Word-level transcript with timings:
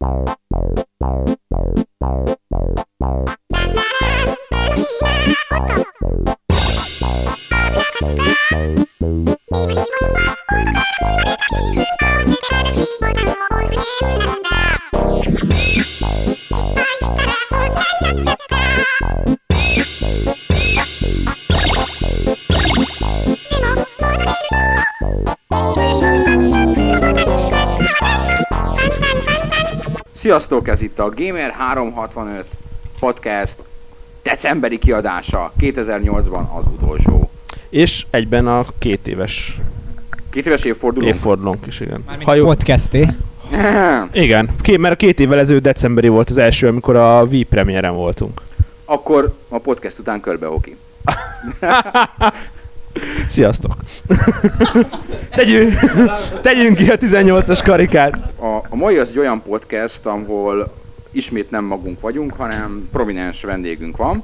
Bye. 0.00 0.35
Sziasztok, 30.66 30.68
ez 30.68 30.80
itt 30.82 30.98
a 30.98 31.24
Gamer 31.24 31.50
365 31.50 32.44
podcast 32.98 33.58
decemberi 34.22 34.78
kiadása. 34.78 35.52
2008-ban 35.60 36.48
az 36.56 36.64
utolsó. 36.66 37.30
És 37.68 38.06
egyben 38.10 38.46
a 38.46 38.64
két 38.78 39.08
éves 39.08 39.58
Két 40.30 40.46
éves 40.46 40.64
évforduló. 40.64 41.06
évfordulónk 41.06 41.66
is, 41.66 41.80
igen. 41.80 42.04
Mármint 42.06 42.28
a 42.28 42.44
podcasté. 42.44 43.08
Igen, 44.12 44.50
két, 44.60 44.78
mert 44.78 44.94
a 44.94 44.96
két 44.96 45.20
évvel 45.20 45.38
ezelőtt 45.38 45.62
decemberi 45.62 46.08
volt 46.08 46.30
az 46.30 46.38
első, 46.38 46.68
amikor 46.68 46.96
a 46.96 47.22
Wii 47.22 47.44
premiéren 47.44 47.94
voltunk. 47.94 48.40
Akkor 48.84 49.34
a 49.48 49.58
podcast 49.58 49.98
után 49.98 50.20
körbe 50.20 50.46
hoki. 50.46 50.76
Sziasztok! 53.26 53.76
tegyünk, 55.30 55.74
tegyünk 56.40 56.74
ki 56.74 56.90
a 56.90 56.96
18-as 56.96 57.60
karikát. 57.64 58.22
A, 58.40 58.46
a 58.68 58.76
mai 58.76 58.96
az 58.96 59.08
egy 59.08 59.18
olyan 59.18 59.42
podcast, 59.42 60.06
ahol 60.06 60.74
ismét 61.10 61.50
nem 61.50 61.64
magunk 61.64 62.00
vagyunk, 62.00 62.32
hanem 62.32 62.88
prominens 62.92 63.42
vendégünk 63.42 63.96
van. 63.96 64.22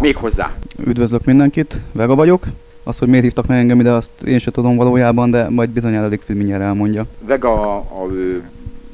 Méghozzá. 0.00 0.52
Üdvözlök 0.86 1.24
mindenkit, 1.24 1.80
Vega 1.92 2.14
vagyok. 2.14 2.44
Az, 2.82 2.98
hogy 2.98 3.08
miért 3.08 3.24
hívtak 3.24 3.46
meg 3.46 3.58
engem 3.58 3.80
ide, 3.80 3.90
azt 3.90 4.10
én 4.26 4.38
sem 4.38 4.52
tudom 4.52 4.76
valójában, 4.76 5.30
de 5.30 5.48
majd 5.48 5.70
bizonyára 5.70 6.04
elég 6.04 6.20
mindjárt 6.26 6.62
elmondja. 6.62 7.06
Vega 7.26 7.76
a, 7.76 8.02
a 8.02 8.12
ő 8.12 8.44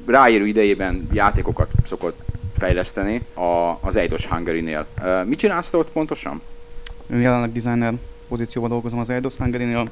ráérő 0.07 0.47
idejében 0.47 1.09
játékokat 1.13 1.69
szokott 1.87 2.19
fejleszteni 2.59 3.23
a, 3.35 3.79
az 3.81 3.97
Eidos 3.97 4.27
Hungary-nél. 4.27 4.87
Mit 5.25 5.39
csinálsz 5.39 5.73
ott 5.73 5.91
pontosan? 5.91 6.41
Jelenleg 7.07 7.53
designer 7.53 7.95
pozícióban 8.31 8.71
dolgozom 8.71 8.99
az 8.99 9.11
Eidos 9.11 9.37
Hungary-nél. 9.37 9.91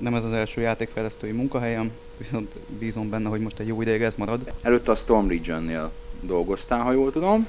Nem 0.00 0.14
ez 0.14 0.24
az 0.24 0.32
első 0.32 0.60
játékfejlesztői 0.60 1.30
munkahelyem, 1.30 1.90
viszont 2.16 2.54
bízom 2.78 3.10
benne, 3.10 3.28
hogy 3.28 3.40
most 3.40 3.58
egy 3.58 3.66
jó 3.66 3.82
ideig 3.82 4.02
ez 4.02 4.14
marad. 4.14 4.52
Előtte 4.62 4.90
a 4.90 4.94
Storm 4.94 5.28
Region-nél 5.28 5.90
dolgoztál, 6.20 6.82
ha 6.82 6.92
jól 6.92 7.12
tudom. 7.12 7.46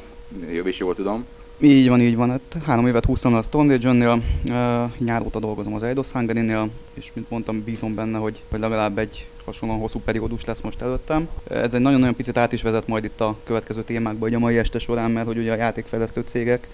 Is 0.66 0.78
jól 0.78 0.95
tudom. 0.95 1.25
Így 1.66 1.89
van, 1.89 2.02
így 2.02 2.16
van. 2.16 2.30
Hát 2.30 2.58
három 2.66 2.88
évet 2.88 3.06
húztam 3.06 3.33
a 3.33 3.42
Stone 3.42 3.72
Legion-nél, 3.72 4.22
uh, 4.45 4.53
nyár 4.97 5.22
óta 5.25 5.39
dolgozom 5.39 5.73
az 5.73 5.83
Eidos 5.83 6.11
Hungary-nél, 6.11 6.69
és 6.94 7.11
mint 7.14 7.30
mondtam, 7.30 7.64
bízom 7.64 7.95
benne, 7.95 8.17
hogy, 8.17 8.42
hogy 8.50 8.59
legalább 8.59 8.97
egy 8.97 9.28
hasonlóan 9.45 9.81
hosszú 9.81 10.00
periódus 10.00 10.45
lesz 10.45 10.61
most 10.61 10.81
előttem. 10.81 11.28
Ez 11.50 11.73
egy 11.73 11.81
nagyon-nagyon 11.81 12.16
picit 12.16 12.38
át 12.38 12.52
is 12.52 12.61
vezet 12.61 12.88
majd 12.88 13.03
itt 13.03 13.22
a 13.22 13.36
következő 13.44 13.84
témákba, 13.84 14.25
hogy 14.25 14.34
a 14.34 14.39
mai 14.39 14.58
este 14.58 14.80
során, 14.80 15.11
mert 15.11 15.25
hogy 15.25 15.38
ugye 15.38 15.52
a 15.52 15.56
játékfejlesztő 15.56 16.22
cégek, 16.25 16.67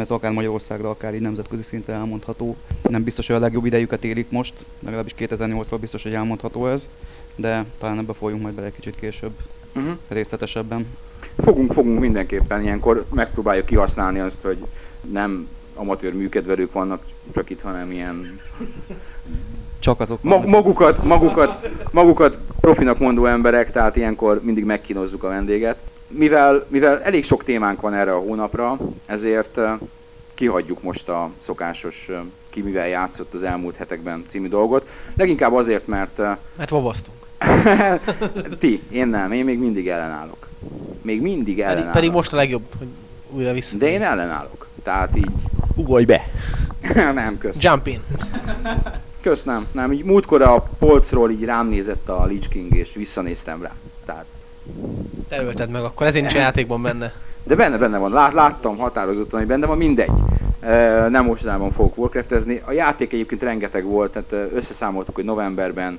ez 0.00 0.10
akár 0.10 0.32
Magyarországra, 0.32 0.90
akár 0.90 1.14
így 1.14 1.20
nemzetközi 1.20 1.62
szinten 1.62 1.94
elmondható. 1.94 2.56
Nem 2.88 3.04
biztos, 3.04 3.26
hogy 3.26 3.36
a 3.36 3.40
legjobb 3.40 3.64
idejüket 3.64 4.04
élik 4.04 4.30
most, 4.30 4.54
legalábbis 4.80 5.14
2008-ról 5.18 5.78
biztos, 5.80 6.02
hogy 6.02 6.14
elmondható 6.14 6.66
ez, 6.66 6.88
de 7.36 7.64
talán 7.78 7.98
ebbe 7.98 8.12
folyunk 8.12 8.42
majd 8.42 8.54
bele 8.54 8.66
egy 8.66 8.74
kicsit 8.74 8.94
később, 8.94 9.32
Uh-huh. 9.76 9.96
részletesebben. 10.08 10.86
Fogunk, 11.36 11.72
fogunk 11.72 12.00
mindenképpen 12.00 12.62
ilyenkor 12.62 13.04
megpróbáljuk 13.14 13.66
kihasználni 13.66 14.18
azt, 14.18 14.42
hogy 14.42 14.56
nem 15.12 15.48
amatőr 15.74 16.14
műkedvelők 16.14 16.72
vannak 16.72 17.02
csak 17.34 17.50
itt, 17.50 17.60
hanem 17.60 17.92
ilyen 17.92 18.40
Csak 19.78 20.00
azok 20.00 20.22
ma- 20.22 20.46
magukat, 20.46 21.04
magukat, 21.04 21.70
magukat 21.90 22.38
profinak 22.60 22.98
mondó 22.98 23.26
emberek, 23.26 23.72
tehát 23.72 23.96
ilyenkor 23.96 24.40
mindig 24.42 24.64
megkínozzuk 24.64 25.22
a 25.24 25.28
vendéget. 25.28 25.78
Mivel, 26.08 26.66
mivel 26.68 27.02
elég 27.02 27.24
sok 27.24 27.44
témánk 27.44 27.80
van 27.80 27.94
erre 27.94 28.14
a 28.14 28.18
hónapra, 28.18 28.78
ezért 29.06 29.60
kihagyjuk 30.34 30.82
most 30.82 31.08
a 31.08 31.30
szokásos 31.38 32.10
ki 32.50 32.62
mivel 32.62 32.88
játszott 32.88 33.34
az 33.34 33.42
elmúlt 33.42 33.76
hetekben 33.76 34.24
című 34.28 34.48
dolgot. 34.48 34.88
Leginkább 35.16 35.52
azért, 35.52 35.86
mert 35.86 36.18
Mert 36.56 36.70
vovasztunk. 36.70 37.16
ti, 38.58 38.82
én 38.90 39.06
nem, 39.06 39.32
én 39.32 39.44
még 39.44 39.58
mindig 39.58 39.88
ellenállok. 39.88 40.45
Még 41.02 41.22
mindig 41.22 41.60
ellenállok. 41.60 41.92
pedig 41.92 42.10
most 42.10 42.32
a 42.32 42.36
legjobb, 42.36 42.62
hogy 42.78 42.88
újra 43.30 43.52
vissza. 43.52 43.76
De 43.76 43.88
én 43.88 44.02
ellenállok. 44.02 44.66
Tehát 44.82 45.16
így 45.16 45.30
Ugolj 45.74 46.04
be! 46.04 46.22
nem, 47.14 47.38
kösz. 47.38 47.56
Jump 47.60 47.86
in. 47.86 48.00
Kösz, 49.20 49.44
nem. 49.44 49.66
Nem, 49.72 49.92
így 49.92 50.04
múltkor 50.04 50.42
a 50.42 50.68
polcról 50.78 51.30
így 51.30 51.44
rám 51.44 51.68
nézett 51.68 52.08
a 52.08 52.24
Lich 52.24 52.48
King, 52.48 52.74
és 52.74 52.92
visszanéztem 52.94 53.62
rá. 53.62 53.72
Tehát, 54.04 54.24
Te 55.28 55.42
ölted 55.42 55.70
meg, 55.70 55.82
akkor 55.82 56.06
ezért 56.06 56.24
nincs 56.24 56.36
a 56.36 56.40
játékban 56.40 56.82
benne. 56.82 57.12
de 57.42 57.54
benne, 57.54 57.76
benne 57.78 57.98
van. 57.98 58.12
Lát, 58.12 58.32
láttam 58.32 58.76
határozottan, 58.76 59.38
hogy 59.38 59.48
benne 59.48 59.66
van, 59.66 59.76
mindegy. 59.76 60.10
Ö, 60.62 61.08
Nem 61.08 61.24
mostanában 61.24 61.72
fogok 61.72 61.96
Warcraftezni. 61.98 62.62
A 62.64 62.72
játék 62.72 63.12
egyébként 63.12 63.42
rengeteg 63.42 63.84
volt, 63.84 64.12
tehát 64.12 64.52
összeszámoltuk, 64.54 65.14
hogy 65.14 65.24
novemberben 65.24 65.98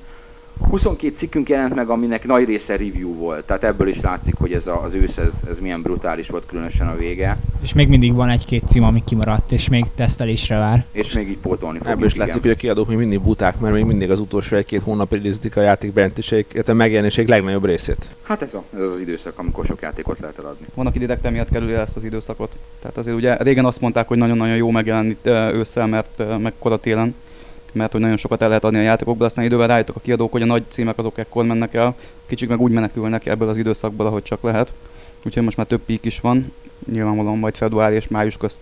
22 0.60 1.16
cikkünk 1.16 1.50
jelent 1.50 1.76
meg, 1.76 1.90
aminek 1.90 2.26
nagy 2.26 2.46
része 2.46 2.76
review 2.76 3.14
volt. 3.14 3.46
Tehát 3.46 3.64
ebből 3.64 3.88
is 3.88 4.02
látszik, 4.02 4.36
hogy 4.36 4.54
ez 4.54 4.68
a, 4.68 4.84
az 4.84 4.94
ősz, 4.94 5.18
ez, 5.18 5.42
ez 5.50 5.60
milyen 5.60 5.82
brutális 5.82 6.30
volt, 6.30 6.46
különösen 6.46 6.88
a 6.88 6.96
vége. 6.96 7.38
És 7.62 7.74
még 7.74 7.88
mindig 7.88 8.14
van 8.14 8.30
egy-két 8.30 8.64
cím, 8.70 8.84
ami 8.84 9.04
kimaradt, 9.06 9.52
és 9.52 9.70
még 9.70 9.86
tesztelésre 9.96 10.58
vár. 10.58 10.86
És 10.92 11.14
még 11.14 11.30
így 11.30 11.38
pótolni 11.38 11.78
fogjuk. 11.78 11.94
Ebből 11.94 12.06
is 12.06 12.14
igen. 12.14 12.26
látszik, 12.26 12.42
hogy 12.42 12.52
a 12.52 12.56
kiadók 12.56 12.88
még 12.88 12.98
mindig 12.98 13.22
buták, 13.22 13.60
mert 13.60 13.74
még 13.74 13.84
mindig 13.84 14.12
az 14.12 14.20
utolsó 14.20 14.56
egy-két 14.56 14.82
hónap 14.82 15.14
időzítik 15.14 15.58
a 15.58 15.62
játék 15.62 15.94
bejelentéseik, 15.94 16.46
illetve 16.54 16.74
megjelenéseik 16.74 17.28
legnagyobb 17.28 17.66
részét. 17.66 18.10
Hát 18.22 18.42
ez, 18.42 18.54
a, 18.54 18.64
ez 18.74 18.82
az, 18.82 18.92
az 18.92 19.00
időszak, 19.00 19.40
amikor 19.40 19.66
sok 19.66 19.82
játékot 19.82 20.20
lehet 20.20 20.40
eladni. 20.40 20.66
Van, 20.74 20.88
aki 20.88 21.00
direkt 21.00 21.26
emiatt 21.26 21.50
kerüli 21.50 21.74
el 21.74 21.82
ezt 21.82 21.96
az 21.96 22.04
időszakot. 22.04 22.58
Tehát 22.82 22.98
azért 22.98 23.16
ugye 23.16 23.38
régen 23.38 23.66
azt 23.66 23.82
mondták, 23.82 24.08
hogy 24.08 24.18
nagyon-nagyon 24.18 24.56
jó 24.56 24.70
megjelenni 24.70 25.18
ősszel, 25.54 25.88
mert 25.88 26.24
meg 26.42 26.54
télen, 26.82 27.16
mert 27.78 27.92
hogy 27.92 28.02
nagyon 28.02 28.18
sokat 28.18 28.42
el 28.42 28.48
lehet 28.48 28.64
adni 28.64 28.78
a 28.78 28.82
játékokból, 28.82 29.26
aztán 29.26 29.46
idővel 29.46 29.68
rájöttek 29.68 29.96
a 29.96 30.00
kiadók, 30.00 30.32
hogy 30.32 30.42
a 30.42 30.46
nagy 30.46 30.64
címek 30.68 30.98
azok 30.98 31.18
ekkor 31.18 31.46
mennek 31.46 31.74
el, 31.74 31.96
kicsik 32.26 32.50
meg 32.50 32.62
úgy 32.62 32.72
menekülnek 32.72 33.26
ebből 33.26 33.50
az 33.50 33.58
időszakból, 33.58 34.06
ahogy 34.06 34.24
csak 34.24 34.42
lehet. 34.42 34.74
Úgyhogy 35.26 35.44
most 35.44 35.58
már 35.58 35.66
több 35.66 35.82
pík 35.86 36.06
is 36.06 36.20
van, 36.20 36.54
nyilvánvalóan 36.92 37.38
majd 37.38 37.56
február 37.56 37.94
és 37.94 38.08
május 38.08 38.38
közt 38.38 38.60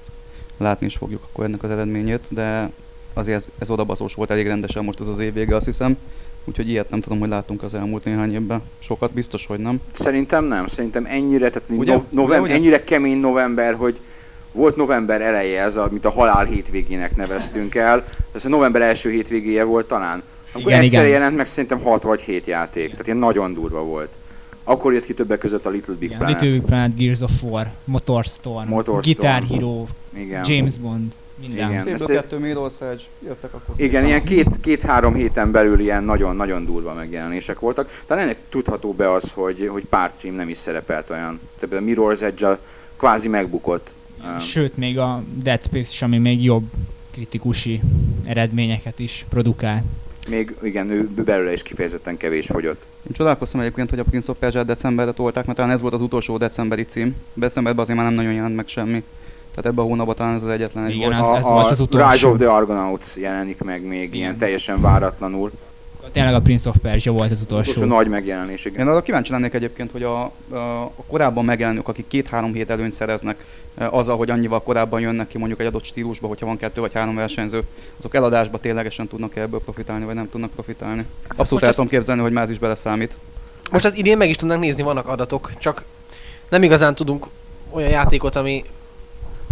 látni 0.57 0.85
is 0.85 0.95
fogjuk 0.95 1.23
akkor 1.29 1.45
ennek 1.45 1.63
az 1.63 1.69
eredményét, 1.69 2.27
de 2.29 2.69
azért 3.13 3.37
ez, 3.37 3.47
ez 3.59 3.69
odabaszós 3.69 4.13
volt 4.13 4.31
elég 4.31 4.47
rendesen 4.47 4.83
most 4.83 4.99
ez 4.99 5.07
az 5.07 5.19
év 5.19 5.33
vége, 5.33 5.55
azt 5.55 5.65
hiszem. 5.65 5.97
Úgyhogy 6.45 6.69
ilyet 6.69 6.89
nem 6.89 7.01
tudom, 7.01 7.19
hogy 7.19 7.29
láttunk 7.29 7.63
az 7.63 7.73
elmúlt 7.73 8.03
néhány 8.03 8.33
évben. 8.33 8.61
Sokat 8.79 9.11
biztos, 9.11 9.45
hogy 9.45 9.59
nem. 9.59 9.81
Szerintem 9.93 10.45
nem, 10.45 10.67
szerintem 10.67 11.05
ennyire, 11.05 11.49
tehát 11.49 11.69
Ugye? 11.69 11.93
no, 11.93 12.03
november, 12.09 12.39
Ugye, 12.39 12.49
ugye? 12.49 12.53
ennyire 12.53 12.83
kemény 12.83 13.17
november, 13.17 13.73
hogy 13.73 13.99
volt 14.55 14.75
november 14.75 15.21
eleje, 15.21 15.61
ez 15.61 15.75
a, 15.75 15.87
mint 15.91 16.05
a 16.05 16.09
halál 16.09 16.45
hétvégének 16.45 17.15
neveztünk 17.15 17.75
el, 17.75 18.03
ez 18.31 18.45
a 18.45 18.49
november 18.49 18.81
első 18.81 19.09
hétvégéje 19.09 19.63
volt 19.63 19.87
talán. 19.87 20.23
Akkor 20.51 20.67
Igen, 20.71 20.79
egyszer 20.81 20.99
igen. 21.05 21.13
jelent 21.13 21.35
meg 21.35 21.47
szerintem 21.47 21.79
6 21.81 22.03
vagy 22.03 22.21
7 22.21 22.45
játék, 22.45 22.89
tehát 22.91 23.05
ilyen 23.05 23.19
nagyon 23.19 23.53
durva 23.53 23.83
volt. 23.83 24.09
Akkor 24.63 24.93
jött 24.93 25.05
ki 25.05 25.13
többek 25.13 25.37
között 25.39 25.65
a 25.65 25.69
Little 25.69 25.93
Big 25.93 26.07
Igen, 26.09 26.17
Planet. 26.17 26.41
Little 26.41 26.57
Big 26.57 26.67
Planet, 26.67 26.95
Gears 26.95 27.21
of 27.21 27.31
War, 27.43 27.67
Motorstorm, 27.83 28.67
Motorstorm. 28.67 29.01
Guitar 29.01 29.43
Hero, 29.49 29.85
Igen. 30.13 30.43
James 30.47 30.77
Bond, 30.77 31.11
minden. 31.41 31.69
Igen. 31.71 31.87
Ezt- 31.87 32.05
2, 32.11 32.37
Mirror's 32.41 32.81
Edge, 32.81 33.01
jöttek 33.25 33.53
akkor 33.53 33.75
Igen, 33.77 33.89
szépen. 33.91 34.05
ilyen 34.05 34.23
két, 34.23 34.47
két-három 34.61 35.13
héten 35.13 35.51
belül 35.51 35.79
ilyen 35.79 36.03
nagyon-nagyon 36.03 36.65
durva 36.65 36.93
megjelenések 36.93 37.59
voltak. 37.59 38.01
Talán 38.07 38.23
ennek 38.23 38.37
tudható 38.49 38.93
be 38.93 39.11
az, 39.11 39.31
hogy, 39.33 39.69
hogy 39.71 39.83
pár 39.89 40.11
cím 40.15 40.35
nem 40.35 40.49
is 40.49 40.57
szerepelt 40.57 41.09
olyan. 41.09 41.39
Tehát 41.59 41.83
a 41.83 41.85
Mirror's 41.85 42.21
edge 42.21 42.57
kvázi 42.97 43.27
megbukott. 43.27 43.93
Um, 44.25 44.39
Sőt, 44.39 44.77
még 44.77 44.97
a 44.99 45.23
Dead 45.43 45.63
Space 45.63 45.89
is, 45.91 46.01
ami 46.01 46.17
még 46.17 46.43
jobb 46.43 46.63
kritikusi 47.11 47.81
eredményeket 48.23 48.99
is 48.99 49.25
produkál. 49.29 49.83
Még 50.29 50.55
igen, 50.61 50.89
ő 50.89 51.09
belőle 51.25 51.53
is 51.53 51.63
kifejezetten 51.63 52.17
kevés 52.17 52.45
fogyott. 52.45 52.83
Én 53.07 53.11
csodálkoztam 53.13 53.59
egyébként, 53.59 53.89
hogy 53.89 53.99
a 53.99 54.03
Prince 54.03 54.31
of 54.31 54.37
Persia 54.39 54.63
decemberre 54.63 55.11
tolták, 55.11 55.45
mert 55.45 55.57
talán 55.57 55.71
ez 55.73 55.81
volt 55.81 55.93
az 55.93 56.01
utolsó 56.01 56.37
decemberi 56.37 56.83
cím. 56.83 57.15
Decemberben 57.33 57.83
azért 57.83 57.97
már 57.97 58.07
nem 58.07 58.15
nagyon 58.15 58.33
jelent 58.33 58.55
meg 58.55 58.67
semmi. 58.67 59.03
Tehát 59.49 59.65
ebben 59.65 59.85
a 59.85 59.87
hónapban 59.87 60.15
talán 60.15 60.35
ez 60.35 60.43
az 60.43 60.49
egyetlen 60.49 60.85
egy 60.85 60.95
Igen, 60.95 61.09
volt. 61.09 61.23
a, 61.23 61.37
ez 61.37 61.45
a 61.45 61.51
volt 61.51 61.71
az 61.71 61.79
utolsó. 61.79 62.11
Rise 62.11 62.27
of 62.27 62.37
the 62.37 62.51
Argonauts 62.51 63.15
jelenik 63.15 63.61
meg 63.63 63.83
még 63.83 64.03
Igen. 64.03 64.15
ilyen 64.15 64.37
teljesen 64.37 64.81
váratlanul. 64.81 65.51
Tényleg 66.11 66.33
a 66.33 66.41
Prince 66.41 66.69
of 66.69 66.75
Persia 66.81 67.11
volt 67.11 67.31
az 67.31 67.41
utolsó. 67.41 67.71
Utolsó 67.71 67.89
nagy 67.89 68.07
megjelenés, 68.07 68.65
Én 68.65 68.73
igen. 68.73 68.87
arra 68.87 69.01
kíváncsi 69.01 69.31
lennék 69.31 69.53
egyébként, 69.53 69.91
hogy 69.91 70.03
a, 70.03 70.21
a, 70.23 70.91
korábban 71.07 71.45
megjelenők, 71.45 71.87
akik 71.87 72.07
két-három 72.07 72.53
hét 72.53 72.69
előnyt 72.69 72.93
szereznek 72.93 73.45
e, 73.77 73.87
azzal, 73.89 74.17
hogy 74.17 74.29
annyival 74.29 74.61
korábban 74.63 74.99
jönnek 75.01 75.27
ki 75.27 75.37
mondjuk 75.37 75.59
egy 75.59 75.65
adott 75.65 75.83
stílusba, 75.83 76.27
hogyha 76.27 76.45
van 76.45 76.57
kettő 76.57 76.81
vagy 76.81 76.93
három 76.93 77.15
versenyző, 77.15 77.63
azok 77.99 78.15
eladásba 78.15 78.57
ténylegesen 78.57 79.07
tudnak 79.07 79.35
ebből 79.35 79.59
profitálni, 79.61 80.05
vagy 80.05 80.15
nem 80.15 80.29
tudnak 80.29 80.51
profitálni. 80.51 81.05
Abszolút 81.27 81.49
Most 81.49 81.63
el 81.63 81.67
ezt- 81.69 81.77
tudom 81.77 81.91
képzelni, 81.91 82.21
hogy 82.21 82.31
más 82.31 82.49
is 82.49 82.59
beleszámít. 82.59 83.19
Most 83.71 83.85
az 83.85 83.95
idén 83.95 84.17
meg 84.17 84.29
is 84.29 84.35
tudnánk 84.35 84.61
nézni, 84.61 84.83
vannak 84.83 85.07
adatok, 85.07 85.51
csak 85.59 85.83
nem 86.49 86.63
igazán 86.63 86.95
tudunk 86.95 87.25
olyan 87.69 87.89
játékot, 87.89 88.35
ami 88.35 88.63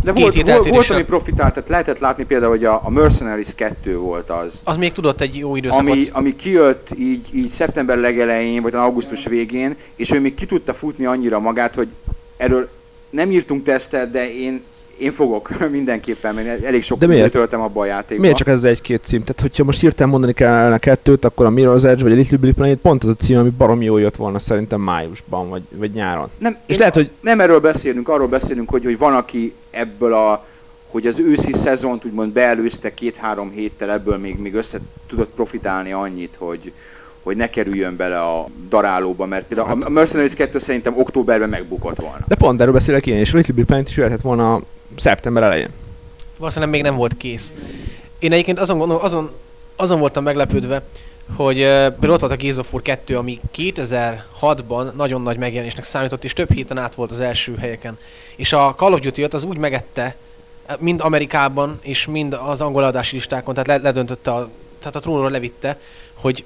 De 0.04 0.14
Két 0.14 0.22
volt, 0.22 0.34
hét 0.34 0.48
volt, 0.48 0.68
volt, 0.68 0.90
ami 0.90 1.04
profitált, 1.04 1.54
tehát 1.54 1.70
lehetett 1.70 2.00
látni 2.00 2.26
például, 2.26 2.52
hogy 2.52 2.66
a, 2.66 2.82
a 2.84 2.90
Mercenaries 2.90 3.56
2 3.56 3.98
volt 3.98 4.30
az, 4.30 4.62
az 4.64 4.78
még 4.78 4.92
tudott 4.92 5.22
egy 5.22 5.38
jó 5.38 5.56
időszakot. 5.56 5.92
ami, 5.92 6.08
ami 6.12 6.36
kijött 6.36 6.90
így, 6.98 7.28
így 7.32 7.50
szeptember 7.50 7.98
legelején, 7.98 8.62
vagy 8.62 8.76
augusztus 8.76 9.26
végén, 9.26 9.76
és 9.96 10.12
ő 10.12 10.20
még 10.20 10.36
ki 10.36 10.46
tudta 10.46 10.74
futni 10.74 11.06
annyira 11.06 11.40
magát, 11.40 11.76
hogy 11.76 11.88
erről 12.38 12.70
nem 13.10 13.32
írtunk 13.32 13.64
tesztet, 13.64 14.12
de 14.12 14.34
én, 14.34 14.64
én 15.04 15.12
fogok 15.12 15.50
mindenképpen, 15.72 16.36
mert 16.36 16.64
elég 16.64 16.84
sok 16.84 17.04
időt 17.04 17.32
töltem 17.32 17.62
abba 17.62 17.82
a 17.82 17.86
játékba. 17.86 18.22
Miért 18.22 18.38
csak 18.38 18.48
ez 18.48 18.64
egy-két 18.64 19.04
cím? 19.04 19.24
Tehát, 19.24 19.42
hogyha 19.42 19.64
most 19.64 19.80
hirtelen 19.80 20.12
mondani 20.12 20.34
kellene 20.34 20.78
kettőt, 20.78 21.26
akkor 21.26 21.46
a 21.46 21.50
Mirror's 21.50 21.86
Edge 21.86 22.04
vagy 22.04 22.12
a 22.12 22.16
Little 22.16 22.38
Big 22.38 22.54
Planet 22.54 22.78
pont 22.78 23.04
az 23.04 23.10
a 23.10 23.14
cím, 23.14 23.38
ami 23.38 23.50
baromi 23.50 23.86
jól 23.86 24.02
jött 24.02 24.16
volna 24.16 24.40
szerintem 24.40 24.82
májusban, 24.82 25.50
vagy, 25.50 25.62
vagy 25.76 25.92
nyáron. 25.92 26.30
Nem, 26.38 26.58
És 26.66 26.78
lehet, 26.78 26.96
hogy 26.96 27.10
nem 27.22 27.40
erről 27.40 27.60
beszélünk, 27.60 28.10
arról 28.10 28.28
beszélünk, 28.28 28.70
hogy, 28.70 28.84
hogy 28.84 28.98
van, 28.98 29.14
aki 29.14 29.54
ebből 29.72 30.14
a 30.14 30.46
hogy 30.94 31.08
az 31.08 31.20
őszi 31.20 31.54
szezont 31.54 32.06
úgymond 32.06 32.34
beelőzte 32.34 32.94
két-három 32.94 33.52
héttel, 33.52 33.92
ebből 33.92 34.18
még, 34.18 34.40
még 34.40 34.54
össze 34.54 34.80
tudott 35.08 35.32
profitálni 35.36 35.92
annyit, 35.92 36.36
hogy, 36.38 36.72
hogy 37.24 37.36
ne 37.36 37.50
kerüljön 37.50 37.96
bele 37.96 38.22
a 38.22 38.48
darálóba, 38.70 39.26
mert 39.26 39.46
például 39.46 39.84
a 39.84 39.90
Mercenaries 39.90 40.34
2 40.34 40.60
szerintem 40.60 40.98
októberben 40.98 41.50
megbukott 41.50 42.00
volna. 42.00 42.26
de 42.28 42.36
pont 42.36 42.62
erről 42.62 42.74
beszélek 42.74 43.08
én, 43.08 43.18
és 43.18 43.34
a 43.34 43.38
Little 43.38 43.54
Big 43.54 43.66
Planet 43.66 43.88
is 43.88 43.98
jöhetett 43.98 44.22
volna 44.22 44.62
szeptember 44.96 45.44
elején. 45.44 45.70
Valószínűleg 46.38 46.74
még 46.74 46.82
nem 46.82 46.96
volt 46.96 47.18
kész. 47.18 47.54
Én 48.20 48.32
egyébként 48.32 48.60
azon, 48.60 48.78
gondol, 48.78 49.00
azon, 49.00 49.32
azon 49.76 50.00
voltam 50.00 50.24
meglepődve, 50.24 50.82
hogy 51.36 51.56
uh, 51.56 51.64
például 51.64 52.14
ott 52.14 52.20
volt 52.20 52.32
a 52.32 52.36
Gears 52.36 52.58
of 52.58 52.74
War 52.74 52.82
2, 52.82 53.18
ami 53.18 53.40
2006-ban 53.56 54.92
nagyon 54.94 55.22
nagy 55.22 55.38
megjelenésnek 55.38 55.84
számított, 55.84 56.24
és 56.24 56.34
több 56.34 56.52
héten 56.52 56.78
át 56.78 56.96
volt 56.96 57.12
az 57.12 57.20
első 57.20 57.56
helyeken. 57.56 57.98
És 58.36 58.54
a 58.54 58.74
Call 58.78 58.94
of 58.94 59.00
duty 59.00 59.24
az 59.24 59.44
úgy 59.44 59.58
megette, 59.58 60.16
mind 60.80 61.02
Amerikában, 61.02 61.80
és 61.82 62.06
mind 62.06 62.38
az 62.46 62.62
angol 62.62 62.84
adási 62.84 63.16
listákon, 63.16 63.54
tehát 63.54 63.70
le, 63.70 63.78
ledöntötte, 63.78 64.32
a, 64.32 64.50
tehát 64.80 64.96
a 64.96 65.00
trónról 65.00 65.32
levitte, 65.32 65.80
hogy 66.14 66.44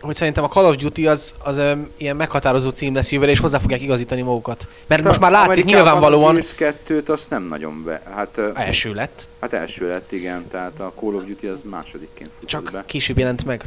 hogy 0.00 0.14
szerintem 0.16 0.44
a 0.44 0.48
Call 0.48 0.64
of 0.64 0.76
Duty 0.76 1.06
az, 1.06 1.34
az 1.42 1.58
um, 1.58 1.88
ilyen 1.96 2.16
meghatározó 2.16 2.68
cím 2.70 2.94
lesz 2.94 3.12
jövőre, 3.12 3.30
és 3.30 3.38
hozzá 3.40 3.58
fogják 3.58 3.80
igazítani 3.80 4.22
magukat. 4.22 4.66
Mert 4.86 5.02
most 5.02 5.20
már 5.20 5.30
látszik 5.30 5.48
Amerikában 5.64 5.74
nyilvánvalóan 5.74 6.36
A 6.36 6.38
Gears 6.58 6.74
2-t 6.88 7.06
azt 7.08 7.30
nem 7.30 7.42
nagyon 7.42 7.84
be, 7.84 8.02
hát, 8.14 8.40
első 8.54 8.94
lett, 8.94 9.28
hát 9.40 9.52
első 9.52 9.88
lett, 9.88 10.12
igen, 10.12 10.48
tehát 10.50 10.80
a 10.80 10.92
Call 11.00 11.14
of 11.14 11.24
Duty 11.24 11.46
az 11.46 11.58
másodikként 11.70 12.30
csak 12.44 12.70
be. 12.72 12.82
később 12.86 13.18
jelent 13.18 13.44
meg. 13.44 13.64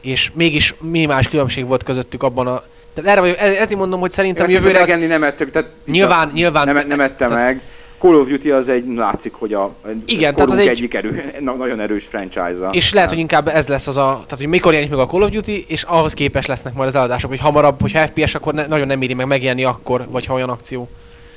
És 0.00 0.30
mégis 0.34 0.74
minimális 0.80 1.28
különbség 1.28 1.66
volt 1.66 1.82
közöttük 1.82 2.22
abban 2.22 2.46
a... 2.46 2.62
Tehát 2.94 3.10
erre 3.10 3.20
vagyok, 3.20 3.38
ez- 3.38 3.56
ezért 3.56 3.78
mondom, 3.78 4.00
hogy 4.00 4.10
szerintem 4.10 4.44
Ezt 4.44 4.54
jövőre 4.54 4.80
az... 4.80 4.88
nem 4.88 5.22
ettük, 5.22 5.50
tehát 5.50 5.70
Nyilván, 5.86 6.30
nyilván... 6.34 6.66
nem, 6.74 6.86
nem 6.86 7.00
ette 7.00 7.26
tehát- 7.26 7.44
meg. 7.44 7.60
Call 7.98 8.14
of 8.14 8.28
Duty 8.28 8.50
az 8.50 8.68
egy, 8.68 8.86
látszik, 8.94 9.32
hogy 9.32 9.52
a 9.54 9.74
Igen, 10.04 10.34
tehát 10.34 10.50
az 10.50 10.58
egy- 10.58 10.66
egyik 10.68 10.94
erő, 10.94 11.32
na, 11.40 11.52
nagyon 11.52 11.80
erős 11.80 12.04
franchise-a. 12.06 12.68
És 12.72 12.92
lehet, 12.92 13.08
hogy 13.08 13.18
inkább 13.18 13.48
ez 13.48 13.68
lesz 13.68 13.86
az 13.86 13.96
a... 13.96 14.02
Tehát, 14.24 14.36
hogy 14.36 14.46
mikor 14.46 14.72
jelenik 14.72 14.92
meg 14.94 15.00
a 15.00 15.06
Call 15.06 15.22
of 15.22 15.30
Duty, 15.30 15.64
és 15.68 15.82
ahhoz 15.82 16.14
képes 16.14 16.46
lesznek 16.46 16.74
majd 16.74 16.88
az 16.88 16.94
eladások, 16.94 17.30
hogy 17.30 17.40
hamarabb, 17.40 17.80
hogyha 17.80 18.06
FPS, 18.06 18.34
akkor 18.34 18.54
ne, 18.54 18.66
nagyon 18.66 18.86
nem 18.86 19.02
éri 19.02 19.14
meg 19.14 19.26
megjelenni 19.26 19.64
akkor, 19.64 20.06
vagy 20.10 20.26
ha 20.26 20.34
olyan 20.34 20.48
akció. 20.50 20.88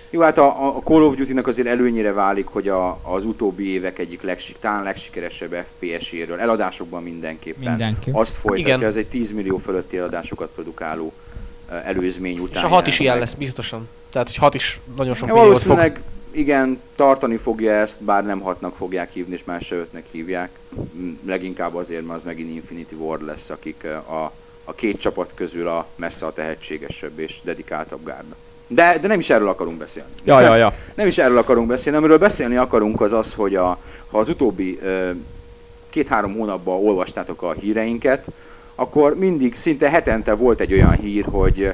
Jó, 0.10 0.22
hát 0.22 0.38
a, 0.38 0.68
a 0.68 0.81
Call 0.84 1.02
of 1.04 1.16
Duty-nak 1.16 1.48
azért 1.48 1.68
előnyére 1.68 2.13
válik, 2.13 2.46
hogy 2.48 2.68
a, 2.68 3.00
az 3.04 3.25
utóbbi 3.25 3.74
évek 3.74 4.00
egyik 4.00 4.22
legsik, 4.22 4.56
talán 4.60 4.84
legsikeresebb 4.84 5.66
FPS-éről, 5.75 6.40
eladásokban 6.40 7.04
mindenképpen. 7.04 7.69
Mindenki. 7.69 8.10
Azt 8.13 8.36
folytatja, 8.36 8.75
Igen. 8.75 8.88
ez 8.88 8.96
egy 8.96 9.06
10 9.08 9.31
millió 9.31 9.58
fölötti 9.58 9.98
eladásokat 9.98 10.50
produkáló 10.56 11.13
előzmény 11.86 12.40
után. 12.40 12.58
És 12.58 12.69
a 12.69 12.74
hat 12.74 12.88
is 12.88 13.00
ilyen 13.00 13.19
lesz, 13.19 13.34
biztosan. 13.34 13.88
Tehát, 14.12 14.28
hogy 14.28 14.38
hat 14.38 14.54
is 14.56 14.80
nagyon 14.98 15.16
sok 15.16 15.28
Ja, 15.28 15.34
milliót 15.34 15.58
fog. 15.62 15.92
Igen, 16.31 16.81
tartani 16.95 17.38
fogja 17.38 17.72
ezt, 17.72 18.04
bár 18.04 18.25
nem 18.25 18.39
hatnak 18.39 18.75
fogják 18.75 19.12
hívni, 19.12 19.33
és 19.33 19.44
más 19.44 19.66
se 19.66 19.75
ötnek 19.75 20.06
hívják. 20.12 20.50
Mm, 20.98 21.12
Leginkább 21.25 21.75
azért, 21.75 22.06
mert 22.06 22.19
az 22.19 22.25
megint 22.25 22.50
Infinity 22.50 22.94
Ward 22.94 23.25
lesz, 23.25 23.50
akik 23.50 23.83
a, 24.07 24.31
a 24.63 24.74
két 24.74 25.00
csapat 25.00 25.31
közül 25.36 25.68
a 25.68 25.88
messze 25.95 26.25
a 26.25 26.33
tehetségesebb 26.33 27.19
és 27.19 27.39
dedikáltabb 27.44 28.06
gárda. 28.06 28.36
De, 28.68 28.98
de 29.01 29.07
nem 29.07 29.19
is 29.19 29.30
erről 29.30 29.48
akarunk 29.48 29.78
beszélni. 29.78 30.10
Ja, 30.24 30.42
ja, 30.42 30.56
ja. 30.56 30.74
Nem 30.94 31.07
is 31.07 31.18
erről 31.18 31.38
akarunk 31.38 31.68
beszélni, 31.68 31.98
amiről 31.98 32.18
beszélni 32.18 32.56
akarunk 32.56 33.01
az 33.01 33.13
az, 33.13 33.34
hogy 33.34 33.56
a, 33.56 33.77
ha 34.12 34.19
az 34.19 34.30
utóbbi 34.30 34.80
két-három 35.89 36.34
hónapban 36.34 36.86
olvastátok 36.86 37.42
a 37.42 37.51
híreinket, 37.51 38.27
akkor 38.75 39.18
mindig, 39.18 39.56
szinte 39.56 39.89
hetente 39.89 40.34
volt 40.34 40.60
egy 40.60 40.74
olyan 40.74 40.92
hír, 40.92 41.25
hogy 41.25 41.72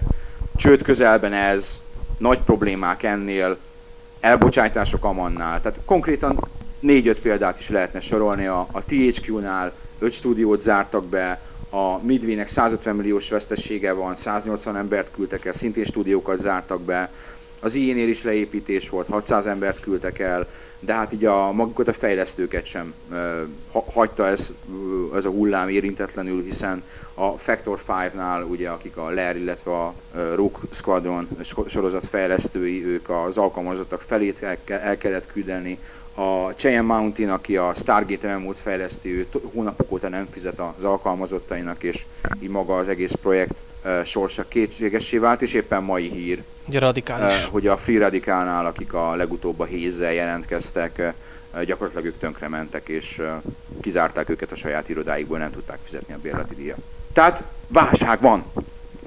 csőd 0.56 0.82
közelben 0.82 1.34
ez, 1.34 1.80
nagy 2.18 2.40
problémák 2.40 3.04
ennél, 3.04 3.58
elbocsátások 4.20 5.04
amannál. 5.04 5.62
Tehát 5.62 5.80
konkrétan 5.86 6.40
négy-öt 6.80 7.20
példát 7.20 7.60
is 7.60 7.70
lehetne 7.70 8.00
sorolni. 8.00 8.46
A, 8.46 8.68
a 8.72 8.84
THQ-nál 8.84 9.74
öt 10.00 10.14
stúdiót 10.14 10.62
zártak 10.62 11.06
be, 11.06 11.40
a 11.70 11.98
Midway-nek 11.98 12.48
150 12.48 12.96
milliós 12.96 13.30
vesztesége 13.30 13.92
van, 13.94 14.16
180 14.16 14.78
embert 14.78 15.12
küldtek 15.16 15.46
el, 15.46 15.54
szintén 15.54 15.84
stúdiókat 15.84 16.40
zártak 16.40 16.82
be, 16.82 17.10
az 17.60 17.74
IE-nél 17.74 18.08
is 18.08 18.24
leépítés 18.24 18.90
volt, 18.90 19.08
600 19.08 19.46
embert 19.46 19.80
küldtek 19.80 20.20
el, 20.20 20.48
de 20.80 20.94
hát 20.94 21.14
így 21.14 21.26
a 21.26 21.52
magukat 21.52 21.88
a 21.88 21.94
fejlesztőket 21.94 22.66
sem 22.66 22.94
ha, 23.72 23.86
hagyta 23.94 24.28
ez, 24.28 24.52
ez 25.16 25.26
a 25.26 25.30
hullám 25.30 25.70
érintetlenül, 25.70 26.44
hiszen 26.44 26.84
a 27.14 27.32
Factor 27.32 27.80
5-nál, 27.88 28.50
ugye, 28.50 28.70
akik 28.70 28.98
a 28.98 29.12
Lair, 29.12 29.36
illetve 29.36 29.72
a 29.72 29.94
Rogue 30.36 30.60
Squadron 30.72 31.28
so- 31.44 31.70
sorozat 31.70 32.06
fejlesztői, 32.06 32.86
ők 32.86 33.10
az 33.10 33.38
alkalmazottak 33.38 34.02
felét 34.02 34.44
el, 34.44 34.58
el 34.66 34.98
kellett 34.98 35.32
küldeni. 35.32 35.80
A 36.20 36.54
Cheyenne 36.56 36.94
Mountain, 36.94 37.30
aki 37.30 37.58
a 37.58 37.74
Stargate 37.76 38.38
MMO-t 38.38 38.60
fejleszti, 38.60 39.10
ő 39.10 39.28
hónapok 39.54 39.92
óta 39.92 40.10
nem 40.10 40.28
fizet 40.32 40.60
az 40.60 40.84
alkalmazottainak, 40.84 41.84
és 41.84 42.06
így 42.40 42.50
maga 42.50 42.78
az 42.78 42.90
egész 42.90 43.14
projekt 43.22 43.56
ö, 43.84 44.02
sorsa 44.04 44.48
kétségessé 44.48 45.18
vált, 45.18 45.42
és 45.42 45.54
éppen 45.54 45.84
mai 45.84 46.10
hír, 46.10 46.44
Ugye 46.68 46.80
radikális. 46.80 47.34
Eh, 47.34 47.44
hogy 47.52 47.68
a 47.68 47.78
Free 47.78 48.00
Radicalnál, 48.00 48.66
akik 48.66 48.94
a 48.94 49.16
legutóbb 49.16 49.60
a 49.60 49.66
hézzel 49.66 50.14
jelentkeztek, 50.14 50.98
eh, 50.98 51.14
gyakorlatilag 51.64 52.06
ők 52.06 52.18
tönkre 52.20 52.48
mentek, 52.48 52.88
és 52.88 53.20
eh, 53.20 53.32
kizárták 53.82 54.30
őket 54.30 54.52
a 54.52 54.56
saját 54.56 54.90
irodáikból, 54.90 55.38
nem 55.38 55.52
tudták 55.52 55.78
fizetni 55.84 56.14
a 56.14 56.18
bérleti 56.22 56.56
díjat. 56.56 56.78
Tehát 57.14 57.44
válság 57.68 58.22
van. 58.22 58.44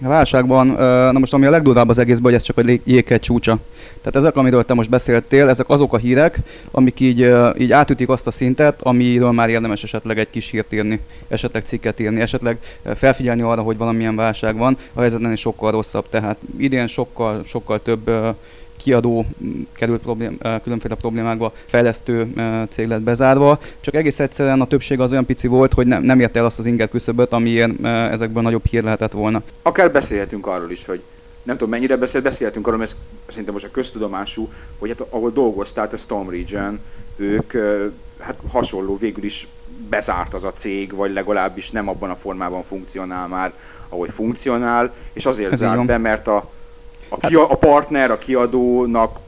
Válságban, 0.01 0.67
na 1.13 1.19
most 1.19 1.33
ami 1.33 1.47
a 1.47 1.51
legdurvább 1.51 1.89
az 1.89 1.99
egészben, 1.99 2.25
hogy 2.25 2.35
ez 2.35 2.43
csak 2.43 2.59
a 2.59 2.63
jéghegy 2.85 3.21
csúcsa. 3.21 3.59
Tehát 3.99 4.17
ezek, 4.17 4.37
amiről 4.37 4.65
te 4.65 4.75
most 4.75 4.91
beszéltél, 4.91 5.49
ezek 5.49 5.69
azok 5.69 5.93
a 5.93 5.97
hírek, 5.97 6.39
amik 6.71 7.01
így, 7.01 7.31
így 7.59 7.73
átütik 7.73 8.09
azt 8.09 8.27
a 8.27 8.31
szintet, 8.31 8.83
amiről 8.83 9.31
már 9.31 9.49
érdemes 9.49 9.83
esetleg 9.83 10.19
egy 10.19 10.31
kis 10.31 10.51
hírt 10.51 10.73
írni, 10.73 11.01
esetleg 11.29 11.63
cikket 11.63 12.01
írni, 12.01 12.21
esetleg 12.21 12.59
felfigyelni 12.95 13.43
arra, 13.43 13.63
hogy 13.63 13.77
valamilyen 13.77 14.17
válság 14.17 14.57
van, 14.57 14.77
a 14.93 15.01
helyzet 15.01 15.23
ennél 15.23 15.37
sokkal 15.37 15.71
rosszabb. 15.71 16.09
Tehát 16.09 16.37
idén 16.59 16.87
sokkal, 16.87 17.43
sokkal 17.45 17.83
több 17.83 18.11
kiadó 18.83 19.25
m, 19.39 19.47
került 19.73 20.01
problém, 20.01 20.39
különféle 20.63 20.95
problémákba, 20.95 21.53
fejlesztő 21.67 22.27
cég 22.69 22.87
lett 22.87 23.03
bezárva, 23.03 23.59
csak 23.81 23.95
egész 23.95 24.21
egyszerűen 24.21 24.61
a 24.61 24.67
többség 24.67 25.01
az 25.01 25.13
olyan 25.13 25.27
pici 25.27 25.47
volt, 25.47 25.73
hogy 25.73 25.87
nem, 25.87 26.03
nem 26.03 26.21
ért 26.21 26.37
el 26.37 26.45
azt 26.45 26.59
az 26.59 26.67
inger 26.67 26.89
küszöböt, 26.89 27.33
amiért 27.33 27.85
ezekből 27.85 28.43
nagyobb 28.43 28.67
hír 28.67 28.83
lehetett 28.83 29.13
volna. 29.13 29.43
Akár 29.63 29.91
beszélhetünk 29.93 30.47
arról 30.47 30.71
is, 30.71 30.87
hogy 30.87 31.03
nem 31.43 31.57
tudom 31.57 31.71
mennyire 31.71 31.97
beszélt, 31.97 32.25
beszélhetünk 32.25 32.67
arról, 32.67 32.79
mert 32.79 32.97
szerintem 33.29 33.53
most 33.53 33.65
a 33.65 33.71
köztudomású, 33.71 34.49
hogy 34.79 34.89
hát 34.89 35.07
ahol 35.11 35.31
dolgoztál, 35.31 35.89
a 35.93 35.97
Storm 35.97 36.31
Region, 36.31 36.81
ők 37.17 37.53
hát 38.19 38.37
hasonló 38.49 38.97
végül 38.97 39.25
is 39.25 39.47
bezárt 39.89 40.35
az 40.35 40.45
a 40.45 40.53
cég, 40.53 40.95
vagy 40.95 41.13
legalábbis 41.13 41.71
nem 41.71 41.89
abban 41.89 42.11
a 42.11 42.17
formában 42.17 42.63
funkcionál 42.63 43.29
már, 43.29 43.53
ahogy 43.89 44.11
funkcionál, 44.11 44.93
és 45.13 45.27
azért 45.27 45.53
Ez 45.53 45.59
zárt 45.59 45.87
be, 45.87 45.99
mert 45.99 46.27
a, 46.27 46.51
a, 47.11 47.27
kia, 47.27 47.49
a 47.49 47.55
partner, 47.57 48.11
a 48.11 48.19
kiadónak 48.19 49.19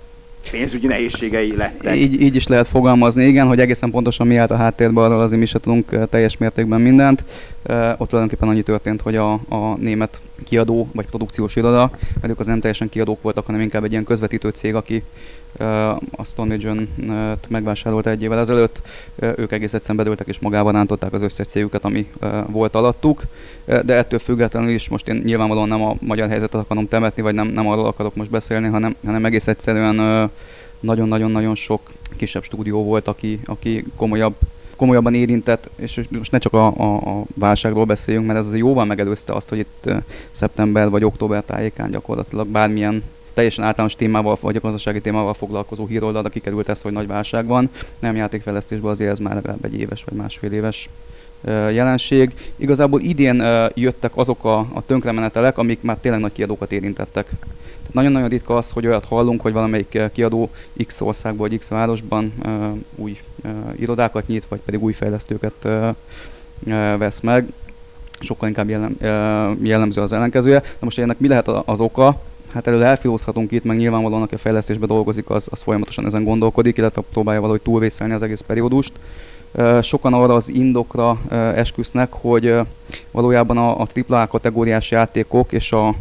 pénzügyi 0.51 0.87
nehézségei 0.87 1.57
lettek. 1.57 1.97
Így, 1.97 2.21
így 2.21 2.37
is 2.37 2.47
lehet 2.47 2.67
fogalmazni, 2.67 3.25
igen, 3.25 3.47
hogy 3.47 3.61
egészen 3.61 3.91
pontosan 3.91 4.27
mi 4.27 4.37
állt 4.37 4.51
a 4.51 4.57
háttérben, 4.57 5.05
arról 5.05 5.21
azért 5.21 5.41
mi 5.41 5.47
se 5.47 5.59
tudunk 5.59 5.93
eh, 5.93 6.03
teljes 6.11 6.37
mértékben 6.37 6.81
mindent. 6.81 7.25
Eh, 7.63 8.01
Ott 8.01 8.09
tulajdonképpen 8.09 8.49
annyi 8.49 8.63
történt, 8.63 9.01
hogy 9.01 9.17
a, 9.17 9.33
a 9.33 9.77
német 9.79 10.21
kiadó 10.43 10.89
vagy 10.93 11.07
produkciós 11.07 11.57
iroda, 11.57 11.91
mert 12.21 12.33
ők 12.33 12.39
az 12.39 12.47
nem 12.47 12.61
teljesen 12.61 12.89
kiadók 12.89 13.23
voltak, 13.23 13.47
hanem 13.47 13.61
inkább 13.61 13.85
egy 13.85 13.91
ilyen 13.91 14.05
közvetítő 14.05 14.49
cég, 14.49 14.75
aki 14.75 15.03
eh, 15.59 15.91
a 15.97 16.25
Stone 16.25 16.49
Legion-t 16.49 17.49
megvásárolta 17.49 18.11
egy 18.11 18.23
évvel 18.23 18.39
ezelőtt. 18.39 18.83
Eh, 19.19 19.33
Ők 19.37 19.53
egész 19.53 19.75
egyszerűen 19.75 19.99
bedőltek 19.99 20.27
és 20.27 20.39
magában 20.39 20.73
rántották 20.73 21.13
az 21.13 21.23
összes 21.23 21.47
cégüket, 21.47 21.85
ami 21.85 22.07
eh, 22.21 22.31
volt 22.47 22.75
alattuk. 22.75 23.23
Eh, 23.65 23.81
De 23.81 23.95
ettől 23.95 24.19
függetlenül 24.19 24.71
is 24.71 24.89
most 24.89 25.09
én 25.09 25.23
nyilvánvalóan 25.25 25.69
nem 25.69 25.83
a 25.83 25.95
magyar 26.01 26.29
helyzetet 26.29 26.61
akarom 26.61 26.89
temetni, 26.89 27.23
vagy 27.23 27.35
nem, 27.35 27.47
nem 27.47 27.69
arról 27.69 27.87
akarok 27.87 28.15
most 28.15 28.31
beszélni, 28.31 28.69
hanem, 28.69 28.97
hanem 29.05 29.25
egész 29.25 29.47
egyszerűen 29.47 30.01
eh, 30.01 30.29
nagyon-nagyon-nagyon 30.81 31.55
sok 31.55 31.91
kisebb 32.17 32.43
stúdió 32.43 32.85
volt, 32.85 33.09
aki, 33.09 33.41
aki 33.45 33.85
komolyabb, 33.97 34.35
komolyabban 34.83 35.15
érintett, 35.15 35.71
és 35.77 36.01
most 36.09 36.33
ne 36.33 36.39
csak 36.39 36.53
a, 36.53 36.67
a, 36.77 36.95
a 36.95 37.25
válságról 37.35 37.85
beszéljünk, 37.85 38.27
mert 38.27 38.39
ez 38.39 38.47
azért 38.47 38.61
jóval 38.61 38.85
megelőzte 38.85 39.33
azt, 39.33 39.49
hogy 39.49 39.59
itt 39.59 39.91
szeptember 40.31 40.91
vagy 40.91 41.05
október 41.05 41.43
tájékán 41.43 41.91
gyakorlatilag 41.91 42.47
bármilyen 42.47 43.03
teljesen 43.35 43.65
általános 43.65 43.97
témával, 43.97 44.37
vagy 44.41 44.57
a 44.57 44.61
gazdasági 44.61 45.01
témával 45.01 45.35
foglalkozó 45.35 45.87
híroldal, 45.87 46.23
kikerült 46.23 46.69
ez, 46.69 46.83
hogy 46.83 46.93
nagy 46.93 47.07
válság 47.07 47.47
van. 47.47 47.71
Nem 47.99 48.17
játékfejlesztésben 48.17 48.91
azért 48.91 49.11
ez 49.11 49.19
már 49.19 49.35
legalább 49.35 49.65
egy 49.65 49.81
éves 49.81 50.05
vagy 50.05 50.19
másfél 50.19 50.53
éves 50.53 50.89
jelenség. 51.71 52.35
Igazából 52.57 53.01
idén 53.01 53.45
jöttek 53.75 54.17
azok 54.17 54.45
a, 54.45 54.59
a 54.59 54.83
tönkremenetelek, 54.87 55.59
amik 55.59 55.83
már 55.83 55.97
tényleg 55.97 56.21
nagy 56.21 56.33
kiadókat 56.33 56.73
érintettek. 56.73 57.31
Nagyon-nagyon 57.93 58.29
ritka 58.29 58.57
az, 58.57 58.71
hogy 58.71 58.87
olyat 58.87 59.05
hallunk, 59.05 59.41
hogy 59.41 59.53
valamelyik 59.53 59.99
kiadó 60.13 60.51
X 60.87 61.01
országban 61.01 61.49
vagy 61.49 61.59
X 61.59 61.69
városban 61.69 62.33
új 62.97 63.19
irodákat 63.77 64.27
nyit, 64.27 64.47
vagy 64.49 64.61
pedig 64.65 64.83
új 64.83 64.93
fejlesztőket 64.93 65.69
vesz 66.99 67.21
meg. 67.21 67.53
Sokkal 68.21 68.49
inkább 68.49 68.69
jellem, 68.69 68.97
jellemző 69.63 70.01
az 70.01 70.13
ellenkezője. 70.13 70.61
De 70.61 70.79
most 70.81 70.99
ennek 70.99 71.19
mi 71.19 71.29
lehet 71.29 71.49
az 71.49 71.81
oka? 71.81 72.21
Hát 72.53 72.67
előre 72.67 72.85
elfilózhatunk 72.87 73.53
itt, 73.53 73.65
meg 73.65 73.77
nyilvánvalóan, 73.77 74.23
aki 74.23 74.35
a 74.35 74.39
fejlesztésben 74.39 74.89
dolgozik, 74.89 75.31
az, 75.31 75.49
az 75.51 75.63
folyamatosan 75.63 76.07
ezen 76.07 76.25
gondolkodik, 76.25 76.77
illetve 76.77 77.03
próbálja 77.13 77.41
valahogy 77.41 77.63
túlvészelni 77.63 78.13
az 78.13 78.23
egész 78.23 78.41
periódust. 78.41 78.93
Sokan 79.83 80.13
arra 80.15 80.35
az 80.35 80.49
indokra 80.49 81.19
esküsznek, 81.55 82.13
hogy 82.13 82.55
valójában 83.11 83.59
a, 83.59 83.81
a 83.81 83.87
AAA 84.09 84.27
kategóriás 84.27 84.91
játékok 84.91 85.53
és 85.53 85.73
a, 85.73 85.95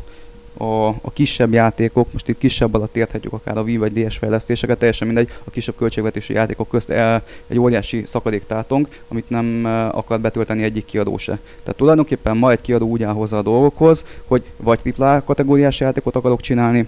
a, 0.62 0.88
a 0.88 1.12
kisebb 1.14 1.54
játékok, 1.54 2.12
most 2.12 2.28
itt 2.28 2.38
kisebb 2.38 2.74
alatt 2.74 2.96
érthetjük 2.96 3.34
akár 3.34 3.58
a 3.58 3.62
Wii 3.62 3.78
vagy 3.78 3.94
DS 3.94 4.18
fejlesztéseket, 4.18 4.78
teljesen 4.78 5.08
mindegy, 5.08 5.30
a 5.44 5.50
kisebb 5.50 5.76
költségvetési 5.76 6.34
játékok 6.34 6.68
közt 6.68 6.90
el, 6.90 7.24
egy 7.48 7.60
óriási 7.60 8.04
szakadék 8.06 8.46
tátong, 8.46 8.88
amit 9.08 9.30
nem 9.30 9.66
akar 9.92 10.20
betölteni 10.20 10.64
egyik 10.64 10.86
kiadó 10.86 11.18
se. 11.18 11.40
Tehát 11.64 11.78
tulajdonképpen 11.78 12.38
ma 12.38 12.52
egy 12.52 12.62
kiadó 12.62 12.88
úgy 12.88 13.04
áll 13.04 13.14
hozzá 13.14 13.38
a 13.38 13.42
dolgokhoz, 13.42 14.06
hogy 14.28 14.44
vagy 14.58 14.94
AAA 14.98 15.24
kategóriás 15.24 15.80
játékot 15.80 16.16
akarok 16.16 16.42
csinálni, 16.42 16.88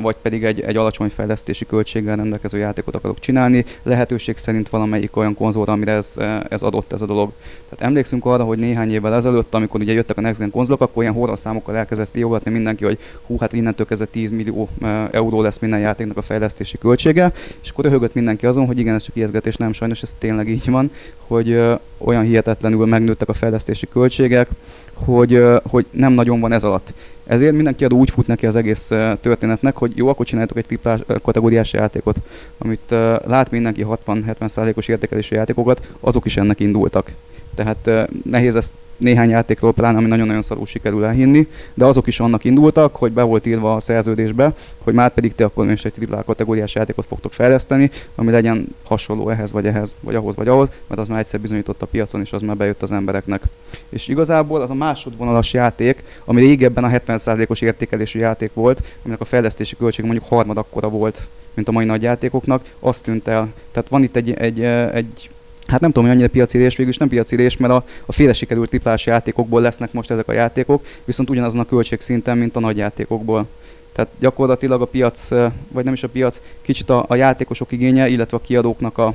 vagy 0.00 0.16
pedig 0.22 0.44
egy, 0.44 0.60
egy 0.60 0.76
alacsony 0.76 1.08
fejlesztési 1.08 1.66
költséggel 1.66 2.16
rendelkező 2.16 2.58
játékot 2.58 2.94
akarok 2.94 3.20
csinálni, 3.20 3.64
lehetőség 3.82 4.38
szerint 4.38 4.68
valamelyik 4.68 5.16
olyan 5.16 5.34
konzolra, 5.34 5.72
amire 5.72 5.92
ez, 5.92 6.16
ez 6.48 6.62
adott 6.62 6.92
ez 6.92 7.00
a 7.00 7.06
dolog. 7.06 7.32
Tehát 7.68 7.84
emlékszünk 7.84 8.24
arra, 8.24 8.44
hogy 8.44 8.58
néhány 8.58 8.92
évvel 8.92 9.14
ezelőtt, 9.14 9.54
amikor 9.54 9.80
ugye 9.80 9.92
jöttek 9.92 10.16
a 10.16 10.20
Next 10.20 10.38
Gen 10.38 10.50
konzolok, 10.50 10.80
akkor 10.80 11.02
ilyen 11.02 11.14
horror 11.14 11.38
számokkal 11.38 11.76
elkezdett 11.76 12.14
riogatni 12.14 12.50
mindenki, 12.50 12.84
hogy 12.84 12.98
hú, 13.26 13.36
hát 13.38 13.52
innentől 13.52 13.86
kezdve 13.86 14.06
10 14.06 14.30
millió 14.30 14.68
euró 15.10 15.42
lesz 15.42 15.58
minden 15.58 15.80
játéknak 15.80 16.16
a 16.16 16.22
fejlesztési 16.22 16.78
költsége, 16.78 17.32
és 17.62 17.70
akkor 17.70 17.84
röhögött 17.84 18.14
mindenki 18.14 18.46
azon, 18.46 18.66
hogy 18.66 18.78
igen, 18.78 18.94
ez 18.94 19.02
csak 19.02 19.16
ijeszgetés, 19.16 19.56
nem 19.56 19.72
sajnos 19.72 20.02
ez 20.02 20.14
tényleg 20.18 20.48
így 20.48 20.70
van, 20.70 20.90
hogy 21.26 21.62
olyan 21.98 22.24
hihetetlenül 22.24 22.86
megnőttek 22.86 23.28
a 23.28 23.32
fejlesztési 23.32 23.88
költségek, 23.92 24.48
hogy, 24.94 25.42
hogy 25.62 25.86
nem 25.90 26.12
nagyon 26.12 26.40
van 26.40 26.52
ez 26.52 26.62
alatt. 26.62 26.94
Ezért 27.26 27.54
mindenki 27.54 27.84
adó 27.84 27.96
úgy 27.96 28.10
fut 28.10 28.26
neki 28.26 28.46
az 28.46 28.56
egész 28.56 28.86
történetnek, 29.20 29.76
hogy 29.76 29.96
jó, 29.96 30.08
akkor 30.08 30.26
csináljátok 30.26 30.56
egy 30.56 30.66
triplás 30.66 31.00
kategóriás 31.22 31.72
játékot, 31.72 32.20
amit 32.58 32.90
lát 33.26 33.50
mindenki 33.50 33.86
60-70%-os 34.06 34.88
értékelésű 34.88 35.36
játékokat, 35.36 35.88
azok 36.00 36.24
is 36.24 36.36
ennek 36.36 36.60
indultak. 36.60 37.10
Tehát 37.54 38.08
nehéz 38.22 38.56
ezt 38.56 38.72
néhány 38.96 39.28
játékról 39.28 39.72
pláne, 39.72 39.98
ami 39.98 40.06
nagyon-nagyon 40.06 40.42
szarul 40.42 40.66
sikerül 40.66 41.04
elhinni, 41.04 41.48
de 41.74 41.84
azok 41.84 42.06
is 42.06 42.20
annak 42.20 42.44
indultak, 42.44 42.96
hogy 42.96 43.12
be 43.12 43.22
volt 43.22 43.46
írva 43.46 43.74
a 43.74 43.80
szerződésbe, 43.80 44.54
hogy 44.78 44.94
már 44.94 45.10
pedig 45.10 45.34
te 45.34 45.44
akkor 45.44 45.70
is 45.70 45.84
egy 45.84 45.92
triplá 45.92 46.22
kategóriás 46.22 46.74
játékot 46.74 47.06
fogtok 47.06 47.32
fejleszteni, 47.32 47.90
ami 48.14 48.30
legyen 48.30 48.66
hasonló 48.84 49.28
ehhez, 49.28 49.52
vagy 49.52 49.66
ehhez, 49.66 49.94
vagy 50.00 50.14
ahhoz, 50.14 50.34
vagy 50.34 50.48
ahhoz, 50.48 50.68
mert 50.86 51.00
az 51.00 51.08
már 51.08 51.18
egyszer 51.18 51.40
bizonyított 51.40 51.82
a 51.82 51.86
piacon, 51.86 52.20
és 52.20 52.32
az 52.32 52.42
már 52.42 52.56
bejött 52.56 52.82
az 52.82 52.92
embereknek. 52.92 53.42
És 53.88 54.08
igazából 54.08 54.60
az 54.60 54.70
a 54.70 54.74
másodvonalas 54.74 55.52
játék, 55.52 56.04
ami 56.24 56.40
régebben 56.40 56.84
a 56.84 56.88
70%-os 56.88 57.60
értékelésű 57.60 58.18
játék 58.18 58.50
volt, 58.54 58.82
aminek 59.02 59.20
a 59.20 59.24
fejlesztési 59.24 59.76
költség 59.76 60.04
mondjuk 60.04 60.28
harmad 60.28 60.56
akkora 60.56 60.88
volt, 60.88 61.28
mint 61.54 61.68
a 61.68 61.72
mai 61.72 61.84
nagy 61.84 62.02
játékoknak, 62.02 62.64
azt 62.80 63.04
tűnt 63.04 63.28
el. 63.28 63.52
Tehát 63.72 63.88
van 63.88 64.02
itt 64.02 64.16
egy, 64.16 64.32
egy, 64.32 64.62
egy 64.92 65.30
Hát 65.66 65.80
nem 65.80 65.90
tudom, 65.90 66.08
hogy 66.08 66.16
annyira 66.16 66.32
piacirés, 66.32 66.76
végül 66.76 66.92
is 66.92 66.98
nem 66.98 67.08
piacirés, 67.08 67.56
mert 67.56 67.72
a, 67.72 67.84
a 68.06 68.12
féle 68.12 68.32
sikerült 68.32 68.68
triplás 68.68 69.06
játékokból 69.06 69.60
lesznek 69.60 69.92
most 69.92 70.10
ezek 70.10 70.28
a 70.28 70.32
játékok, 70.32 70.86
viszont 71.04 71.30
ugyanazon 71.30 71.60
a 71.60 71.64
költségszinten, 71.64 72.38
mint 72.38 72.56
a 72.56 72.60
nagy 72.60 72.76
játékokból. 72.76 73.46
Tehát 73.92 74.10
gyakorlatilag 74.18 74.80
a 74.80 74.84
piac, 74.84 75.28
vagy 75.68 75.84
nem 75.84 75.92
is 75.92 76.02
a 76.02 76.08
piac, 76.08 76.40
kicsit 76.62 76.90
a, 76.90 77.04
a 77.08 77.14
játékosok 77.14 77.72
igénye, 77.72 78.08
illetve 78.08 78.36
a 78.36 78.40
kiadóknak 78.40 78.98
a 78.98 79.12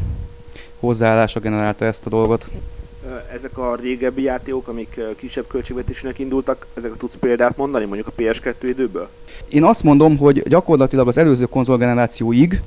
hozzáállása 0.80 1.40
generálta 1.40 1.86
ezt 1.86 2.06
a 2.06 2.10
dolgot. 2.10 2.52
Ezek 3.34 3.58
a 3.58 3.76
régebbi 3.76 4.22
játékok, 4.22 4.68
amik 4.68 5.00
kisebb 5.16 5.48
költségvetésűnek 5.48 6.20
indultak, 6.20 6.66
ezek 6.74 6.92
tudsz 6.98 7.16
példát 7.20 7.58
mondani 7.58 7.86
mondjuk 7.86 8.08
a 8.08 8.22
PS2 8.22 8.54
időből? 8.62 9.10
Én 9.50 9.64
azt 9.64 9.84
mondom, 9.84 10.18
hogy 10.18 10.44
gyakorlatilag 10.48 11.08
az 11.08 11.18
előző 11.18 11.46
konzolgenerációig 11.46 12.62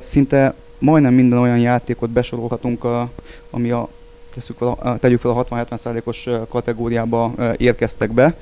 szinte 0.00 0.54
majdnem 0.82 1.14
minden 1.14 1.38
olyan 1.38 1.58
játékot 1.58 2.10
besorolhatunk, 2.10 2.84
a, 2.84 3.10
ami 3.50 3.70
a 3.70 3.88
teszük 4.34 4.56
fel 4.56 4.98
tegyük 5.00 5.20
fel 5.20 5.30
a 5.30 5.44
60-70%-os 5.44 6.28
kategóriába 6.48 7.32
érkeztek 7.56 8.12
be, 8.12 8.36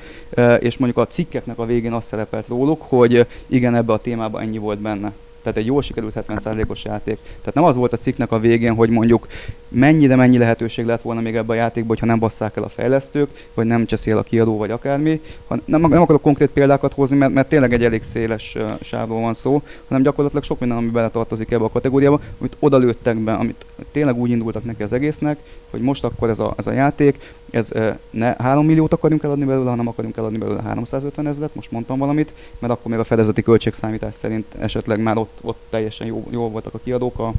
és 0.59 0.77
mondjuk 0.77 1.05
a 1.05 1.07
cikkeknek 1.07 1.59
a 1.59 1.65
végén 1.65 1.93
azt 1.93 2.07
szerepelt 2.07 2.49
róluk, 2.49 2.83
hogy 2.83 3.27
igen, 3.47 3.75
ebbe 3.75 3.93
a 3.93 3.99
témába 3.99 4.41
ennyi 4.41 4.59
volt 4.59 4.79
benne. 4.79 5.13
Tehát 5.43 5.59
egy 5.59 5.67
jól 5.67 5.83
sikerült 5.83 6.23
70%-os 6.29 6.85
játék. 6.85 7.19
Tehát 7.25 7.55
nem 7.55 7.65
az 7.65 7.77
volt 7.77 7.93
a 7.93 7.97
cikknek 7.97 8.33
a 8.33 8.39
végén, 8.39 8.75
hogy 8.75 8.91
mondjuk 8.91 9.27
mennyire 9.69 10.17
mennyi 10.17 10.39
lehetőség 10.39 10.85
lett 10.85 11.03
volna 11.03 11.21
még 11.21 11.37
ebbe 11.37 11.53
a 11.53 11.57
játékban, 11.57 11.89
hogyha 11.89 12.07
nem 12.07 12.19
basszák 12.19 12.57
el 12.57 12.63
a 12.63 12.69
fejlesztők, 12.69 13.49
vagy 13.55 13.67
nem 13.67 13.87
cseszél 13.87 14.17
a 14.17 14.23
kiadó, 14.23 14.57
vagy 14.57 14.71
akármi. 14.71 15.21
Ha 15.47 15.59
nem, 15.65 15.81
nem 15.81 16.01
akarok 16.01 16.23
konkrét 16.23 16.51
példákat 16.51 16.95
hozni, 16.95 17.17
mert, 17.17 17.33
mert 17.33 17.49
tényleg 17.49 17.73
egy 17.73 17.85
elég 17.85 18.03
széles 18.03 18.55
uh, 18.59 18.71
sávról 18.81 19.21
van 19.21 19.35
szó, 19.35 19.63
hanem 19.89 20.03
gyakorlatilag 20.03 20.45
sok 20.45 20.59
minden, 20.61 20.79
ami 20.79 20.89
beletartozik 20.89 21.51
ebbe 21.51 21.65
a 21.65 21.71
kategóriába, 21.71 22.21
amit 22.39 22.57
odalőttek 22.59 23.17
be, 23.17 23.33
amit 23.33 23.67
tényleg 23.93 24.17
úgy 24.17 24.31
indultak 24.31 24.65
neki 24.65 24.83
az 24.83 24.93
egésznek, 24.93 25.39
hogy 25.71 25.81
most 25.81 26.05
akkor 26.05 26.29
ez 26.29 26.39
a, 26.39 26.55
ez 26.57 26.67
a 26.67 26.73
játék, 26.73 27.35
ez 27.51 27.73
ne 28.11 28.35
3 28.39 28.67
milliót 28.67 28.93
akarunk 28.93 29.23
eladni 29.23 29.45
belőle, 29.45 29.71
hanem 29.71 29.89
akarunk 29.89 30.17
eladni 30.17 30.39
belőle 30.39 30.63
350 30.63 31.27
ezeret, 31.27 31.55
most 31.55 31.71
mondtam 31.71 31.99
valamit, 31.99 32.35
mert 32.59 32.73
akkor 32.73 32.91
még 32.91 33.01
a 33.01 33.05
fedezeti 33.05 33.43
költségszámítás 33.43 34.15
szerint 34.15 34.55
esetleg 34.59 35.01
már 35.01 35.19
ott, 35.19 35.39
ott 35.43 35.59
teljesen 35.71 36.07
jó, 36.07 36.27
jó 36.31 36.49
voltak 36.49 36.75
a 36.75 36.81
kiadók 36.85 37.19
a, 37.19 37.33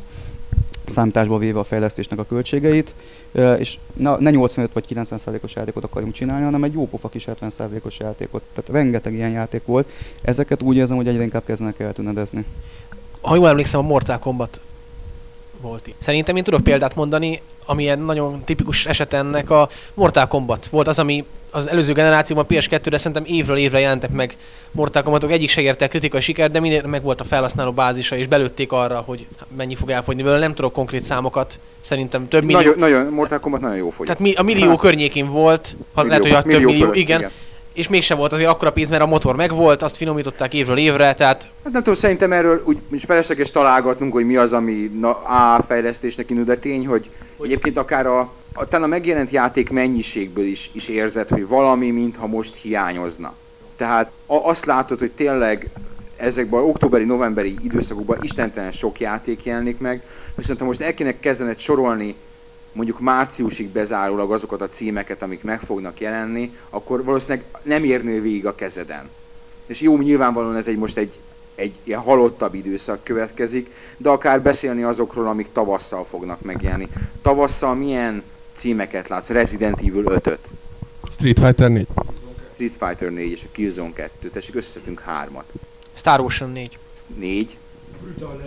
számításba 0.85 1.37
véve 1.37 1.59
a 1.59 1.63
fejlesztésnek 1.63 2.19
a 2.19 2.25
költségeit, 2.25 2.95
és 3.57 3.77
ne 3.93 4.29
85 4.29 4.73
vagy 4.73 4.85
90 4.85 5.39
os 5.43 5.55
játékot 5.55 5.83
akarjunk 5.83 6.13
csinálni, 6.13 6.43
hanem 6.43 6.63
egy 6.63 6.73
jó 6.73 6.87
pofa 6.87 7.09
kis 7.09 7.25
70 7.25 7.51
os 7.81 7.99
játékot. 7.99 8.41
Tehát 8.53 8.81
rengeteg 8.81 9.13
ilyen 9.13 9.29
játék 9.29 9.65
volt. 9.65 9.89
Ezeket 10.21 10.61
úgy 10.61 10.75
érzem, 10.75 10.95
hogy 10.95 11.07
egyre 11.07 11.23
inkább 11.23 11.43
kezdenek 11.45 11.79
eltűnedezni. 11.79 12.45
Ha 13.21 13.35
jól 13.35 13.49
emlékszem, 13.49 13.79
a 13.79 13.83
Mortal 13.83 14.19
Kombat 14.19 14.59
volt 15.61 15.87
itt. 15.87 15.95
Szerintem 16.01 16.35
én 16.35 16.43
tudok 16.43 16.63
példát 16.63 16.95
mondani, 16.95 17.41
ami 17.65 17.89
egy 17.89 18.05
nagyon 18.05 18.41
tipikus 18.45 18.85
eset 18.85 19.13
ennek 19.13 19.49
a 19.49 19.69
Mortal 19.93 20.27
Kombat. 20.27 20.67
Volt 20.67 20.87
az, 20.87 20.99
ami 20.99 21.25
az 21.49 21.67
előző 21.67 21.93
generációban 21.93 22.45
PS2-re 22.49 22.97
szerintem 22.97 23.23
évről 23.25 23.57
évre 23.57 23.79
jelentek 23.79 24.11
meg 24.11 24.37
Mortal 24.71 25.03
Kombatok, 25.03 25.31
egyik 25.31 25.49
se 25.49 25.61
érte 25.61 25.87
kritikai 25.87 26.21
sikert, 26.21 26.51
de 26.51 26.59
minél 26.59 26.85
meg 26.85 27.01
volt 27.01 27.19
a 27.19 27.23
felhasználó 27.23 27.71
bázisa, 27.71 28.15
és 28.15 28.27
belőtték 28.27 28.71
arra, 28.71 29.03
hogy 29.05 29.25
mennyi 29.57 29.75
fog 29.75 29.89
elfogyni 29.89 30.23
belőle. 30.23 30.39
Nem 30.39 30.53
tudok 30.53 30.73
konkrét 30.73 31.01
számokat, 31.01 31.59
szerintem 31.81 32.27
több 32.27 32.43
millió. 32.43 32.59
Nagyon, 32.59 32.79
nagyon 32.79 33.13
Mortal 33.13 33.39
Kombat 33.39 33.61
nagyon 33.61 33.77
jó 33.77 33.89
fogy. 33.89 34.05
Tehát 34.05 34.21
mi, 34.21 34.33
a 34.33 34.41
millió 34.41 34.69
hát. 34.69 34.79
környékén 34.79 35.29
volt, 35.29 35.75
ha 35.93 36.03
millió, 36.03 36.09
lehet, 36.09 36.23
hogy 36.23 36.51
a 36.51 36.57
több 36.57 36.61
millió, 36.61 36.79
fölött, 36.79 36.95
igen. 36.95 37.19
igen 37.19 37.31
és 37.73 37.87
mégsem 37.87 38.17
volt 38.17 38.33
azért 38.33 38.49
akkora 38.49 38.71
pénz, 38.71 38.89
mert 38.89 39.01
a 39.01 39.05
motor 39.05 39.35
megvolt, 39.35 39.81
azt 39.81 39.97
finomították 39.97 40.53
évről 40.53 40.77
évre, 40.77 41.13
tehát... 41.13 41.47
Hát 41.63 41.73
nem 41.73 41.83
tudom, 41.83 41.99
szerintem 41.99 42.31
erről 42.31 42.61
úgy 42.65 42.77
is 42.91 43.03
felesleges 43.03 43.51
találgatnunk, 43.51 44.13
hogy 44.13 44.25
mi 44.25 44.35
az, 44.35 44.53
ami 44.53 44.91
na, 44.99 45.09
A 45.55 45.63
fejlesztésnek 45.67 46.29
indul, 46.29 46.45
de 46.45 46.57
tény, 46.57 46.87
hogy, 46.87 47.09
hogy 47.37 47.47
egyébként 47.47 47.77
akár 47.77 48.05
a, 48.05 48.19
a, 48.53 48.67
talán 48.67 48.85
a 48.85 48.87
megjelent 48.87 49.29
játék 49.29 49.69
mennyiségből 49.69 50.45
is, 50.45 50.69
is 50.73 50.87
érzed, 50.87 51.29
hogy 51.29 51.47
valami 51.47 51.91
mintha 51.91 52.27
most 52.27 52.55
hiányozna. 52.55 53.33
Tehát 53.75 54.11
a, 54.25 54.35
azt 54.35 54.65
látod, 54.65 54.99
hogy 54.99 55.11
tényleg 55.11 55.69
ezekben 56.17 56.61
októberi-novemberi 56.61 57.55
időszakokban 57.63 58.17
istentelen 58.21 58.71
sok 58.71 58.99
játék 58.99 59.43
jelenik 59.43 59.79
meg, 59.79 60.01
viszont 60.35 60.59
ha 60.59 60.65
most 60.65 60.81
el 60.81 60.93
kéne 60.93 61.19
kezdened 61.19 61.59
sorolni 61.59 62.15
mondjuk 62.71 62.99
márciusig 62.99 63.69
bezárólag 63.69 64.31
azokat 64.31 64.61
a 64.61 64.69
címeket, 64.69 65.21
amik 65.21 65.43
meg 65.43 65.59
fognak 65.59 65.99
jelenni, 65.99 66.55
akkor 66.69 67.03
valószínűleg 67.03 67.45
nem 67.61 67.83
érnél 67.83 68.21
végig 68.21 68.45
a 68.45 68.55
kezeden. 68.55 69.09
És 69.65 69.81
jó, 69.81 69.97
nyilvánvalóan 69.97 70.55
ez 70.55 70.67
egy 70.67 70.77
most 70.77 70.97
egy, 70.97 71.19
egy 71.55 71.73
ilyen 71.83 71.99
halottabb 71.99 72.53
időszak 72.53 73.03
következik, 73.03 73.69
de 73.97 74.09
akár 74.09 74.41
beszélni 74.41 74.83
azokról, 74.83 75.27
amik 75.27 75.47
tavasszal 75.51 76.05
fognak 76.09 76.41
megjelenni. 76.41 76.87
Tavasszal 77.21 77.75
milyen 77.75 78.23
címeket 78.53 79.07
látsz? 79.07 79.29
Resident 79.29 79.79
Evil 79.79 80.03
5-öt. 80.05 80.39
Street 81.11 81.39
Fighter 81.39 81.69
4. 81.69 81.87
Street 82.53 82.75
Fighter 82.79 83.09
4 83.09 83.31
és 83.31 83.43
a 83.43 83.47
Killzone 83.51 83.93
2. 83.93 84.29
Tessék, 84.29 84.55
összeszedünk 84.55 84.99
hármat. 84.99 85.45
Star 85.93 86.19
Ocean 86.19 86.51
4. 86.51 86.77
4. 87.15 87.57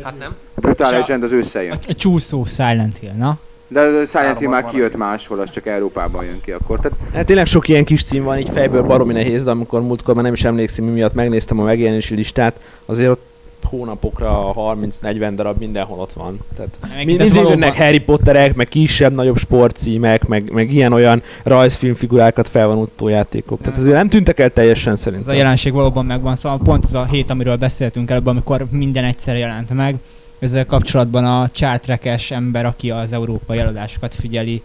Hát 0.03 0.19
nem. 0.19 0.37
Brutal 0.55 0.91
Legend 0.91 1.23
az 1.23 1.33
összejön. 1.33 1.73
A, 1.73 1.79
a 1.89 1.95
csúszó 1.95 2.45
Silent 2.45 2.99
Hill, 2.99 3.13
na? 3.13 3.39
De 3.75 3.81
a 3.81 4.05
Silent 4.07 4.39
Hill 4.39 4.49
már 4.49 4.63
360 4.63 4.71
kijött 4.73 4.97
máshol, 4.97 5.41
az 5.41 5.51
csak 5.51 5.67
Európában 5.67 6.25
jön 6.25 6.41
ki 6.45 6.51
akkor. 6.51 6.81
Tehát 6.81 6.99
Hát 7.15 7.27
tényleg 7.27 7.47
sok 7.47 7.69
ilyen 7.69 7.85
kis 7.85 8.03
cím 8.05 8.23
van, 8.25 8.39
így 8.39 8.51
fejből 8.53 8.83
baromi 8.83 9.13
nehéz, 9.13 9.45
de 9.45 9.51
amikor 9.51 9.83
múltkor 9.83 10.15
már 10.15 10.25
nem 10.25 10.33
is 10.33 10.45
emlékszem, 10.45 10.85
mi 10.85 10.91
miatt 10.91 11.15
megnéztem 11.15 11.61
a 11.61 11.65
megjelenési 11.65 12.15
listát, 12.15 12.61
azért 12.87 13.11
ott 13.11 13.23
hónapokra 13.69 14.53
30-40 14.57 15.33
darab 15.35 15.59
mindenhol 15.59 15.99
ott 15.99 16.13
van. 16.13 16.39
Tehát 16.57 16.79
mind, 16.81 16.93
ez 17.01 17.05
mindig 17.07 17.31
valóban- 17.35 17.51
jönnek 17.53 17.77
Harry 17.77 18.01
Potterek, 18.01 18.55
meg 18.55 18.69
kisebb, 18.69 19.13
nagyobb 19.15 19.37
sportcímek, 19.39 20.27
meg, 20.27 20.51
meg 20.53 20.73
ilyen-olyan 20.73 21.23
rajzfilmfigurákat 21.43 22.49
felvonultó 22.49 23.09
játékok. 23.09 23.61
Tehát 23.61 23.79
azért 23.79 23.95
nem 23.95 24.09
tűntek 24.09 24.39
el 24.39 24.51
teljesen 24.51 24.93
Ez 24.93 24.99
a 24.99 25.03
szerintem. 25.03 25.35
jelenség 25.35 25.73
valóban 25.73 26.05
megvan, 26.07 26.37
szóval 26.37 26.59
pont 26.65 26.85
ez 26.85 26.95
a 26.95 27.05
hét, 27.05 27.31
amiről 27.31 27.57
beszéltünk 27.57 28.11
előbb, 28.11 28.27
amikor 28.27 28.67
minden 28.71 29.05
egyszer 29.05 29.37
jelent 29.37 29.71
meg. 29.75 29.97
Ezzel 30.39 30.67
kapcsolatban 30.67 31.25
a 31.25 31.49
chartrekes 31.51 32.31
ember, 32.31 32.67
aki 32.67 32.91
az 32.91 33.13
európai 33.13 33.59
eladásokat 33.59 34.15
figyeli, 34.15 34.63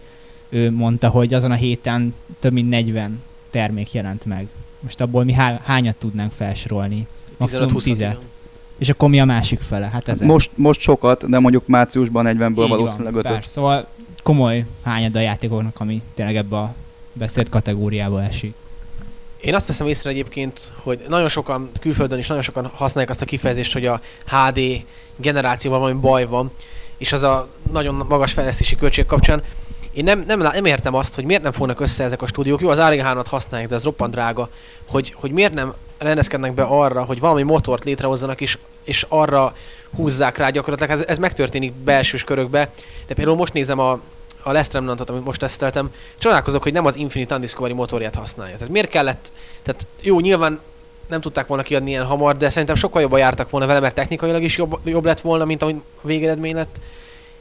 ő 0.48 0.70
mondta, 0.70 1.08
hogy 1.08 1.34
azon 1.34 1.50
a 1.50 1.54
héten 1.54 2.14
több 2.38 2.52
mint 2.52 2.68
40 2.68 3.22
termék 3.50 3.92
jelent 3.92 4.24
meg. 4.24 4.46
Most 4.80 5.00
abból 5.00 5.24
mi 5.24 5.32
há- 5.32 5.60
hányat 5.64 5.96
tudnánk 5.96 6.32
felsorolni? 6.32 7.06
Maximum 7.36 7.68
15-20 7.68 7.82
10 7.82 8.04
És 8.78 8.88
akkor 8.88 9.08
mi 9.08 9.20
a 9.20 9.24
másik 9.24 9.60
fele? 9.60 9.88
Hát 9.88 10.08
ez 10.08 10.20
Most, 10.20 10.50
most 10.54 10.80
sokat, 10.80 11.28
de 11.28 11.38
mondjuk 11.38 11.66
márciusban 11.66 12.26
40-ből 12.28 12.62
Így 12.62 12.68
valószínűleg 12.68 13.12
van, 13.12 13.24
5 13.24 13.32
persze. 13.32 13.50
Szóval 13.50 13.86
komoly 14.22 14.64
hányad 14.82 15.16
a 15.16 15.20
játékoknak, 15.20 15.80
ami 15.80 16.02
tényleg 16.14 16.36
ebbe 16.36 16.56
a 16.56 16.74
beszélt 17.12 17.48
kategóriába 17.48 18.22
esik. 18.22 18.54
Én 19.40 19.54
azt 19.54 19.66
veszem 19.66 19.86
észre 19.86 20.10
egyébként, 20.10 20.72
hogy 20.82 21.04
nagyon 21.08 21.28
sokan, 21.28 21.70
külföldön 21.80 22.18
is 22.18 22.26
nagyon 22.26 22.42
sokan 22.42 22.70
használják 22.74 23.12
azt 23.12 23.22
a 23.22 23.24
kifejezést, 23.24 23.72
hogy 23.72 23.86
a 23.86 24.00
HD 24.26 24.60
generációval 25.16 25.78
valami 25.78 26.00
baj 26.00 26.26
van, 26.26 26.50
és 26.96 27.12
az 27.12 27.22
a 27.22 27.48
nagyon 27.72 28.04
magas 28.08 28.32
fejlesztési 28.32 28.76
költség 28.76 29.06
kapcsán. 29.06 29.42
Én 29.92 30.04
nem, 30.04 30.24
nem, 30.26 30.38
nem 30.38 30.64
értem 30.64 30.94
azt, 30.94 31.14
hogy 31.14 31.24
miért 31.24 31.42
nem 31.42 31.52
fognak 31.52 31.80
össze 31.80 32.04
ezek 32.04 32.22
a 32.22 32.26
stúdiók. 32.26 32.60
Jó, 32.60 32.68
az 32.68 32.78
RG3-at 32.80 33.26
használják, 33.28 33.68
de 33.68 33.74
ez 33.74 33.84
roppant 33.84 34.12
drága. 34.12 34.50
Hogy, 34.88 35.12
hogy 35.16 35.30
miért 35.30 35.54
nem 35.54 35.74
rendezkednek 35.98 36.54
be 36.54 36.62
arra, 36.62 37.04
hogy 37.04 37.20
valami 37.20 37.42
motort 37.42 37.84
létrehozzanak, 37.84 38.40
és, 38.40 38.58
és 38.84 39.06
arra 39.08 39.56
húzzák 39.96 40.36
rá 40.36 40.50
gyakorlatilag. 40.50 41.00
Ez, 41.00 41.06
ez 41.06 41.18
megtörténik 41.18 41.72
belsős 41.72 42.24
körökbe. 42.24 42.70
De 43.06 43.14
például 43.14 43.36
most 43.36 43.52
nézem 43.52 43.78
a, 43.78 44.00
a 44.42 44.52
Last 44.52 44.72
Remnantot, 44.72 45.10
amit 45.10 45.24
most 45.24 45.40
teszteltem, 45.40 45.92
csodálkozok, 46.18 46.62
hogy 46.62 46.72
nem 46.72 46.86
az 46.86 46.96
Infinite 46.96 47.34
Undiscovery 47.34 47.72
motorját 47.74 48.14
használja. 48.14 48.56
Tehát 48.56 48.72
miért 48.72 48.88
kellett, 48.88 49.32
tehát 49.62 49.86
jó, 50.00 50.20
nyilván 50.20 50.60
nem 51.06 51.20
tudták 51.20 51.46
volna 51.46 51.62
kiadni 51.62 51.90
ilyen 51.90 52.04
hamar, 52.04 52.36
de 52.36 52.50
szerintem 52.50 52.76
sokkal 52.76 53.02
jobban 53.02 53.18
jártak 53.18 53.50
volna 53.50 53.66
vele, 53.66 53.80
mert 53.80 53.94
technikailag 53.94 54.42
is 54.42 54.56
jobb, 54.56 54.78
jobb 54.84 55.04
lett 55.04 55.20
volna, 55.20 55.44
mint 55.44 55.62
amit 55.62 55.82
a 56.02 56.06
végeredmény 56.06 56.54
lett. 56.54 56.80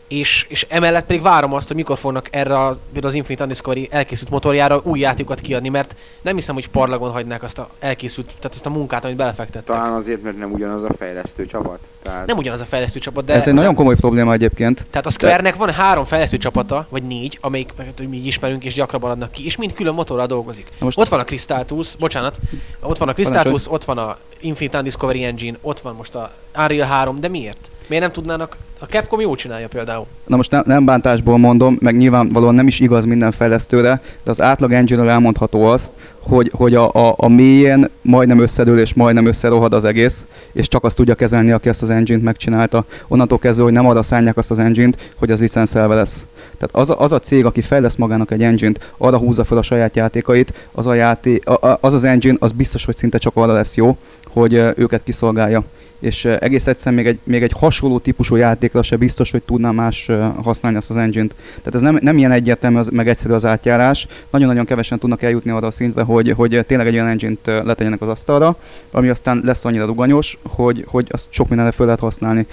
És, 0.09 0.45
és 0.49 0.65
emellett 0.69 1.05
pedig 1.05 1.21
várom 1.21 1.53
azt, 1.53 1.67
hogy 1.67 1.75
mikor 1.75 1.97
fognak 1.97 2.27
erre 2.31 2.57
a, 2.57 2.77
az 3.01 3.13
Infinite 3.13 3.43
Undiscovery 3.43 3.87
elkészült 3.91 4.29
motorjára 4.29 4.81
új 4.83 4.99
játékokat 4.99 5.41
kiadni, 5.41 5.69
mert 5.69 5.95
nem 6.21 6.35
hiszem, 6.35 6.55
hogy 6.55 6.69
parlagon 6.69 7.11
hagynák 7.11 7.43
azt 7.43 7.59
a 7.59 7.69
elkészült, 7.79 8.25
tehát 8.27 8.53
azt 8.53 8.65
a 8.65 8.69
munkát, 8.69 9.05
amit 9.05 9.17
belefektettek. 9.17 9.75
talán 9.75 9.93
azért, 9.93 10.23
mert 10.23 10.37
nem 10.37 10.51
ugyanaz 10.51 10.83
a 10.83 10.89
fejlesztő 10.97 11.45
csapat. 11.45 11.79
Tehát 12.03 12.25
Nem 12.25 12.37
ugyanaz 12.37 12.59
a 12.59 12.65
fejlesztő 12.65 12.99
csapat, 12.99 13.25
de... 13.25 13.33
Ez 13.33 13.47
egy 13.47 13.53
nagyon 13.53 13.75
komoly 13.75 13.95
probléma 13.95 14.33
egyébként. 14.33 14.85
Tehát 14.89 15.05
a 15.05 15.09
Square-nek 15.09 15.55
van 15.55 15.71
három 15.71 16.05
fejlesztő 16.05 16.37
csapata, 16.37 16.85
vagy 16.89 17.03
négy, 17.03 17.37
amelyik 17.41 17.73
hogy 17.97 18.09
mi 18.09 18.17
így 18.17 18.25
ismerünk 18.25 18.63
és 18.63 18.73
gyakrabban 18.73 19.11
adnak 19.11 19.31
ki, 19.31 19.45
és 19.45 19.55
mind 19.55 19.73
külön 19.73 19.93
motorral 19.93 20.25
dolgozik. 20.25 20.67
Na 20.79 20.85
most- 20.85 20.97
Ott 20.97 21.07
van 21.07 21.19
a 21.19 21.23
Crystal 21.23 21.65
Tools, 21.65 21.95
bocsánat, 21.99 22.37
ott 22.81 22.97
van 22.97 23.07
a 23.09 23.13
Crystal. 23.13 23.43
Tools, 23.43 23.67
ott 23.71 23.83
van 23.83 23.97
a 23.97 24.17
Infinite 24.39 24.77
Undiscovery 24.77 25.23
Engine, 25.23 25.57
ott 25.61 25.79
van 25.79 25.95
most 25.95 26.15
a 26.15 26.31
Unreal 26.57 26.87
3, 26.87 27.19
de 27.19 27.27
miért? 27.27 27.69
Miért 27.89 28.03
nem 28.03 28.13
tudnának? 28.13 28.57
A 28.79 28.85
Capcom 28.85 29.19
jól 29.19 29.35
csinálja 29.35 29.67
például. 29.67 30.05
Na 30.27 30.35
most 30.35 30.51
nem, 30.51 30.61
nem 30.65 30.85
bántásból 30.85 31.37
mondom, 31.37 31.77
meg 31.81 31.97
nyilvánvalóan 31.97 32.55
nem 32.55 32.67
is 32.67 32.79
igaz 32.79 33.05
minden 33.05 33.31
fejlesztőre, 33.31 34.01
de 34.23 34.31
az 34.31 34.41
átlag 34.41 34.71
engine 34.71 35.09
elmondható 35.09 35.65
azt, 35.65 35.91
hogy, 36.19 36.51
hogy 36.53 36.75
a, 36.75 36.91
a, 36.93 37.13
a 37.17 37.27
mélyén 37.27 37.89
majdnem 38.01 38.39
összedől 38.39 38.79
és 38.79 38.93
majdnem 38.93 39.25
összerohad 39.25 39.73
az 39.73 39.83
egész, 39.83 40.25
és 40.51 40.67
csak 40.67 40.83
azt 40.83 40.95
tudja 40.95 41.15
kezelni, 41.15 41.51
aki 41.51 41.69
ezt 41.69 41.81
az 41.81 41.89
engine-t 41.89 42.23
megcsinálta. 42.23 42.85
Onnantól 43.07 43.39
kezdve, 43.39 43.63
hogy 43.63 43.73
nem 43.73 43.87
arra 43.87 44.03
szánják 44.03 44.37
azt 44.37 44.51
az 44.51 44.59
engine-t, 44.59 45.11
hogy 45.15 45.31
az 45.31 45.39
licenszelve 45.39 45.95
lesz. 45.95 46.25
Tehát 46.57 46.75
az 46.75 46.89
a, 46.89 47.01
az 47.01 47.11
a 47.11 47.19
cég, 47.19 47.45
aki 47.45 47.61
fejlesz 47.61 47.95
magának 47.95 48.31
egy 48.31 48.43
engine-t, 48.43 48.91
arra 48.97 49.17
húzza 49.17 49.43
fel 49.43 49.57
a 49.57 49.61
saját 49.61 49.95
játékait, 49.95 50.69
az 50.71 50.85
a 50.85 50.93
játé, 50.93 51.41
a, 51.43 51.67
a, 51.67 51.77
az, 51.81 51.93
az 51.93 52.03
engine, 52.03 52.37
az 52.39 52.51
biztos, 52.51 52.85
hogy 52.85 52.95
szinte 52.95 53.17
csak 53.17 53.35
arra 53.35 53.53
lesz 53.53 53.75
jó, 53.75 53.97
hogy 54.33 54.53
őket 54.53 55.03
kiszolgálja. 55.03 55.63
És 55.99 56.25
egész 56.25 56.67
egyszerűen 56.67 57.03
még 57.03 57.13
egy, 57.13 57.19
még 57.23 57.43
egy 57.43 57.51
hasonló 57.55 57.99
típusú 57.99 58.35
játékra 58.35 58.83
se 58.83 58.95
biztos, 58.95 59.31
hogy 59.31 59.41
tudná 59.41 59.71
más 59.71 60.09
használni 60.43 60.77
azt 60.77 60.89
az 60.89 60.97
engine-t. 60.97 61.35
Tehát 61.57 61.75
ez 61.75 61.81
nem, 61.81 61.97
nem 62.01 62.17
ilyen 62.17 62.31
egyértelmű, 62.31 62.77
az, 62.77 62.87
meg 62.87 63.07
egyszerű 63.07 63.33
az 63.33 63.45
átjárás. 63.45 64.07
Nagyon-nagyon 64.29 64.65
kevesen 64.65 64.99
tudnak 64.99 65.21
eljutni 65.21 65.51
arra 65.51 65.67
a 65.67 65.71
szintre, 65.71 66.01
hogy, 66.01 66.31
hogy 66.31 66.63
tényleg 66.67 66.87
egy 66.87 66.93
olyan 66.93 67.07
engine-t 67.07 67.45
letegyenek 67.45 68.01
az 68.01 68.07
asztalra, 68.07 68.57
ami 68.91 69.09
aztán 69.09 69.41
lesz 69.45 69.65
annyira 69.65 69.85
ruganyos, 69.85 70.37
hogy, 70.43 70.83
hogy 70.87 71.07
azt 71.11 71.27
sok 71.29 71.47
mindenre 71.47 71.71
fel 71.71 71.85
lehet 71.85 71.99
használni. 72.01 72.45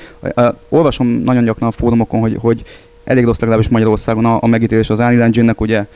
Olvasom 0.68 1.06
nagyon 1.06 1.44
gyakran 1.44 1.68
a 1.68 1.72
fórumokon, 1.72 2.20
hogy, 2.20 2.37
hogy 2.40 2.62
elég 3.04 3.24
rossz 3.24 3.38
legalábbis 3.38 3.68
Magyarországon 3.68 4.24
a, 4.24 4.38
a 4.40 4.46
megítélés 4.46 4.90
az 4.90 4.98
Unreal 4.98 5.22
Engine-nek, 5.22 5.61
ugye 5.61 5.87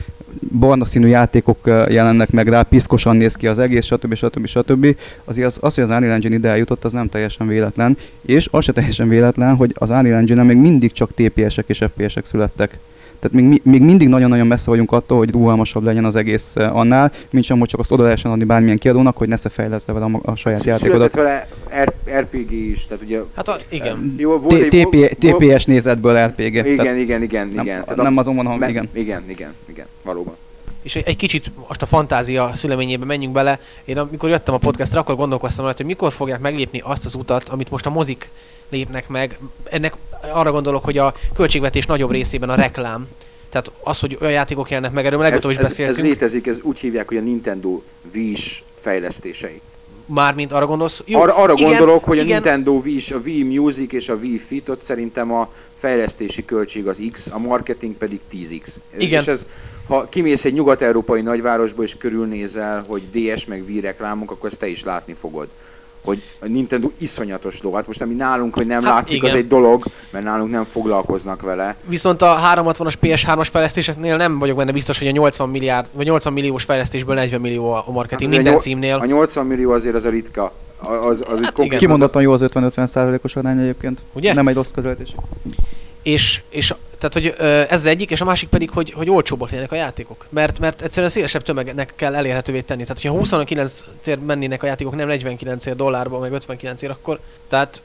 barna 0.59 0.85
színű 0.85 1.07
játékok 1.07 1.57
jelennek 1.65 2.31
meg 2.31 2.47
rá, 2.47 2.61
piszkosan 2.61 3.15
néz 3.15 3.35
ki 3.35 3.47
az 3.47 3.59
egész, 3.59 3.85
stb. 3.85 4.13
stb. 4.13 4.45
stb. 4.45 4.95
Azért 5.23 5.47
az, 5.47 5.57
az, 5.61 5.75
hogy 5.75 5.83
az 5.83 5.89
Unreal 5.89 6.13
Engine 6.13 6.35
ide 6.35 6.49
eljutott, 6.49 6.83
az 6.83 6.93
nem 6.93 7.09
teljesen 7.09 7.47
véletlen, 7.47 7.97
és 8.21 8.47
az 8.51 8.63
se 8.63 8.71
teljesen 8.71 9.07
véletlen, 9.07 9.55
hogy 9.55 9.71
az 9.75 9.89
Unreal 9.89 10.17
Engine-en 10.17 10.45
még 10.45 10.57
mindig 10.57 10.91
csak 10.91 11.13
TPS-ek 11.13 11.69
és 11.69 11.83
FPS-ek 11.93 12.25
születtek. 12.25 12.77
Tehát 13.21 13.47
még, 13.47 13.61
még 13.63 13.81
mindig 13.81 14.07
nagyon-nagyon 14.07 14.47
messze 14.47 14.69
vagyunk 14.69 14.91
attól, 14.91 15.17
hogy 15.17 15.31
rugalmasabb 15.31 15.83
legyen 15.83 16.05
az 16.05 16.15
egész 16.15 16.53
ö, 16.55 16.63
annál, 16.63 17.11
mint 17.29 17.45
sem, 17.45 17.59
hogy 17.59 17.67
csak 17.67 17.79
azt 17.79 17.91
oda 17.91 18.03
lehessen 18.03 18.31
adni 18.31 18.43
bármilyen 18.43 18.77
kiadónak, 18.77 19.17
hogy 19.17 19.27
ne 19.27 19.35
se 19.35 19.49
fejleszte 19.49 19.93
vele 19.93 20.05
a, 20.05 20.19
a 20.31 20.35
saját 20.35 20.59
Született 20.59 20.81
játékodat. 20.81 21.13
vele 21.13 21.47
RPG 22.19 22.51
is, 22.51 22.85
tehát 22.87 23.03
ugye 23.03 23.19
Hát 23.35 23.47
a, 23.47 23.57
igen. 23.69 24.15
jó, 24.17 24.37
volt 24.39 24.67
TP- 24.67 25.17
TPS 25.19 25.65
nézetből 25.65 26.25
RPG. 26.27 26.39
Igen, 26.65 26.97
igen, 26.97 27.21
igen, 27.21 27.47
nem, 27.47 27.65
igen. 27.65 27.83
Nem 27.95 28.17
azon 28.17 28.35
van, 28.35 28.45
hanem 28.45 28.59
me- 28.59 28.69
igen. 28.69 28.89
Igen, 28.93 29.23
igen, 29.27 29.53
igen, 29.69 29.85
valóban. 30.03 30.35
És 30.81 30.95
egy, 30.95 31.15
kicsit 31.15 31.51
most 31.67 31.81
a 31.81 31.85
fantázia 31.85 32.51
szüleményébe 32.55 33.05
menjünk 33.05 33.33
bele. 33.33 33.59
Én 33.85 33.97
amikor 33.97 34.29
jöttem 34.29 34.53
a 34.53 34.57
podcastra, 34.57 34.99
akkor 34.99 35.15
gondolkoztam 35.15 35.63
rajta, 35.63 35.77
hogy 35.77 35.91
mikor 35.91 36.11
fogják 36.11 36.39
meglépni 36.39 36.81
azt 36.83 37.05
az 37.05 37.15
utat, 37.15 37.49
amit 37.49 37.69
most 37.69 37.85
a 37.85 37.89
mozik 37.89 38.29
lépnek 38.69 39.07
meg. 39.07 39.37
Ennek 39.63 39.95
arra 40.33 40.51
gondolok, 40.51 40.83
hogy 40.83 40.97
a 40.97 41.13
költségvetés 41.33 41.85
nagyobb 41.85 42.11
részében 42.11 42.49
a 42.49 42.55
reklám. 42.55 43.07
Tehát 43.49 43.71
az, 43.83 43.99
hogy 43.99 44.17
olyan 44.21 44.33
játékok 44.33 44.69
jelennek 44.69 44.93
meg, 44.93 45.05
erről 45.05 45.19
legutóbb 45.19 45.51
is 45.51 45.57
ez, 45.57 45.63
ez, 45.63 45.69
beszéltünk. 45.69 45.97
ez 45.97 46.03
létezik, 46.05 46.47
ez 46.47 46.59
úgy 46.61 46.79
hívják, 46.79 47.07
hogy 47.07 47.17
a 47.17 47.21
Nintendo 47.21 47.81
Wii-s 48.13 48.63
fejlesztései. 48.79 49.61
Mármint 50.05 50.51
arra 50.51 50.65
gondolsz? 50.65 51.03
Jó, 51.05 51.19
arra, 51.19 51.35
arra 51.35 51.53
igen, 51.53 51.69
gondolok, 51.69 52.03
hogy 52.03 52.19
a 52.19 52.21
igen, 52.21 52.33
Nintendo 52.33 52.71
Wii, 52.71 53.01
a 53.09 53.17
Wii 53.25 53.43
Music 53.43 53.93
és 53.93 54.09
a 54.09 54.15
Wii 54.15 54.37
Fit, 54.37 54.69
ott 54.69 54.81
szerintem 54.81 55.31
a 55.31 55.51
fejlesztési 55.79 56.45
költség 56.45 56.87
az 56.87 57.01
X, 57.11 57.27
a 57.31 57.39
marketing 57.39 57.95
pedig 57.95 58.19
10X. 58.33 58.67
Igen. 58.97 59.21
És 59.21 59.27
ez, 59.27 59.47
ha 59.87 60.09
kimész 60.09 60.45
egy 60.45 60.53
nyugat-európai 60.53 61.21
nagyvárosba 61.21 61.83
és 61.83 61.95
körülnézel, 61.97 62.85
hogy 62.87 63.01
DS 63.11 63.45
meg 63.45 63.63
Wii 63.67 63.79
reklámok, 63.79 64.31
akkor 64.31 64.49
ezt 64.49 64.59
te 64.59 64.67
is 64.67 64.83
látni 64.83 65.15
fogod 65.19 65.47
hogy 66.03 66.21
a 66.39 66.45
Nintendo 66.47 66.91
iszonyatos 66.97 67.59
dolog. 67.59 67.77
Hát 67.77 67.87
most 67.87 68.01
ami 68.01 68.13
nálunk, 68.13 68.55
hogy 68.55 68.65
nem 68.65 68.83
Hát 68.83 68.93
látszik, 68.93 69.15
igen. 69.15 69.29
az 69.29 69.35
egy 69.35 69.47
dolog, 69.47 69.85
mert 70.09 70.25
nálunk 70.25 70.51
nem 70.51 70.63
foglalkoznak 70.71 71.41
vele. 71.41 71.75
Viszont 71.85 72.21
a 72.21 72.39
360-as 72.55 72.93
PS3-as 73.01 73.47
fejlesztéseknél 73.51 74.17
nem 74.17 74.39
vagyok 74.39 74.57
benne 74.57 74.71
biztos, 74.71 74.97
hogy 74.97 75.07
a 75.07 75.11
80 75.11 75.49
milliárd, 75.49 75.87
vagy 75.91 76.05
80 76.05 76.33
milliós 76.33 76.63
fejlesztésből 76.63 77.15
40 77.15 77.41
millió 77.41 77.71
a 77.71 77.85
marketing 77.91 78.29
Hát 78.29 78.41
minden 78.41 78.53
a 78.53 78.61
címnél. 78.61 78.95
A 78.95 79.05
80 79.05 79.45
millió 79.45 79.71
azért 79.71 79.95
az 79.95 80.05
a 80.05 80.09
ritka. 80.09 80.51
Az, 80.77 81.23
az 81.27 81.39
Hát 81.41 81.59
egy 81.59 81.65
igen. 81.65 81.77
Kimondottan 81.77 82.21
jó 82.21 82.31
az 82.31 82.45
50-50 82.53 82.85
százalékos 82.85 83.35
arány 83.35 83.59
egyébként. 83.59 84.01
Ugye? 84.13 84.33
Nem 84.33 84.47
egy 84.47 84.55
rossz 84.55 84.71
közelítés. 84.71 85.15
és, 86.01 86.41
és 86.49 86.73
tehát, 87.01 87.13
hogy 87.13 87.47
ez 87.69 87.79
az 87.79 87.85
egyik, 87.85 88.11
és 88.11 88.21
a 88.21 88.25
másik 88.25 88.49
pedig, 88.49 88.69
hogy, 88.69 88.91
hogy 88.91 89.09
olcsóbbak 89.09 89.49
legyenek 89.49 89.71
a 89.71 89.75
játékok. 89.75 90.25
Mert, 90.29 90.59
mert 90.59 90.81
egyszerűen 90.81 91.11
szélesebb 91.11 91.43
tömegnek 91.43 91.93
kell 91.95 92.15
elérhetővé 92.15 92.61
tenni. 92.61 92.81
Tehát, 92.81 93.01
hogyha 93.01 93.17
29 93.17 93.83
ér 94.05 94.19
mennének 94.19 94.63
a 94.63 94.65
játékok, 94.65 94.95
nem 94.95 95.07
49 95.07 95.65
ér 95.65 95.75
dollárba, 95.75 96.19
meg 96.19 96.31
59 96.31 96.81
ér, 96.81 96.89
akkor, 96.89 97.19
tehát 97.49 97.81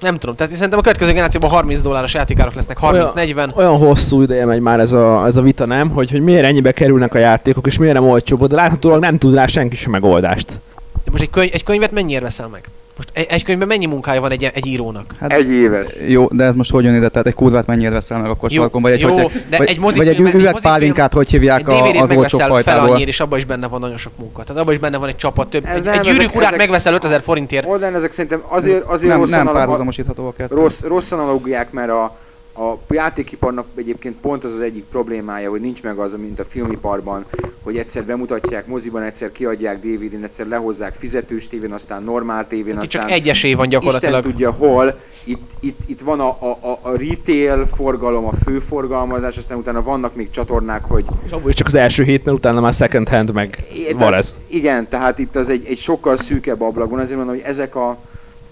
nem 0.00 0.18
tudom. 0.18 0.34
Tehát 0.34 0.52
szerintem 0.52 0.78
a 0.78 0.82
következő 0.82 1.10
generációban 1.10 1.50
30 1.50 1.80
dolláros 1.80 2.14
játékárok 2.14 2.54
lesznek, 2.54 2.78
30-40. 2.80 3.56
Olyan 3.56 3.76
hosszú 3.76 4.22
ideje 4.22 4.44
megy 4.44 4.60
már 4.60 4.80
ez 4.80 4.92
a, 4.92 5.26
ez 5.26 5.36
a 5.36 5.42
vita, 5.42 5.64
nem? 5.64 5.90
Hogy, 5.90 6.10
hogy 6.10 6.20
miért 6.20 6.44
ennyibe 6.44 6.72
kerülnek 6.72 7.14
a 7.14 7.18
játékok, 7.18 7.66
és 7.66 7.78
miért 7.78 7.94
nem 7.94 8.08
olcsóbb, 8.08 8.46
de 8.46 8.54
láthatólag 8.54 9.00
nem 9.00 9.18
tud 9.18 9.34
rá 9.34 9.46
senki 9.46 9.76
sem 9.76 9.90
megoldást. 9.90 10.60
De 11.04 11.10
most 11.10 11.22
egy, 11.22 11.30
könyv, 11.30 11.50
egy 11.52 11.64
könyvet 11.64 11.90
mennyiért 11.90 12.22
veszel 12.22 12.48
meg? 12.48 12.68
Most 12.96 13.08
egy, 13.12 13.26
egy 13.28 13.44
könyvben 13.44 13.68
mennyi 13.68 13.86
munkája 13.86 14.20
van 14.20 14.30
egy, 14.30 14.50
egy 14.54 14.66
írónak? 14.66 15.04
Hát, 15.20 15.32
Egy 15.32 15.50
évet. 15.50 15.96
Jó, 16.08 16.26
de 16.30 16.44
ez 16.44 16.54
most 16.54 16.70
hogy 16.70 16.84
jön 16.84 16.94
ide? 16.94 17.08
Tehát 17.08 17.26
egy 17.26 17.34
kurvát 17.34 17.66
mennyire 17.66 17.90
veszel 17.90 18.20
meg 18.20 18.30
akkor 18.30 18.52
Jó, 18.52 18.60
sarkon, 18.60 18.82
vagy 18.82 18.92
egy, 18.92 19.00
jó, 19.00 19.12
hogy, 19.14 19.44
de 19.50 19.56
vagy, 19.56 19.68
egy 19.68 19.80
vagy 19.80 20.08
egy 20.08 20.20
üvegpálinkát, 20.20 21.12
hogy 21.12 21.30
hívják 21.30 21.68
a, 21.68 21.90
az 21.90 22.10
olcsó 22.10 22.38
fel 22.38 22.48
fajtából. 22.48 22.90
annyira, 22.90 23.08
és 23.08 23.20
abban 23.20 23.38
is 23.38 23.44
benne 23.44 23.66
van 23.66 23.80
nagyon 23.80 23.96
sok 23.96 24.12
munka. 24.18 24.42
Tehát 24.44 24.62
abban 24.62 24.74
is 24.74 24.80
benne 24.80 24.96
van 24.96 25.08
egy 25.08 25.16
csapat 25.16 25.50
több. 25.50 25.64
Ez 25.66 25.76
Egy, 25.76 25.84
nem, 25.84 25.92
egy 25.92 25.98
ezek- 25.98 26.12
gyűrűk 26.12 26.34
urát 26.34 26.46
ezek- 26.46 26.58
megveszel 26.58 26.94
5000 26.94 27.20
forintért. 27.22 27.66
Oldán 27.66 27.94
ezek 27.94 28.12
szerintem 28.12 28.42
azért, 28.48 28.84
azért 28.84 29.10
Nem, 29.10 29.20
rossz, 29.20 29.30
nem 29.30 29.40
analóg- 29.40 29.58
párhuzamosítható 29.58 30.26
a 30.26 30.32
kettő. 30.32 30.54
rossz, 30.54 30.80
rossz 30.80 31.10
analógiák, 31.12 31.70
mert 31.72 31.90
a, 31.90 32.16
a 32.56 32.78
játékiparnak 32.90 33.66
egyébként 33.74 34.16
pont 34.20 34.44
az 34.44 34.52
az 34.52 34.60
egyik 34.60 34.84
problémája, 34.84 35.50
hogy 35.50 35.60
nincs 35.60 35.82
meg 35.82 35.98
az, 35.98 36.14
mint 36.18 36.40
a 36.40 36.44
filmiparban, 36.44 37.24
hogy 37.62 37.76
egyszer 37.76 38.04
bemutatják 38.04 38.66
moziban, 38.66 39.02
egyszer 39.02 39.32
kiadják 39.32 39.80
DVD-n, 39.80 40.24
egyszer 40.24 40.46
lehozzák 40.46 40.94
fizetős 40.98 41.48
tévén, 41.48 41.72
aztán 41.72 42.02
normál 42.02 42.46
tévén, 42.46 42.74
Itt 42.74 42.82
aztán 42.82 43.00
csak 43.00 43.10
egy 43.10 43.28
esély 43.28 43.54
van 43.54 43.68
gyakorlatilag. 43.68 44.18
Isten 44.18 44.30
tudja 44.30 44.50
hol. 44.50 44.98
Itt, 45.24 45.50
itt, 45.60 45.78
itt 45.86 46.00
van 46.00 46.20
a, 46.20 46.28
a, 46.28 46.58
a, 46.60 46.78
a 46.82 46.90
retail 46.90 47.66
forgalom, 47.76 48.26
a 48.26 48.32
főforgalmazás, 48.44 49.36
aztán 49.36 49.58
utána 49.58 49.82
vannak 49.82 50.14
még 50.14 50.30
csatornák, 50.30 50.84
hogy 50.84 51.04
És 51.24 51.30
abból 51.30 51.48
is 51.48 51.54
csak 51.54 51.66
az 51.66 51.74
első 51.74 52.02
hét, 52.02 52.24
mert 52.24 52.36
utána 52.36 52.60
már 52.60 52.74
second 52.74 53.08
hand 53.08 53.32
meg 53.32 53.64
É, 53.74 53.92
van 53.92 54.14
ez. 54.14 54.34
Igen, 54.46 54.88
tehát 54.88 55.18
itt 55.18 55.36
az 55.36 55.50
egy, 55.50 55.66
egy 55.66 55.78
sokkal 55.78 56.16
szűkebb 56.16 56.60
ablak 56.60 56.90
van, 56.90 56.98
azért 56.98 57.16
mondom, 57.16 57.34
hogy 57.34 57.44
ezek 57.44 57.76
a 57.76 57.98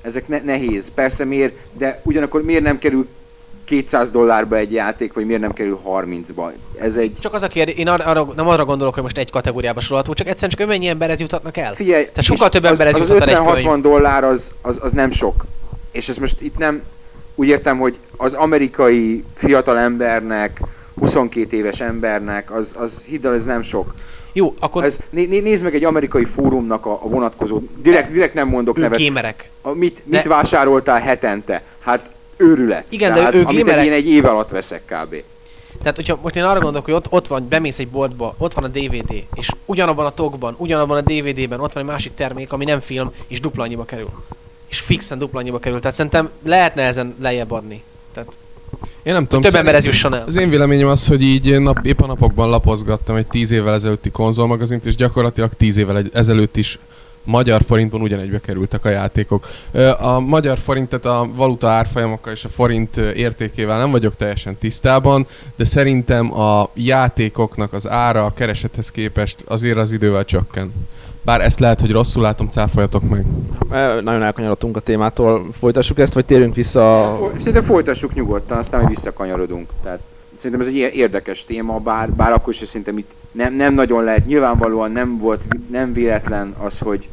ezek 0.02 0.28
ne, 0.28 0.40
nehéz. 0.40 0.90
Persze 0.94 1.24
miért, 1.24 1.54
de 1.72 2.00
ugyanakkor 2.04 2.42
miért 2.42 2.62
nem 2.62 2.78
kerül 2.78 3.08
200 3.64 4.10
dollárba 4.10 4.56
egy 4.56 4.72
játék, 4.72 5.12
vagy 5.12 5.26
miért 5.26 5.40
nem 5.40 5.52
kerül 5.52 5.80
30-ba? 5.86 6.50
Ez 6.78 6.96
egy... 6.96 7.16
Csak 7.20 7.34
az 7.34 7.42
a 7.42 7.48
kérdés, 7.48 7.74
én 7.74 7.88
arra, 7.88 8.04
arra, 8.04 8.24
nem 8.36 8.48
arra 8.48 8.64
gondolok, 8.64 8.94
hogy 8.94 9.02
most 9.02 9.18
egy 9.18 9.30
kategóriába 9.30 9.80
sorolható, 9.80 10.12
csak 10.14 10.26
egyszerűen 10.26 10.58
csak 10.58 10.66
mennyi 10.68 10.86
emberhez 10.86 11.20
jutatnak 11.20 11.56
el. 11.56 11.74
Figyelj, 11.74 12.02
Tehát 12.02 12.22
sokkal 12.22 12.48
több 12.48 12.64
emberhez 12.64 12.96
az, 12.96 13.10
az 13.10 13.28
egy 13.28 13.36
50-60 13.36 13.60
könyv. 13.64 13.82
dollár 13.82 14.24
az, 14.24 14.50
az, 14.60 14.78
az, 14.82 14.92
nem 14.92 15.10
sok. 15.10 15.44
És 15.90 16.08
ez 16.08 16.16
most 16.16 16.40
itt 16.40 16.58
nem, 16.58 16.82
úgy 17.34 17.48
értem, 17.48 17.78
hogy 17.78 17.96
az 18.16 18.34
amerikai 18.34 19.24
fiatal 19.34 19.78
embernek, 19.78 20.60
22 20.98 21.56
éves 21.56 21.80
embernek, 21.80 22.54
az, 22.54 22.74
az 22.78 23.04
hidd 23.08 23.26
el, 23.26 23.34
ez 23.34 23.44
nem 23.44 23.62
sok. 23.62 23.94
Jó, 24.32 24.54
akkor 24.58 24.84
Ez, 24.84 24.98
né, 25.10 25.24
né, 25.24 25.38
nézd 25.40 25.62
meg 25.62 25.74
egy 25.74 25.84
amerikai 25.84 26.24
fórumnak 26.24 26.86
a, 26.86 26.92
a 26.92 27.08
vonatkozó, 27.08 27.60
direkt, 27.76 28.12
direkt 28.12 28.34
nem 28.34 28.48
mondok 28.48 28.76
ők 28.76 28.82
nevet, 28.82 28.98
gémerek. 28.98 29.50
a, 29.60 29.70
mit, 29.70 30.02
mit 30.04 30.22
De- 30.22 30.28
vásároltál 30.28 31.00
hetente? 31.00 31.62
Hát 31.80 32.08
őrület. 32.36 32.84
Igen, 32.88 33.12
de 33.12 33.18
Tehát, 33.18 33.34
ők 33.34 33.48
amit 33.48 33.64
gamerek. 33.64 33.84
én 33.84 33.92
egy 33.92 34.06
év 34.08 34.24
alatt 34.24 34.50
veszek 34.50 34.82
kb. 34.84 35.14
Tehát, 35.82 35.96
hogyha 35.96 36.18
most 36.22 36.36
én 36.36 36.42
arra 36.42 36.60
gondolok, 36.60 36.84
hogy 36.84 36.94
ott, 36.94 37.06
ott 37.10 37.26
van, 37.26 37.46
bemész 37.48 37.78
egy 37.78 37.88
boltba, 37.88 38.34
ott 38.38 38.54
van 38.54 38.64
a 38.64 38.68
DVD, 38.68 39.12
és 39.34 39.48
ugyanabban 39.64 40.06
a 40.06 40.10
tokban, 40.10 40.54
ugyanabban 40.58 40.96
a 40.96 41.00
DVD-ben 41.00 41.60
ott 41.60 41.72
van 41.72 41.82
egy 41.82 41.88
másik 41.88 42.14
termék, 42.14 42.52
ami 42.52 42.64
nem 42.64 42.80
film, 42.80 43.10
és 43.26 43.40
dupla 43.40 43.62
annyiba 43.62 43.84
kerül. 43.84 44.08
És 44.68 44.78
fixen 44.80 45.18
dupla 45.18 45.38
annyiba 45.40 45.58
kerül. 45.58 45.80
Tehát 45.80 45.96
szerintem 45.96 46.30
lehetne 46.44 46.82
ezen 46.82 47.14
lejjebb 47.20 47.50
adni. 47.50 47.82
Tehát 48.14 48.32
Én 49.02 49.12
nem 49.12 49.22
tudom. 49.22 49.40
több 49.42 49.50
szerint- 49.50 49.54
emberhez 49.68 49.84
jusson 49.84 50.14
el. 50.14 50.24
Az 50.26 50.36
én 50.36 50.48
véleményem 50.50 50.88
az, 50.88 51.06
hogy 51.06 51.22
így 51.22 51.58
nap, 51.60 51.78
épp 51.86 52.00
a 52.00 52.06
napokban 52.06 52.48
lapozgattam 52.50 53.16
egy 53.16 53.26
10 53.26 53.50
évvel 53.50 53.74
ezelőtti 53.74 54.10
konzolmagazint, 54.10 54.86
és 54.86 54.94
gyakorlatilag 54.96 55.50
10 55.56 55.76
évvel 55.76 55.96
egy- 55.96 56.10
ezelőtt 56.12 56.56
is 56.56 56.78
magyar 57.24 57.62
forintban 57.62 58.00
ugyanegybe 58.00 58.40
kerültek 58.40 58.84
a 58.84 58.88
játékok. 58.88 59.46
A 59.98 60.20
magyar 60.20 60.58
forint, 60.58 60.88
tehát 60.88 61.20
a 61.20 61.28
valuta 61.34 61.68
árfolyamokkal 61.68 62.32
és 62.32 62.44
a 62.44 62.48
forint 62.48 62.96
értékével 62.96 63.78
nem 63.78 63.90
vagyok 63.90 64.16
teljesen 64.16 64.56
tisztában, 64.56 65.26
de 65.56 65.64
szerintem 65.64 66.40
a 66.40 66.68
játékoknak 66.74 67.72
az 67.72 67.88
ára 67.88 68.24
a 68.24 68.34
keresethez 68.34 68.90
képest 68.90 69.44
azért 69.48 69.78
az 69.78 69.92
idővel 69.92 70.24
csökken. 70.24 70.72
Bár 71.24 71.40
ezt 71.40 71.60
lehet, 71.60 71.80
hogy 71.80 71.90
rosszul 71.90 72.22
látom, 72.22 72.48
cáfoljatok 72.48 73.02
meg. 73.08 73.24
Nagyon 74.02 74.22
elkanyarodtunk 74.22 74.76
a 74.76 74.80
témától. 74.80 75.46
Folytassuk 75.52 75.98
ezt, 75.98 76.14
vagy 76.14 76.24
térjünk 76.24 76.54
vissza 76.54 77.08
a... 77.08 77.30
Szerintem 77.38 77.62
folytassuk 77.62 78.14
nyugodtan, 78.14 78.58
aztán 78.58 78.80
majd 78.80 78.94
visszakanyarodunk. 78.94 79.70
Tehát 79.82 80.00
szerintem 80.42 80.66
ez 80.66 80.74
egy 80.74 80.96
érdekes 80.96 81.44
téma, 81.44 81.78
bár, 81.78 82.10
bár 82.10 82.32
akkor 82.32 82.52
is 82.52 82.68
szerintem 82.68 82.98
itt 82.98 83.10
nem, 83.32 83.54
nem 83.54 83.74
nagyon 83.74 84.04
lehet, 84.04 84.26
nyilvánvalóan 84.26 84.92
nem 84.92 85.18
volt, 85.18 85.42
nem 85.70 85.92
véletlen 85.92 86.54
az, 86.58 86.78
hogy, 86.78 87.08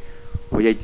hogy 0.48 0.66
egy 0.66 0.78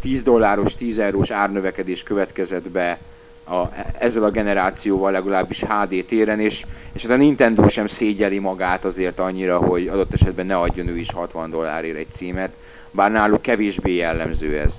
10 0.00 0.22
dolláros, 0.22 0.74
10 0.74 0.98
eurós 0.98 1.30
árnövekedés 1.30 2.02
következett 2.02 2.68
be 2.68 2.98
a, 3.44 3.62
ezzel 3.98 4.24
a 4.24 4.30
generációval 4.30 5.10
legalábbis 5.12 5.60
HD 5.60 6.04
téren, 6.04 6.40
és, 6.40 6.64
és 6.92 7.02
hát 7.02 7.12
a 7.12 7.16
Nintendo 7.16 7.68
sem 7.68 7.86
szégyeli 7.86 8.38
magát 8.38 8.84
azért 8.84 9.18
annyira, 9.18 9.58
hogy 9.58 9.88
adott 9.88 10.12
esetben 10.12 10.46
ne 10.46 10.56
adjon 10.56 10.88
ő 10.88 10.98
is 10.98 11.12
60 11.12 11.50
dollárért 11.50 11.96
egy 11.96 12.10
címet, 12.10 12.52
bár 12.90 13.10
náluk 13.10 13.42
kevésbé 13.42 13.94
jellemző 13.94 14.58
ez. 14.58 14.74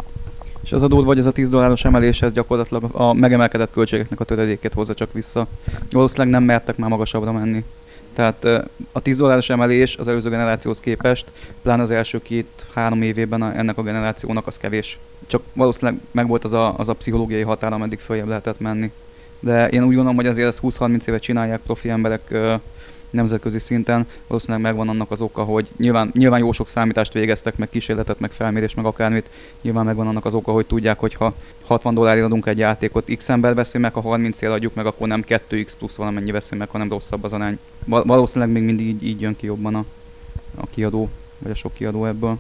És 0.64 0.72
az 0.72 0.84
a 0.84 0.88
durva, 0.88 1.06
hogy 1.06 1.20
ez 1.20 1.26
a 1.26 1.32
10 1.32 1.50
dolláros 1.50 1.86
emelés, 1.86 2.22
ez 2.22 2.32
gyakorlatilag 2.32 2.84
a 2.92 3.14
megemelkedett 3.14 3.72
költségeknek 3.72 4.20
a 4.20 4.24
töredékét 4.24 4.74
hozza 4.74 4.94
csak 4.94 5.14
vissza. 5.14 5.48
Valószínűleg 5.90 6.30
nem 6.30 6.44
mertek 6.44 6.78
már 6.78 6.90
magasabbra 6.90 7.32
menni. 7.32 7.64
Tehát 8.14 8.46
a 8.92 9.00
10 9.00 9.18
dolláros 9.18 9.50
emelés 9.50 9.98
az 9.98 10.08
előző 10.08 10.30
generációhoz 10.30 10.80
képest, 10.80 11.32
pláne 11.62 11.82
az 11.82 11.92
első 11.92 12.22
két-három 12.22 13.02
évében 13.02 13.44
ennek 13.44 13.78
a 13.78 13.84
generációnak 13.84 14.48
az 14.48 14.58
kevés. 14.58 14.98
Csak 15.28 15.42
valószínűleg 15.54 16.02
megvolt 16.12 16.44
az 16.44 16.54
a, 16.54 16.78
az 16.78 16.90
a 16.90 16.94
pszichológiai 16.94 17.42
határ, 17.42 17.74
ameddig 17.74 18.00
följebb 18.00 18.28
lehetett 18.28 18.60
menni. 18.60 18.92
De 19.40 19.68
én 19.68 19.82
úgy 19.82 19.94
gondolom, 19.94 20.16
hogy 20.16 20.28
azért 20.28 20.48
ezt 20.48 20.60
20-30 20.64 21.08
éve 21.08 21.18
csinálják 21.18 21.60
profi 21.60 21.90
emberek 21.90 22.36
nemzetközi 23.12 23.60
szinten, 23.60 24.08
valószínűleg 24.28 24.62
megvan 24.62 24.90
annak 24.90 25.12
az 25.12 25.22
oka, 25.22 25.44
hogy 25.44 25.68
nyilván, 25.78 26.12
nyilván 26.14 26.40
jó 26.40 26.52
sok 26.52 26.68
számítást 26.68 27.14
végeztek, 27.14 27.58
meg 27.58 27.70
kísérletet, 27.70 28.20
meg 28.20 28.32
felmérés, 28.32 28.76
meg 28.76 28.86
akármit, 28.86 29.30
nyilván 29.62 29.86
megvan 29.86 30.08
annak 30.08 30.26
az 30.26 30.34
oka, 30.34 30.52
hogy 30.52 30.66
tudják, 30.66 31.00
hogy 31.00 31.14
ha 31.14 31.34
60 31.66 31.94
dollárért 31.94 32.26
adunk 32.26 32.46
egy 32.46 32.58
játékot, 32.58 33.12
x 33.18 33.30
ember 33.30 33.54
veszi 33.56 33.78
meg, 33.78 33.94
ha 33.94 34.02
30 34.02 34.42
ért 34.42 34.52
adjuk 34.52 34.74
meg, 34.74 34.86
akkor 34.86 35.08
nem 35.08 35.24
2x 35.28 35.72
plusz 35.78 35.96
valamennyi 35.96 36.32
veszi 36.32 36.56
meg, 36.56 36.70
hanem 36.70 36.90
rosszabb 36.90 37.24
az 37.24 37.34
arány. 37.34 37.60
Val- 37.86 38.06
valószínűleg 38.06 38.54
még 38.54 38.64
mindig 38.64 38.88
így, 38.88 39.04
így 39.08 39.22
jön 39.22 39.36
ki 39.36 39.46
jobban 39.46 39.76
a, 39.76 39.86
a 40.56 40.66
kiadó, 40.70 41.10
vagy 41.40 41.52
a 41.52 41.56
sok 41.56 41.74
kiadó 41.74 42.06
ebből. 42.06 42.38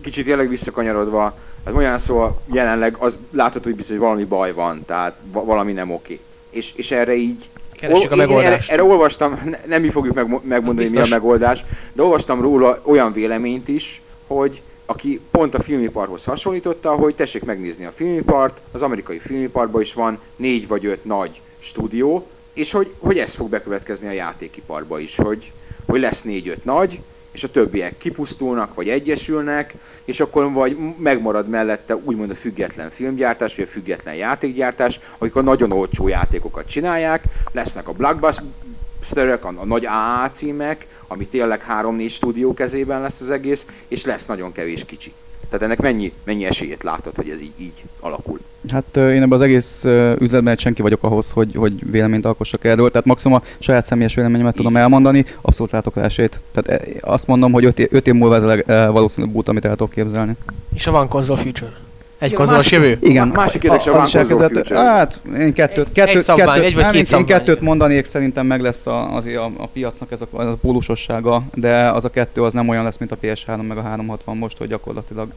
Kicsit 0.00 0.24
tényleg 0.24 0.48
visszakanyarodva, 0.48 1.36
hát 1.64 1.74
olyan 1.74 1.98
szóval 1.98 2.40
jelenleg 2.52 2.96
az 2.98 3.18
látható, 3.30 3.64
hogy 3.64 3.76
biztos, 3.76 3.96
hogy 3.96 4.04
valami 4.04 4.24
baj 4.24 4.52
van, 4.52 4.84
tehát 4.84 5.16
va- 5.32 5.44
valami 5.44 5.72
nem 5.72 5.90
oké. 5.90 6.20
És, 6.50 6.72
és 6.76 6.90
erre 6.90 7.14
így 7.14 7.48
Keressük 7.78 8.10
a 8.10 8.16
megoldást. 8.16 8.70
Erre, 8.70 8.82
erre 8.82 8.90
olvastam, 8.90 9.40
ne- 9.44 9.60
nem 9.66 9.82
mi 9.82 9.88
fogjuk 9.90 10.14
meg, 10.14 10.26
megmondani, 10.42 10.88
mi 10.88 10.96
a 10.96 11.00
Biztos. 11.00 11.08
megoldás, 11.08 11.64
de 11.92 12.02
olvastam 12.02 12.40
róla 12.40 12.80
olyan 12.82 13.12
véleményt 13.12 13.68
is, 13.68 14.02
hogy 14.26 14.62
aki 14.86 15.20
pont 15.30 15.54
a 15.54 15.62
filmiparhoz 15.62 16.24
hasonlította, 16.24 16.90
hogy 16.94 17.14
tessék 17.14 17.44
megnézni 17.44 17.84
a 17.84 17.92
filmipart, 17.94 18.60
az 18.72 18.82
amerikai 18.82 19.18
filmiparban 19.18 19.80
is 19.80 19.94
van 19.94 20.18
négy 20.36 20.68
vagy 20.68 20.86
öt 20.86 21.04
nagy 21.04 21.40
stúdió, 21.58 22.26
és 22.52 22.70
hogy, 22.70 22.94
hogy 22.98 23.18
ez 23.18 23.34
fog 23.34 23.48
bekövetkezni 23.48 24.08
a 24.08 24.12
játékiparba 24.12 24.98
is, 24.98 25.16
hogy, 25.16 25.52
hogy 25.86 26.00
lesz 26.00 26.22
négy-öt 26.22 26.64
nagy, 26.64 27.00
és 27.32 27.44
a 27.44 27.50
többiek 27.50 27.98
kipusztulnak, 27.98 28.74
vagy 28.74 28.88
egyesülnek, 28.88 29.74
és 30.04 30.20
akkor 30.20 30.52
vagy 30.52 30.76
megmarad 30.98 31.48
mellette 31.48 31.96
úgymond 31.96 32.30
a 32.30 32.34
független 32.34 32.90
filmgyártás, 32.90 33.56
vagy 33.56 33.64
a 33.64 33.70
független 33.70 34.14
játékgyártás, 34.14 35.00
akik 35.18 35.36
a 35.36 35.42
nagyon 35.42 35.72
olcsó 35.72 36.08
játékokat 36.08 36.68
csinálják, 36.68 37.22
lesznek 37.52 37.88
a 37.88 37.92
blockbusterek, 37.92 39.44
a, 39.44 39.52
a 39.56 39.64
nagy 39.64 39.86
AA 39.86 40.30
címek, 40.34 40.86
ami 41.06 41.26
tényleg 41.26 41.62
három-négy 41.62 42.10
stúdió 42.10 42.54
kezében 42.54 43.00
lesz 43.00 43.20
az 43.20 43.30
egész, 43.30 43.66
és 43.88 44.04
lesz 44.04 44.26
nagyon 44.26 44.52
kevés 44.52 44.84
kicsi. 44.84 45.12
Tehát 45.48 45.64
ennek 45.64 45.80
mennyi, 45.80 46.12
mennyi 46.24 46.44
esélyét 46.44 46.82
látod, 46.82 47.14
hogy 47.16 47.28
ez 47.28 47.40
így, 47.40 47.52
így 47.56 47.82
alakul? 48.00 48.38
Hát 48.68 48.96
én 48.96 49.22
ebben 49.22 49.32
az 49.32 49.40
egész 49.40 49.84
üzletben 50.18 50.52
egy 50.52 50.58
senki 50.58 50.82
vagyok 50.82 51.02
ahhoz, 51.02 51.30
hogy, 51.30 51.54
hogy 51.56 51.90
véleményt 51.90 52.24
alkossak 52.24 52.64
erről. 52.64 52.90
Tehát 52.90 53.06
maximum 53.06 53.36
a 53.36 53.46
saját 53.58 53.84
személyes 53.84 54.14
véleményemet 54.14 54.54
tudom 54.54 54.76
elmondani, 54.76 55.24
abszolút 55.40 55.72
látok 55.72 55.94
rá 55.94 56.04
esélyt. 56.04 56.40
Tehát 56.52 56.82
eh, 56.82 56.94
azt 57.00 57.26
mondom, 57.26 57.52
hogy 57.52 57.64
5 57.64 57.78
év, 57.78 57.88
öt 57.90 58.06
év 58.06 58.14
múlva 58.14 58.34
ez 58.34 58.42
a 58.42 58.46
leg, 58.46 58.64
eh, 58.66 58.88
valószínűbb 58.88 59.34
út, 59.34 59.48
amit 59.48 59.64
el 59.64 59.70
tudok 59.70 59.90
képzelni. 59.90 60.36
És 60.74 60.86
a 60.86 60.90
van 60.90 61.08
console 61.08 61.40
future. 61.40 61.87
Egy 62.18 62.26
Igen, 62.32 62.38
konzolos 62.38 62.70
másik- 62.70 62.78
jövő. 62.84 62.98
Igen, 63.00 63.28
másik 63.28 63.62
érdekes 63.62 63.86
a 63.86 64.02
az 64.02 64.14
elkezdett-. 64.14 64.68
Hát, 64.72 65.20
én 65.38 65.52
kettőt, 65.52 65.86
Egy- 65.86 65.92
kettőt, 65.92 66.16
egy 66.16 66.22
szabvány, 66.22 66.46
kettőt, 66.46 66.64
egy 66.64 66.74
vagy 66.74 66.82
nem, 66.82 66.92
két 66.92 67.12
én 67.12 67.24
kettőt 67.24 67.60
mondanék, 67.60 68.04
szerintem 68.04 68.46
meg 68.46 68.60
lesz 68.60 68.86
a, 68.86 69.14
azért 69.16 69.38
a, 69.38 69.50
a 69.56 69.66
piacnak 69.66 70.12
ez 70.12 70.20
a, 70.20 70.26
az 70.30 70.46
a 70.46 70.56
pólusossága, 70.60 71.42
de 71.54 71.90
az 71.90 72.04
a 72.04 72.08
kettő 72.08 72.42
az 72.42 72.52
nem 72.52 72.68
olyan 72.68 72.84
lesz, 72.84 72.98
mint 72.98 73.12
a 73.12 73.16
PS3 73.22 73.66
meg 73.68 73.76
a 73.76 73.82
360 73.82 74.36
most, 74.36 74.58
hogy 74.58 74.68
gyakorlatilag 74.68 75.28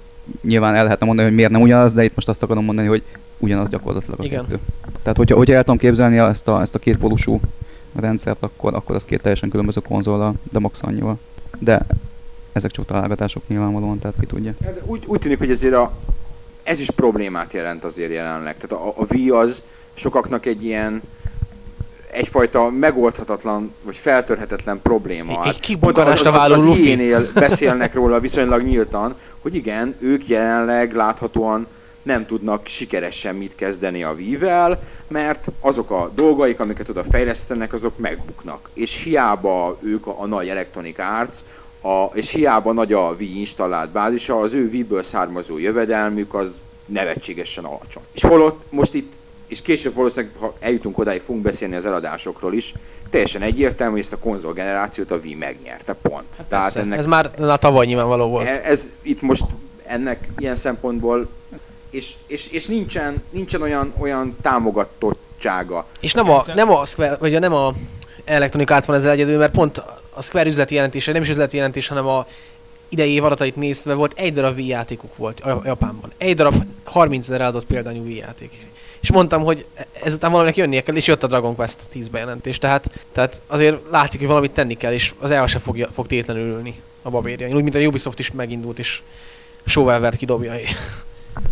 nyilván 0.43 0.75
el 0.75 0.83
lehetne 0.83 1.05
mondani, 1.05 1.27
hogy 1.27 1.37
miért 1.37 1.51
nem 1.51 1.61
ugyanaz, 1.61 1.93
de 1.93 2.03
itt 2.03 2.15
most 2.15 2.29
azt 2.29 2.43
akarom 2.43 2.65
mondani, 2.65 2.87
hogy 2.87 3.03
ugyanaz 3.37 3.69
gyakorlatilag 3.69 4.19
a 4.19 4.23
Igen. 4.23 4.41
kettő. 4.41 4.59
Tehát, 5.01 5.17
hogyha, 5.17 5.35
hogyha 5.35 5.55
el 5.55 5.63
tudom 5.63 5.77
képzelni 5.79 6.17
ezt 6.17 6.47
a, 6.47 6.61
ezt 6.61 6.75
a 6.75 6.79
két 6.79 6.97
pólusú 6.97 7.39
rendszert, 7.99 8.43
akkor, 8.43 8.73
akkor 8.73 8.95
az 8.95 9.05
két 9.05 9.21
teljesen 9.21 9.49
különböző 9.49 9.81
konzollal, 9.87 10.33
de 10.51 10.59
max 10.59 10.79
annyival. 10.83 11.17
De 11.59 11.81
ezek 12.53 12.71
csak 12.71 12.85
találgatások 12.85 13.43
nyilvánvalóan, 13.47 13.99
tehát 13.99 14.15
ki 14.19 14.25
tudja. 14.25 14.53
Hát 14.65 14.81
úgy, 14.85 15.03
úgy 15.05 15.19
tűnik, 15.19 15.37
hogy 15.37 15.51
azért 15.51 15.73
a, 15.73 15.91
ez 16.63 16.79
is 16.79 16.89
problémát 16.89 17.53
jelent 17.53 17.83
azért 17.83 18.11
jelenleg. 18.11 18.55
Tehát 18.57 18.85
a, 18.85 19.01
a 19.01 19.05
Wii 19.13 19.29
az 19.29 19.63
sokaknak 19.93 20.45
egy 20.45 20.63
ilyen 20.63 21.01
egyfajta 22.11 22.69
megoldhatatlan, 22.69 23.73
vagy 23.83 23.95
feltörhetetlen 23.95 24.79
probléma. 24.81 25.31
Egy- 25.31 25.37
Hát 25.37 25.47
egy 25.47 25.59
kibukkanásra 25.59 26.23
pont 26.31 26.35
az- 26.35 26.41
az- 26.43 26.49
váló 26.49 26.53
az 26.53 26.65
lufi. 26.65 26.85
ilyenél 26.85 27.31
beszélnek 27.33 27.93
róla 27.93 28.19
viszonylag 28.19 28.61
nyíltan, 28.61 29.15
hogy 29.41 29.55
igen, 29.55 29.95
ők 29.99 30.27
jelenleg 30.27 30.93
láthatóan 30.95 31.67
nem 32.01 32.25
tudnak 32.25 32.67
sikeresen 32.67 33.35
mit 33.35 33.55
kezdeni 33.55 34.03
a 34.03 34.11
Wii-vel, 34.11 34.81
mert 35.07 35.47
azok 35.59 35.91
a 35.91 36.11
dolgaik, 36.15 36.59
amiket 36.59 36.89
oda 36.89 37.03
fejlesztenek, 37.11 37.73
azok 37.73 37.97
megbuknak. 37.97 38.69
És 38.73 39.03
hiába 39.03 39.77
ők 39.81 40.07
a, 40.07 40.15
a 40.21 40.25
nagy 40.25 40.49
Electronic 40.49 40.99
Arts, 40.99 41.35
a, 41.81 42.03
és 42.13 42.29
hiába 42.29 42.71
nagy 42.71 42.93
a 42.93 43.15
Wii 43.19 43.39
installált 43.39 43.89
bázisa, 43.89 44.39
az 44.39 44.53
ő 44.53 44.69
Wii-ből 44.71 45.03
származó 45.03 45.57
jövedelmük 45.57 46.33
az 46.33 46.47
nevetségesen 46.85 47.63
alacsony. 47.63 48.03
És 48.11 48.21
holott 48.23 48.63
most 48.69 48.93
itt 48.93 49.13
és 49.47 49.61
később 49.61 49.93
valószínűleg, 49.93 50.35
ha 50.39 50.53
eljutunk 50.59 50.97
odáig, 50.97 51.21
fogunk 51.25 51.43
beszélni 51.43 51.75
az 51.75 51.85
eladásokról 51.85 52.53
is, 52.53 52.73
teljesen 53.09 53.41
egyértelmű, 53.41 53.91
hogy 53.91 54.01
ezt 54.01 54.13
a 54.13 54.17
konzol 54.17 54.53
generációt 54.53 55.11
a 55.11 55.15
Wii 55.23 55.35
megnyerte, 55.35 55.93
pont. 56.01 56.23
Hát 56.37 56.45
Tehát 56.45 56.63
persze, 56.63 56.79
ennek 56.79 56.97
Ez 56.99 57.05
már 57.05 57.31
na, 57.37 57.57
tavaly 57.57 57.85
nyilvánvaló 57.85 58.27
volt. 58.27 58.47
E- 58.47 58.61
Ez 58.65 58.89
itt 59.01 59.21
most 59.21 59.43
ennek 59.85 60.27
ilyen 60.37 60.55
szempontból, 60.55 61.27
és, 61.89 62.13
és, 62.27 62.51
és 62.51 62.65
nincsen, 62.65 63.23
nincsen 63.29 63.61
olyan, 63.61 63.93
olyan 63.99 64.37
támogatottsága. 64.41 65.85
És 65.99 66.13
nem 66.13 66.29
a, 66.29 66.43
nem 66.55 66.69
a 66.71 66.85
Square, 66.85 67.15
vagy 67.19 67.35
a- 67.35 67.39
nem 67.39 67.53
a 67.53 67.73
Electronic 68.25 68.71
Arts 68.71 68.85
van 68.85 68.95
ezzel 68.95 69.11
egyedül, 69.11 69.37
mert 69.37 69.51
pont 69.53 69.81
a 70.13 70.21
Square 70.21 70.49
üzleti 70.49 70.75
jelentése, 70.75 71.11
nem 71.11 71.21
is 71.21 71.29
üzleti 71.29 71.55
jelentés, 71.55 71.87
hanem 71.87 72.07
a 72.07 72.27
idei 72.89 73.13
év 73.13 73.23
adatait 73.23 73.55
nézve 73.55 73.93
volt, 73.93 74.13
egy 74.15 74.33
darab 74.33 74.57
Wii 74.57 74.67
játékuk 74.67 75.17
volt 75.17 75.39
a 75.39 75.61
Japánban. 75.65 76.11
Egy 76.17 76.35
darab 76.35 76.63
30 76.83 77.25
ezer 77.25 77.41
eladott 77.41 77.65
példányú 77.65 78.03
Wii 78.03 78.17
játék. 78.17 78.65
És 78.99 79.11
mondtam, 79.11 79.43
hogy 79.43 79.65
ezután 80.03 80.31
valaminek 80.31 80.57
jönnie 80.57 80.83
kell, 80.83 80.95
és 80.95 81.07
jött 81.07 81.23
a 81.23 81.27
Dragon 81.27 81.55
Quest 81.55 81.77
10 81.89 82.07
bejelentés. 82.07 82.57
Tehát, 82.57 82.99
tehát 83.11 83.41
azért 83.47 83.77
látszik, 83.91 84.19
hogy 84.19 84.29
valamit 84.29 84.51
tenni 84.51 84.77
kell, 84.77 84.93
és 84.93 85.13
az 85.19 85.31
EA 85.31 85.47
se 85.47 85.59
fogja, 85.59 85.87
fog 85.93 86.07
tétlenül 86.07 86.47
ülni 86.47 86.81
a 87.01 87.09
babérjain. 87.09 87.55
Úgy, 87.55 87.63
mint 87.63 87.75
a 87.75 87.79
Ubisoft 87.79 88.19
is 88.19 88.31
megindult, 88.31 88.79
és 88.79 89.01
Shovelvert 89.65 90.17
kidobja. 90.17 90.51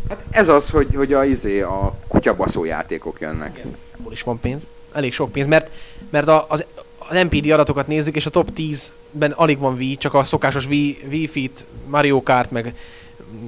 Hát 0.09 0.19
ez 0.29 0.49
az, 0.49 0.69
hogy, 0.69 0.87
hogy 0.95 1.13
a, 1.13 1.25
izé, 1.25 1.61
a 1.61 1.95
kutyabaszó 2.07 2.65
játékok 2.65 3.19
jönnek. 3.19 3.63
Abból 3.97 4.11
is 4.11 4.23
van 4.23 4.39
pénz. 4.39 4.63
Elég 4.93 5.13
sok 5.13 5.31
pénz, 5.31 5.47
mert, 5.47 5.71
mert 6.09 6.27
a, 6.27 6.45
az, 6.49 6.65
az 7.09 7.21
NPD 7.23 7.51
adatokat 7.51 7.87
nézzük, 7.87 8.15
és 8.15 8.25
a 8.25 8.29
top 8.29 8.49
10-ben 8.57 9.31
alig 9.31 9.57
van 9.57 9.73
Wii, 9.73 9.97
csak 9.97 10.13
a 10.13 10.23
szokásos 10.23 10.65
Wii, 10.65 10.97
Wii 11.09 11.27
Fit, 11.27 11.65
Mario 11.87 12.23
Kart, 12.23 12.51
meg 12.51 12.73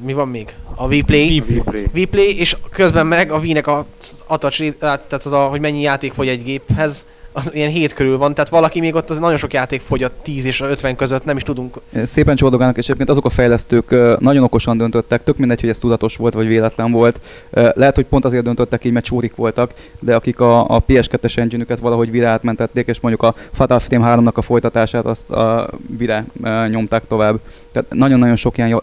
mi 0.02 0.14
van 0.14 0.28
még? 0.28 0.56
A 0.76 0.86
Wii 1.94 2.06
Play. 2.06 2.38
És 2.40 2.58
közben 2.72 3.08
meg 3.08 3.32
a 3.32 3.38
Wii-nek 3.38 3.68
a 3.68 3.86
atacs, 4.28 4.62
tehát 4.80 5.14
az 5.14 5.34
a, 5.34 5.46
hogy 5.46 5.60
mennyi 5.60 5.82
játék 5.82 6.14
fogy 6.14 6.28
egy 6.28 6.44
géphez, 6.44 7.06
az 7.32 7.50
ilyen 7.54 7.70
7 7.70 7.94
körül 7.94 8.18
van, 8.18 8.34
tehát 8.34 8.50
valaki 8.50 8.80
még 8.80 8.96
ott 8.96 9.10
az 9.10 9.20
nagyon 9.20 9.38
sok 9.38 9.54
játék 9.54 9.82
fogy 9.82 10.04
a 10.04 10.10
10 10.22 10.46
és 10.46 10.62
a 10.62 10.70
50 10.70 10.96
között, 10.96 11.26
nem 11.26 11.38
is 11.38 11.44
tudunk. 11.44 11.78
Szépen 12.04 12.36
csordogálnak, 12.36 12.78
és 12.78 12.84
egyébként 12.84 13.10
azok 13.10 13.26
a 13.26 13.30
fejlesztők 13.30 14.20
nagyon 14.20 14.44
okosan 14.44 14.78
döntöttek, 14.78 15.24
tök 15.24 15.38
mindegy, 15.38 15.60
hogy 15.60 15.70
ez 15.70 15.78
tudatos 15.78 16.16
volt, 16.16 16.34
vagy 16.34 16.48
véletlen 16.48 16.92
volt. 16.92 17.20
Lehet, 17.52 17.96
hogy 17.96 18.06
pont 18.06 18.26
azért 18.26 18.44
döntöttek 18.44 18.86
így, 18.86 18.92
mert 18.92 19.06
csúrik 19.06 19.36
voltak, 19.36 19.74
de 20.00 20.16
akik 20.16 20.40
a, 20.40 20.76
a 20.76 20.84
PS2-es 20.88 21.38
engine 21.38 21.66
valahogy 21.82 22.12
vire 22.12 22.28
átmentették, 22.28 22.88
és 22.88 23.00
mondjuk 23.00 23.24
a 23.24 23.36
Fatal 23.52 23.80
Frame 23.80 24.16
3-nak 24.16 24.34
a 24.34 24.42
folytatását 24.42 25.06
azt 25.06 25.30
a 25.30 25.70
vire 25.98 26.26
ö, 26.44 26.68
nyomták 26.68 27.04
tovább. 27.08 27.40
Tehát 27.72 27.94
nagyon-nagyon 27.94 28.36
sok 28.36 28.58
ilyen, 28.58 28.82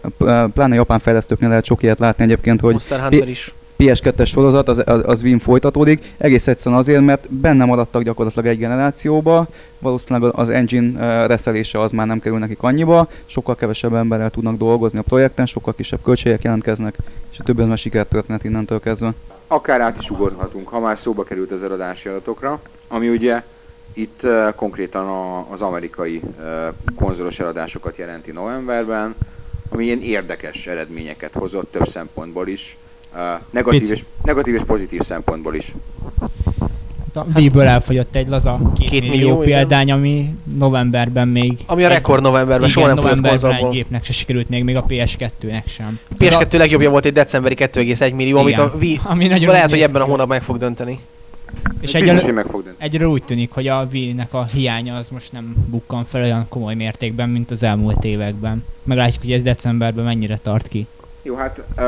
pláne 0.55 0.75
japán 0.75 0.99
fejlesztőknél 0.99 1.49
lehet 1.49 1.65
sok 1.65 1.83
ilyet 1.83 1.99
látni 1.99 2.25
egyébként, 2.25 2.61
hogy 2.61 2.73
Monster 2.73 3.01
Hunter 3.01 3.29
is. 3.29 3.53
PS2-es 3.79 4.27
sorozat, 4.27 4.69
az, 4.69 4.83
az, 4.87 5.03
az 5.07 5.25
folytatódik, 5.39 6.13
egész 6.17 6.47
egyszerűen 6.47 6.81
azért, 6.81 7.05
mert 7.05 7.33
benne 7.33 7.65
maradtak 7.65 8.03
gyakorlatilag 8.03 8.47
egy 8.47 8.59
generációba, 8.59 9.47
valószínűleg 9.79 10.33
az 10.35 10.49
engine 10.49 11.27
reszelése 11.27 11.81
az 11.81 11.91
már 11.91 12.07
nem 12.07 12.21
kerül 12.21 12.39
nekik 12.39 12.63
annyiba, 12.63 13.09
sokkal 13.27 13.55
kevesebb 13.55 13.95
emberrel 13.95 14.31
tudnak 14.31 14.57
dolgozni 14.57 14.99
a 14.99 15.03
projekten, 15.03 15.47
sokkal 15.47 15.75
kisebb 15.75 16.03
költségek 16.03 16.43
jelentkeznek, 16.43 16.97
és 17.33 17.39
a 17.39 17.43
többi 17.43 17.63
az 17.63 17.69
már 17.69 17.79
sikertörténet 17.79 18.45
innentől 18.45 18.81
kezdve. 18.81 19.13
Akár 19.47 19.81
át 19.81 19.99
is 20.01 20.11
ugorhatunk, 20.11 20.69
ha 20.69 20.81
már 20.81 20.99
szóba 20.99 21.25
került 21.25 21.51
az 21.51 21.63
eladási 21.63 22.09
adatokra, 22.09 22.61
ami 22.89 23.09
ugye 23.09 23.43
itt 23.93 24.21
uh, 24.25 24.55
konkrétan 24.55 25.07
a, 25.07 25.51
az 25.51 25.63
amerikai 25.63 26.21
uh, 26.39 26.45
konzolos 26.95 27.41
eladásokat 27.41 27.97
jelenti 27.97 28.31
novemberben, 28.31 29.15
ami 29.69 29.85
ilyen 29.85 30.01
érdekes 30.01 30.67
eredményeket 30.67 31.33
hozott 31.33 31.73
több 31.73 31.89
szempontból 31.89 32.49
is, 32.49 32.77
negatív, 33.51 33.81
Pici. 33.81 33.93
és, 33.93 34.05
negatív 34.23 34.55
és 34.55 34.63
pozitív 34.67 35.01
szempontból 35.01 35.55
is. 35.55 35.75
A 37.15 37.25
Wii-ből 37.35 37.67
elfogyott 37.67 38.15
egy 38.15 38.29
laza 38.29 38.61
2 38.63 38.85
Két 38.85 39.01
millió, 39.01 39.11
millió, 39.11 39.43
igen. 39.43 39.59
példány, 39.59 39.93
ami 39.93 40.35
novemberben 40.59 41.29
még... 41.29 41.59
Ami 41.67 41.85
a 41.85 41.89
rekord 41.89 42.23
novemberben, 42.23 42.59
igen, 42.59 42.71
soha 42.71 42.87
nem 42.87 42.97
fogyott 42.97 43.21
novemberben 43.21 43.67
egy 43.67 43.69
gépnek 43.73 44.05
se 44.05 44.13
sikerült 44.13 44.49
még, 44.49 44.65
még 44.65 44.77
a 44.77 44.85
PS2-nek 44.85 45.65
sem. 45.67 45.99
PS2 46.19 46.53
legjobbja 46.59 46.91
volt 46.91 47.05
egy 47.05 47.13
decemberi 47.13 47.55
2,1 47.59 48.15
millió, 48.15 48.39
amit 48.39 48.59
a 48.59 48.65
Igen. 48.65 48.79
Wii 48.79 49.01
Ami 49.13 49.27
nagyon 49.27 49.53
lehet, 49.53 49.71
hogy 49.71 49.81
ebben 49.81 50.01
a 50.01 50.05
hónapban 50.05 50.29
meg 50.29 50.43
fog 50.43 50.59
dönteni. 50.59 50.99
És 51.81 51.93
hogy 51.93 52.35
meg 52.35 52.47
fog 52.47 52.63
dönteni. 52.63 52.77
egyelőre 52.79 53.11
úgy 53.11 53.25
tűnik, 53.25 53.51
hogy 53.51 53.67
a 53.67 53.89
Wii-nek 53.93 54.35
a 54.35 54.45
hiánya 54.45 54.97
az 54.97 55.09
most 55.09 55.33
nem 55.33 55.55
bukkan 55.67 56.05
fel 56.05 56.23
olyan 56.23 56.47
komoly 56.49 56.75
mértékben, 56.75 57.29
mint 57.29 57.51
az 57.51 57.63
elmúlt 57.63 58.05
években. 58.05 58.65
Meglátjuk, 58.83 59.23
hogy 59.23 59.33
ez 59.33 59.43
decemberben 59.43 60.05
mennyire 60.05 60.39
tart 60.43 60.69
ki. 60.69 60.87
Jó, 61.23 61.37
hát 61.37 61.63
uh, 61.77 61.85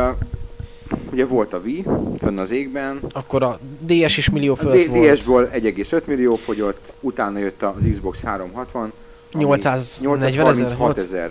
ugye 1.12 1.26
volt 1.26 1.52
a 1.52 1.60
Wii, 1.64 1.84
fönn 2.18 2.38
az 2.38 2.50
égben, 2.50 3.00
Akkor 3.12 3.42
a 3.42 3.58
DS 3.86 4.16
is 4.16 4.30
millió 4.30 4.52
a 4.52 4.56
fölött 4.56 4.86
D- 4.86 4.94
volt. 4.94 5.12
DS-ból 5.18 5.50
1,5 5.52 6.04
millió 6.04 6.34
fogyott, 6.34 6.92
utána 7.00 7.38
jött 7.38 7.62
az 7.62 7.84
Xbox 7.90 8.22
360, 8.22 8.92
ami 9.32 9.44
840 9.44 10.16
ezer. 10.22 10.32
836 10.32 10.98
ezer. 10.98 11.30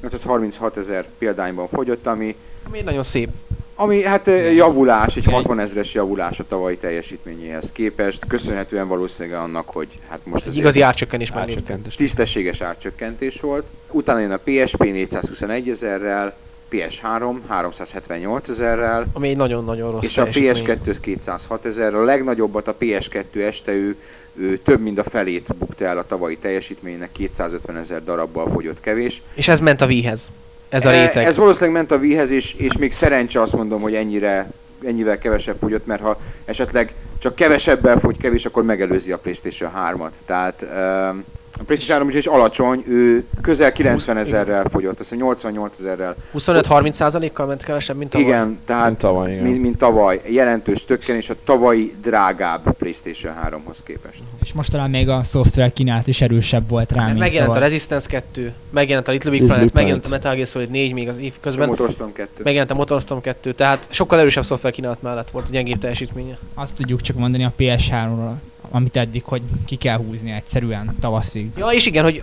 836 0.00 0.76
ezer 0.76 1.06
példányban 1.18 1.68
fogyott, 1.68 2.06
ami, 2.06 2.36
Ami 2.68 2.80
nagyon 2.80 3.02
szép. 3.02 3.28
ami 3.74 4.02
hát 4.02 4.26
javulás, 4.54 5.16
egy 5.16 5.22
Igen. 5.22 5.34
60 5.34 5.58
ezeres 5.60 5.94
javulás 5.94 6.38
a 6.40 6.44
tavalyi 6.48 6.76
teljesítményéhez 6.76 7.72
képest, 7.72 8.26
köszönhetően 8.28 8.88
valószínűleg 8.88 9.38
annak, 9.38 9.68
hogy 9.68 9.88
hát 10.08 10.18
most 10.24 10.46
az 10.46 10.56
igazi 10.56 10.80
árcsökkenés 10.80 11.32
már. 11.32 11.42
Árcsökkentés. 11.42 11.94
tisztességes 11.94 12.60
árcsökkentés 12.60 13.40
volt. 13.40 13.64
Utána 13.90 14.18
jön 14.20 14.30
a 14.30 14.40
PSP 14.44 14.82
421 14.82 15.68
ezerrel, 15.68 16.34
PS3 16.72 17.36
378 17.48 18.48
ezerrel, 18.48 19.06
Ami 19.12 19.28
egy 19.28 19.36
nagyon-nagyon 19.36 19.90
rossz 19.90 20.04
és 20.04 20.18
a 20.18 20.28
teljesítmény. 20.28 20.78
PS2 20.84 20.96
206 21.00 21.64
ezer, 21.64 21.94
a 21.94 22.04
legnagyobbat 22.04 22.68
a 22.68 22.74
PS2 22.80 23.24
este 23.34 23.72
ő, 23.72 23.96
ő 24.34 24.58
több 24.58 24.80
mint 24.80 24.98
a 24.98 25.04
felét 25.04 25.54
bukta 25.58 25.84
el 25.84 25.98
a 25.98 26.06
tavalyi 26.06 26.36
teljesítménynek, 26.36 27.12
250 27.12 27.76
ezer 27.76 28.04
darabbal 28.04 28.48
fogyott 28.48 28.80
kevés. 28.80 29.22
És 29.34 29.48
ez 29.48 29.60
ment 29.60 29.80
a 29.80 29.86
Wii-hez. 29.86 30.30
Ez 30.68 30.84
a 30.84 30.90
E, 30.90 31.02
réteg. 31.06 31.26
Ez 31.26 31.36
valószínűleg 31.36 31.74
ment 31.74 31.90
a 31.90 31.96
Wii-hez, 31.96 32.30
és, 32.30 32.54
és 32.54 32.76
még 32.76 32.92
szerencse 32.92 33.40
azt 33.40 33.52
mondom, 33.52 33.80
hogy 33.80 33.94
ennyire, 33.94 34.50
ennyivel 34.84 35.18
kevesebb 35.18 35.56
fogyott, 35.60 35.86
mert 35.86 36.02
ha 36.02 36.20
esetleg 36.44 36.94
csak 37.18 37.34
kevesebbel 37.34 37.98
fogy 37.98 38.16
kevés, 38.16 38.44
akkor 38.44 38.62
megelőzi 38.62 39.12
a 39.12 39.18
PlayStation 39.18 39.70
3-at. 39.76 40.10
Tehát 40.26 40.64
um, 41.10 41.24
a 41.58 41.62
PlayStation 41.64 41.98
3 41.98 42.18
is 42.18 42.26
alacsony, 42.26 42.84
ő 42.88 43.24
közel 43.40 43.72
90 43.72 44.16
ezerrel 44.16 44.64
fogyott, 44.70 45.00
azt 45.00 45.10
hiszem 45.10 45.18
88 45.18 45.78
ezerrel. 45.78 46.16
25-30 46.34 46.92
százalékkal 46.92 47.46
ment 47.46 47.64
kevesebb, 47.64 47.96
mint 47.96 48.10
tavaly. 48.10 48.26
Igen, 48.26 48.58
tehát 48.64 48.86
Mint 48.86 48.98
tavaly, 48.98 49.32
igen. 49.32 49.44
mint, 49.44 49.62
mint 49.62 49.78
tavaly. 49.78 50.20
Jelentős 50.26 50.84
tökkenés 50.84 51.30
a 51.30 51.34
tavalyi 51.44 51.94
drágább 52.02 52.76
PlayStation 52.78 53.34
3-hoz 53.46 53.76
képest. 53.84 54.18
És 54.42 54.52
most 54.52 54.70
talán 54.70 54.90
még 54.90 55.08
a 55.08 55.22
szoftver 55.22 55.72
kínálat 55.72 56.06
is 56.06 56.20
erősebb 56.20 56.68
volt 56.68 56.92
rá, 56.92 57.06
mint 57.06 57.18
Megjelent 57.18 57.50
a 57.50 57.52
tavaly. 57.52 57.68
Resistance 57.68 58.08
2, 58.08 58.52
megjelent 58.70 59.08
a 59.08 59.10
Little 59.10 59.30
Big 59.30 59.40
Little 59.40 59.56
Planet, 59.56 59.72
Big 59.72 59.82
megjelent 59.82 60.04
a 60.04 60.08
Planet. 60.08 60.24
Metal 60.24 60.36
Gear 60.36 60.48
Solid 60.48 60.70
4 60.70 60.92
még 60.92 61.08
az 61.08 61.18
év 61.18 61.32
A 61.36 61.40
közben, 61.40 61.68
Motorstorm 61.68 62.12
2. 62.12 62.42
megjelent 62.42 62.70
a 62.70 62.74
Motorstorm 62.74 63.20
2, 63.20 63.52
tehát 63.52 63.86
sokkal 63.90 64.18
erősebb 64.18 64.44
szoftver 64.44 64.72
kínálat 64.72 65.02
mellett 65.02 65.30
volt 65.30 65.46
a 65.48 65.52
gyengébb 65.52 65.78
teljesítménye. 65.78 66.38
Azt 66.54 66.74
tudjuk 66.74 67.00
csak 67.00 67.16
mondani 67.16 67.44
a 67.44 67.52
PS3-ról, 67.58 68.32
amit 68.74 68.96
eddig, 68.96 69.22
hogy 69.24 69.42
ki 69.66 69.76
kell 69.76 69.96
húzni 69.96 70.30
egyszerűen 70.30 70.96
tavaszig. 71.00 71.50
Ja, 71.56 71.66
és 71.66 71.86
igen, 71.86 72.04
hogy 72.04 72.22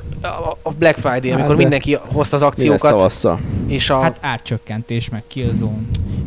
a- 0.63 0.71
Black 0.71 0.97
Friday, 0.97 1.31
amikor 1.31 1.39
Hát 1.39 1.47
de- 1.49 1.55
mindenki 1.55 1.97
hozta 2.13 2.35
az 2.35 2.41
akciókat, 2.41 3.13
és 3.67 3.89
a, 3.89 3.99
Hát 3.99 4.17
árcsökkentés, 4.21 5.09
meg 5.09 5.23
Killzone. 5.27 5.77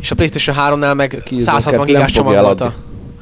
és 0.01 0.11
a 0.11 0.15
PlayStation 0.15 0.55
3-nál 0.59 0.95
meg 0.95 1.21
Killzone 1.25 1.59
160 1.59 1.71
kettő 1.71 1.91
nem 1.91 2.01
gigás 2.01 2.11
csomag 2.11 2.39
volt 2.41 2.61
a 2.61 2.73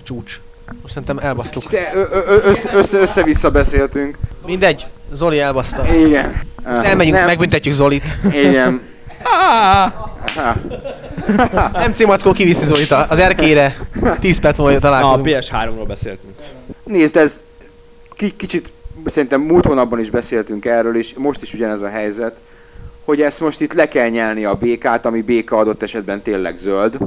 csúcs. 0.03 0.39
Most 0.81 0.93
szerintem 0.93 1.17
elbasztuk. 1.17 1.63
De 1.71 1.91
ö- 1.93 2.43
össze, 2.45 2.69
össze, 2.73 2.99
össze-vissza 2.99 3.51
beszéltünk. 3.51 4.17
Mindegy, 4.45 4.87
Zoli 5.13 5.39
elbaszta. 5.39 5.95
Igen. 5.95 6.41
Elmegyünk, 6.83 7.15
nem, 7.15 7.25
megbüntetjük 7.25 7.73
Zolit. 7.73 8.17
Igen. 8.31 8.81
MC 11.89 12.05
Mackó 12.05 12.31
kiviszi 12.31 12.65
Zolit 12.65 12.91
a- 12.91 13.05
az 13.09 13.19
erkére. 13.19 13.75
10 14.19 14.39
perc 14.39 14.57
múlva 14.57 14.71
Na, 14.71 14.77
a 14.77 14.81
találkozunk. 14.81 15.27
PS3-ról 15.27 15.83
beszéltünk. 15.87 16.33
Nézd, 16.91 17.15
ez 17.15 17.43
ki, 18.15 18.35
kicsit 18.35 18.71
szerintem 19.05 19.41
múlt 19.41 19.65
hónapban 19.65 19.99
is 19.99 20.09
beszéltünk 20.09 20.65
erről, 20.65 20.97
és 20.97 21.13
most 21.13 21.41
is 21.41 21.53
ugyanez 21.53 21.81
a 21.81 21.89
helyzet, 21.89 22.37
hogy 23.05 23.21
ezt 23.21 23.39
most 23.39 23.61
itt 23.61 23.73
le 23.73 23.87
kell 23.87 24.09
nyelni 24.09 24.45
a 24.45 24.55
békát, 24.55 25.05
ami 25.05 25.21
béka 25.21 25.57
adott 25.57 25.81
esetben 25.81 26.21
tényleg 26.21 26.57
zöld. 26.57 26.97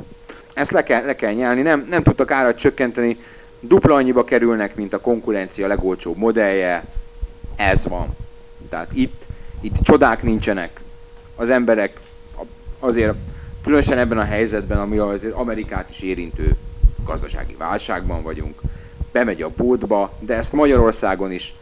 Ezt 0.55 0.71
le 0.71 0.83
kell, 0.83 1.05
le 1.05 1.17
kell 1.17 1.33
nyelni, 1.33 1.63
nem, 1.63 1.87
nem 1.91 2.03
tudtak 2.03 2.31
árat 2.31 2.59
csökkenteni, 2.59 3.19
dupla 3.61 3.95
annyiba 3.95 4.25
kerülnek, 4.25 4.75
mint 4.75 4.93
a 4.93 5.01
konkurencia 5.01 5.67
legolcsóbb 5.67 6.17
modellje. 6.17 6.85
Ez 7.57 7.85
van. 7.87 8.17
Tehát 8.69 8.89
itt, 8.93 9.23
itt 9.61 9.83
csodák 9.83 10.23
nincsenek. 10.23 10.81
Az 11.37 11.51
emberek 11.51 12.01
azért, 12.79 13.15
különösen 13.63 13.99
ebben 13.99 14.19
a 14.19 14.25
helyzetben, 14.25 14.79
ami 14.79 14.99
azért 14.99 15.35
Amerikát 15.35 15.91
is 15.91 16.01
érintő 16.01 16.57
gazdasági 17.05 17.55
válságban 17.59 18.23
vagyunk, 18.23 18.61
bemegy 19.15 19.43
a 19.43 19.51
boltba, 19.57 20.13
de 20.19 20.35
ezt 20.35 20.53
Magyarországon 20.53 21.33
is 21.33 21.55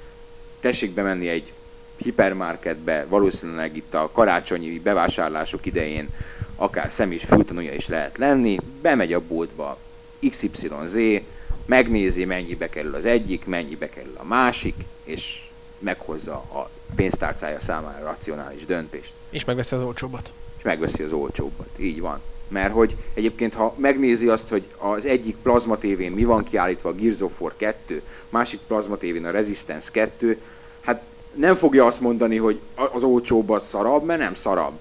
tessék 0.60 0.90
bemenni 0.90 1.28
egy 1.28 1.52
hipermarketbe, 1.96 3.06
valószínűleg 3.08 3.76
itt 3.76 3.94
a 3.94 4.10
karácsonyi 4.12 4.80
bevásárlások 4.80 5.66
idején 5.66 6.08
akár 6.56 6.92
szem 6.92 7.12
és 7.12 7.24
fültanúja 7.24 7.74
is 7.74 7.88
lehet 7.88 8.18
lenni, 8.18 8.58
bemegy 8.82 9.12
a 9.12 9.20
boltba 9.20 9.78
XYZ, 10.30 10.96
megnézi, 11.64 12.24
mennyibe 12.24 12.68
kerül 12.68 12.94
az 12.94 13.04
egyik, 13.04 13.46
mennyibe 13.46 13.88
kerül 13.88 14.14
a 14.16 14.24
másik, 14.24 14.74
és 15.04 15.42
meghozza 15.78 16.34
a 16.34 16.70
pénztárcája 16.94 17.60
számára 17.60 18.04
racionális 18.04 18.66
döntést 18.66 19.12
És 19.30 19.44
megveszi 19.44 19.74
az 19.74 19.82
olcsóbbat. 19.82 20.32
és 20.58 20.64
megveszi 20.64 21.02
az 21.02 21.12
olcsóbbat. 21.12 21.68
Így 21.78 22.00
van. 22.00 22.20
Mert 22.52 22.72
hogy 22.72 22.96
egyébként, 23.14 23.54
ha 23.54 23.74
megnézi 23.76 24.28
azt, 24.28 24.48
hogy 24.48 24.62
az 24.76 25.06
egyik 25.06 25.36
plazma 25.42 25.78
tévén 25.78 26.12
mi 26.12 26.24
van 26.24 26.44
kiállítva 26.44 26.88
a 26.88 26.94
Gears 26.94 27.20
of 27.20 27.40
War 27.40 27.52
2, 27.56 28.02
másik 28.28 28.60
plazma 28.66 28.96
tévén 28.96 29.26
a 29.26 29.30
Resistance 29.30 29.90
2, 29.92 30.40
hát 30.80 31.02
nem 31.34 31.54
fogja 31.54 31.86
azt 31.86 32.00
mondani, 32.00 32.36
hogy 32.36 32.60
az 32.92 33.02
olcsóbb 33.02 33.50
az 33.50 33.66
szarabb, 33.66 34.04
mert 34.04 34.20
nem 34.20 34.34
szarabb. 34.34 34.80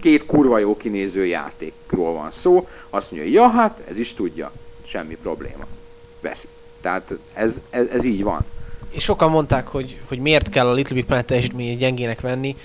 Két 0.00 0.26
kurva 0.26 0.58
jó 0.58 0.76
kinéző 0.76 1.26
játékról 1.26 2.12
van 2.12 2.30
szó, 2.30 2.68
azt 2.90 3.10
mondja, 3.10 3.30
ja 3.30 3.48
hát, 3.48 3.80
ez 3.88 3.98
is 3.98 4.14
tudja, 4.14 4.52
semmi 4.84 5.16
probléma. 5.22 5.66
Veszi. 6.20 6.48
Tehát 6.80 7.14
ez, 7.34 7.60
ez, 7.70 7.86
ez 7.92 8.04
így 8.04 8.22
van. 8.22 8.44
És 8.90 9.02
sokan 9.02 9.30
mondták, 9.30 9.68
hogy, 9.68 10.00
hogy 10.08 10.18
miért 10.18 10.48
kell 10.48 10.66
a 10.66 10.72
Little 10.72 10.94
Big 10.94 11.04
Planet 11.04 11.26
teljesítményét 11.26 11.78
gyengének 11.78 12.20
venni. 12.20 12.56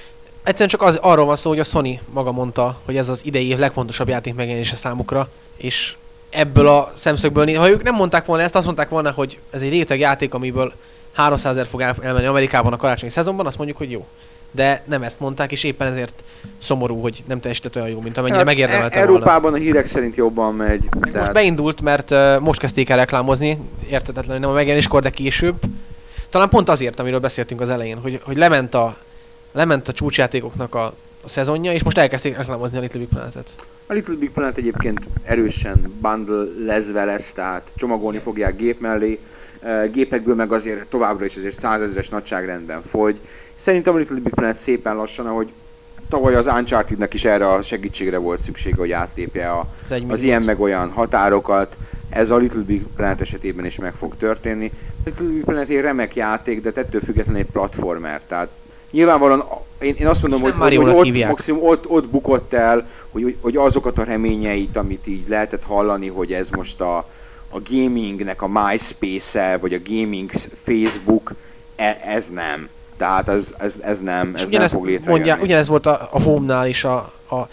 Egyszerűen 0.47 0.69
csak 0.69 0.81
az, 0.81 0.95
arról 1.01 1.25
van 1.25 1.36
szó, 1.36 1.49
hogy 1.49 1.60
a 1.60 1.63
Sony 1.63 1.99
maga 2.13 2.31
mondta, 2.31 2.77
hogy 2.86 2.97
ez 2.97 3.10
az 3.10 3.21
idei 3.23 3.47
év 3.47 3.57
legfontosabb 3.57 4.07
játék 4.07 4.36
megjelenése 4.36 4.75
számukra, 4.75 5.29
és 5.57 5.95
ebből 6.29 6.67
a 6.67 6.91
szemszögből, 6.95 7.57
ha 7.57 7.69
ők 7.69 7.83
nem 7.83 7.95
mondták 7.95 8.25
volna 8.25 8.43
ezt, 8.43 8.55
azt 8.55 8.65
mondták 8.65 8.89
volna, 8.89 9.12
hogy 9.12 9.39
ez 9.49 9.62
egy 9.62 9.69
réteg 9.69 9.99
játék, 9.99 10.33
amiből 10.33 10.73
300 11.13 11.51
ezer 11.51 11.65
fog 11.65 11.81
el- 11.81 11.95
elmenni 12.01 12.25
Amerikában 12.25 12.73
a 12.73 12.77
karácsonyi 12.77 13.12
szezonban, 13.12 13.45
azt 13.45 13.57
mondjuk, 13.57 13.77
hogy 13.77 13.91
jó. 13.91 14.05
De 14.51 14.83
nem 14.86 15.03
ezt 15.03 15.19
mondták, 15.19 15.51
és 15.51 15.63
éppen 15.63 15.88
ezért 15.88 16.23
szomorú, 16.57 17.01
hogy 17.01 17.23
nem 17.27 17.39
teljesített 17.39 17.75
olyan 17.75 17.89
jó, 17.89 18.01
mint 18.01 18.17
amennyire 18.17 18.38
Hát, 18.38 18.45
megérdemelte 18.45 18.95
volna. 18.97 19.12
Európában 19.12 19.53
a 19.53 19.57
hírek 19.57 19.86
szerint 19.86 20.15
jobban 20.15 20.55
megy. 20.55 20.88
Meg 20.99 21.15
most 21.15 21.33
beindult, 21.33 21.81
mert 21.81 22.12
uh, 22.12 22.39
most 22.39 22.60
kezdték 22.60 22.89
el 22.89 22.97
reklámozni, 22.97 23.57
értetetlenül 23.89 24.41
nem 24.41 24.49
a 24.49 24.53
megjelenéskor, 24.53 25.01
de 25.01 25.10
később. 25.10 25.55
Talán 26.29 26.49
pont 26.49 26.69
azért, 26.69 26.99
amiről 26.99 27.19
beszéltünk 27.19 27.62
az 27.62 27.69
elején, 27.69 27.97
hogy, 27.97 28.19
hogy 28.23 28.38
lement, 28.38 28.73
a, 28.73 28.97
lement 29.58 29.88
a 29.88 29.93
csúcsjátékoknak 29.93 30.76
a, 30.76 30.86
a 31.24 31.30
szezonja, 31.30 31.74
és 31.74 31.84
most 31.84 31.98
elkezdték 31.98 32.38
reklámozni 32.38 32.78
a 32.78 32.82
Little 32.82 33.00
Big 33.00 33.08
Planet-et. 33.08 33.56
A 33.88 33.93
Little 33.93 34.15
Big 34.15 34.32
Planet 34.32 34.58
egyébként 34.58 35.00
erősen 35.24 35.93
bundle 36.02 36.43
lezve 36.65 37.04
lesz, 37.06 37.32
tehát 37.34 37.72
csomagolni 37.76 38.17
fogják 38.17 38.56
gép 38.56 38.80
mellé. 38.80 39.20
E, 39.62 39.88
Gépekből 39.88 40.36
meg 40.36 40.52
azért 40.52 40.86
továbbra 40.86 41.26
is 41.26 41.36
azért 41.36 41.60
százezres 41.60 42.10
nagyságrendben 42.10 42.82
fogy. 42.82 43.20
Szerintem 43.56 43.93
a 43.93 43.98
Little 43.98 44.15
Big 44.15 44.34
Planet 44.34 44.58
szépen 44.58 44.96
lassan, 44.96 45.26
ahogy 45.26 45.52
tavaly 46.10 46.36
az 46.36 46.46
Uncharted-nek 46.46 47.13
is 47.13 47.26
erre 47.26 47.52
a 47.54 47.62
segítségre 47.62 48.17
volt 48.17 48.39
szüksége, 48.39 48.76
hogy 48.76 48.91
áttépje 48.91 49.52
a, 49.52 49.67
Az, 49.89 50.02
az 50.08 50.22
ilyen 50.22 50.43
meg 50.43 50.60
olyan 50.60 50.89
határokat. 50.89 51.76
Ez 52.10 52.30
a 52.30 52.38
Little 52.38 52.62
Big 52.62 52.86
Planet 52.96 53.22
esetében 53.22 53.65
is 53.65 53.76
meg 53.76 53.93
fog 53.93 54.17
történni. 54.17 54.72
A 54.74 55.02
Little 55.06 55.26
Big 55.26 55.43
Planet 55.43 55.70
egy 55.70 55.82
remek 55.82 56.15
játék, 56.15 56.62
de 56.62 56.72
ettől 56.76 57.02
függetlenül 57.02 57.41
egy 57.41 57.52
platformer. 57.52 58.22
Tehát 58.28 58.50
nyilvánvalóan 58.91 59.43
én, 59.80 59.95
én 60.00 60.08
azt 60.08 60.21
mondom, 60.21 60.41
hogy, 60.41 60.54
hogy, 60.58 60.78
ott, 60.78 61.26
maximum 61.28 61.63
ott, 61.63 61.89
ott 61.89 62.08
bukott 62.08 62.54
el, 62.54 62.88
hogy, 63.12 63.36
hogy, 63.41 63.58
azokat 63.58 63.97
a 63.97 64.04
reményeit, 64.04 64.78
amit 64.78 65.08
így 65.08 65.28
lehetett 65.28 65.63
hallani, 65.63 66.08
hogy 66.08 66.34
ez 66.34 66.50
most 66.50 66.82
a, 66.82 66.97
a 67.50 67.60
gamingnek 67.69 68.41
a 68.41 68.47
MySpace-e, 68.47 69.58
vagy 69.58 69.73
a 69.73 69.80
gaming 69.88 70.32
Facebook, 70.63 71.34
e, 71.76 72.02
ez 72.06 72.28
nem. 72.28 72.69
Tehát 72.97 73.28
ez, 73.28 73.54
ez, 73.58 73.76
ez 73.82 74.00
nem, 74.00 74.36
ez 74.36 74.50
nem 74.50 74.67
fog 74.67 74.86
létrejönni. 74.86 75.28
mondja, 75.28 75.43
ugyanez 75.43 75.67
volt 75.67 75.86
a, 75.86 76.10
a 76.12 76.21
Home-nál 76.21 76.67
is, 76.67 76.84
a, 76.84 76.95
a, 77.30 77.47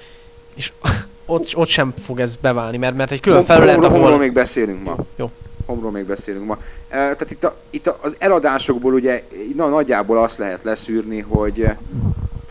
és 0.55 0.73
ott, 1.27 1.57
ott 1.57 1.69
sem 1.69 1.93
fog 2.03 2.21
ez 2.21 2.37
beválni, 2.37 2.77
mert, 2.77 2.97
mert 2.97 3.11
egy 3.11 3.21
külön 3.21 3.45
felület, 3.45 3.75
Home-ról- 3.75 3.91
Home-ról 3.91 4.13
ahol... 4.13 4.25
még 4.25 4.33
beszélünk 4.33 4.83
ma. 4.85 4.97
Jó. 5.17 5.31
Homról 5.67 5.91
még 5.91 6.05
beszélünk 6.05 6.47
ma. 6.47 6.59
Tehát 6.89 7.31
itt, 7.31 7.45
a, 7.45 7.57
itt 7.71 7.87
az 7.87 8.17
eladásokból 8.19 8.93
ugye 8.95 9.23
na, 9.57 9.69
nagyjából 9.69 10.23
azt 10.23 10.39
lehet 10.39 10.63
leszűrni, 10.63 11.21
hogy 11.21 11.67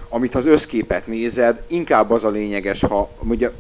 amit 0.10 0.36
az 0.36 0.46
összképet 0.46 1.08
nézed, 1.08 1.62
inkább 1.68 2.12
az 2.12 2.24
a 2.24 2.30
lényeges, 2.30 2.80
ha 2.80 3.10
ugye 3.20 3.52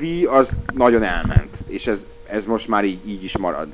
Wii 0.00 0.24
az 0.24 0.50
nagyon 0.74 1.02
elment, 1.02 1.56
és 1.66 1.86
ez, 1.86 2.06
ez 2.30 2.44
most 2.44 2.68
már 2.68 2.84
így, 2.84 3.08
így 3.08 3.24
is 3.24 3.36
marad. 3.36 3.68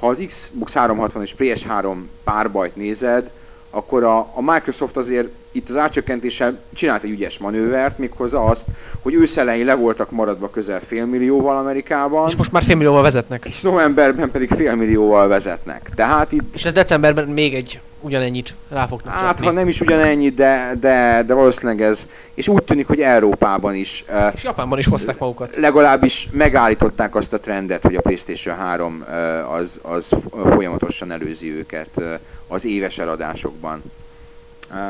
Ha 0.00 0.08
az 0.08 0.22
Xbox 0.26 0.74
360 0.74 1.22
és 1.22 1.34
PS3 1.38 1.94
párbajt 2.24 2.76
nézed, 2.76 3.30
akkor 3.76 4.04
a, 4.04 4.18
a 4.18 4.40
Microsoft 4.52 4.96
azért 4.96 5.28
itt 5.52 5.68
az 5.68 5.76
átcsökkentéssel 5.76 6.58
csinált 6.74 7.02
egy 7.02 7.10
ügyes 7.10 7.38
manővert, 7.38 7.98
méghozzá 7.98 8.38
azt, 8.38 8.66
hogy 9.02 9.14
őszelején 9.14 9.64
le 9.66 9.74
voltak 9.74 10.10
maradva 10.10 10.50
közel 10.50 10.80
félmillióval 10.86 11.56
Amerikában, 11.56 12.28
És 12.28 12.36
most 12.36 12.52
már 12.52 12.62
félmillióval 12.62 13.02
vezetnek. 13.02 13.44
és 13.48 13.60
novemberben 13.60 14.30
pedig 14.30 14.50
félmillióval 14.50 15.28
vezetnek. 15.28 15.90
Tehát 15.94 16.32
itt, 16.32 16.54
És 16.54 16.64
ez 16.64 16.72
decemberben 16.72 17.28
még 17.28 17.54
egy 17.54 17.80
ugyanennyit 18.00 18.54
rá 18.68 18.86
fognak 18.86 19.14
hát 19.14 19.26
csapni. 19.28 19.46
ha 19.46 19.52
nem 19.52 19.68
is 19.68 19.80
ugyanennyi, 19.80 20.30
de, 20.30 20.76
de, 20.80 21.22
de 21.26 21.34
valószínűleg 21.34 21.82
ez, 21.82 22.08
és 22.34 22.48
úgy 22.48 22.62
tűnik, 22.62 22.86
hogy 22.86 23.00
Európában 23.00 23.74
is 23.74 24.04
És 24.34 24.42
Japánban 24.44 24.78
is 24.78 24.86
hozták 24.86 25.18
magukat. 25.18 25.56
legalábbis 25.56 26.28
megállították 26.32 27.14
azt 27.14 27.32
a 27.32 27.40
trendet, 27.40 27.82
hogy 27.82 27.94
a 27.94 28.00
PlayStation 28.00 28.56
3 28.56 29.04
uh, 29.08 29.52
az, 29.52 29.78
az 29.82 30.12
folyamatosan 30.44 31.10
előzi 31.12 31.52
őket 31.52 32.00
az 32.48 32.64
éves 32.64 32.98
eladásokban. 32.98 33.82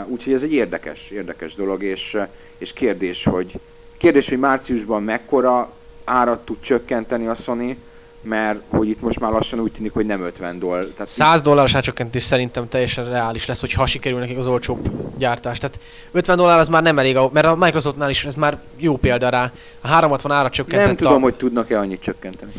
Úgyhogy 0.06 0.32
ez 0.32 0.42
egy 0.42 0.52
érdekes, 0.52 1.10
érdekes 1.10 1.54
dolog, 1.54 1.82
és, 1.82 2.18
és 2.58 2.72
kérdés, 2.72 3.24
hogy 3.24 3.60
kérdés, 3.96 4.28
hogy 4.28 4.38
márciusban 4.38 5.02
mekkora 5.02 5.72
árat 6.04 6.44
tud 6.44 6.60
csökkenteni 6.60 7.26
a 7.26 7.34
Sony, 7.34 7.78
mert 8.28 8.58
hogy 8.68 8.88
itt 8.88 9.00
most 9.00 9.20
már 9.20 9.32
lassan 9.32 9.60
úgy 9.60 9.72
tűnik, 9.72 9.92
hogy 9.92 10.06
nem 10.06 10.20
50 10.20 10.58
dollár. 10.58 10.84
Tehát 10.84 11.08
100 11.08 11.40
dolláros 11.40 11.74
átcsökkentés 11.74 12.22
szerintem 12.22 12.68
teljesen 12.68 13.08
reális 13.08 13.46
lesz, 13.46 13.60
hogyha 13.60 13.86
sikerül 13.86 14.18
nekik 14.18 14.38
az 14.38 14.46
olcsóbb 14.46 14.90
gyártás. 15.18 15.58
Tehát 15.58 15.78
50 16.12 16.36
dollár 16.36 16.58
az 16.58 16.68
már 16.68 16.82
nem 16.82 16.98
elég, 16.98 17.18
mert 17.32 17.46
a 17.46 17.56
Microsoftnál 17.56 18.10
is 18.10 18.24
ez 18.24 18.34
már 18.34 18.58
jó 18.76 18.96
példa 18.96 19.28
rá. 19.28 19.52
A 19.80 19.88
360 19.88 20.32
árat 20.32 20.52
csökkentett 20.52 20.86
nem 20.86 20.96
tudom, 20.96 21.22
a... 21.22 21.24
hogy 21.24 21.34
tudnak-e 21.34 21.78
annyit 21.78 22.00
csökkenteni. 22.00 22.52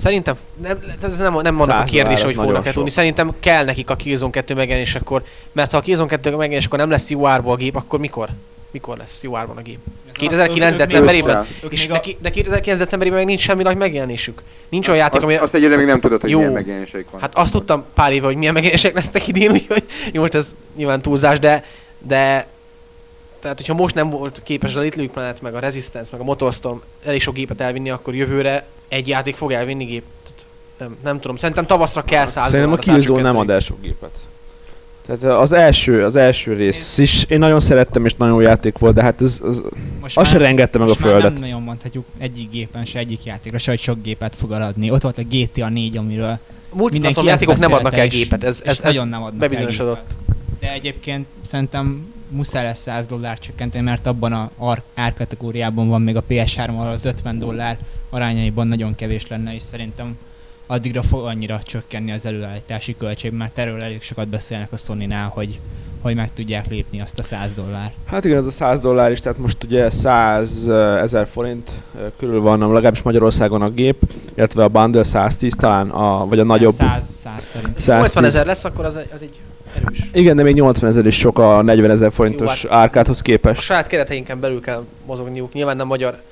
Szerintem 0.00 0.34
nem, 0.62 0.78
ez 1.02 1.16
nem, 1.16 1.32
nem 1.32 1.60
annak 1.60 1.68
a 1.68 1.80
100 1.80 1.90
kérdése, 1.90 2.24
hogy 2.24 2.34
fognak-e 2.34 2.72
tudni. 2.72 2.90
Szerintem 2.90 3.32
kell 3.40 3.64
nekik 3.64 3.90
a 3.90 3.96
Killzone 3.96 4.30
2 4.30 4.54
megjelenésekor, 4.54 5.22
mert 5.52 5.70
ha 5.70 5.76
a 5.76 5.80
Killzone 5.80 6.08
2 6.08 6.30
megjelenésekor 6.30 6.78
nem 6.78 6.90
lesz 6.90 7.10
jó 7.10 7.26
árba 7.26 7.52
a 7.52 7.56
gép, 7.56 7.76
akkor 7.76 7.98
mikor? 7.98 8.28
Mikor 8.70 8.96
lesz 8.96 9.22
jó 9.22 9.36
árban 9.36 9.56
a 9.56 9.62
gép? 9.62 9.78
2009 10.20 10.76
decemberében? 10.76 11.46
És 11.68 11.86
neki, 11.86 12.16
de 12.20 12.30
2009 12.30 12.78
decemberében 12.78 13.18
meg 13.18 13.28
nincs 13.28 13.40
semmi 13.40 13.62
nagy 13.62 13.76
megjelenésük. 13.76 14.42
Nincs 14.68 14.88
olyan 14.88 15.00
játék, 15.00 15.16
Azt, 15.16 15.24
ami... 15.24 15.34
azt 15.34 15.54
egyébként 15.54 15.78
még 15.78 15.88
nem 15.88 16.00
tudod, 16.00 16.20
hogy 16.20 16.30
Jó. 16.30 16.38
milyen 16.38 16.52
megjelenéseik 16.52 17.10
van. 17.10 17.20
Hát 17.20 17.34
azt 17.34 17.52
tudtam 17.52 17.84
pár 17.94 18.12
éve, 18.12 18.26
hogy 18.26 18.36
milyen 18.36 18.52
megjelenések 18.52 18.94
lesznek 18.94 19.28
idén, 19.28 19.50
úgyhogy 19.56 19.84
jó, 20.12 20.20
most 20.20 20.34
ez 20.34 20.54
nyilván 20.76 21.02
túlzás, 21.02 21.38
de, 21.38 21.64
de 21.98 22.46
tehát, 23.40 23.56
hogyha 23.56 23.74
most 23.74 23.94
nem 23.94 24.10
volt 24.10 24.42
képes 24.44 24.74
a 24.74 24.80
Little 24.80 25.02
Big 25.02 25.10
Planet, 25.10 25.42
meg 25.42 25.54
a 25.54 25.58
Resistance, 25.58 26.08
meg 26.12 26.20
a 26.20 26.24
Motorstorm 26.24 26.78
elég 27.04 27.20
sok 27.20 27.34
gépet 27.34 27.60
elvinni, 27.60 27.90
akkor 27.90 28.14
jövőre 28.14 28.66
egy 28.88 29.08
játék 29.08 29.36
fog 29.36 29.52
elvinni 29.52 29.84
gép. 29.84 30.02
Tehát 30.22 30.44
nem, 30.78 30.96
nem 31.02 31.20
tudom, 31.20 31.36
szerintem 31.36 31.66
tavaszra 31.66 32.02
kell 32.02 32.26
száz 32.26 32.50
Szerintem 32.50 32.72
a 32.72 32.76
Killzone 32.76 33.22
nem 33.22 33.36
ad 33.36 33.50
el 33.50 33.60
sok 33.60 33.80
gépet. 33.80 34.18
Tehát 35.18 35.38
az 35.38 35.52
első, 35.52 36.04
az 36.04 36.16
első 36.16 36.52
rész 36.52 36.98
is 36.98 37.24
én 37.28 37.38
nagyon 37.38 37.60
szerettem 37.60 38.04
és 38.04 38.14
nagyon 38.14 38.34
jó 38.34 38.40
játék 38.40 38.78
volt, 38.78 38.94
de 38.94 39.02
hát 39.02 39.20
ez, 39.20 39.40
az, 39.42 39.62
Most 40.00 40.16
az 40.18 40.28
se 40.28 40.38
rengette 40.38 40.78
meg 40.78 40.86
a 40.86 40.90
most 40.90 41.04
már 41.04 41.12
földet. 41.12 41.32
nem 41.32 41.40
nagyon 41.40 41.62
mondhatjuk 41.62 42.04
egyik 42.18 42.50
gépen 42.50 42.84
se, 42.84 42.98
egyik 42.98 43.24
játékra 43.24 43.58
se, 43.58 43.70
hogy 43.70 43.80
sok 43.80 44.02
gépet 44.02 44.36
fog 44.36 44.52
eladni. 44.52 44.90
Ott 44.90 45.02
volt 45.02 45.18
a 45.18 45.22
GTA 45.22 45.68
4, 45.68 45.96
amiről 45.96 46.38
Multiplatform 46.72 47.26
játékok 47.26 47.58
nem 47.58 47.72
adnak 47.72 47.96
el 47.96 48.08
gépet, 48.08 48.44
ez, 48.44 48.60
ez, 48.64 48.70
ez 48.70 48.80
nagyon 48.80 49.08
nem 49.08 49.22
adnak 49.22 49.42
el 49.42 49.48
bebizonyosodott. 49.48 50.06
gépet. 50.08 50.38
De 50.60 50.72
egyébként 50.72 51.26
szerintem 51.42 52.06
muszáj 52.28 52.64
lesz 52.64 52.80
100 52.80 53.06
dollár 53.06 53.38
csökkenteni, 53.38 53.84
mert 53.84 54.06
abban 54.06 54.32
a 54.32 54.50
ár, 54.60 54.82
árkategóriában 54.94 55.88
van 55.88 56.02
még 56.02 56.16
a 56.16 56.22
PS3, 56.28 56.68
ahol 56.68 56.86
az 56.86 57.04
50 57.04 57.38
dollár 57.38 57.78
arányaiban 58.10 58.68
nagyon 58.68 58.94
kevés 58.94 59.26
lenne, 59.26 59.54
és 59.54 59.62
szerintem 59.62 60.16
addigra 60.70 61.02
fog 61.02 61.24
annyira 61.24 61.60
csökkenni 61.64 62.12
az 62.12 62.26
előállítási 62.26 62.96
költség, 62.98 63.32
mert 63.32 63.58
erről 63.58 63.82
elég 63.82 64.02
sokat 64.02 64.28
beszélnek 64.28 64.72
a 64.72 64.76
Sony-nál, 64.76 65.28
hogy, 65.28 65.58
hogy 66.00 66.14
meg 66.14 66.32
tudják 66.34 66.68
lépni 66.68 67.00
azt 67.00 67.18
a 67.18 67.22
100 67.22 67.54
dollár. 67.54 67.92
Hát 68.04 68.24
igen, 68.24 68.38
ez 68.38 68.46
a 68.46 68.50
100 68.50 68.78
dollár 68.78 69.10
is, 69.10 69.20
tehát 69.20 69.38
most 69.38 69.64
ugye 69.64 69.90
100 69.90 70.68
ezer 71.02 71.26
forint 71.26 71.70
ö, 71.98 72.06
körül 72.18 72.40
van, 72.40 72.58
legalábbis 72.58 73.02
Magyarországon 73.02 73.62
a 73.62 73.70
gép, 73.70 73.96
illetve 74.34 74.64
a 74.64 74.68
bundle 74.68 75.04
110 75.04 75.54
talán, 75.56 75.88
a, 75.88 76.26
vagy 76.26 76.38
a 76.38 76.44
nagyobb. 76.44 76.72
100, 76.72 77.06
100 77.06 77.42
szerint. 77.42 77.76
80 77.76 78.06
110. 78.06 78.24
ezer 78.24 78.46
lesz, 78.46 78.64
akkor 78.64 78.84
az 78.84 78.96
egy, 78.96 79.10
az 79.14 79.22
egy 79.22 79.38
erős. 79.76 80.10
Igen, 80.12 80.36
de 80.36 80.42
még 80.42 80.54
80 80.54 80.90
ezer 80.90 81.06
is 81.06 81.18
sok 81.18 81.38
a 81.38 81.62
40 81.62 81.90
ezer 81.90 82.12
forintos 82.12 82.62
Jó, 82.62 82.70
árkádhoz 82.70 83.18
A 83.18 83.22
képest. 83.22 83.60
saját 83.60 83.86
kereteinken 83.86 84.40
belül 84.40 84.60
kell 84.60 84.84
mozogniuk, 85.06 85.52
nyilván 85.52 85.76
nem 85.76 85.86
magyar 85.86 86.22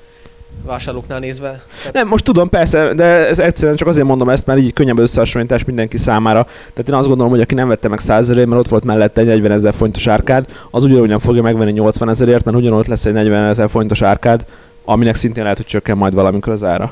vásárlóknál 0.69 1.19
nézve. 1.19 1.61
Nem, 1.93 2.07
most 2.07 2.23
tudom, 2.23 2.49
persze, 2.49 2.93
de 2.93 3.03
ez 3.03 3.39
egyszerűen 3.39 3.75
csak 3.75 3.87
azért 3.87 4.07
mondom 4.07 4.29
ezt, 4.29 4.45
mert 4.45 4.59
így 4.59 4.73
könnyebb 4.73 4.99
összehasonlítás 4.99 5.65
mindenki 5.65 5.97
számára. 5.97 6.43
Tehát 6.43 6.89
én 6.89 6.93
azt 6.93 7.07
gondolom, 7.07 7.31
hogy 7.31 7.41
aki 7.41 7.53
nem 7.53 7.67
vette 7.67 7.87
meg 7.87 7.99
100 7.99 8.19
ezerért, 8.19 8.47
mert 8.47 8.61
ott 8.61 8.69
volt 8.69 8.83
mellette 8.83 9.21
egy 9.21 9.27
40 9.27 9.51
ezer 9.51 9.73
forintos 9.73 10.07
árkád, 10.07 10.45
az 10.71 10.83
ugyanúgy 10.83 11.21
fogja 11.21 11.41
megvenni 11.41 11.71
80 11.71 12.09
ezerért, 12.09 12.45
mert 12.45 12.57
ugyanott 12.57 12.87
lesz 12.87 13.05
egy 13.05 13.13
40 13.13 13.43
ezer 13.43 13.69
forintos 13.69 14.01
árkád, 14.01 14.45
aminek 14.85 15.15
szintén 15.15 15.43
lehet, 15.43 15.57
hogy 15.57 15.67
csökken 15.67 15.97
majd 15.97 16.13
valamikor 16.13 16.53
az 16.53 16.63
ára. 16.63 16.91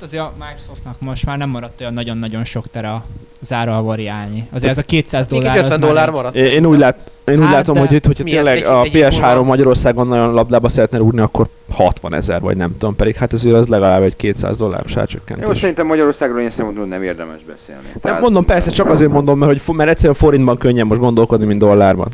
Hát 0.00 0.08
azért 0.08 0.22
a 0.22 0.32
Microsoftnak 0.38 0.96
most 1.00 1.26
már 1.26 1.38
nem 1.38 1.48
maradt 1.48 1.80
olyan 1.80 1.94
nagyon-nagyon 1.94 2.44
sok 2.44 2.66
tere 2.66 3.02
az 3.40 3.52
árral 3.52 3.82
variálni. 3.82 4.48
Azért 4.52 4.70
ez 4.70 4.78
a 4.78 4.82
200 4.82 5.28
Még 5.28 5.40
dollár 5.40 5.56
egy 5.56 5.62
az 5.62 5.70
50 5.70 5.80
már 5.80 5.88
dollár 5.88 6.10
maradt. 6.10 6.36
Én, 6.36 6.46
én 6.46 6.66
úgy, 6.66 6.78
lát, 6.78 7.10
én 7.24 7.38
úgy 7.38 7.44
Hát, 7.44 7.52
látom, 7.52 7.76
hogy 7.76 7.92
itt, 7.92 8.06
hogyha 8.06 8.24
milyen? 8.24 8.44
tényleg 8.44 8.66
a 8.66 8.82
egy 8.82 8.94
év 8.94 9.04
PS3 9.04 9.20
múlva? 9.20 9.42
Magyarországon 9.42 10.06
nagyon 10.06 10.32
labdába 10.32 10.68
szeretne 10.68 10.98
rúgni, 10.98 11.20
akkor 11.20 11.48
60 11.70 12.14
ezer, 12.14 12.40
vagy 12.40 12.56
nem 12.56 12.76
tudom, 12.78 12.96
pedig 12.96 13.16
hát 13.16 13.32
ezért 13.32 13.54
az 13.54 13.68
legalább 13.68 14.02
egy 14.02 14.16
200 14.16 14.56
dolláros 14.56 14.94
Jó, 14.94 15.00
árcsökkentés. 15.00 15.58
szerintem 15.58 15.86
Magyarországról 15.86 16.38
ilyen 16.38 16.50
szempontból 16.50 16.86
nem 16.86 17.02
érdemes 17.02 17.42
beszélni. 17.46 17.88
Nem, 18.02 18.20
mondom, 18.20 18.44
persze, 18.44 18.70
csak 18.70 18.88
azért 18.90 19.10
mondom, 19.10 19.38
mert, 19.38 19.62
hogy, 19.64 19.76
mert 19.76 19.90
egyszerűen 19.90 20.14
forintban 20.14 20.58
könnyen 20.58 20.86
most 20.86 21.00
gondolkodni, 21.00 21.46
mint 21.46 21.58
dollárban. 21.58 22.08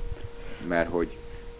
Mert 0.68 0.88
hogy 0.90 1.08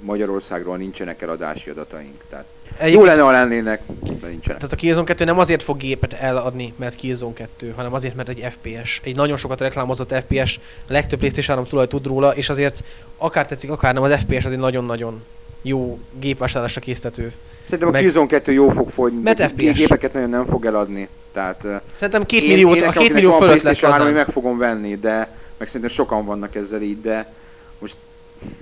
Magyarországról 0.01 0.77
nincsenek 0.77 1.23
eladási 1.23 1.71
adataink. 1.71 2.25
Tehát 2.31 2.45
jó 2.79 2.85
Egyébként- 2.87 3.07
lenne, 3.07 3.21
ha 3.23 3.31
lennének, 3.31 3.81
de 3.87 4.27
nincsenek. 4.29 4.41
Tehát 4.59 4.73
a 4.73 4.77
Killzone 4.77 5.05
2 5.07 5.25
nem 5.25 5.39
azért 5.39 5.63
fog 5.63 5.77
gépet 5.77 6.13
eladni, 6.13 6.73
mert 6.77 6.95
Killzone 6.95 7.33
2, 7.35 7.73
hanem 7.77 7.95
azért, 7.95 8.15
mert 8.15 8.29
egy 8.29 8.47
FPS. 8.51 9.01
Egy 9.05 9.17
nagyon 9.17 9.37
sokat 9.37 9.61
reklámozott 9.61 10.15
FPS, 10.27 10.59
a 10.89 10.93
legtöbb 10.93 11.19
PlayStation 11.19 11.57
3 11.57 11.71
tulaj 11.71 11.87
tud 11.87 12.07
róla, 12.07 12.35
és 12.35 12.49
azért 12.49 12.83
akár 13.17 13.47
tetszik, 13.47 13.71
akár 13.71 13.95
nem, 13.95 14.03
az 14.03 14.13
FPS 14.13 14.45
az 14.45 14.53
egy 14.53 14.59
nagyon-nagyon 14.59 15.23
jó 15.63 15.99
gépvásárlásra 16.19 16.81
késztető. 16.81 17.33
Szerintem 17.65 17.89
a 17.89 17.93
meg- 17.93 18.01
Killzone 18.01 18.27
2 18.27 18.53
jó 18.53 18.69
fog 18.69 18.91
fogyni, 18.91 19.21
Mert 19.23 19.43
FPS. 19.43 19.79
gépeket 19.79 20.13
nagyon 20.13 20.31
nem 20.31 20.47
fog 20.47 20.65
eladni. 20.65 21.09
Tehát 21.33 21.67
Szerintem 21.95 22.27
két 22.27 22.43
én- 22.43 22.49
milliót, 22.49 22.77
én 22.77 22.83
a 22.83 22.91
két 22.93 23.13
millió 23.13 23.31
fölött 23.31 23.53
lesz 23.53 23.63
PlayStation 23.63 23.93
3, 23.93 24.07
lazán. 24.07 24.25
meg 24.25 24.33
fogom 24.35 24.59
venni, 24.59 24.95
de 24.97 25.29
meg 25.59 25.69
szerintem 25.69 25.91
sokan 25.91 26.25
vannak 26.25 26.55
ezzel 26.55 26.83
így, 26.83 27.01
de 27.01 27.33
most 27.79 27.95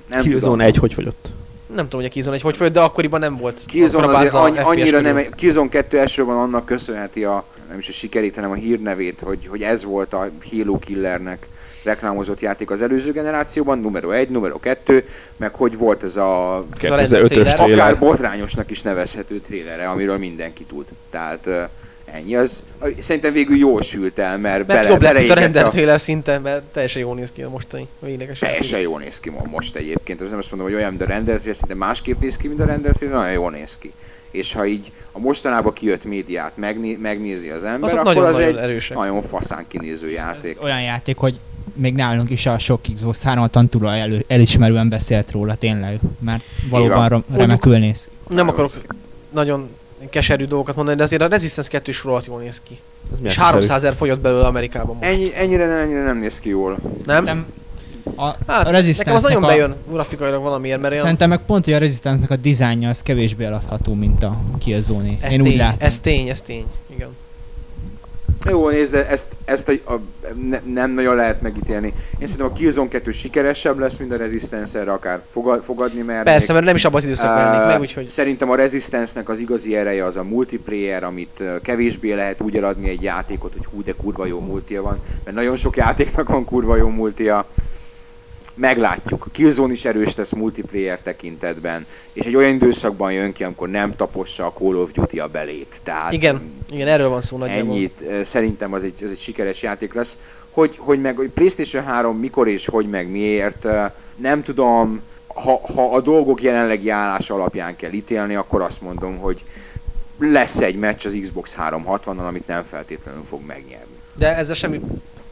nem 0.09 0.19
tudom. 0.19 0.33
Killzone 0.33 0.65
1 0.65 0.77
hogy 0.77 0.95
fogyott? 0.95 1.29
Nem 1.75 1.85
tudom, 1.85 2.01
hogy 2.01 2.11
a 2.11 2.13
Killzone 2.13 2.37
egy 2.37 2.43
hogy 2.43 2.57
folyt, 2.57 2.73
de 2.73 2.81
akkoriban 2.81 3.21
nem 3.21 3.37
volt. 3.37 3.61
Killzone 3.67 4.05
akkora 4.05 4.19
azért 4.19 4.55
FPS 4.55 4.65
annyira 4.65 4.99
körül. 4.99 5.13
nem, 5.13 5.31
Killzone 5.37 5.69
2 5.69 5.99
elsősorban 5.99 6.37
annak 6.37 6.67
köszönheti 6.67 7.25
a, 7.25 7.45
nem 7.69 7.79
is 7.79 7.89
a 7.89 7.93
sikerét, 7.93 8.35
hanem 8.35 8.51
a 8.51 8.55
hírnevét, 8.55 9.21
hogy, 9.21 9.47
hogy 9.47 9.63
ez 9.63 9.85
volt 9.85 10.13
a 10.13 10.31
Halo 10.51 10.79
Killernek 10.79 11.47
reklámozott 11.83 12.41
játék 12.41 12.71
az 12.71 12.83
előző 12.83 13.13
generációban, 13.13 13.79
numero 13.79 14.11
1, 14.11 14.29
numero 14.29 14.59
2, 14.59 15.09
meg 15.37 15.55
hogy 15.55 15.77
volt 15.77 16.03
ez 16.03 16.17
a 16.17 16.65
2005-ös 16.81 17.55
trailer. 17.55 17.79
akár 17.79 17.99
botrányosnak 17.99 18.71
is 18.71 18.83
nevezhető 18.83 19.39
trélere, 19.39 19.89
amiről 19.89 20.19
mindenki 20.19 20.65
tud. 20.65 20.85
Tehát 21.11 21.49
ennyi, 22.05 22.37
az 22.37 22.65
szerintem 22.99 23.33
végül 23.33 23.57
jól 23.57 23.83
sült 23.83 24.19
el, 24.19 24.39
mert, 24.39 24.67
Mert 24.67 24.67
bele, 24.67 24.89
jobb 24.89 25.03
lett, 25.03 25.13
mint 25.13 25.31
a 25.31 25.35
beleégett 25.35 25.39
render 25.39 25.65
a, 25.65 25.69
trailer 25.69 26.01
szinten, 26.01 26.43
mert 26.43 26.63
teljesen 26.63 27.03
jól 27.03 27.15
néz 27.15 27.33
ki 27.33 27.43
a 27.43 27.49
mostani 27.49 27.87
végleges 27.99 28.39
teljesen 28.39 28.81
jól 28.81 29.01
néz 29.01 29.21
ki 29.21 29.31
mo- 29.31 29.51
most 29.51 29.77
egyébként. 29.77 30.21
Az 30.21 30.31
nem 30.31 30.39
azt 30.39 30.51
mondom, 30.51 30.69
hogy 30.69 30.77
olyan, 30.79 30.91
mint 30.91 31.03
a 31.03 31.07
render 31.07 31.35
trailer, 31.37 31.57
szinte 31.57 31.75
másképp 31.75 32.21
néz 32.21 32.37
ki, 32.37 32.49
mint 32.49 32.61
a 32.61 32.65
render 32.65 32.93
trailer, 32.93 33.19
nagyon 33.19 33.33
jól 33.33 33.51
néz 33.51 33.79
ki. 33.79 33.93
És 34.31 34.53
ha 34.53 34.67
így 34.67 34.93
a 35.13 35.19
mostanában 35.19 35.73
kijött 35.73 36.05
médiát 36.05 36.53
megné- 36.55 37.01
megnézi 37.01 37.49
az 37.49 37.65
ember, 37.65 37.83
Azok 37.83 37.99
akkor 37.99 38.11
az 38.11 38.15
nagyon-nagyon 38.37 38.59
egy 38.65 38.71
erősek. 38.71 38.97
nagyon 38.97 39.23
faszán 39.23 39.65
kinéző 39.69 40.11
játék. 40.11 40.57
Ez 40.57 40.63
olyan 40.63 40.83
játék, 40.83 41.17
hogy 41.17 41.39
még 41.75 41.95
nálunk 41.95 42.31
is 42.31 42.47
a 42.47 42.59
sok 42.59 42.81
Xbox 42.93 43.23
360 43.23 43.69
tulaj 43.69 44.01
elő, 44.01 44.25
elismerően 44.27 44.89
beszélt 44.89 45.31
róla 45.31 45.55
tényleg, 45.55 45.99
mert 46.21 46.43
valóban 46.71 47.25
remekül 47.35 47.79
néz. 47.79 48.09
Nem 48.29 48.49
akarok 48.49 48.73
nagyon 49.31 49.69
keserű 50.11 50.45
dolgokat 50.45 50.77
mondani, 50.77 50.97
de 50.97 51.03
azért 51.03 51.23
a 51.23 51.27
Resistance 51.27 51.71
2 51.71 51.91
is 51.91 52.05
rohadt 52.05 52.27
jól 52.27 52.41
néz 52.41 52.61
ki. 52.65 52.79
Ez 53.13 53.19
És 53.19 53.23
keserű. 53.23 53.45
300 53.45 53.77
ezer 53.77 53.95
fogyott 53.95 54.19
belőle 54.19 54.47
Amerikában 54.47 54.97
most. 54.97 55.09
Ennyi, 55.09 55.33
ennyire, 55.37 55.67
nem, 55.67 55.79
ennyire 55.79 56.03
nem 56.03 56.19
néz 56.19 56.41
ki 56.41 56.49
jól. 56.49 56.77
Nem? 56.83 57.03
Szerintem 57.07 57.47
a, 58.17 58.25
Hát, 58.47 58.67
a 58.67 58.71
nekem 58.71 59.15
az 59.15 59.23
nagyon 59.23 59.45
a, 59.45 59.47
bejön 59.47 59.75
grafikailag 59.91 60.43
valamiért, 60.43 60.81
mert 60.81 60.97
Szerintem 60.97 61.29
meg 61.29 61.41
pont, 61.47 61.65
hogy 61.65 61.75
a 61.75 61.79
Resistance-nek 61.79 62.31
a 62.31 62.37
dizájnja 62.37 62.89
az 62.89 63.03
kevésbé 63.03 63.45
eladható, 63.45 63.95
mint 63.95 64.23
a 64.23 64.41
killzone 64.59 65.17
ez 65.21 65.33
Én 65.33 65.41
úgy 65.41 65.47
tény, 65.47 65.57
látom. 65.57 65.87
ez 65.87 66.01
tény, 66.01 66.29
ez 66.29 66.41
tény. 66.41 66.65
Igen. 66.95 67.09
Jó, 68.49 68.69
nézd, 68.69 68.93
de 68.93 69.09
ezt, 69.09 69.27
ezt 69.45 69.69
a, 69.69 69.93
a, 69.93 70.01
ne, 70.49 70.61
nem 70.73 70.91
nagyon 70.91 71.17
lehet 71.17 71.41
megítélni. 71.41 71.87
Én 72.19 72.27
szerintem 72.27 72.47
a 72.47 72.53
Killzone 72.53 72.89
2 72.89 73.13
sikeresebb 73.13 73.79
lesz, 73.79 73.97
mint 73.97 74.13
a 74.13 74.17
Resistance 74.17 74.79
erre 74.79 74.93
akár 74.93 75.21
fogad, 75.33 75.63
fogadni, 75.65 76.03
mert 76.03 76.25
Persze, 76.25 76.53
mert 76.53 76.65
nem 76.65 76.75
is 76.75 76.85
abban 76.85 76.97
az 76.97 77.05
időszakban 77.05 77.37
lennék 77.37 77.67
meg, 77.67 77.81
úgyhogy 77.81 78.09
Szerintem 78.09 78.51
a 78.51 78.55
Resistance-nek 78.55 79.29
az 79.29 79.39
igazi 79.39 79.77
ereje 79.77 80.05
az 80.05 80.17
a 80.17 80.23
multiplayer, 80.23 81.05
amit 81.05 81.43
kevésbé 81.63 82.13
lehet 82.13 82.41
úgy 82.41 82.57
eladni 82.57 82.89
egy 82.89 83.03
játékot, 83.03 83.53
hogy 83.53 83.67
hú, 83.73 83.83
de 83.83 83.93
kurva 83.93 84.27
jó 84.27 84.41
multia 84.41 84.83
van, 84.83 84.99
mert 85.25 85.37
nagyon 85.37 85.57
sok 85.57 85.77
játéknak 85.77 86.29
van 86.29 86.45
kurva 86.45 86.77
jó 86.77 86.89
multia. 86.89 87.47
Meglátjuk. 88.55 89.25
A 89.27 89.31
Killzone 89.33 89.73
is 89.73 89.85
erős 89.85 90.17
lesz 90.17 90.31
multiplayer 90.33 91.01
tekintetben, 91.01 91.87
és 92.13 92.27
egy 92.27 92.37
olyan 92.37 92.55
időszakban 92.55 93.13
jön 93.13 93.33
ki, 93.33 93.45
amikor 93.45 93.69
nem 93.69 93.97
tapossa 93.97 94.47
a 94.47 94.53
Call 94.53 94.77
of 94.77 94.93
Duty 94.93 95.19
a 95.19 95.29
belét. 95.29 95.77
Tehát 95.83 96.13
igen, 96.13 96.41
igen, 96.71 96.89
erről 96.89 97.09
van 97.09 97.21
szó 97.21 97.37
nagyjából. 97.37 97.75
ennyit. 97.75 98.05
Szerintem 98.25 98.73
az 98.73 98.85
egy, 98.85 99.05
az 99.05 99.11
egy 99.11 99.19
sikeres 99.19 99.63
játék 99.63 99.95
lesz. 99.95 100.19
Hogy, 100.51 100.77
hogy 100.79 101.01
meg 101.01 101.17
hogy 101.17 101.29
PlayStation 101.29 101.85
3 101.85 102.19
mikor 102.19 102.49
és 102.49 102.67
hogy 102.67 102.89
meg 102.89 103.11
miért, 103.11 103.67
nem 104.17 104.43
tudom, 104.43 105.01
ha, 105.27 105.61
ha 105.75 105.91
a 105.95 106.01
dolgok 106.01 106.43
jelenlegi 106.43 106.91
állása 106.91 107.35
alapján 107.35 107.77
kell 107.77 107.93
ítélni, 107.93 108.35
akkor 108.35 108.63
azt 108.63 108.81
mondom, 108.81 109.17
hogy 109.19 109.45
lesz 110.19 110.61
egy 110.61 110.77
meccs 110.77 111.07
az 111.07 111.19
Xbox 111.21 111.57
360-nal, 111.59 112.27
amit 112.27 112.47
nem 112.47 112.65
feltétlenül 112.65 113.23
fog 113.29 113.41
megnyerni. 113.47 113.99
De 114.17 114.37
ezzel 114.37 114.55
semmi... 114.55 114.81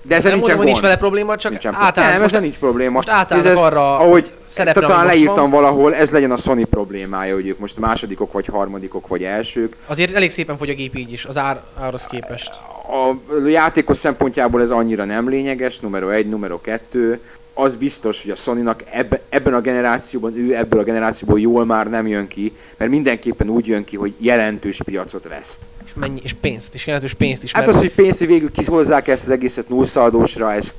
De 0.04 0.14
ezzel 0.14 0.32
nincsen 0.32 0.56
hogy 0.56 0.64
nincs 0.64 0.78
gond. 0.78 0.86
vele 0.88 0.98
probléma, 1.00 1.36
csak 1.36 1.50
Nincsen 1.50 1.74
általában 1.74 2.14
nem, 2.16 2.22
ezzel 2.24 2.40
nincs 2.40 2.56
probléma. 2.58 2.90
most 2.90 3.08
átállnak 3.08 3.46
Ez- 3.46 3.58
arra 3.58 3.98
ahogy 3.98 4.32
szerepre, 4.46 4.86
talán 4.86 5.06
leírtam 5.06 5.34
van. 5.34 5.50
valahol, 5.50 5.94
ez 5.94 6.10
legyen 6.10 6.30
a 6.30 6.36
Sony 6.36 6.68
problémája, 6.68 7.34
hogy 7.34 7.46
ők 7.46 7.58
most 7.58 7.78
másodikok, 7.78 8.32
vagy 8.32 8.46
harmadikok, 8.46 9.06
vagy 9.06 9.22
elsők. 9.24 9.76
Azért 9.86 10.14
elég 10.14 10.30
szépen 10.30 10.56
fogy 10.56 10.70
a 10.70 10.74
gép 10.74 10.96
így 10.96 11.12
is, 11.12 11.24
az 11.24 11.36
ár, 11.36 11.60
árhoz 11.80 12.04
képest. 12.06 12.50
A 12.88 13.14
játékos 13.48 13.96
szempontjából 13.96 14.60
ez 14.60 14.70
annyira 14.70 15.04
nem 15.04 15.28
lényeges, 15.28 15.80
numero 15.80 16.08
egy, 16.10 16.28
numero 16.28 16.60
kettő. 16.60 17.20
Az 17.54 17.74
biztos, 17.76 18.22
hogy 18.22 18.30
a 18.30 18.36
Sony-nak 18.36 18.84
ebbe, 18.90 19.20
ebben 19.28 19.54
a 19.54 19.60
generációban, 19.60 20.36
ő 20.36 20.56
ebből 20.56 20.80
a 20.80 20.82
generációból 20.82 21.40
jól 21.40 21.64
már 21.64 21.90
nem 21.90 22.06
jön 22.06 22.28
ki, 22.28 22.52
mert 22.76 22.90
mindenképpen 22.90 23.48
úgy 23.48 23.66
jön 23.66 23.84
ki, 23.84 23.96
hogy 23.96 24.12
jelentős 24.18 24.80
piacot 24.84 25.28
veszt. 25.28 25.60
És, 25.94 26.00
mennyi, 26.00 26.20
és 26.22 26.32
pénzt 26.40 26.74
is, 26.74 26.86
jelentős 26.86 27.14
pénzt 27.14 27.42
is. 27.42 27.52
Hát 27.52 27.64
mert- 27.64 27.76
az, 27.76 27.82
hogy 27.82 27.92
pénzt, 27.92 28.18
hogy 28.18 28.26
végül 28.28 28.50
kihozzák 28.50 29.08
ezt 29.08 29.24
az 29.24 29.30
egészet 29.30 29.68
nullszaldósra, 29.68 30.52
ezt, 30.52 30.74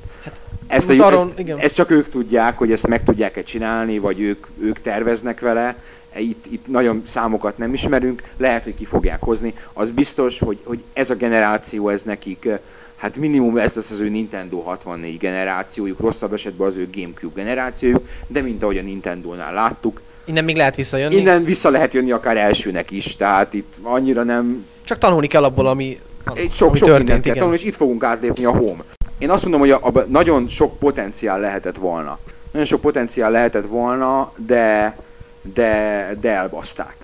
ezt, 0.66 0.88
most 0.88 1.00
a, 1.00 1.06
arról- 1.06 1.20
ezt, 1.28 1.38
igen. 1.38 1.58
ezt, 1.58 1.74
csak 1.74 1.90
ők 1.90 2.10
tudják, 2.10 2.58
hogy 2.58 2.72
ezt 2.72 2.86
meg 2.86 3.04
tudják-e 3.04 3.42
csinálni, 3.42 3.98
vagy 3.98 4.20
ők, 4.20 4.46
ők 4.60 4.80
terveznek 4.80 5.40
vele. 5.40 5.76
Itt, 6.16 6.44
itt 6.50 6.66
nagyon 6.66 7.02
számokat 7.06 7.58
nem 7.58 7.74
ismerünk, 7.74 8.22
lehet, 8.36 8.64
hogy 8.64 8.74
ki 8.76 8.84
fogják 8.84 9.22
hozni. 9.22 9.54
Az 9.72 9.90
biztos, 9.90 10.38
hogy, 10.38 10.58
hogy 10.64 10.82
ez 10.92 11.10
a 11.10 11.14
generáció, 11.14 11.88
ez 11.88 12.02
nekik, 12.02 12.44
eh, 12.44 12.58
hát 12.96 13.16
minimum 13.16 13.56
ez 13.56 13.74
lesz 13.74 13.90
az 13.90 14.00
ő 14.00 14.08
Nintendo 14.08 14.60
64 14.60 15.18
generációjuk, 15.18 16.00
rosszabb 16.00 16.32
esetben 16.32 16.66
az 16.66 16.76
ő 16.76 16.88
Gamecube 16.94 17.42
generációjuk, 17.42 18.08
de 18.26 18.40
mint 18.40 18.62
ahogy 18.62 18.78
a 18.78 18.82
Nintendo-nál 18.82 19.54
láttuk, 19.54 20.00
Innen 20.24 20.44
még 20.44 20.56
lehet 20.56 20.74
visszajönni. 20.76 21.16
innen 21.16 21.44
vissza 21.44 21.70
lehet 21.70 21.94
jönni 21.94 22.10
akár 22.10 22.36
elsőnek 22.36 22.90
is, 22.90 23.16
tehát 23.16 23.54
itt 23.54 23.74
annyira 23.82 24.22
nem, 24.22 24.66
Csak 24.84 24.98
tanulni 24.98 25.26
kell 25.26 25.44
abból, 25.44 25.66
ami, 25.66 25.98
sok, 26.24 26.36
ami 26.36 26.48
sok 26.50 26.72
mindent 26.72 26.90
történt, 26.90 27.08
kell 27.08 27.18
igen. 27.18 27.36
tanulni, 27.36 27.58
és 27.58 27.64
itt 27.64 27.74
fogunk 27.74 28.04
átlépni 28.04 28.44
a 28.44 28.50
home. 28.50 28.82
Én 29.18 29.30
azt 29.30 29.42
mondom, 29.42 29.60
hogy 29.60 29.70
a, 29.70 29.80
a, 29.82 30.04
nagyon 30.08 30.48
sok 30.48 30.78
potenciál 30.78 31.40
lehetett 31.40 31.76
volna. 31.76 32.18
Nagyon 32.50 32.66
sok 32.66 32.80
potenciál 32.80 33.30
lehetett 33.30 33.66
volna, 33.66 34.32
de, 34.46 34.96
de, 35.54 36.16
de 36.20 36.30
elbaszták. 36.30 36.94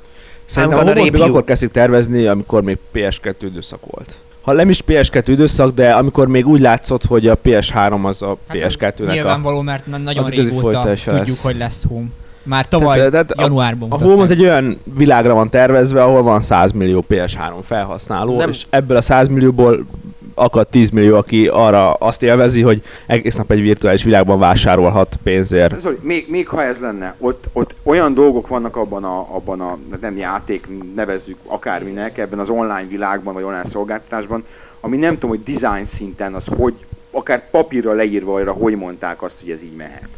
Szerintem 0.45 0.78
a 0.78 0.83
homot 0.83 1.11
még 1.11 1.22
akkor 1.22 1.45
kezdik 1.45 1.70
tervezni, 1.70 2.26
amikor 2.26 2.62
még 2.62 2.78
PS2 2.95 3.35
időszak 3.41 3.81
volt. 3.87 4.18
Ha 4.41 4.53
nem 4.53 4.68
is 4.68 4.83
PS2 4.87 5.24
időszak, 5.26 5.74
de 5.74 5.93
amikor 5.93 6.28
még 6.28 6.47
úgy 6.47 6.61
látszott, 6.61 7.05
hogy 7.05 7.26
a 7.26 7.37
PS3 7.45 8.03
az 8.03 8.22
a 8.22 8.37
Hát 8.47 8.57
ez 8.57 8.74
PS2-nek 8.78 9.09
a... 9.09 9.12
Nyilvánvaló, 9.12 9.61
mert 9.61 9.87
na- 9.87 9.97
nagyon 9.99 10.26
régóta 10.26 10.81
tudjuk, 10.81 11.26
lesz. 11.26 11.43
hogy 11.43 11.57
lesz 11.57 11.85
Home. 11.89 12.07
Már 12.51 12.69
tavaly 12.69 12.97
Tehát, 12.97 13.11
tehát 13.11 13.31
a- 13.31 13.43
januárban 13.43 13.81
A 13.81 13.85
mutatták. 13.85 14.09
Home 14.09 14.23
az 14.23 14.31
egy 14.31 14.43
olyan 14.43 14.81
világra 14.97 15.35
van 15.35 15.51
tervezve, 15.51 16.03
ahol 16.03 16.23
van 16.23 16.41
100 16.41 16.73
millió 16.73 17.05
PS3 17.09 17.53
felhasználó, 17.63 18.37
nem. 18.37 18.49
és 18.49 18.67
ebből 18.71 18.97
a 18.97 19.03
100 19.03 19.29
millióból 19.29 19.87
akad 20.35 20.67
10 20.69 20.91
millió, 20.91 21.17
aki 21.17 21.49
arra 21.49 21.93
azt 21.93 22.23
élvezi, 22.23 22.63
hogy 22.63 22.83
egész 23.07 23.37
nap 23.37 23.51
egy 23.51 23.61
virtuális 23.61 24.05
világban 24.05 24.39
vásárolhat 24.39 25.19
pénzért. 25.23 25.79
Zoli, 25.79 25.99
még, 26.03 26.27
még 26.29 26.49
ha 26.49 26.63
ez 26.63 26.79
lenne, 26.79 27.15
ott, 27.19 27.49
ott 27.53 27.75
olyan 27.83 28.15
dolgok 28.15 28.49
vannak 28.49 28.77
abban 28.77 29.05
a, 29.05 29.19
abban 29.35 29.61
a, 29.61 29.79
nem 30.01 30.17
játék, 30.17 30.67
nevezzük 30.95 31.37
akárminek, 31.47 32.19
ebben 32.19 32.39
az 32.39 32.49
online 32.49 32.87
világban, 32.89 33.35
vagy 33.35 33.43
online 33.43 33.65
szolgáltatásban, 33.65 34.45
ami 34.81 34.97
nem 34.97 35.15
tudom, 35.15 35.31
hogy 35.31 35.55
design 35.55 35.85
szinten 35.85 36.35
az 36.35 36.45
hogy, 36.57 36.75
akár 37.11 37.51
papírra 37.51 37.93
leírva 37.93 38.35
arra, 38.35 38.53
hogy 38.53 38.77
mondták 38.77 39.23
azt, 39.23 39.41
hogy 39.41 39.51
ez 39.51 39.63
így 39.63 39.77
mehet. 39.77 40.09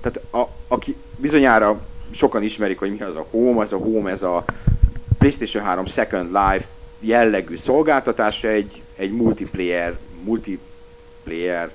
Tehát 0.00 0.20
a, 0.30 0.48
aki 0.68 0.96
bizonyára 1.22 1.80
sokan 2.10 2.42
ismerik, 2.42 2.78
hogy 2.78 2.90
mi 2.90 3.00
az 3.02 3.16
a 3.16 3.26
Home, 3.30 3.60
az 3.60 3.72
a 3.72 3.76
Home, 3.76 4.10
ez 4.10 4.22
a 4.22 4.44
PlayStation 5.18 5.64
3 5.64 5.86
Second 5.86 6.26
Life 6.26 6.66
jellegű 7.00 7.56
szolgáltatása, 7.56 8.48
egy, 8.48 8.82
egy 8.96 9.12
multiplayer, 9.12 9.98
multiplayer 10.24 11.70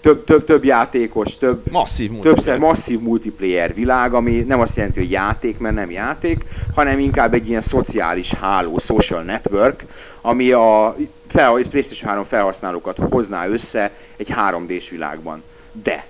több, 0.00 0.24
több, 0.24 0.44
több 0.44 0.64
játékos, 0.64 1.36
több, 1.36 1.70
Masszív 1.70 2.10
multiplayer. 2.10 2.58
masszív 2.58 3.00
multiplayer 3.00 3.74
világ, 3.74 4.14
ami 4.14 4.38
nem 4.38 4.60
azt 4.60 4.76
jelenti, 4.76 4.98
hogy 4.98 5.10
játék, 5.10 5.58
mert 5.58 5.74
nem 5.74 5.90
játék, 5.90 6.44
hanem 6.74 6.98
inkább 6.98 7.34
egy 7.34 7.48
ilyen 7.48 7.60
szociális 7.60 8.32
háló, 8.32 8.78
social 8.78 9.22
network, 9.22 9.84
ami 10.20 10.50
a 10.50 10.96
fel, 11.28 11.52
PlayStation 11.70 12.10
3 12.10 12.24
felhasználókat 12.24 12.98
hozná 13.10 13.46
össze 13.46 13.90
egy 14.16 14.34
3D-s 14.36 14.88
világban. 14.88 15.42
De 15.72 16.06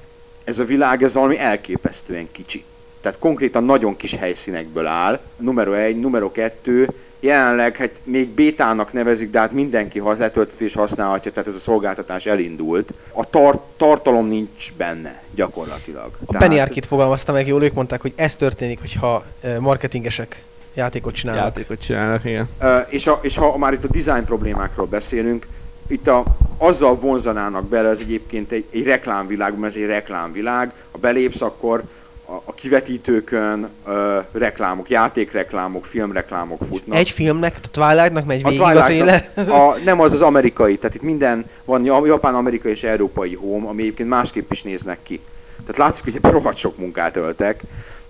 ez 0.48 0.58
a 0.58 0.64
világ, 0.64 1.02
ez 1.02 1.14
valami 1.14 1.38
elképesztően 1.38 2.28
kicsi. 2.32 2.64
Tehát 3.00 3.18
konkrétan 3.18 3.64
nagyon 3.64 3.96
kis 3.96 4.14
helyszínekből 4.14 4.86
áll. 4.86 5.20
Numero 5.36 5.72
egy, 5.72 6.00
numero 6.00 6.32
kettő, 6.32 6.88
jelenleg 7.20 7.76
hát 7.76 7.90
még 8.04 8.28
bétának 8.28 8.92
nevezik, 8.92 9.30
de 9.30 9.38
hát 9.38 9.52
mindenki 9.52 9.98
ha 9.98 10.14
letölteti 10.18 10.64
és 10.64 10.74
használhatja, 10.74 11.32
tehát 11.32 11.48
ez 11.48 11.54
a 11.54 11.58
szolgáltatás 11.58 12.26
elindult. 12.26 12.92
A 13.12 13.30
tar- 13.30 13.60
tartalom 13.76 14.26
nincs 14.26 14.72
benne 14.76 15.22
gyakorlatilag. 15.34 16.10
A 16.26 16.36
Penny 16.36 16.58
Arcade 16.58 16.86
fogalmazta 16.86 17.32
meg 17.32 17.46
jól, 17.46 17.62
ők 17.62 17.74
mondták, 17.74 18.00
hogy 18.00 18.12
ez 18.16 18.36
történik, 18.36 18.80
hogyha 18.80 19.24
marketingesek 19.58 20.42
játékot 20.74 21.14
csinálnak. 21.14 21.44
Játékot 21.44 21.80
csinálnak, 21.80 22.24
igen. 22.24 22.48
Ö, 22.60 22.78
és, 22.78 23.06
a, 23.06 23.18
és 23.22 23.36
ha 23.36 23.58
már 23.58 23.72
itt 23.72 23.84
a 23.84 23.88
design 23.88 24.24
problémákról 24.24 24.86
beszélünk, 24.86 25.46
itt 25.88 26.06
a, 26.06 26.24
azzal 26.58 26.94
vonzanának 26.94 27.68
bele, 27.68 27.88
ez 27.88 27.98
egyébként 28.00 28.52
egy, 28.52 28.64
egy 28.70 28.84
reklámvilág, 28.84 29.58
mert 29.58 29.74
ez 29.76 29.80
egy 29.82 29.86
reklámvilág, 29.88 30.72
ha 30.92 30.98
belépsz, 30.98 31.40
akkor 31.42 31.82
a, 32.26 32.32
a 32.44 32.54
kivetítőkön 32.54 33.68
ö, 33.86 34.18
reklámok, 34.32 34.88
játékreklámok, 34.90 35.84
filmreklámok 35.86 36.60
futnak. 36.68 36.96
Egy 36.98 37.10
filmnek, 37.10 37.56
a 37.62 37.68
Twilightnak 37.70 38.24
megy 38.26 38.40
A 38.44 38.48
végig 38.48 38.62
a, 38.64 38.64
Twilight-nak- 38.72 39.24
trailer. 39.34 39.60
a, 39.60 39.76
nem 39.84 40.00
az 40.00 40.12
az 40.12 40.22
amerikai, 40.22 40.76
tehát 40.78 40.94
itt 40.96 41.02
minden 41.02 41.44
van 41.64 41.84
ja- 41.84 42.06
japán, 42.06 42.34
amerikai 42.34 42.70
és 42.70 42.82
európai 42.82 43.34
home, 43.34 43.68
ami 43.68 43.82
egyébként 43.82 44.08
másképp 44.08 44.50
is 44.52 44.62
néznek 44.62 44.98
ki. 45.02 45.20
Tehát 45.60 45.76
látszik, 45.76 46.04
hogy 46.04 46.14
ebben 46.16 46.32
rohadt 46.32 46.56
sok 46.56 46.78
munkát 46.78 47.16
öltek. 47.16 47.62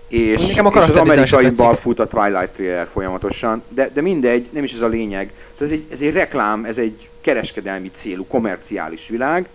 És, 0.07 0.47
Nekem 0.47 0.65
a 0.65 0.69
és 0.69 0.75
az 0.89 0.95
amerikaiban 0.95 1.75
fut 1.75 1.99
a 1.99 2.07
Twilight 2.07 2.49
trailer 2.49 2.87
folyamatosan, 2.93 3.63
de, 3.67 3.89
de 3.93 4.01
mindegy, 4.01 4.47
nem 4.51 4.63
is 4.63 4.73
ez 4.73 4.81
a 4.81 4.87
lényeg. 4.87 5.31
Tehát 5.57 5.73
ez 5.73 5.79
egy, 5.79 5.83
ez 5.91 6.01
egy 6.01 6.13
reklám, 6.13 6.65
ez 6.65 6.77
egy 6.77 7.09
kereskedelmi 7.21 7.91
célú, 7.93 8.27
komerciális 8.27 9.07
világ, 9.07 9.49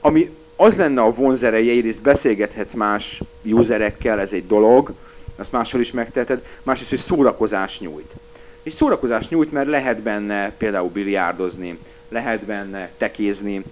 ami 0.00 0.30
az 0.56 0.76
lenne 0.76 1.00
a 1.00 1.12
vonzereje, 1.12 1.72
egyrészt 1.72 2.02
beszélgethetsz 2.02 2.72
más 2.72 3.20
userekkel, 3.42 4.20
ez 4.20 4.32
egy 4.32 4.46
dolog, 4.46 4.92
azt 5.36 5.52
máshol 5.52 5.80
is 5.80 5.92
megteheted, 5.92 6.44
másrészt, 6.62 6.90
hogy 6.90 6.98
szórakozás 6.98 7.78
nyújt. 7.78 8.12
És 8.62 8.72
szórakozás 8.72 9.28
nyújt, 9.28 9.52
mert 9.52 9.68
lehet 9.68 9.98
benne 9.98 10.50
például 10.50 10.88
biliárdozni, 10.88 11.78
lehet 12.08 12.40
benne 12.40 12.90
tekézni, 12.96 13.64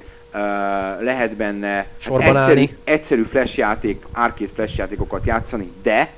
lehet 1.01 1.37
benne 1.37 1.67
hát 1.67 1.87
Sorban 1.99 2.37
egyszerű, 2.37 2.59
állni. 2.59 2.77
egyszerű 2.85 3.23
flash 3.23 3.59
játék, 3.59 4.05
arcade 4.13 4.51
flash 4.55 4.79
játékokat 4.79 5.25
játszani, 5.25 5.71
de 5.83 6.11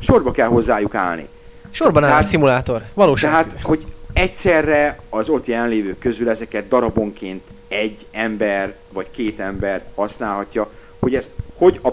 sorba 0.00 0.30
kell 0.30 0.48
hozzájuk 0.48 0.94
állni. 0.94 1.28
Sorban 1.70 2.04
áll 2.04 2.18
a 2.18 2.22
szimulátor. 2.22 2.82
Valóság. 2.94 3.30
Tehát, 3.30 3.60
hogy 3.62 3.84
egyszerre 4.12 4.98
az 5.08 5.28
ott 5.28 5.46
jelenlévők 5.46 5.98
közül 5.98 6.30
ezeket 6.30 6.68
darabonként 6.68 7.42
egy 7.68 8.06
ember 8.10 8.74
vagy 8.92 9.06
két 9.10 9.40
ember 9.40 9.82
használhatja, 9.94 10.70
hogy 10.98 11.14
ezt 11.14 11.30
hogy 11.54 11.80
a 11.82 11.90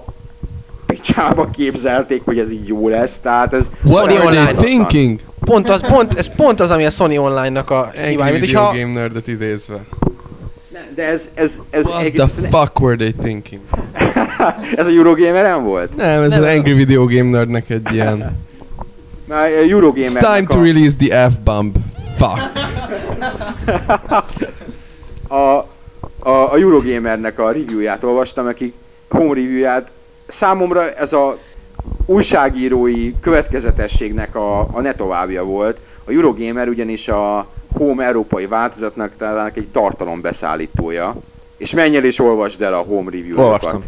picsába 0.86 1.50
képzelték, 1.50 2.22
hogy 2.26 2.40
ez 2.40 2.52
így 2.52 2.68
jó 2.68 2.88
lesz, 2.88 3.20
tehát 3.20 3.54
ez 3.54 3.70
What 3.86 4.10
Sony 4.10 4.18
are 4.18 4.36
they 4.36 4.46
Online. 4.46 4.62
thinking? 4.62 5.20
Pont 5.46 5.70
az, 5.70 5.82
pont, 5.88 6.14
ez 6.14 6.36
pont 6.36 6.60
az, 6.60 6.72
ami 6.72 6.86
a 6.86 6.90
Sony 6.90 7.18
Online-nak 7.18 7.70
a 7.70 7.92
hibája. 7.96 8.34
Video 8.34 8.62
hogyha 8.62 8.78
Game 8.78 8.94
Nerdet 8.94 9.28
idézve. 9.28 9.80
De 10.96 11.04
ez, 11.04 11.30
ez, 11.34 11.62
ez, 11.70 11.86
What 11.86 12.02
egész, 12.02 12.32
the 12.32 12.50
fuck 12.50 12.80
were 12.80 12.96
they 12.96 13.12
thinking? 13.12 13.62
ez 14.76 14.88
a 14.88 14.90
Eurogameren 14.90 15.64
volt? 15.64 15.96
Nem, 15.96 16.22
ez 16.22 16.32
Nem, 16.32 16.44
az. 16.44 16.50
Angry 16.50 16.74
Video 16.74 17.06
Game 17.06 17.30
Nerdnek 17.30 17.70
egy 17.70 17.92
ilyen... 17.92 18.48
Már 19.30 19.52
Eurogamer 19.52 20.08
It's 20.08 20.34
time 20.34 20.46
to 20.48 20.62
release 20.62 20.96
the 20.98 21.30
F-bomb. 21.30 21.76
Fuck. 22.18 22.40
a, 25.28 25.36
a, 26.30 26.30
a 26.30 26.58
Eurogamernek 26.58 27.40
a 27.40 27.52
reviewját 27.52 28.04
olvastam, 28.04 28.48
aki 28.48 28.74
home 29.10 29.34
reviewját. 29.34 29.92
Számomra 30.28 30.94
ez 30.94 31.14
a 31.14 31.38
újságírói 32.06 33.14
következetességnek 33.20 34.36
a, 34.36 34.60
a 34.60 34.82
ne 34.82 34.94
továbbja 34.94 35.44
volt. 35.44 35.80
A 36.06 36.12
Eurogamer 36.12 36.68
ugyanis 36.68 37.08
a 37.08 37.48
Home 37.78 38.06
európai 38.06 38.46
változatnak 38.46 39.12
talán 39.18 39.52
egy 39.54 39.68
tartalombeszállítója. 39.68 41.16
És 41.58 41.74
menj 41.74 41.96
el 41.96 42.04
és 42.04 42.20
olvasd 42.20 42.62
el 42.62 42.74
a 42.74 42.82
Home 42.82 43.12
review-okat. 43.12 43.46
Olvastam. 43.46 43.84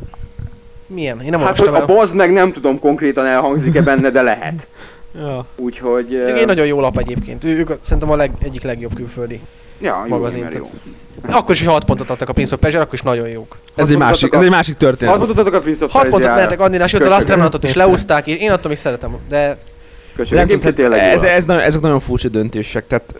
milyen? 0.87 1.21
Én 1.21 1.29
nem 1.29 1.39
Hát, 1.39 1.57
hogy 1.57 1.67
olvastam 1.67 1.89
a 1.89 1.91
el. 1.91 1.97
bazd 1.97 2.15
meg 2.15 2.31
nem 2.31 2.51
tudom 2.51 2.79
konkrétan 2.79 3.25
elhangzik-e 3.25 3.81
benne, 3.81 4.09
de 4.09 4.21
lehet. 4.21 4.67
Ja. 5.15 5.45
Úgyhogy... 5.55 6.15
Egy 6.15 6.37
eh, 6.37 6.45
nagyon 6.45 6.65
jó 6.65 6.79
lap 6.79 6.97
egyébként. 6.97 7.43
Ő, 7.43 7.57
ők 7.57 7.69
a, 7.69 7.77
szerintem 7.81 8.11
a 8.11 8.15
leg, 8.15 8.31
egyik 8.39 8.63
legjobb 8.63 8.93
külföldi. 8.93 9.39
ja, 9.79 10.05
magazin, 10.07 10.43
Eurogamer 10.43 10.69
jó. 11.23 11.35
Akkor 11.35 11.55
is, 11.55 11.59
hogy 11.59 11.69
6 11.69 11.83
pontot 11.83 12.09
adtak 12.09 12.29
a 12.29 12.33
Prince 12.33 12.53
of 12.53 12.59
Persia, 12.59 12.79
akkor 12.79 12.93
is 12.93 13.01
nagyon 13.01 13.27
jók. 13.27 13.57
Ez 13.75 13.89
egy, 13.89 13.97
másik, 13.97 14.33
ez 14.33 14.41
egy 14.41 14.49
másik 14.49 14.75
történet. 14.75 15.17
mutattatok 15.17 15.53
a 15.53 15.59
Prince 15.59 15.85
of 15.85 15.91
6 15.91 16.07
pontot 16.07 16.35
mertek 16.35 16.59
adni, 16.59 16.77
és 16.83 16.93
őt 16.93 17.05
a 17.05 17.09
Last 17.09 17.27
Remnantot 17.27 17.63
is 17.63 17.73
leúzták, 17.73 18.27
és 18.27 18.39
én 18.39 18.51
attól 18.51 18.69
még 18.69 18.77
szeretem. 18.77 19.17
De 19.29 19.57
Köszönöm. 20.15 20.47
Nem 20.47 20.59
tudom, 20.59 20.73
tényleg 20.73 20.99
ez, 20.99 21.23
ez, 21.23 21.45
nagyon, 21.45 21.61
ezek 21.61 21.81
nagyon 21.81 21.99
furcsa 21.99 22.29
döntések, 22.29 22.87
tehát 22.87 23.15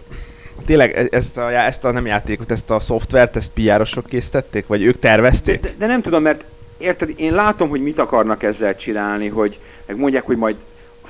tényleg 0.65 0.95
e- 0.95 1.07
ezt 1.17 1.37
a, 1.37 1.51
ezt 1.51 1.85
a 1.85 1.91
nem 1.91 2.05
játékot, 2.05 2.51
ezt 2.51 2.71
a 2.71 2.79
szoftvert, 2.79 3.35
ezt 3.35 3.51
PR-osok 3.51 4.05
készítették, 4.05 4.67
vagy 4.67 4.83
ők 4.83 4.99
tervezték? 4.99 5.61
De, 5.61 5.69
de 5.77 5.85
nem 5.85 6.01
tudom, 6.01 6.21
mert 6.21 6.43
érted, 6.77 7.13
én 7.15 7.33
látom, 7.33 7.69
hogy 7.69 7.81
mit 7.81 7.99
akarnak 7.99 8.43
ezzel 8.43 8.75
csinálni, 8.75 9.27
hogy 9.27 9.59
meg 9.85 9.97
mondják, 9.97 10.25
hogy 10.25 10.37
majd 10.37 10.55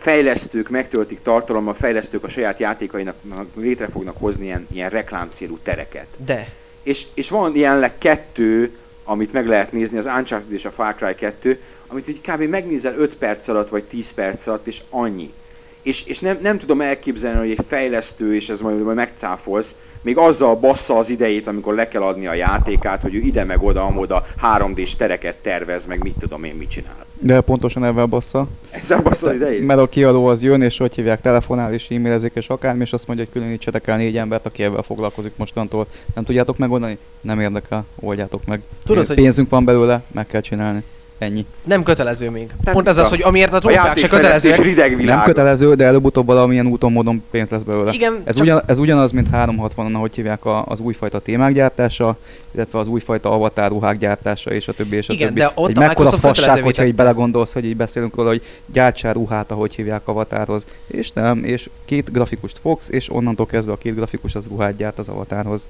fejlesztők 0.02 0.70
megtöltik 0.70 1.22
tartalommal, 1.22 1.74
fejlesztők 1.74 2.24
a 2.24 2.30
saját 2.30 2.60
játékainak 2.60 3.16
létre 3.56 3.88
fognak 3.88 4.16
hozni 4.18 4.46
ilyen, 4.46 4.68
ilyen 4.72 4.90
reklámcélú 4.90 5.58
tereket. 5.64 6.08
de. 6.26 6.52
És, 6.84 7.06
és 7.14 7.30
van 7.30 7.56
jelenleg 7.56 7.98
kettő, 7.98 8.78
amit 9.04 9.34
meg 9.34 9.48
lehet 9.48 9.72
nézni, 9.72 9.98
az 9.98 10.06
Uncharted 10.06 10.52
és 10.52 10.66
a 10.66 10.72
Far 10.72 10.96
Cry 10.96 11.16
2, 11.16 11.62
amit 11.88 12.08
így 12.08 12.22
kb. 12.22 12.42
megnézel 12.42 12.96
5 12.98 13.16
perc 13.16 13.48
alatt, 13.48 13.70
vagy 13.70 13.84
10 13.84 14.14
perc 14.14 14.48
alatt, 14.48 14.68
és 14.68 14.82
annyi. 14.90 15.34
És, 15.82 16.06
és 16.06 16.20
nem, 16.20 16.38
nem 16.42 16.58
tudom 16.58 16.82
elképzelni, 16.82 17.40
hogy 17.40 17.52
egy 17.52 17.66
fejlesztő, 17.68 18.36
és 18.36 18.50
ez 18.50 18.62
majd, 18.62 18.82
majd 18.82 18.96
megcáfolsz, 18.96 19.76
még 20.02 20.18
azzal 20.18 20.56
bassza 20.56 20.98
az 20.98 21.10
idejét, 21.10 21.48
amikor 21.48 21.76
le 21.76 21.88
kell 21.88 22.02
adni 22.02 22.28
a 22.28 22.34
játékát, 22.34 23.02
hogy 23.02 23.16
ő 23.16 23.20
ide 23.20 23.44
meg 23.44 23.64
oda, 23.64 23.86
amoda 23.86 24.26
3D-s 24.42 24.96
tereket 24.96 25.36
tervez, 25.36 25.86
meg 25.86 26.04
mit 26.04 26.16
tudom 26.20 26.44
én, 26.44 26.56
mit 26.56 26.70
csinál. 26.70 27.06
De 27.24 27.42
pontosan 27.42 27.84
ebben 27.86 28.10
bassza. 28.10 28.48
Ezzel 28.72 29.02
bassza 29.02 29.28
az 29.28 29.36
idejét? 29.36 29.66
Mert 29.66 29.80
a 29.80 29.88
kiadó 29.88 30.26
az 30.26 30.44
jön, 30.44 30.62
és 30.62 30.78
hogy 30.78 30.96
hívják, 30.96 31.22
telefonál 31.22 31.74
és 31.74 31.90
e-mailezik, 31.90 32.32
és 32.36 32.50
akármi, 32.50 32.82
és 32.82 32.94
azt 32.94 33.08
mondja, 33.08 33.26
hogy 33.26 33.34
különítsetek 33.42 33.88
el 33.88 33.98
négy 33.98 34.18
embert, 34.18 34.46
aki 34.46 34.64
ebben 34.64 34.84
foglalkozik 34.84 35.32
mostantól. 35.36 35.88
Nem 36.16 36.24
tudjátok 36.24 36.58
megoldani? 36.58 36.98
Nem 37.22 37.40
érdekel, 37.40 37.86
oldjátok 38.00 38.46
meg. 38.46 38.62
Tudod, 38.84 39.06
hogy- 39.06 39.16
Pénzünk 39.16 39.50
van 39.50 39.66
belőle, 39.66 40.04
meg 40.12 40.28
kell 40.28 40.42
csinálni. 40.42 40.84
Ennyi. 41.22 41.46
Nem 41.64 41.84
kötelező 41.84 42.30
még. 42.30 42.48
Tehát 42.48 42.74
Pont 42.74 42.88
ez 42.88 42.98
az, 42.98 43.10
hogy 43.10 43.22
amiért 43.22 43.54
a 43.54 43.56
A 43.56 43.60
trófeák 43.60 43.98
se 43.98 44.56
rideg 44.62 44.96
világ. 44.96 45.16
Nem 45.16 45.24
kötelező, 45.26 45.74
de 45.74 45.86
előbb-utóbb 45.86 46.26
valamilyen 46.26 46.66
úton, 46.68 46.92
módon 46.92 47.24
pénz 47.32 47.50
lesz 47.50 47.62
belőle. 47.62 47.92
Igen, 47.92 48.22
Ez, 48.24 48.36
csak 48.36 48.44
ugyan, 48.44 48.62
ez 48.66 48.80
ugyanaz, 48.80 49.12
mint 49.12 49.28
360-on, 49.34 49.94
ahogy 49.94 50.16
hívják 50.16 50.46
a, 50.46 50.66
az 50.66 50.80
újfajta 50.80 51.20
témák 51.20 51.54
gyártása, 51.54 52.18
illetve 52.52 52.80
az 52.80 52.88
újfajta 52.88 53.32
avatar 53.32 53.70
ruhák 53.70 53.98
gyártása, 53.98 54.52
és 54.52 54.68
a 54.68 54.74
többi, 54.74 54.96
és 54.96 55.10
a 55.10 55.14
Igen, 55.14 55.28
többi. 55.28 55.40
de 55.40 55.52
ott 55.56 55.70
egy 55.70 55.78
a 55.78 55.80
mekkora 55.80 56.12
fasság, 56.12 56.64
hogyha 56.64 56.86
így 56.86 56.96
belegondolsz, 56.96 57.54
hogy 57.54 57.66
így 57.66 57.76
beszélünk 57.76 58.16
róla, 58.16 58.30
hogy 58.30 58.42
gyártsál 58.66 59.14
ruhát, 59.14 59.52
ahogy 59.52 59.76
hívják 59.76 60.08
avatárhoz. 60.08 60.66
És 60.88 61.12
nem, 61.12 61.44
és 61.44 61.70
két 61.86 62.12
grafikust 62.12 62.60
fogsz, 62.60 62.90
és 62.90 63.12
onnantól 63.14 63.46
kezdve 63.46 63.74
a 63.74 63.78
két 63.78 63.96
grafikus 63.96 64.36
az 64.36 64.48
ruhát 64.48 64.76
gyárt 64.76 65.00
az 65.00 65.10
avatárhoz. 65.10 65.68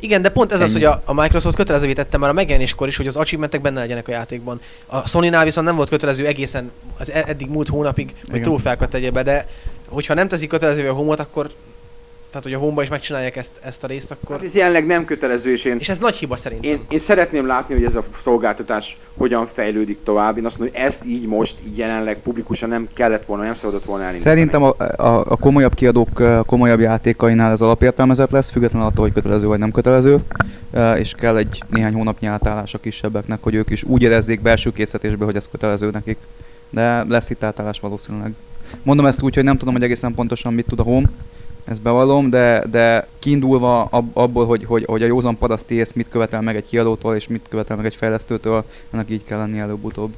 Igen, 0.00 0.22
de 0.22 0.28
pont 0.28 0.52
ez 0.52 0.60
az, 0.60 0.74
Ennyi. 0.74 0.84
hogy 0.84 0.92
a, 0.92 1.02
a 1.04 1.22
Microsoft 1.22 1.56
kötelezővé 1.56 1.92
tette 1.92 2.18
már 2.18 2.30
a 2.30 2.32
megjelenéskor 2.32 2.88
is, 2.88 2.96
hogy 2.96 3.06
az 3.06 3.16
achievementek 3.16 3.60
benne 3.60 3.80
legyenek 3.80 4.08
a 4.08 4.10
játékban. 4.10 4.60
A 4.86 5.08
Sony-nál 5.08 5.44
viszont 5.44 5.66
nem 5.66 5.76
volt 5.76 5.88
kötelező 5.88 6.26
egészen 6.26 6.70
az 6.98 7.10
e- 7.10 7.24
eddig 7.26 7.48
múlt 7.48 7.68
hónapig, 7.68 8.14
hogy 8.30 8.42
trófeákat 8.42 8.90
tegye 8.90 9.10
be, 9.10 9.22
de 9.22 9.48
hogyha 9.88 10.14
nem 10.14 10.28
teszik 10.28 10.48
kötelezővé 10.48 10.88
a 10.88 10.92
homot, 10.92 11.20
akkor 11.20 11.50
tehát, 12.30 12.42
hogy 12.42 12.52
a 12.52 12.58
homba 12.58 12.82
is 12.82 12.88
megcsinálják 12.88 13.36
ezt, 13.36 13.50
ezt 13.64 13.84
a 13.84 13.86
részt, 13.86 14.10
akkor... 14.10 14.36
Hát 14.36 14.44
ez 14.44 14.54
jelenleg 14.54 14.86
nem 14.86 15.04
kötelező, 15.04 15.52
és 15.52 15.64
én 15.64 15.76
És 15.78 15.88
ez 15.88 15.98
nagy 15.98 16.14
hiba 16.14 16.36
szerintem. 16.36 16.70
Én, 16.70 16.80
én 16.88 16.98
szeretném 16.98 17.46
látni, 17.46 17.74
hogy 17.74 17.84
ez 17.84 17.94
a 17.94 18.04
szolgáltatás 18.22 18.96
hogyan 19.16 19.46
fejlődik 19.46 19.98
tovább. 20.04 20.38
Én 20.38 20.44
azt 20.44 20.58
mondom, 20.58 20.76
hogy 20.76 20.86
ezt 20.86 21.04
így 21.04 21.26
most, 21.26 21.56
így 21.66 21.78
jelenleg 21.78 22.18
publikusan 22.18 22.68
nem 22.68 22.88
kellett 22.92 23.24
volna, 23.24 23.42
nem 23.42 23.52
szabadott 23.52 23.82
volna 23.82 24.04
elindítani. 24.04 24.34
Szerintem 24.34 24.62
a, 24.62 24.74
a, 24.96 25.24
a 25.28 25.36
komolyabb 25.36 25.74
kiadók 25.74 26.18
a 26.18 26.42
komolyabb 26.42 26.80
játékainál 26.80 27.52
ez 27.52 27.60
alapértelmezett 27.60 28.30
lesz, 28.30 28.50
függetlenül 28.50 28.88
attól, 28.88 29.04
hogy 29.04 29.12
kötelező 29.12 29.46
vagy 29.46 29.58
nem 29.58 29.70
kötelező, 29.70 30.18
és 30.96 31.14
kell 31.14 31.36
egy 31.36 31.62
néhány 31.70 31.92
hónapnyi 31.92 32.26
átállás 32.26 32.74
a 32.74 32.78
kisebbeknek, 32.78 33.42
hogy 33.42 33.54
ők 33.54 33.70
is 33.70 33.82
úgy 33.84 34.02
érezzék 34.02 34.40
belső 34.40 34.72
készítésbe, 34.72 35.24
hogy 35.24 35.36
ez 35.36 35.48
kötelező 35.50 35.90
nekik. 35.90 36.18
De 36.70 37.04
lesz 37.08 37.30
itt 37.30 37.42
átállás 37.42 37.80
valószínűleg. 37.80 38.34
Mondom 38.82 39.06
ezt 39.06 39.22
úgy, 39.22 39.34
hogy 39.34 39.44
nem 39.44 39.56
tudom, 39.56 39.74
hogy 39.74 39.82
egészen 39.82 40.14
pontosan 40.14 40.54
mit 40.54 40.66
tud 40.66 40.78
a 40.78 40.82
Home, 40.82 41.08
ezt 41.68 41.82
bevallom, 41.82 42.30
de, 42.30 42.64
de 42.70 43.06
kiindulva 43.18 43.82
ab, 43.82 44.10
abból, 44.12 44.46
hogy, 44.46 44.64
hogy, 44.64 44.84
hogy 44.84 45.02
a 45.02 45.06
józan 45.06 45.38
paraszti 45.38 45.74
ész 45.74 45.92
mit 45.92 46.08
követel 46.08 46.40
meg 46.40 46.56
egy 46.56 46.66
kiadótól, 46.66 47.14
és 47.14 47.28
mit 47.28 47.46
követel 47.48 47.76
meg 47.76 47.84
egy 47.84 47.94
fejlesztőtől, 47.94 48.64
ennek 48.90 49.10
így 49.10 49.24
kell 49.24 49.38
lenni 49.38 49.58
előbb-utóbb. 49.58 50.12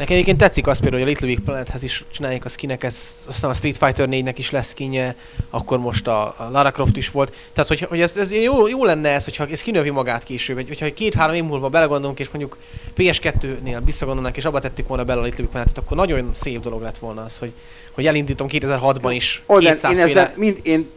Nekem 0.00 0.14
egyébként 0.14 0.38
tetszik 0.38 0.66
az 0.66 0.80
például, 0.80 1.02
hogy 1.02 1.10
a 1.10 1.12
Little 1.12 1.26
Big 1.26 1.44
Planethez 1.44 1.82
is 1.82 2.04
csinálják 2.10 2.44
a 2.44 2.48
skineket, 2.48 2.94
aztán 3.26 3.50
a 3.50 3.54
Street 3.54 3.78
Fighter 3.78 4.08
4-nek 4.10 4.34
is 4.36 4.50
lesz 4.50 4.68
skinje, 4.68 5.14
akkor 5.50 5.78
most 5.78 6.06
a, 6.06 6.22
a 6.22 6.48
Lara 6.50 6.70
Croft 6.70 6.96
is 6.96 7.10
volt. 7.10 7.34
Tehát, 7.52 7.68
hogy, 7.68 7.80
hogy 7.80 8.00
ez, 8.00 8.16
ez 8.16 8.32
jó, 8.32 8.68
jó, 8.68 8.84
lenne 8.84 9.08
ez, 9.08 9.24
hogyha 9.24 9.46
ez 9.46 9.62
kinövi 9.62 9.90
magát 9.90 10.24
később, 10.24 10.56
vagy 10.56 10.68
hogyha 10.68 10.92
két-három 10.92 11.34
év 11.34 11.44
múlva 11.44 11.68
belegondolunk, 11.68 12.18
és 12.18 12.28
mondjuk 12.28 12.56
PS2-nél 12.96 13.80
visszagondolnak, 13.84 14.36
és 14.36 14.44
abba 14.44 14.60
tettük 14.60 14.88
volna 14.88 15.04
bele 15.04 15.20
a 15.20 15.24
Little 15.24 15.42
Big 15.42 15.50
Planetet, 15.50 15.78
akkor 15.78 15.96
nagyon 15.96 16.28
szép 16.32 16.60
dolog 16.60 16.82
lett 16.82 16.98
volna 16.98 17.24
az, 17.24 17.38
hogy, 17.38 17.52
hogy 17.90 18.06
elindítom 18.06 18.46
2006-ban 18.50 19.12
is 19.14 19.42
Oden, 19.46 19.72
200 19.72 19.96
én, 19.96 20.02
ezzel, 20.02 20.32
mind, 20.36 20.58
én 20.62 20.90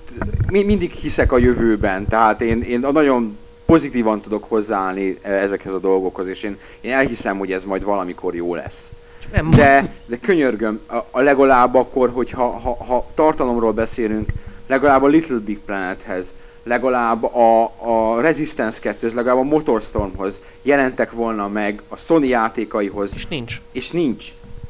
mi- 0.49 0.63
mindig 0.63 0.91
hiszek 0.91 1.31
a 1.31 1.37
jövőben, 1.37 2.07
tehát 2.07 2.41
én, 2.41 2.61
én 2.61 2.79
nagyon 2.79 3.37
pozitívan 3.73 4.21
tudok 4.21 4.43
hozzáállni 4.47 5.17
eh, 5.21 5.41
ezekhez 5.41 5.73
a 5.73 5.79
dolgokhoz, 5.79 6.27
és 6.27 6.43
én, 6.43 6.57
én 6.81 6.91
elhiszem, 6.91 7.37
hogy 7.37 7.51
ez 7.51 7.63
majd 7.63 7.83
valamikor 7.83 8.35
jó 8.35 8.55
lesz. 8.55 8.91
Nem, 9.33 9.49
De, 9.51 9.93
de 10.05 10.17
könyörgöm, 10.21 10.79
a, 10.87 10.95
a 11.11 11.19
legalább 11.21 11.75
akkor, 11.75 12.09
hogyha 12.09 12.59
ha, 12.59 12.83
ha 12.83 13.05
tartalomról 13.13 13.71
beszélünk, 13.71 14.29
legalább 14.67 15.03
a 15.03 15.07
Little 15.07 15.37
Big 15.37 15.59
Planethez, 15.59 16.33
legalább 16.63 17.23
a, 17.23 17.63
a 17.77 18.21
Resistance 18.21 18.79
2 18.79 19.07
legalább 19.15 19.37
a 19.37 19.43
Motorstormhoz 19.43 20.41
jelentek 20.61 21.11
volna 21.11 21.47
meg 21.47 21.81
a 21.87 21.97
Sony 21.97 22.25
játékaihoz, 22.25 23.11
és 23.15 23.27
nincs. 23.27 23.61
és 23.71 23.91
nincs. 23.91 24.25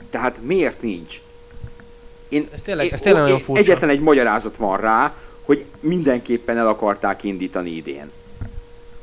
Tehát 0.09 0.37
miért 0.41 0.81
nincs? 0.81 1.21
Én, 2.29 2.47
Ez 2.53 2.61
tényleg- 2.61 2.85
én- 2.85 2.91
ez 2.93 2.99
tényleg 3.01 3.21
ó- 3.21 3.25
nagyon 3.25 3.39
én- 3.39 3.45
furcsa. 3.45 3.61
Egyetlen 3.61 3.89
egy 3.89 3.99
magyarázat 3.99 4.55
van 4.57 4.77
rá, 4.77 5.13
hogy 5.45 5.65
mindenképpen 5.79 6.57
el 6.57 6.67
akarták 6.67 7.23
indítani 7.23 7.69
idén. 7.69 8.11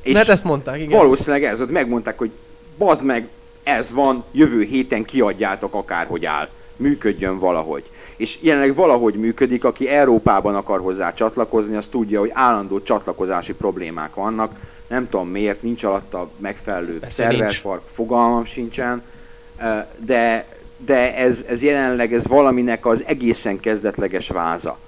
És 0.02 0.14
Mert 0.14 0.28
ezt 0.28 0.44
mondták, 0.44 0.80
igen. 0.80 0.98
valószínűleg 0.98 1.44
ez, 1.44 1.60
ott 1.60 1.70
megmondták, 1.70 2.18
hogy 2.18 2.30
bazd 2.78 3.04
meg, 3.04 3.28
ez 3.62 3.92
van, 3.92 4.24
jövő 4.32 4.62
héten 4.62 5.04
kiadjátok 5.04 5.74
akárhogy 5.74 6.24
áll. 6.24 6.48
Működjön 6.76 7.38
valahogy. 7.38 7.82
És 8.16 8.38
jelenleg 8.40 8.74
valahogy 8.74 9.14
működik, 9.14 9.64
aki 9.64 9.88
Európában 9.88 10.54
akar 10.54 10.80
hozzá 10.80 11.14
csatlakozni, 11.14 11.76
az 11.76 11.86
tudja, 11.86 12.20
hogy 12.20 12.30
állandó 12.32 12.82
csatlakozási 12.82 13.54
problémák 13.54 14.14
vannak. 14.14 14.52
Nem 14.86 15.08
tudom 15.08 15.28
miért, 15.28 15.62
nincs 15.62 15.84
alatta 15.84 16.30
megfelelő 16.36 17.00
szerverpark, 17.08 17.82
fogalmam 17.92 18.44
sincsen. 18.44 19.02
De, 19.98 20.46
de 20.76 21.16
ez, 21.16 21.44
ez 21.48 21.62
jelenleg 21.62 22.14
ez 22.14 22.26
valaminek 22.26 22.86
az 22.86 23.04
egészen 23.06 23.60
kezdetleges 23.60 24.28
váza. 24.28 24.78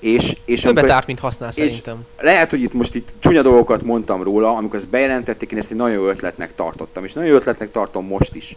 És, 0.00 0.36
és 0.44 0.60
Többet 0.60 0.76
amikor- 0.78 0.96
árt, 0.96 1.06
mint 1.06 1.18
használ 1.18 1.48
és 1.48 1.54
szerintem. 1.54 2.04
lehet, 2.18 2.50
hogy 2.50 2.60
itt 2.62 2.72
most 2.72 2.94
itt 2.94 3.08
csúnya 3.18 3.42
dolgokat 3.42 3.82
mondtam 3.82 4.22
róla, 4.22 4.56
amikor 4.56 4.76
ezt 4.76 4.88
bejelentették, 4.88 5.50
én 5.52 5.58
ezt 5.58 5.70
egy 5.70 5.76
nagyon 5.76 5.94
jó 5.94 6.08
ötletnek 6.08 6.54
tartottam, 6.54 7.04
és 7.04 7.12
nagyon 7.12 7.30
jó 7.30 7.36
ötletnek 7.36 7.72
tartom 7.72 8.06
most 8.06 8.34
is. 8.34 8.56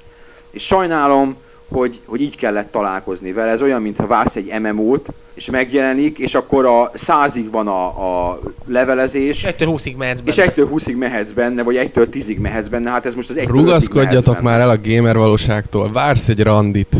És 0.51 0.63
sajnálom, 0.65 1.35
hogy, 1.67 1.99
hogy 2.05 2.21
így 2.21 2.35
kellett 2.35 2.71
találkozni 2.71 3.31
vele. 3.31 3.51
Ez 3.51 3.61
olyan, 3.61 3.81
mintha 3.81 4.07
vársz 4.07 4.35
egy 4.35 4.53
MMO-t, 4.61 5.09
és 5.33 5.49
megjelenik, 5.49 6.17
és 6.17 6.35
akkor 6.35 6.65
a 6.65 6.91
százig 6.93 7.51
van 7.51 7.67
a, 7.67 7.85
a 8.29 8.39
levelezés, 8.65 9.37
És 9.37 9.43
1 9.43 9.55
20-ig 9.59 9.95
mehetsz 9.97 10.19
és 10.23 10.35
benne. 10.35 10.51
1-től 10.55 10.67
20-ig 10.75 10.97
mehetsz 10.97 11.31
benne, 11.31 11.63
vagy 11.63 11.75
1-től 11.93 12.07
10-ig 12.11 12.37
mehetsz 12.39 12.67
benne, 12.67 12.89
hát 12.89 13.05
ez 13.05 13.15
most 13.15 13.29
az 13.29 13.37
1 13.37 13.47
Rugaszkodjatok 13.47 14.41
már 14.41 14.59
el 14.59 14.69
a 14.69 14.77
gamer 14.83 15.17
valóságtól. 15.17 15.91
Vársz 15.91 16.27
egy 16.27 16.39
randit. 16.43 16.95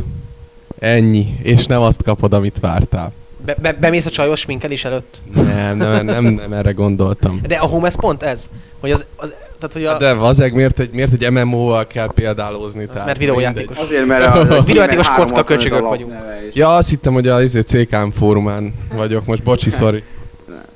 Ennyi. 0.79 1.35
És 1.43 1.65
nem 1.65 1.81
azt 1.81 2.03
kapod, 2.03 2.33
amit 2.33 2.59
vártál. 2.59 3.13
Be, 3.45 3.55
be, 3.61 3.73
bemész 3.73 4.05
a 4.05 4.09
csajos 4.09 4.45
minkelés 4.45 4.85
előtt. 4.85 5.21
Nem, 5.33 5.77
nem, 5.77 6.05
nem, 6.05 6.23
nem 6.23 6.53
erre 6.53 6.71
gondoltam. 6.71 7.41
De 7.47 7.55
a 7.55 7.65
home 7.65 7.87
ez 7.87 7.95
pont 7.95 8.23
ez, 8.23 8.49
hogy 8.79 8.91
az, 8.91 9.05
az 9.15 9.33
tehát, 9.59 9.73
hogy 9.73 9.85
a, 9.85 9.97
De 9.97 10.13
vazeg, 10.13 10.53
miért 10.53 10.79
egy, 10.79 10.91
miért 10.91 11.11
egy 11.21 11.31
MMO-val 11.31 11.87
kell 11.87 12.11
példálózni? 12.13 12.85
Tehát 12.85 13.05
mert 13.05 13.17
videójátékos. 13.17 13.77
Azért, 13.77 14.05
mert 14.05 14.25
a, 14.25 14.39
a 14.57 14.63
Videójátékos 14.63 15.07
kocka 15.07 15.35
365 15.35 15.45
kölcsögök 15.45 15.85
a 15.85 15.87
vagyunk. 15.87 16.13
Ja, 16.53 16.75
azt 16.75 16.89
hittem, 16.89 17.13
hogy 17.13 17.27
a 17.27 17.41
izé, 17.41 17.61
CKM 17.61 18.07
fórumán 18.07 18.73
vagyok 18.95 19.25
most, 19.25 19.43
bocsi, 19.43 19.69
sorry. 19.69 20.03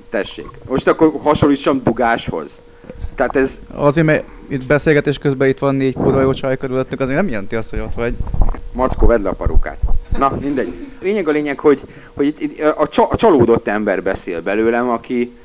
Tessék. 0.09 0.47
Most 0.69 0.87
akkor 0.87 1.11
hasonlítsam 1.23 1.81
dugáshoz. 1.83 2.61
Tehát 3.15 3.35
ez, 3.35 3.59
Azért, 3.73 4.05
mert 4.05 4.23
itt 4.47 4.65
beszélgetés 4.65 5.17
közben 5.17 5.47
itt 5.47 5.59
van 5.59 5.75
négy 5.75 5.93
kurva 5.93 6.21
jó 6.21 6.33
csaj 6.33 6.57
körülöttünk, 6.57 7.01
az 7.01 7.07
még 7.07 7.15
nem 7.15 7.27
jelenti 7.29 7.55
azt, 7.55 7.69
hogy 7.69 7.79
ott 7.79 7.93
vagy. 7.93 8.13
Mackó, 8.71 9.07
vedd 9.07 9.21
le 9.21 9.29
a 9.29 9.33
parukát. 9.33 9.77
Na, 10.17 10.37
mindegy. 10.41 10.73
Lényeg 11.01 11.27
a 11.27 11.31
lényeg, 11.31 11.59
hogy, 11.59 11.81
hogy 12.13 12.25
itt, 12.25 12.39
itt 12.39 12.61
a, 12.61 12.87
csa, 12.89 13.07
a 13.07 13.15
csalódott 13.15 13.67
ember 13.67 14.03
beszél 14.03 14.41
belőlem, 14.41 14.89
aki 14.89 15.35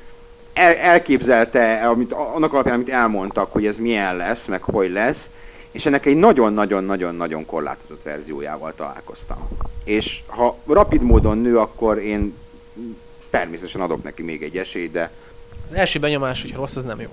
el, 0.53 0.74
elképzelte, 0.74 1.88
amit, 1.88 2.12
annak 2.12 2.53
alapján, 2.53 2.74
amit 2.74 2.88
elmondtak, 2.88 3.53
hogy 3.53 3.66
ez 3.66 3.78
milyen 3.78 4.16
lesz, 4.16 4.46
meg 4.46 4.62
hogy 4.62 4.90
lesz, 4.90 5.30
és 5.70 5.86
ennek 5.86 6.07
egy 6.07 6.16
nagyon-nagyon-nagyon-nagyon 6.16 7.46
korlátozott 7.46 8.03
verziójával 8.03 8.72
találkoztam. 8.76 9.48
És 9.84 10.20
ha 10.26 10.57
rapid 10.66 11.03
módon 11.03 11.38
nő, 11.38 11.59
akkor 11.59 11.98
én 11.98 12.34
természetesen 13.30 13.80
adok 13.80 14.03
neki 14.03 14.22
még 14.22 14.42
egy 14.42 14.57
esélyt, 14.57 14.92
de 14.92 15.11
Az 15.70 15.74
első 15.74 15.98
benyomás, 15.98 16.42
hogyha 16.42 16.59
rossz, 16.59 16.76
az 16.76 16.84
nem 16.84 17.00
jó. 17.00 17.09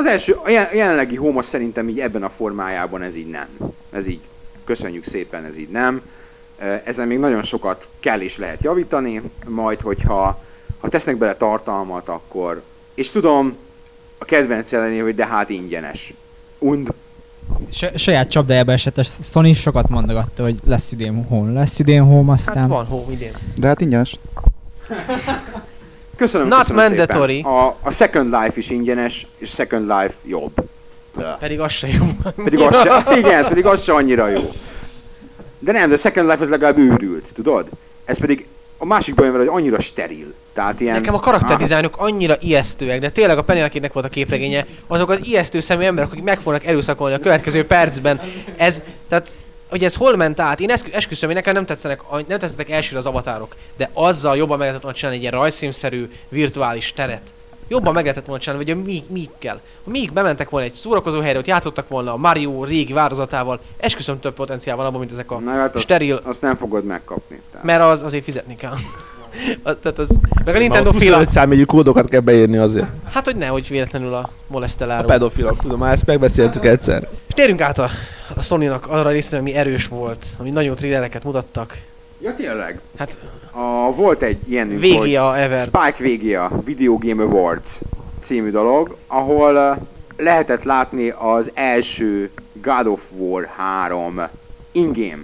Az 0.00 0.06
első, 0.06 0.32
a 0.44 0.48
jelen- 0.48 0.74
jelenlegi 0.74 1.16
Homos 1.16 1.46
szerintem 1.46 1.88
így 1.88 2.00
ebben 2.00 2.22
a 2.22 2.30
formájában 2.30 3.02
ez 3.02 3.16
így 3.16 3.28
nem. 3.28 3.48
Ez 3.92 4.06
így, 4.06 4.20
köszönjük 4.64 5.04
szépen, 5.04 5.44
ez 5.44 5.56
így 5.56 5.68
nem. 5.68 6.02
Ezen 6.84 7.06
még 7.06 7.18
nagyon 7.18 7.42
sokat 7.42 7.86
kell 8.00 8.20
és 8.20 8.36
lehet 8.36 8.62
javítani, 8.62 9.22
majd 9.46 9.80
hogyha 9.80 10.42
ha 10.80 10.88
tesznek 10.88 11.16
bele 11.16 11.36
tartalmat, 11.36 12.08
akkor... 12.08 12.62
És 12.94 13.10
tudom, 13.10 13.56
a 14.18 14.24
kedvenc 14.24 14.72
ellené, 14.72 14.98
hogy 14.98 15.14
de 15.14 15.26
hát 15.26 15.50
ingyenes. 15.50 16.14
Und. 16.58 16.92
Saját 17.94 18.30
csapdájába 18.30 18.72
esett, 18.72 18.98
a 18.98 19.02
Sony 19.02 19.54
sokat 19.54 19.88
mondogatta, 19.88 20.42
hogy 20.42 20.58
lesz 20.64 20.92
idén 20.92 21.24
home, 21.24 21.52
lesz 21.52 21.78
idén 21.78 22.02
home, 22.02 22.30
Hát 22.30 22.38
aztán... 22.38 22.68
van 22.68 22.86
home 22.86 23.12
idén. 23.12 23.32
De 23.56 23.66
hát 23.68 23.80
ingyenes. 23.80 24.16
Köszönöm, 26.20 26.48
Not 26.48 26.58
köszönöm 26.58 26.82
mandatory. 26.82 27.34
Szépen. 27.34 27.50
A, 27.52 27.76
a 27.82 27.90
Second 27.90 28.30
Life 28.30 28.52
is 28.54 28.70
ingyenes, 28.70 29.26
és 29.38 29.50
Second 29.50 29.86
Life 29.86 30.14
jobb. 30.24 30.52
De. 31.16 31.36
Pedig 31.40 31.60
az 31.60 31.72
se 31.72 31.88
jó. 31.88 32.06
Pedig 32.44 32.60
az 32.60 32.82
se, 32.82 33.16
igen, 33.16 33.48
pedig 33.48 33.66
az 33.66 33.82
se 33.82 33.92
annyira 33.92 34.28
jó. 34.28 34.50
De 35.58 35.72
nem, 35.72 35.88
de 35.88 35.96
Second 35.96 36.28
Life 36.28 36.42
az 36.42 36.48
legalább 36.48 36.78
őrült, 36.78 37.30
tudod? 37.34 37.68
Ez 38.04 38.18
pedig 38.18 38.46
a 38.78 38.84
másik 38.84 39.14
bajom 39.14 39.32
vele, 39.32 39.44
hogy 39.44 39.60
annyira 39.60 39.80
steril. 39.80 40.34
Tehát 40.52 40.80
ilyen... 40.80 40.94
Nekem 40.94 41.14
a 41.14 41.20
karakterdizájnok 41.20 41.94
annyira 41.98 42.36
ijesztőek, 42.40 43.00
de 43.00 43.10
tényleg 43.10 43.38
a 43.38 43.42
Penelope-nek 43.42 43.92
volt 43.92 44.06
a 44.06 44.08
képregénye, 44.08 44.66
azok 44.86 45.10
az 45.10 45.18
ijesztő 45.22 45.60
szemű 45.60 45.84
emberek, 45.84 46.10
akik 46.10 46.22
meg 46.22 46.40
fognak 46.40 46.66
erőszakolni 46.66 47.14
a 47.14 47.18
következő 47.18 47.66
percben. 47.66 48.20
Ez, 48.56 48.82
tehát, 49.08 49.34
hogy 49.70 49.84
ez 49.84 49.94
hol 49.94 50.16
ment 50.16 50.40
át? 50.40 50.60
Én 50.60 50.70
esküszöm, 50.92 51.28
hogy 51.28 51.34
nekem 51.34 51.54
nem 51.54 51.66
tetszenek, 51.66 52.00
nem 52.10 52.38
tetszettek 52.38 52.70
elsőre 52.70 52.98
az 52.98 53.06
avatárok, 53.06 53.56
de 53.76 53.90
azzal 53.92 54.36
jobban 54.36 54.58
meg 54.58 54.66
lehetett 54.66 54.82
volna 54.82 54.96
csinálni 54.96 55.18
egy 55.18 55.22
ilyen 55.24 55.40
rajzszínszerű 55.40 56.10
virtuális 56.28 56.92
teret. 56.92 57.32
Jobban 57.68 57.94
meg 57.94 58.02
lehetett 58.02 58.26
volna 58.26 58.42
csinálni, 58.42 58.64
vagy 58.64 58.74
a 58.78 58.84
míg, 58.84 59.02
mígkel. 59.08 59.60
A 59.84 59.90
míg 59.90 60.12
bementek 60.12 60.50
volna 60.50 60.66
egy 60.66 60.72
szórakozó 60.72 61.20
helyre, 61.20 61.38
ott 61.38 61.46
játszottak 61.46 61.88
volna 61.88 62.12
a 62.12 62.16
Mario 62.16 62.64
régi 62.64 62.92
változatával, 62.92 63.60
esküszöm 63.76 64.20
több 64.20 64.34
potenciál 64.34 64.76
van 64.76 64.86
abban, 64.86 64.98
mint 64.98 65.12
ezek 65.12 65.30
a 65.30 65.38
Na, 65.38 65.50
hát 65.50 65.74
azt, 65.74 65.84
steril, 65.84 66.20
azt 66.24 66.42
nem 66.42 66.56
fogod 66.56 66.84
megkapni. 66.84 67.40
Tehát. 67.50 67.66
mert 67.66 67.82
az 67.82 68.02
azért 68.02 68.24
fizetni 68.24 68.56
kell. 68.56 68.74
A- 69.62 69.78
Tehát 69.78 69.98
az, 69.98 70.08
meg 70.44 70.54
a 70.54 70.58
Nintendo 70.58 70.92
fél, 70.92 71.08
25 71.08 71.30
számjegyű 71.30 71.64
kódokat 71.64 72.08
kell 72.08 72.20
beírni 72.20 72.56
azért. 72.56 72.86
hát 73.12 73.24
hogy 73.24 73.36
nehogy 73.36 73.68
véletlenül 73.68 74.14
a 74.14 74.18
A 74.18 74.30
moleszteláró. 74.46 75.06
pedofilok, 75.06 75.60
tudom, 75.60 75.78
már 75.78 75.92
ezt 75.92 76.06
megbeszéltük 76.06 76.64
egyszer. 76.64 77.08
És 77.28 77.34
térjünk 77.34 77.60
át 77.60 77.78
a, 77.78 77.88
a 78.36 78.42
Sony-nak 78.42 78.86
arra 78.86 79.08
a 79.08 79.12
részre, 79.12 79.38
ami 79.38 79.54
erős 79.54 79.86
volt, 79.88 80.26
ami 80.38 80.50
nagyon 80.50 80.74
thrillereket 80.74 81.24
mutattak. 81.24 81.78
Ja, 82.22 82.34
tényleg. 82.36 82.80
Hát 82.98 83.16
A, 83.50 83.94
volt 83.94 84.22
egy 84.22 84.38
ilyen 84.48 84.68
hogy 84.68 84.80
VGA 84.80 85.38
Ever. 85.38 85.62
Spike 85.66 85.96
VGA, 86.08 86.60
Video 86.64 86.98
Game 86.98 87.22
Awards 87.22 87.80
című 88.20 88.50
dolog, 88.50 88.96
ahol 89.06 89.54
uh, 89.54 89.76
lehetett 90.24 90.62
látni 90.62 91.08
az 91.18 91.50
első 91.54 92.30
God 92.62 92.86
of 92.86 93.00
War 93.16 93.48
3 93.56 94.20
in-game 94.72 95.22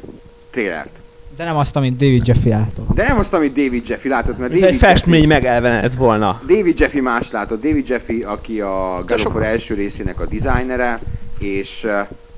trailert. 0.51 0.91
De 1.37 1.45
nem 1.45 1.57
azt, 1.57 1.77
amit 1.77 1.97
David 1.97 2.27
Jeffy 2.27 2.49
látott. 2.49 2.95
De 2.95 3.05
nem 3.09 3.19
azt, 3.19 3.33
amit 3.35 3.53
David 3.53 3.89
Jeffy 3.89 4.09
látott, 4.09 4.39
mert 4.39 4.51
Mint 4.51 4.63
David 4.63 4.75
egy 4.75 4.81
festmény 4.89 5.27
megelvenedett 5.29 5.95
volna. 5.95 6.41
David 6.47 6.81
Jeffy 6.81 7.01
más 7.01 7.31
látott. 7.31 7.63
David 7.63 7.89
Jeffy, 7.89 8.23
aki 8.23 8.61
a 8.61 9.03
God 9.07 9.19
sok- 9.19 9.43
első 9.45 9.75
részének 9.75 10.21
a 10.21 10.27
designere, 10.27 11.01
és 11.39 11.87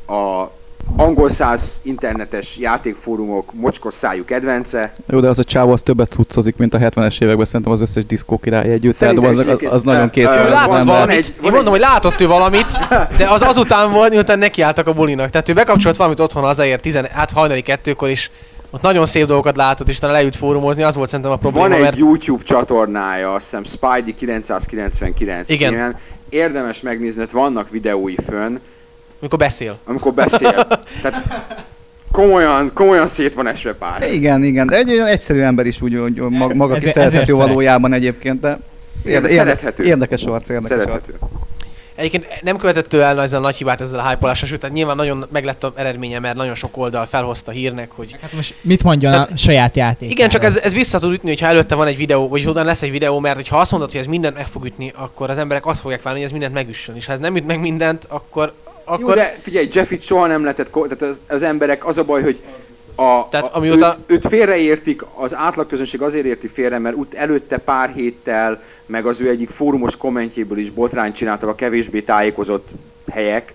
uh, 0.06 0.16
a 0.16 0.50
angol 0.96 1.30
száz 1.30 1.80
internetes 1.82 2.56
játékfórumok 2.56 3.52
mocskos 3.52 3.94
szájú 3.94 4.24
kedvence. 4.24 4.92
Jó, 5.10 5.20
de 5.20 5.28
az 5.28 5.38
a 5.38 5.44
csávó 5.44 5.72
az 5.72 5.82
többet 5.82 6.08
cuccozik, 6.10 6.56
mint 6.56 6.74
a 6.74 6.78
70-es 6.78 7.22
években 7.22 7.46
szerintem 7.46 7.72
az 7.72 7.80
összes 7.80 8.06
diszkó 8.06 8.38
király 8.38 8.72
együtt. 8.72 8.96
Tehát 8.98 9.14
Szerintem 9.14 9.48
az, 9.48 9.58
az, 9.62 9.72
az, 9.72 9.82
nagyon 9.82 10.10
kész. 10.10 10.36
Ő 10.36 10.48
látott 10.48 10.84
valamit, 10.84 11.16
egy- 11.16 11.34
én 11.44 11.50
mondom, 11.50 11.70
hogy 11.70 11.80
látott 11.80 12.20
ő 12.20 12.26
valamit, 12.26 12.78
de 13.16 13.28
az 13.28 13.42
azután 13.42 13.92
volt, 13.92 14.10
miután 14.12 14.38
nekiálltak 14.38 14.86
a 14.86 14.92
bulinak. 14.92 15.30
Tehát 15.30 15.48
ő 15.48 15.52
bekapcsolt 15.52 15.96
valamit 15.96 16.20
otthon 16.20 16.42
hazaért, 16.42 16.82
10, 16.82 16.94
hát 16.94 17.30
hajnali 17.30 17.62
kettőkor 17.62 18.08
is, 18.08 18.30
Ott 18.70 18.82
nagyon 18.82 19.06
szép 19.06 19.26
dolgokat 19.26 19.56
látott, 19.56 19.88
és 19.88 19.96
utána 19.96 20.12
leült 20.12 20.36
fórumozni, 20.36 20.82
az 20.82 20.94
volt 20.94 21.08
szerintem 21.08 21.32
a 21.34 21.36
probléma, 21.36 21.68
Van 21.68 21.76
egy 21.76 21.82
mert 21.82 21.96
YouTube 21.96 22.44
csatornája, 22.44 23.34
azt 23.34 23.44
hiszem 23.44 23.64
Spidey 23.64 24.14
999 24.14 25.48
Igen. 25.48 25.70
címen. 25.72 25.96
Érdemes 26.28 26.80
megnézni, 26.80 27.22
ott 27.22 27.30
vannak 27.30 27.70
videói 27.70 28.14
fönn, 28.28 28.56
amikor 29.20 29.38
beszél. 29.38 29.78
amikor 29.84 30.12
beszél. 30.12 30.66
Tehát 31.02 31.24
komolyan, 32.12 32.70
komolyan 32.74 33.08
szét 33.08 33.34
van 33.34 33.46
esve 33.46 33.72
pár. 33.74 34.02
Igen, 34.12 34.42
igen, 34.42 34.66
de 34.66 34.76
egy 34.76 34.90
olyan 34.90 35.06
egyszerű 35.06 35.40
ember 35.40 35.66
is 35.66 35.80
úgy, 35.82 35.98
hogy 35.98 36.14
mag- 36.14 36.54
maga 36.54 36.74
ki 36.74 36.80
szerethető 36.80 37.06
ezért 37.06 37.26
szeret. 37.26 37.46
valójában 37.46 37.92
egyébként, 37.92 38.40
de 38.40 38.58
érde- 39.04 39.30
szerethető. 39.30 39.84
érdekes 39.84 40.24
arc, 40.24 40.48
érdekes 40.48 40.84
arc. 40.84 41.08
Egyébként 41.98 42.42
nem 42.42 42.56
követett 42.56 42.92
ő 42.92 43.00
el 43.00 43.22
ezzel 43.22 43.38
a 43.38 43.42
nagy 43.42 43.56
hibát 43.56 43.80
ezzel 43.80 43.98
a 43.98 44.08
hype 44.08 44.34
sőt, 44.34 44.60
tehát 44.60 44.74
nyilván 44.74 44.96
nagyon 44.96 45.26
meglett 45.32 45.64
az 45.64 45.72
eredménye, 45.74 46.18
mert 46.18 46.36
nagyon 46.36 46.54
sok 46.54 46.76
oldal 46.76 47.06
felhozta 47.06 47.50
hírnek, 47.50 47.90
hogy 47.90 48.16
Hát 48.20 48.32
most 48.32 48.54
mit 48.60 48.82
mondjon 48.82 49.12
Tehát- 49.12 49.30
a 49.30 49.36
saját 49.36 49.76
játék? 49.76 50.10
Igen, 50.10 50.28
csak 50.28 50.44
ez, 50.44 50.56
ez 50.58 50.72
vissza 50.72 50.98
tud 50.98 51.12
ütni, 51.12 51.28
hogyha 51.28 51.46
előtte 51.46 51.74
van 51.74 51.86
egy 51.86 51.96
videó, 51.96 52.28
vagy 52.28 52.46
utána 52.46 52.66
lesz 52.66 52.82
egy 52.82 52.90
videó, 52.90 53.18
mert 53.18 53.48
ha 53.48 53.58
azt 53.58 53.70
mondod, 53.70 53.90
hogy 53.90 54.00
ez 54.00 54.06
mindent 54.06 54.36
meg 54.36 54.46
fog 54.46 54.64
ütni, 54.64 54.92
akkor 54.96 55.30
az 55.30 55.38
emberek 55.38 55.66
azt 55.66 55.80
fogják 55.80 56.02
várni, 56.02 56.18
hogy 56.18 56.26
ez 56.28 56.32
mindent 56.32 56.54
megüssön. 56.54 56.96
És 56.96 57.06
ha 57.06 57.12
ez 57.12 57.18
nem 57.18 57.36
üt 57.36 57.46
meg 57.46 57.60
mindent, 57.60 58.04
akkor, 58.08 58.52
Akkor... 58.84 59.08
Jó, 59.08 59.14
de 59.14 59.38
figyelj, 59.42 59.68
Jeffit 59.72 60.02
soha 60.02 60.26
nem 60.26 60.42
lehetett, 60.42 60.70
ko- 60.70 60.88
tehát 60.88 61.14
az, 61.14 61.22
az 61.28 61.42
emberek, 61.42 61.86
az 61.86 61.98
a 61.98 62.04
baj, 62.04 62.22
hogy 62.22 62.40
a, 63.00 63.28
Tehát 63.30 63.48
amióta- 63.54 63.96
őt, 64.06 64.24
őt 64.24 64.28
félreértik, 64.28 65.02
az 65.14 65.34
átlagközönség 65.34 66.02
azért 66.02 66.24
érti 66.24 66.46
félre, 66.48 66.78
mert 66.78 66.96
ut 66.96 67.14
előtte 67.14 67.58
pár 67.58 67.92
héttel, 67.94 68.62
meg 68.86 69.06
az 69.06 69.20
ő 69.20 69.28
egyik 69.28 69.50
fórumos 69.50 69.96
kommentjéből 69.96 70.58
is 70.58 70.70
botrányt 70.70 71.14
csináltak 71.14 71.48
a 71.48 71.54
kevésbé 71.54 72.00
tájékozott 72.00 72.68
helyek, 73.10 73.54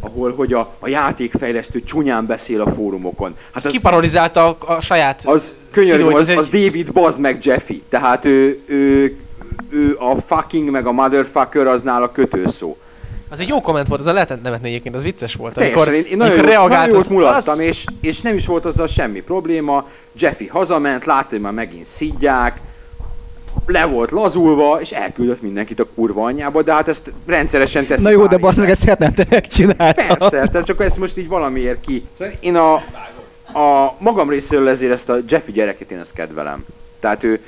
ahol 0.00 0.34
hogy 0.34 0.52
a, 0.52 0.74
a 0.78 0.88
játékfejlesztő 0.88 1.82
csúnyán 1.82 2.26
beszél 2.26 2.60
a 2.60 2.70
fórumokon. 2.70 3.36
Hát 3.52 3.64
az 3.64 3.72
kiparodizálta 3.72 4.46
a, 4.46 4.72
a 4.72 4.80
saját 4.80 5.22
az 5.24 5.54
szíróit, 5.74 6.18
az, 6.18 6.28
az 6.28 6.36
az 6.36 6.48
egy- 6.52 6.64
David 6.64 6.92
Bazd 6.92 7.18
meg 7.18 7.44
Jeffy. 7.44 7.82
Tehát 7.88 8.24
ő, 8.24 8.60
ő, 8.66 9.16
ő 9.70 9.96
a 9.98 10.16
fucking 10.26 10.70
meg 10.70 10.86
a 10.86 10.92
motherfucker 10.92 11.66
az 11.66 11.82
nála 11.82 12.12
kötőszó. 12.12 12.76
Az 13.32 13.40
egy 13.40 13.48
jó 13.48 13.60
komment 13.60 13.88
volt, 13.88 14.00
az 14.00 14.06
a 14.06 14.12
lehetett 14.12 14.42
nevetni 14.42 14.68
egyébként, 14.68 14.94
az 14.94 15.02
vicces 15.02 15.34
volt. 15.34 15.54
Teljesen, 15.54 15.94
én, 15.94 16.04
én 16.04 16.16
nagyon, 16.16 16.38
amikor 16.38 16.68
nagyon 16.70 16.88
jót 16.88 16.98
az- 17.00 17.06
mulattam, 17.06 17.52
az- 17.54 17.60
és, 17.60 17.84
és 18.00 18.20
nem 18.20 18.36
is 18.36 18.46
volt 18.46 18.64
azzal 18.64 18.86
semmi 18.86 19.20
probléma. 19.20 19.88
Jeffy 20.16 20.46
hazament, 20.46 21.04
látta, 21.04 21.26
hogy 21.30 21.40
már 21.40 21.52
megint 21.52 21.86
szidják, 21.86 22.60
le 23.66 23.84
volt 23.84 24.10
lazulva, 24.10 24.80
és 24.80 24.90
elküldött 24.90 25.42
mindenkit 25.42 25.80
a 25.80 25.86
kurva 25.94 26.24
anyjába, 26.24 26.62
de 26.62 26.72
hát 26.72 26.88
ezt 26.88 27.12
rendszeresen 27.26 27.86
teszi 27.86 28.02
Na 28.02 28.10
jó, 28.10 28.26
de 28.26 28.36
bazdmeg 28.36 28.70
ezt 28.70 28.84
hetente 28.84 29.26
megcsinálta. 29.30 30.02
Persze, 30.06 30.48
tehát 30.48 30.66
csak 30.66 30.80
ezt 30.84 30.96
most 30.98 31.16
így 31.18 31.28
valamiért 31.28 31.80
ki. 31.80 32.04
Szóval 32.18 32.34
Én 32.40 32.56
a, 32.56 32.74
a 33.58 33.94
magam 33.98 34.28
részéről 34.28 34.68
ezért 34.68 34.92
ezt 34.92 35.08
a 35.08 35.16
Jeffy 35.28 35.52
gyereket 35.52 35.90
én 35.90 35.98
ezt 35.98 36.12
kedvelem. 36.12 36.64
Tehát 37.00 37.24
ő, 37.24 37.40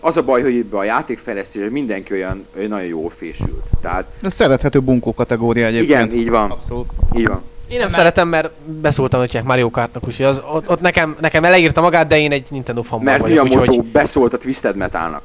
az 0.00 0.16
a 0.16 0.22
baj, 0.22 0.42
hogy 0.42 0.56
ebbe 0.56 0.76
a 0.76 0.84
játékfejlesztésre 0.84 1.70
mindenki 1.70 2.12
olyan, 2.12 2.46
olyan 2.56 2.68
nagyon 2.68 2.86
jól 2.86 3.10
fésült. 3.16 3.66
Tehát 3.80 4.04
De 4.20 4.28
szerethető 4.30 4.80
bunkó 4.80 5.14
kategória 5.14 5.66
egyébként. 5.66 6.12
igen, 6.12 6.22
így 6.22 6.30
van, 6.30 6.50
Abszolút. 6.50 6.88
így 7.16 7.26
van. 7.26 7.42
Én 7.68 7.78
nem 7.78 7.88
szeretem, 7.88 8.28
mert 8.28 8.50
beszóltam, 8.64 9.20
hogy 9.20 9.40
Mario 9.44 9.70
Kartnak, 9.70 10.06
úgyhogy 10.06 10.24
az, 10.26 10.40
ott, 10.52 10.70
ott 10.70 10.80
nekem, 10.80 11.16
nekem 11.20 11.44
eleírta 11.44 11.80
magát, 11.80 12.06
de 12.06 12.18
én 12.18 12.32
egy 12.32 12.44
Nintendo 12.50 12.82
fanból 12.82 13.08
Mert 13.10 13.20
vagyok, 13.22 13.44
Miyamoto 13.44 13.70
úgyhogy 13.70 13.84
beszólt 13.90 14.32
a 14.32 14.38
Twisted 14.38 14.76
Metalnak. 14.76 15.22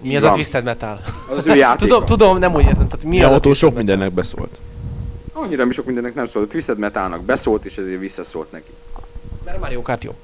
mi 0.00 0.16
az 0.16 0.22
van. 0.22 0.30
a 0.30 0.34
Twisted 0.34 0.64
Metal? 0.64 1.00
Az 1.30 1.36
az 1.36 1.46
ő 1.46 1.54
játéka. 1.56 1.86
tudom, 1.86 2.04
tudom, 2.06 2.38
nem 2.38 2.54
úgy 2.54 2.64
értem, 2.64 2.88
tehát 2.88 3.04
mi 3.04 3.08
Mi 3.16 3.22
a 3.22 3.26
autó 3.26 3.40
Twisted 3.40 3.56
sok 3.56 3.68
Metal? 3.74 3.84
mindennek 3.84 4.14
beszólt. 4.14 4.58
Annyira 5.32 5.64
mi 5.64 5.72
sok 5.72 5.84
mindennek 5.84 6.14
nem 6.14 6.26
szólt. 6.26 6.44
A 6.44 6.48
Twisted 6.48 6.78
Metalnak 6.78 7.22
beszólt, 7.22 7.64
és 7.64 7.76
ezért 7.76 8.00
visszaszólt 8.00 8.52
neki. 8.52 8.70
Mert 9.44 9.56
a 9.56 9.60
Mario 9.60 9.82
Kart 9.82 10.04
jobb. 10.04 10.16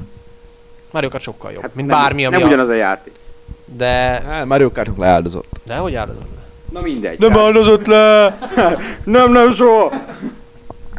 Mario 0.90 1.08
Kart 1.08 1.22
sokkal 1.22 1.52
jobb, 1.52 1.62
hát 1.62 1.74
mint 1.74 1.88
nem, 1.88 1.98
bármi, 1.98 2.24
ami 2.24 2.34
Nem 2.34 2.44
a... 2.44 2.46
ugyanaz 2.46 2.68
a 2.68 2.74
játék. 2.74 3.12
De, 3.76 4.22
Hát 4.28 4.46
Mario 4.46 4.70
Kartnak 4.70 4.96
leáldozott. 4.98 5.60
de 5.66 5.76
hogy 5.76 5.94
áldozat 5.94 6.22
le? 6.34 6.40
Na 6.72 6.80
mindegy. 6.80 7.18
Nem 7.18 7.30
tehát- 7.30 7.46
áldozott 7.46 7.86
le! 7.86 8.38
nem, 9.04 9.32
nem 9.32 9.52
soha! 9.52 9.92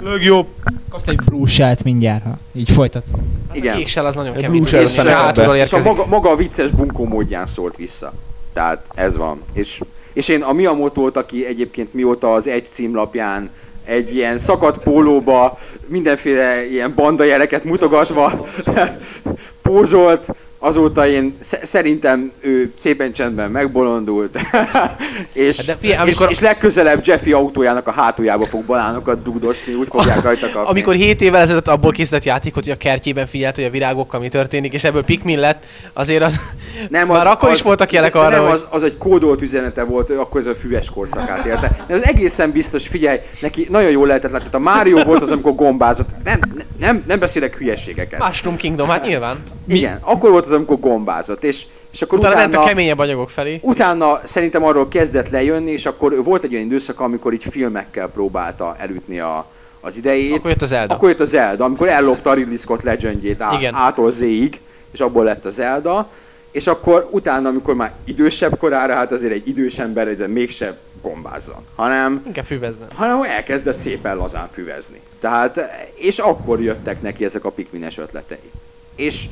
Legjobb! 0.02 0.48
Kapsz 0.90 1.08
egy 1.08 1.16
brúsát 1.16 1.84
mindjárt, 1.84 2.24
ha 2.24 2.38
így 2.54 2.70
folytat. 2.72 3.04
Hát 3.48 3.56
Igen. 3.56 3.76
A 3.76 3.78
jégsel 3.78 4.06
az 4.06 4.16
nagyon 4.16 4.36
Egy 4.36 4.42
kemény. 4.42 4.66
Shell 4.66 4.82
És 4.84 4.96
hátulról 5.00 5.56
És 5.56 5.74
a 5.74 5.80
maga, 5.84 6.06
maga 6.06 6.30
a 6.30 6.36
vicces 6.36 6.70
bunkó 6.70 7.06
módján 7.06 7.46
szólt 7.46 7.76
vissza. 7.76 8.14
Tehát 8.54 8.86
ez 8.96 9.18
van. 9.18 9.42
És, 9.54 9.82
és 10.14 10.28
én 10.28 10.42
a 10.42 10.52
Miyamoto-t, 10.54 11.18
aki 11.18 11.46
egyébként 11.46 11.94
mióta 11.94 12.34
az 12.34 12.48
egy 12.48 12.68
címlapján 12.70 13.50
egy 13.86 14.16
ilyen 14.16 14.38
szakadt 14.38 14.78
pólóba, 14.84 15.60
mindenféle 15.86 16.70
ilyen 16.72 16.94
banda 16.96 17.24
jeleket 17.24 17.64
mutogatva 17.64 18.48
pózolt, 19.62 20.28
azóta 20.66 21.08
én 21.08 21.34
sz- 21.42 21.66
szerintem 21.66 22.32
ő 22.40 22.74
szépen 22.78 23.14
csendben 23.14 23.52
megbolondult, 23.52 24.38
és, 25.34 25.58
Hát 25.58 25.66
de 25.66 25.78
és, 25.88 25.96
amikor- 25.96 26.32
és 26.32 26.40
legközelebb 26.40 27.06
Jeffy 27.06 27.32
autójának 27.32 27.88
a 27.88 27.92
hátuljába 27.92 28.46
fog 28.46 28.64
balánokat 28.66 29.24
dugdosni, 29.24 29.74
úgy 29.74 29.88
fogják 29.90 30.22
rajta 30.24 30.50
kapni. 30.52 30.70
Amikor 30.70 30.94
7 30.96 31.22
évvel 31.22 31.42
ezelőtt 31.42 31.68
abból 31.68 31.92
készített 31.92 32.24
játékot, 32.24 32.64
hogy 32.64 32.72
a 32.74 32.78
kertjében 32.78 33.26
figyelt, 33.26 33.56
hogy 33.56 33.64
a 33.64 33.70
virágokkal 33.70 34.20
mi 34.20 34.28
történik, 34.28 34.74
és 34.74 34.84
ebből 34.84 35.04
Pikmin 35.04 35.40
lett, 35.40 35.66
azért 35.94 36.24
az... 36.24 36.40
Nem, 36.90 37.08
Már 37.08 37.28
akkor 37.28 37.52
is 37.52 37.62
voltak 37.62 37.92
jelek 37.92 38.16
arra, 38.16 38.30
Nem, 38.30 38.42
hogy- 38.42 38.52
az, 38.52 38.68
az 38.70 38.84
egy 38.84 38.98
kódolt 38.98 39.42
üzenete 39.42 39.84
volt, 39.84 40.10
akkor 40.10 40.40
ez 40.40 40.48
a 40.48 40.56
füves 40.56 40.90
korszakát 40.90 41.46
érte. 41.46 41.86
De 41.88 41.96
az 41.96 42.04
egészen 42.06 42.52
biztos, 42.52 42.88
figyelj, 42.88 43.20
neki 43.42 43.68
nagyon 43.70 43.90
jól 43.92 44.08
lehetett 44.08 44.32
látni. 44.32 44.48
A 44.52 44.60
Mario 44.60 45.04
volt 45.04 45.22
az, 45.22 45.32
amikor 45.32 45.56
gombázott. 45.56 46.10
Nem, 46.24 46.40
nem, 46.80 47.04
nem 47.08 47.20
beszélek 47.20 47.58
hülyeségeket. 47.58 48.20
Mushroom 48.20 48.56
Kingdom, 48.56 48.88
hát 48.90 49.06
nyilván. 49.06 49.38
Igen, 49.68 49.98
akkor 50.02 50.32
volt 50.32 50.46
az, 50.46 50.52
amikor 50.52 50.80
gombázott. 50.80 51.44
És, 51.44 51.66
és 51.92 52.02
akkor 52.02 52.18
Utána 52.18 52.34
utána, 52.34 52.50
ment 52.52 52.64
a 52.64 52.68
keményebb 52.68 53.00
anyagok 53.00 53.30
felé. 53.30 53.60
utána 53.62 54.20
szerintem 54.24 54.64
arról 54.64 54.88
kezdett 54.88 55.30
lejönni, 55.30 55.72
és 55.72 55.86
akkor 55.86 56.24
volt 56.24 56.44
egy 56.44 56.54
olyan 56.54 56.66
időszak, 56.66 57.00
amikor 57.00 57.34
így 57.34 57.46
filmekkel 57.50 58.08
próbálta 58.08 58.76
elütni 58.80 59.20
a, 59.20 59.46
az 59.82 59.98
idejét. 59.98 60.36
Akkor 60.38 60.50
jött 60.50 60.62
az 60.62 60.68
Zelda. 60.68 60.94
Akkor 60.94 61.10
jött 61.10 61.20
a 61.20 61.26
Zelda, 61.26 61.64
amikor 61.66 61.88
ellopta 61.88 62.30
a 62.30 62.34
Ridley 62.34 62.58
Scott 62.58 62.82
legendjét 62.82 63.42
á, 63.42 63.54
Igen. 63.58 63.74
ától 63.76 64.12
Z-ig, 64.12 64.60
és 64.92 65.00
abból 65.00 65.24
lett 65.24 65.46
a 65.46 65.50
Zelda. 65.50 66.08
És 66.54 66.68
akkor 66.68 67.08
utána, 67.12 67.50
amikor 67.50 67.76
már 67.76 67.94
idősebb 68.04 68.58
korára, 68.58 68.94
hát 68.94 69.12
azért 69.12 69.34
egy 69.34 69.48
idős 69.48 69.80
ember 69.80 70.08
ez 70.08 70.20
mégsem 70.28 70.76
gombázzon, 71.02 71.66
hanem, 71.76 72.24
Inkább 72.26 72.46
füvezzen. 72.46 72.88
hanem 72.94 73.24
elkezdett 73.24 73.76
szépen 73.76 74.18
lazán 74.18 74.50
füvezni. 74.52 75.00
Tehát, 75.20 75.60
és 75.96 76.20
akkor 76.20 76.62
jöttek 76.62 77.02
neki 77.02 77.24
ezek 77.26 77.46
a 77.46 77.50
pikmines 77.50 77.98
ötletei. 77.98 78.52
És 78.96 79.26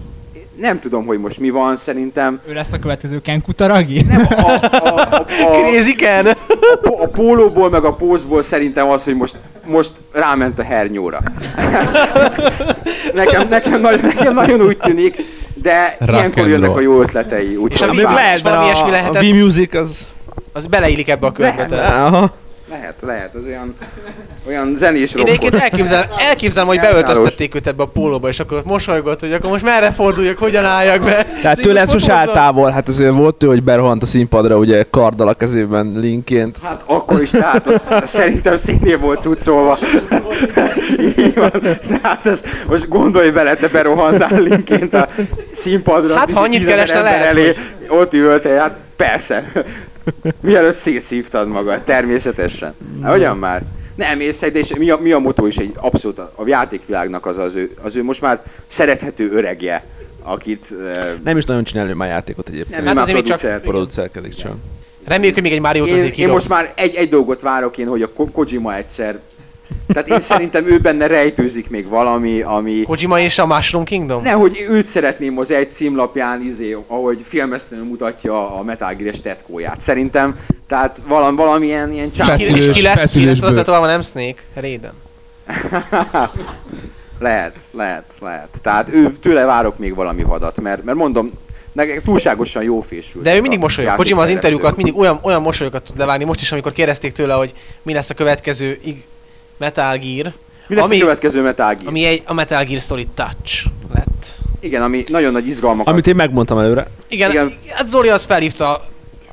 nem 0.56 0.80
tudom, 0.80 1.06
hogy 1.06 1.20
most 1.20 1.40
mi 1.40 1.50
van, 1.50 1.78
szerintem 1.78 2.40
Ő 2.48 2.54
lesz 2.54 2.74
a 2.74 2.80
következő 2.80 3.22
Ken 3.22 3.42
Kutaragi? 3.42 4.02
nem 4.02 4.28
a, 4.30 4.44
a, 4.44 4.60
a, 4.86 5.16
a, 5.20 5.50
Crazy 5.62 5.96
Ken! 5.96 6.26
a, 6.26 7.02
a 7.02 7.08
pólóból 7.08 7.70
meg 7.70 7.84
a 7.84 7.94
pózból 7.94 8.42
szerintem 8.42 8.90
az, 8.90 9.04
hogy 9.04 9.16
most, 9.16 9.36
most 9.66 9.92
ráment 10.12 10.60
a 10.60 10.64
hernyóra. 10.64 11.20
nekem, 13.14 13.48
nekem, 13.48 13.82
nagyon, 13.82 14.00
nekem 14.00 14.34
nagyon 14.34 14.62
úgy 14.62 14.78
tűnik, 14.78 15.16
de 15.54 15.96
Rock 16.00 16.12
ilyenkor 16.12 16.48
jönnek 16.48 16.76
a 16.76 16.80
jó 16.80 17.02
ötletei. 17.02 17.56
Úgy 17.56 17.74
És 17.74 17.82
a 17.82 17.94
lehet, 17.94 18.42
valami 18.42 18.66
ilyesmi 18.66 18.92
a, 18.92 19.10
a. 19.10 19.22
V-Music 19.22 19.74
az... 19.76 20.08
Az 20.54 20.68
beleillik 20.68 21.10
ebbe 21.10 21.28
a 21.28 21.32
körbe. 21.32 21.68
Lehet, 22.72 22.96
lehet, 23.02 23.36
az 23.36 23.46
olyan, 23.46 23.76
olyan 24.48 24.76
zenés 24.78 25.14
Én 25.14 25.26
egyébként 25.26 25.56
elképzelem, 25.56 26.06
elképzelem, 26.18 26.68
hogy 26.68 26.80
beöltöztették 26.80 27.56
őt 27.56 27.68
ebbe 27.68 27.84
a 27.84 27.88
pólóba, 27.88 28.28
és 28.28 28.40
akkor 28.40 28.62
mosolygott, 28.66 29.20
hogy 29.20 29.34
akkor 29.34 29.50
most 29.50 29.64
merre 29.64 29.92
forduljak, 29.92 30.38
hogyan 30.38 30.66
álljak 30.66 31.04
be. 31.04 31.26
Tehát 31.42 31.60
tőle 31.62 31.80
ez 31.80 31.92
most 31.92 32.08
távol, 32.34 32.70
hát 32.70 32.88
azért 32.88 33.12
volt 33.12 33.44
ő, 33.44 33.48
hogy 33.48 33.64
berohant 33.64 34.04
a 34.04 34.06
színpadra, 34.06 34.58
ugye 34.58 34.84
karddal 34.90 35.28
a 35.28 35.34
kezében 35.34 35.94
linként. 36.00 36.58
Hát 36.64 36.82
akkor 36.86 37.22
is, 37.22 37.30
tehát 37.30 37.68
az, 37.68 37.88
az 37.90 38.10
szerintem 38.10 38.56
színnél 38.56 38.98
volt 38.98 39.22
cuccolva. 39.22 39.78
Így 41.18 41.36
van. 41.36 41.52
Tehát 42.02 42.26
ez, 42.26 42.44
most 42.68 42.88
gondolj 42.88 43.30
bele, 43.30 43.56
te 43.56 43.68
berohantál 43.68 44.42
linként 44.42 44.94
a 44.94 45.08
színpadra. 45.52 46.16
Hát, 46.16 46.32
ha 46.32 46.42
annyit 46.42 46.66
keresne, 46.66 47.02
lehet, 47.02 47.26
elé, 47.26 47.46
hogy- 47.46 47.58
ott 47.88 48.14
ültél, 48.14 48.58
hát 48.58 48.76
persze. 48.96 49.52
Mielőtt 50.42 50.74
szétszívtad 50.74 51.48
magad, 51.48 51.80
természetesen. 51.82 52.74
Hát, 53.02 53.12
hogyan 53.12 53.38
már? 53.38 53.64
Nem, 53.96 54.20
és 54.20 54.36
szerintem 54.36 54.62
és 54.64 54.74
mi 54.78 54.90
a, 54.90 54.98
mi 54.98 55.12
a 55.12 55.20
motó 55.20 55.48
is 55.48 55.58
egy 55.58 55.72
abszolút 55.76 56.20
a, 56.20 56.32
a 56.36 56.48
játékvilágnak 56.48 57.26
az 57.26 57.38
az 57.38 57.56
ő, 57.56 57.72
az 57.82 57.96
ő 57.96 58.04
most 58.04 58.22
már 58.22 58.44
szerethető 58.68 59.32
öregje, 59.32 59.84
akit 60.24 60.68
uh, 60.72 60.92
Nem 61.24 61.38
is 61.38 61.44
nagyon 61.44 61.64
csinálja 61.64 61.96
már 61.96 62.10
játékot 62.10 62.48
egyébként. 62.48 62.76
nem, 62.78 62.86
Hát 62.86 62.94
már 62.96 63.04
azért 63.04 63.18
még 63.18 63.28
csak- 63.28 63.40
producer. 63.40 63.62
Producerkedik 63.62 64.34
csak. 64.34 64.56
Reméljük, 65.06 65.34
hogy 65.34 65.44
még 65.44 65.52
egy 65.54 65.60
Mario 65.60 65.86
Én, 65.86 65.94
azért 65.94 66.18
én 66.18 66.28
most 66.30 66.50
már 66.50 66.74
egy, 66.76 66.96
egy 66.96 67.10
dolgot 67.10 67.42
várok 67.42 67.78
én, 67.78 67.88
hogy 67.88 68.02
a 68.02 68.10
Ko- 68.14 68.32
Kojima 68.32 68.76
egyszer 68.76 69.20
tehát 69.94 70.10
én 70.10 70.20
szerintem 70.22 70.68
ő 70.68 70.78
benne 70.80 71.08
rejtőzik 71.08 71.70
még 71.70 71.88
valami, 71.88 72.42
ami... 72.42 72.82
Kojima 72.82 73.20
és 73.20 73.40
a 73.40 73.46
Mushroom 73.46 73.84
Kingdom? 73.84 74.24
Nem, 74.24 74.40
hogy 74.40 74.66
őt 74.70 74.86
szeretném 74.86 75.38
az 75.38 75.52
egy 75.52 75.70
címlapján, 75.70 76.42
izé, 76.46 76.78
ahogy 76.88 77.20
filmesztenül 77.28 77.86
mutatja 77.86 78.58
a 78.60 78.64
Metal 78.64 78.94
Gear-es 78.94 79.22
tetkóját. 79.22 79.82
Szerintem, 79.82 80.40
tehát 80.68 81.02
valami, 81.08 81.36
valamilyen 81.36 81.92
ilyen 81.92 82.12
csáp. 82.12 82.36
ki, 82.36 82.44
és 82.44 82.48
Feszülős- 82.50 82.78
ki 82.78 82.82
lesz, 82.82 82.94
ki 82.94 83.26
lesz 83.26 83.40
feszülős 83.40 83.40
tetoválva, 83.40 83.86
nem 83.86 84.02
Snake? 84.02 84.42
Raiden. 84.54 84.94
Lehet, 87.22 87.56
lehet, 87.72 88.04
lehet. 88.20 88.48
Tehát 88.62 88.90
ő, 88.94 89.14
tőle 89.22 89.46
várok 89.46 89.78
még 89.78 89.96
valami 89.96 90.24
vadat, 90.24 90.62
mert, 90.62 90.84
mert 90.84 90.98
mondom, 90.98 91.32
nekem 91.72 92.02
túlságosan 92.04 92.64
jó 92.64 92.82
fésült. 92.82 93.24
De 93.24 93.36
ő 93.36 93.42
mindig 93.42 93.60
mosolyog. 93.60 93.96
Kojima 93.96 94.22
az 94.22 94.30
interjúkat 94.30 94.76
mindig 94.76 94.98
olyan, 94.98 95.20
olyan 95.22 95.42
mosolyokat 95.42 95.84
tud 95.84 95.98
levágni. 95.98 96.24
Most 96.24 96.42
is, 96.42 96.52
amikor 96.52 96.72
kérdezték 96.72 97.14
tőle, 97.14 97.34
hogy 97.34 97.54
mi 97.82 97.94
lesz 97.94 98.10
a 98.10 98.14
következő 98.14 98.80
Metal 99.62 99.98
Gear, 99.98 100.34
Mi 100.68 100.76
lesz 100.76 100.86
ami- 100.86 100.98
a 100.98 101.00
következő 101.00 101.42
Metal 101.42 101.74
Gear? 101.74 101.88
ami 101.88 102.06
egy, 102.06 102.22
a 102.26 102.34
Metal 102.34 102.64
Gear 102.64 102.82
Solid 102.82 103.08
Touch 103.08 103.66
lett. 103.94 104.36
Igen, 104.60 104.82
ami 104.82 105.04
nagyon 105.08 105.32
nagy 105.32 105.48
izgalmakat. 105.48 105.94
Amit 105.94 106.08
én 106.08 106.16
megmondtam 106.16 106.58
előre. 106.58 106.88
Igen, 107.08 107.30
Igen. 107.32 107.54
Hát 107.70 107.88
Zoli 107.88 108.10
az 108.10 108.24
felhívta 108.24 108.86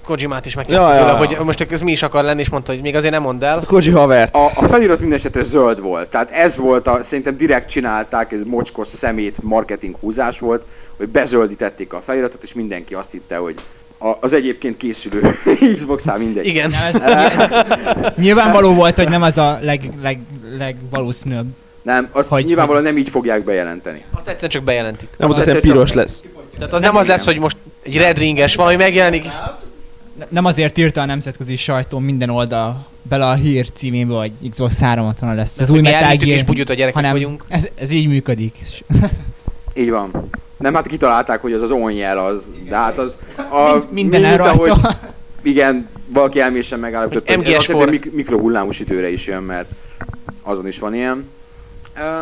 Kojimát 0.05 0.47
is 0.47 0.55
megkérdezte 0.55 0.95
Ja, 0.95 1.01
ja, 1.01 1.07
ja. 1.07 1.15
hogy 1.17 1.39
most 1.45 1.61
ez 1.71 1.81
mi 1.81 1.91
is 1.91 2.03
akar 2.03 2.25
lenni, 2.25 2.41
és 2.41 2.49
mondta, 2.49 2.73
hogy 2.73 2.81
még 2.81 2.95
azért 2.95 3.13
nem 3.13 3.23
mondd 3.23 3.45
el. 3.45 3.63
Koji 3.67 3.91
havert. 3.91 4.35
A, 4.37 4.45
a 4.55 4.69
felirat 4.69 5.01
minden 5.01 5.19
esetre 5.19 5.43
zöld 5.43 5.81
volt, 5.81 6.09
tehát 6.09 6.31
ez 6.31 6.57
volt 6.57 6.87
a, 6.87 6.99
szerintem 7.03 7.37
direkt 7.37 7.69
csinálták, 7.71 8.33
ez 8.33 8.39
mocskos 8.47 8.89
szemét 8.89 9.43
marketing 9.43 9.97
húzás 10.01 10.39
volt, 10.39 10.65
hogy 10.97 11.09
bezöldítették 11.09 11.93
a 11.93 12.03
feliratot, 12.05 12.43
és 12.43 12.53
mindenki 12.53 12.95
azt 12.95 13.11
hitte, 13.11 13.37
hogy 13.37 13.55
a, 13.99 14.17
az 14.21 14.33
egyébként 14.33 14.77
készülő 14.77 15.39
Xbox-án 15.75 16.19
mindegy. 16.19 16.47
Igen. 16.47 16.71
Nem, 16.71 16.83
ez, 16.87 17.01
ez, 17.03 17.49
nyilvánvaló 18.17 18.75
volt, 18.75 18.97
hogy 18.97 19.09
nem 19.09 19.23
az 19.23 19.39
a 19.39 19.59
leg, 19.63 19.91
leg, 20.03 20.19
legvalószínűbb. 20.59 21.47
Nem, 21.83 22.09
azt 22.13 22.29
Hogy- 22.29 22.45
nyilvánvalóan 22.45 22.85
nem 22.85 22.97
így 22.99 23.09
fogják 23.09 23.45
bejelenteni. 23.45 24.05
Azt 24.11 24.27
egyszerűen 24.29 24.51
csak 24.51 24.63
bejelentik. 24.63 25.09
Nem 25.17 25.29
tetszett 25.29 25.47
ilyen 25.47 25.61
piros 25.61 25.93
lesz. 25.93 26.23
Tehát 26.59 26.73
az 26.73 26.81
nem 26.81 26.97
az 26.97 27.07
lesz, 27.07 27.25
hogy 27.25 27.39
most 27.39 27.57
egy 27.83 27.97
red 27.97 28.19
ringes 28.19 28.55
valami 28.55 28.77
megjelenik. 28.77 29.25
Ne- 30.19 30.27
Nem 30.29 30.45
azért 30.45 30.79
írta 30.79 31.01
a 31.01 31.05
nemzetközi 31.05 31.57
sajtó 31.57 31.99
minden 31.99 32.29
oldal 32.31 32.87
bele 33.03 33.27
a 33.27 33.35
hír 33.35 33.67
címébe, 33.73 34.15
hogy 34.15 34.33
Xbox 34.51 34.79
360 34.81 35.35
lesz. 35.35 35.61
Ez 35.61 35.71
új 35.71 35.81
Metal 35.81 36.03
elhittük 36.03 36.29
és 36.29 36.35
Gear, 36.35 36.47
bugyut 36.47 36.69
a 36.71 36.75
gyerekek 36.75 36.95
hanem 36.95 37.13
vagyunk. 37.13 37.45
ez, 37.49 37.69
ez 37.75 37.91
így 37.91 38.09
működik. 38.09 38.55
Így 39.79 39.91
van. 39.91 40.11
Nem, 40.57 40.75
hát 40.75 40.87
kitalálták, 40.87 41.41
hogy 41.41 41.53
az 41.53 41.63
az 41.63 41.71
on 41.71 41.93
jel 41.93 42.19
az, 42.19 42.53
de 42.69 42.77
hát 42.77 42.99
az... 42.99 43.19
A, 43.37 43.73
Mind, 43.73 44.11
minden 44.11 44.21
mint 44.21 44.41
ahogy-. 44.41 44.73
Igen, 45.43 45.89
valaki 46.07 46.41
elmésen 46.41 46.79
megállapította, 46.79 47.35
Hogy 47.35 47.45
hogy 47.45 47.55
azért 47.55 47.79
MGS4. 47.79 47.91
mik- 47.91 48.13
mikrohullámú 48.15 48.71
ütőre 48.81 49.09
is 49.11 49.27
jön, 49.27 49.43
mert 49.43 49.69
azon 50.43 50.67
is 50.67 50.79
van 50.79 50.95
ilyen. 50.95 51.29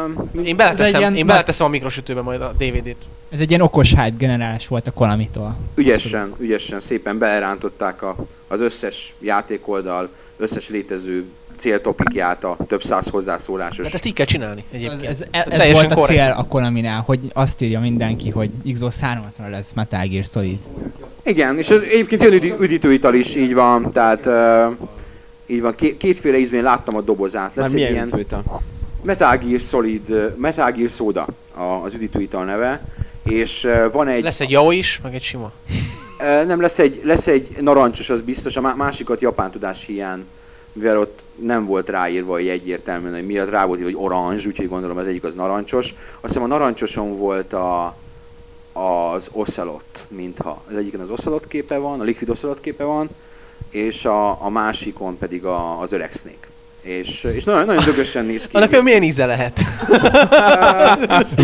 Um, 0.05 0.31
Én 0.45 0.57
beleteszem, 0.57 1.01
ilyen 1.01 1.17
én 1.17 1.27
beleteszem 1.27 1.67
a 1.67 1.69
mikrosütőbe 1.69 2.21
majd 2.21 2.41
a 2.41 2.53
DVD-t. 2.59 2.97
Ez 3.31 3.41
egy 3.41 3.49
ilyen 3.49 3.61
okos 3.61 3.89
hype 3.91 4.15
generálás 4.19 4.69
volt 4.69 4.87
a 4.87 4.93
Konami-tól. 4.93 5.57
ügyesen, 5.75 6.33
ügyesen, 6.39 6.81
szépen 6.81 7.19
belerántották 7.19 8.03
a, 8.03 8.17
az 8.49 8.61
összes 8.61 9.15
játékoldal, 9.19 10.09
összes 10.37 10.69
létező 10.69 11.25
céltopikját 11.57 12.45
a 12.45 12.57
több 12.69 12.83
száz 12.83 13.09
hozzászólásos. 13.09 13.85
Hát 13.85 13.95
ezt 13.95 14.05
így 14.07 14.13
kell 14.13 14.27
csinálni 14.27 14.65
Ez, 14.73 14.81
egyébként. 14.81 15.05
ez, 15.05 15.25
ez, 15.31 15.61
ez 15.61 15.73
volt 15.73 15.91
a 15.91 15.95
korrekt. 15.95 16.19
cél 16.21 16.35
a 16.37 16.45
Konami-nál, 16.45 17.01
hogy 17.07 17.21
azt 17.33 17.61
írja 17.63 17.81
mindenki, 17.81 18.31
hogy 18.31 18.51
Xbox 18.73 19.01
360 19.01 19.51
lesz 19.51 19.73
Metal 19.73 20.07
Gear 20.07 20.25
Solid. 20.25 20.59
Igen, 21.23 21.59
és 21.59 21.71
az 21.71 21.83
egyébként 21.83 22.23
jön 22.23 22.33
üdi, 22.33 22.55
üdítőital 22.61 23.15
is, 23.15 23.35
így 23.35 23.55
van, 23.55 23.93
tehát 23.93 24.27
uh, 24.27 24.77
így 25.47 25.61
van, 25.61 25.75
Ké, 25.75 25.97
kétféle 25.97 26.37
ízben 26.39 26.63
láttam 26.63 26.97
a 26.97 27.01
dobozát. 27.01 27.51
Lesz 27.55 27.65
Már 27.65 27.67
egy 27.67 27.73
milyen 27.75 27.93
ilyen 27.93 28.07
ütőital? 28.07 28.63
Metal 29.03 29.37
Gear 29.37 29.61
Solid, 29.61 30.33
Metal 30.37 30.71
Gear 30.73 30.91
Soda 30.91 31.27
a, 31.55 31.63
az 31.63 31.95
üdítőital 31.95 32.45
neve, 32.45 32.81
és 33.23 33.65
uh, 33.65 33.93
van 33.93 34.09
egy, 34.09 34.23
Lesz 34.23 34.41
egy 34.41 34.51
Yao 34.51 34.71
is, 34.71 35.01
meg 35.03 35.15
egy 35.15 35.23
sima. 35.23 35.53
uh, 36.19 36.47
nem 36.47 36.61
lesz 36.61 36.79
egy, 36.79 37.01
lesz 37.05 37.27
egy 37.27 37.57
narancsos, 37.61 38.11
az 38.11 38.21
biztos, 38.21 38.57
a 38.57 38.61
má- 38.61 38.77
másikat 38.77 39.21
japán 39.21 39.51
tudás 39.51 39.85
hiány, 39.87 40.25
mivel 40.77 40.99
ott 40.99 41.23
nem 41.35 41.67
volt 41.67 41.89
ráírva 41.89 42.33
hogy 42.33 42.49
egyértelműen, 42.49 43.15
hogy 43.15 43.27
miatt 43.27 43.51
rá 43.51 43.65
volt 43.65 43.79
írva, 43.79 43.91
hogy 43.91 44.05
orange, 44.05 44.43
úgyhogy 44.47 44.69
gondolom 44.69 44.97
az 44.97 45.07
egyik 45.07 45.25
az 45.25 45.35
narancsos. 45.35 45.95
Azt 46.21 46.33
hiszem 46.33 46.43
a 46.43 46.47
narancsoson 46.47 47.19
volt 47.19 47.53
a, 47.53 47.95
az 48.73 49.29
Ocelot, 49.33 50.07
mintha. 50.09 50.63
Az 50.71 50.77
egyiken 50.77 51.01
az 51.01 51.11
Ocelot 51.11 51.47
képe 51.47 51.77
van, 51.77 52.01
a 52.01 52.05
Liquid 52.05 52.31
Ocelot 52.31 52.61
képe 52.61 52.85
van, 52.85 53.09
és 53.71 54.05
a, 54.05 54.45
a 54.45 54.49
másikon 54.49 55.19
pedig 55.19 55.45
a, 55.45 55.81
az 55.81 55.93
öreg 55.93 56.13
Snake. 56.13 56.47
És, 56.83 57.25
és 57.25 57.45
nagyon, 57.45 57.65
nagyon 57.65 57.85
dögösen 57.85 58.25
néz 58.25 58.47
ki. 58.47 58.57
Annak 58.57 58.73
ő 58.73 58.83
milyen 58.83 59.03
íze 59.03 59.27
lehet? 59.27 59.61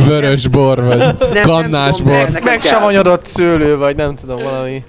Vörös 0.06 0.46
bor, 0.48 0.82
vagy 0.84 0.98
nem 1.32 1.42
kannás 1.42 1.96
tudom, 1.96 2.12
ne- 2.12 2.24
bor. 2.24 2.40
Megsavanyodott 2.42 3.26
szőlő, 3.26 3.76
vagy 3.76 3.96
nem 3.96 4.14
tudom, 4.14 4.42
valami. 4.42 4.84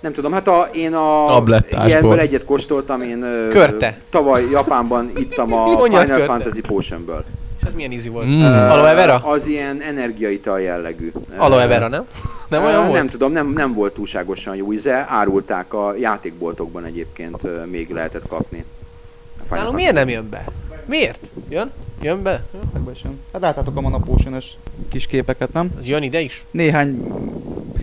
Nem 0.00 0.12
tudom, 0.12 0.32
hát 0.32 0.48
a, 0.48 0.68
én 0.72 0.94
a 0.94 1.24
Tablettásból. 1.26 1.86
ilyenből 1.88 2.18
egyet 2.18 2.44
kóstoltam, 2.44 3.02
én 3.02 3.22
ö, 3.22 3.48
Körte. 3.48 3.98
tavaly 4.10 4.44
Japánban 4.50 5.10
ittam 5.16 5.52
a 5.52 5.66
Final 5.84 6.04
körte. 6.04 6.24
Fantasy 6.24 6.60
Potionből. 6.60 7.24
És 7.60 7.66
az 7.66 7.72
milyen 7.74 7.92
ízű 7.92 8.10
volt? 8.10 8.26
Mm. 8.26 8.40
Ö, 8.40 8.44
Aloe 8.68 8.94
vera? 8.94 9.14
Az 9.14 9.46
ilyen 9.46 9.80
energiaital 9.80 10.60
jellegű. 10.60 11.12
Aloe 11.36 11.64
Ö, 11.64 11.68
vera, 11.68 11.88
nem? 11.88 12.06
Nem 12.48 12.62
ö, 12.62 12.66
olyan 12.66 12.80
Nem 12.82 12.88
volt? 12.88 13.10
tudom, 13.10 13.32
nem, 13.32 13.52
nem 13.52 13.74
volt 13.74 13.94
túlságosan 13.94 14.56
jó 14.56 14.72
íze, 14.72 15.06
árulták 15.08 15.74
a 15.74 15.94
játékboltokban 16.00 16.84
egyébként 16.84 17.44
ö, 17.44 17.64
még 17.64 17.90
lehetett 17.90 18.28
kapni. 18.28 18.64
Nálunk 19.50 19.74
miért 19.74 19.94
nem 19.94 20.08
jön 20.08 20.28
be? 20.30 20.44
Miért? 20.84 21.18
Jön? 21.48 21.70
Jön 22.02 22.22
be? 22.22 22.42
Aztán 22.62 22.86
is 22.94 23.04
jön. 23.04 23.20
Hát 23.32 23.42
láttátok 23.42 23.76
a 23.76 23.80
Mana 23.80 23.98
Potion-ös 23.98 24.56
kis 24.88 25.06
képeket, 25.06 25.52
nem? 25.52 25.70
Az 25.78 25.86
jön 25.86 26.02
ide 26.02 26.20
is? 26.20 26.44
Néhány 26.50 27.02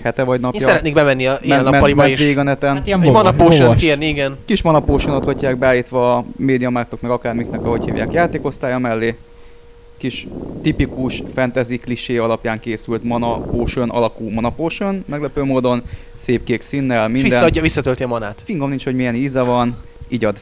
hete 0.03 0.23
vagy 0.23 0.35
Én 0.35 0.41
napja. 0.41 0.59
szeretnék 0.59 0.93
bemenni 0.93 1.25
a 1.27 1.39
ilyen 1.41 1.61
ment, 1.61 1.73
nappaliba 1.73 2.01
ment 2.01 2.19
is. 2.19 2.35
a 2.35 2.43
neten. 2.43 2.75
Hát 2.75 2.87
ilyen 2.87 3.01
Egy 3.01 3.11
mana 3.11 3.31
bogos. 3.31 3.55
potion 3.55 3.75
kérni, 3.75 4.07
igen. 4.07 4.37
Kis 4.45 4.61
mana 4.61 4.79
potionot 4.79 5.23
hagyják 5.25 5.57
beállítva 5.57 6.15
a 6.15 6.25
médiamáktok 6.37 7.01
meg 7.01 7.11
akármiknek, 7.11 7.65
ahogy 7.65 7.83
hívják 7.85 8.11
játékosztálya 8.11 8.79
mellé. 8.79 9.15
Kis 9.97 10.27
tipikus 10.61 11.23
fantasy 11.35 11.77
klisé 11.77 12.17
alapján 12.17 12.59
készült 12.59 13.03
mana 13.03 13.37
potion 13.37 13.89
alakú 13.89 14.29
mana 14.29 14.49
potion, 14.49 15.03
meglepő 15.07 15.43
módon, 15.43 15.81
szép 16.15 16.43
kék 16.43 16.61
színnel, 16.61 17.05
És 17.05 17.11
minden. 17.11 17.29
visszaadja, 17.31 17.61
visszatölti 17.61 18.03
a 18.03 18.07
manát. 18.07 18.41
Fingom 18.43 18.69
nincs, 18.69 18.83
hogy 18.83 18.95
milyen 18.95 19.15
íze 19.15 19.41
van, 19.41 19.77
így 20.07 20.25
ad. 20.25 20.41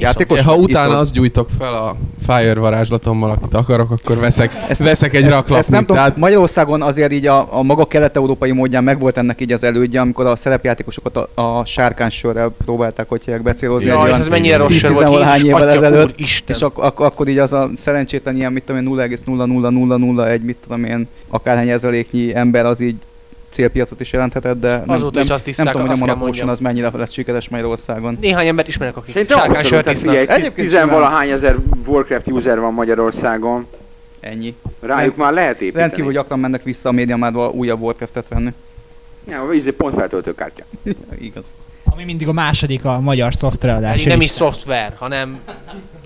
Játékos? 0.00 0.40
Ha 0.40 0.54
utána 0.54 0.86
Iszol? 0.88 1.00
azt 1.00 1.12
gyújtok 1.12 1.48
fel 1.58 1.74
a 1.74 1.96
Fire 2.26 2.54
varázslatommal, 2.60 3.30
akit 3.30 3.54
akarok, 3.54 3.90
akkor 3.90 4.18
veszek, 4.18 4.52
Ezt- 4.68 4.82
veszek 4.82 5.14
egy 5.14 5.22
ezt, 5.22 5.30
raklapnit. 5.30 5.58
ezt 5.58 5.70
nem 5.70 5.80
tudom, 5.80 5.96
tehát 5.96 6.16
Magyarországon 6.16 6.82
azért 6.82 7.12
így 7.12 7.26
a, 7.26 7.58
a 7.58 7.62
maga 7.62 7.84
kelet-európai 7.84 8.52
módján 8.52 8.84
megvolt 8.84 9.16
ennek 9.16 9.40
így 9.40 9.52
az 9.52 9.64
elődje, 9.64 10.00
amikor 10.00 10.26
a 10.26 10.36
szerepjátékosokat 10.36 11.16
a, 11.16 11.42
a 11.42 11.64
sárkánysörrel 11.64 12.50
próbálták, 12.64 13.08
hogy 13.08 13.24
hívják 13.24 13.42
becélozni. 13.42 13.86
egy 13.88 13.92
Ja, 13.92 13.98
és 14.00 14.04
olyan 14.08 14.20
ez 14.20 14.26
mennyire 14.28 14.56
rossz 14.56 14.72
sör 14.72 14.92
volt, 14.92 15.04
10-10 15.06 15.08
valahány 15.10 15.34
Jézus, 15.44 15.48
évvel 15.60 15.68
ezelőtt, 15.68 16.18
és 16.20 16.42
ak- 16.60 16.78
ak- 16.78 17.00
akkor 17.00 17.28
így 17.28 17.38
az 17.38 17.52
a 17.52 17.70
szerencsétlen 17.76 18.36
ilyen, 18.36 18.52
mit 18.52 18.62
tudom 18.64 18.80
én, 18.80 19.08
0,00001, 19.26 20.40
mit 20.42 20.56
tudom 20.62 20.84
én, 20.84 21.06
akárhány 21.28 21.68
ezeréknyi 21.68 22.34
ember 22.34 22.64
az 22.66 22.80
így 22.80 22.96
célpiacot 23.50 24.00
is 24.00 24.12
jelenthetett, 24.12 24.60
de 24.60 24.76
nem, 24.76 24.88
Azóta 24.88 25.14
nem, 25.14 25.24
is 25.24 25.30
azt 25.30 25.44
nem 25.44 25.54
hiszák, 25.54 25.74
tudom, 25.74 25.88
hogy 25.98 26.08
a 26.08 26.14
mondjam. 26.14 26.48
az 26.48 26.60
mennyire 26.60 26.90
lesz 26.92 27.12
sikeres 27.12 27.48
Magyarországon. 27.48 28.18
Néhány 28.20 28.46
embert 28.46 28.68
ismerek, 28.68 28.96
akik 28.96 29.12
Szerintem 29.12 29.36
sárkány 29.38 29.56
abszolút, 29.56 29.84
sört 29.84 29.96
isznak. 29.96 30.14
Egyébként 30.14 30.54
tizenvalahány 30.54 31.30
ezer 31.30 31.56
Warcraft 31.86 32.28
user 32.28 32.60
van 32.60 32.72
Magyarországon, 32.74 33.66
Ennyi. 34.20 34.54
rájuk 34.80 35.16
már 35.16 35.32
lehet 35.32 35.60
építeni. 35.60 35.82
Rendkívül 35.82 36.12
gyakran 36.12 36.38
mennek 36.38 36.62
vissza 36.62 36.88
a 36.88 36.92
médiamádba 36.92 37.50
újabb 37.50 37.80
Warcraftet 37.80 38.28
venni. 38.28 38.52
Ja, 39.28 39.48
ízé 39.54 39.70
pont 39.70 39.94
feltöltőkártya. 39.94 40.64
Igaz. 41.18 41.52
Ami 41.84 42.04
mindig 42.04 42.28
a 42.28 42.32
második 42.32 42.84
a 42.84 43.00
magyar 43.00 43.34
szoftveradás. 43.34 44.02
Nem 44.02 44.20
is 44.20 44.30
szoftver, 44.30 44.94
hanem 44.98 45.38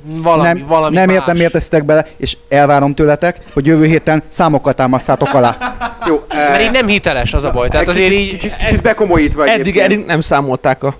valami, 0.04 0.42
nem, 0.42 0.66
valami 0.66 0.94
nem 0.94 1.06
más. 1.06 1.14
értem, 1.14 1.36
miért 1.36 1.52
teszitek 1.52 1.84
bele, 1.84 2.06
és 2.16 2.36
elvárom 2.48 2.94
tőletek, 2.94 3.38
hogy 3.52 3.66
jövő 3.66 3.84
héten 3.84 4.22
számokkal 4.28 4.74
támasszátok 4.74 5.34
alá. 5.34 5.56
Jó, 6.06 6.24
Mert 6.28 6.62
így 6.62 6.70
nem 6.70 6.86
hiteles 6.86 7.34
az 7.34 7.44
a 7.44 7.50
baj. 7.50 7.68
Tehát 7.68 7.88
azért 7.88 8.12
így... 8.12 8.30
Kicsit, 8.30 8.56
kicsit 8.56 8.82
bekomolyítva 8.82 9.46
Eddig, 9.46 9.78
eddig 9.78 10.04
nem 10.04 10.20
számolták 10.20 10.82
a, 10.82 10.94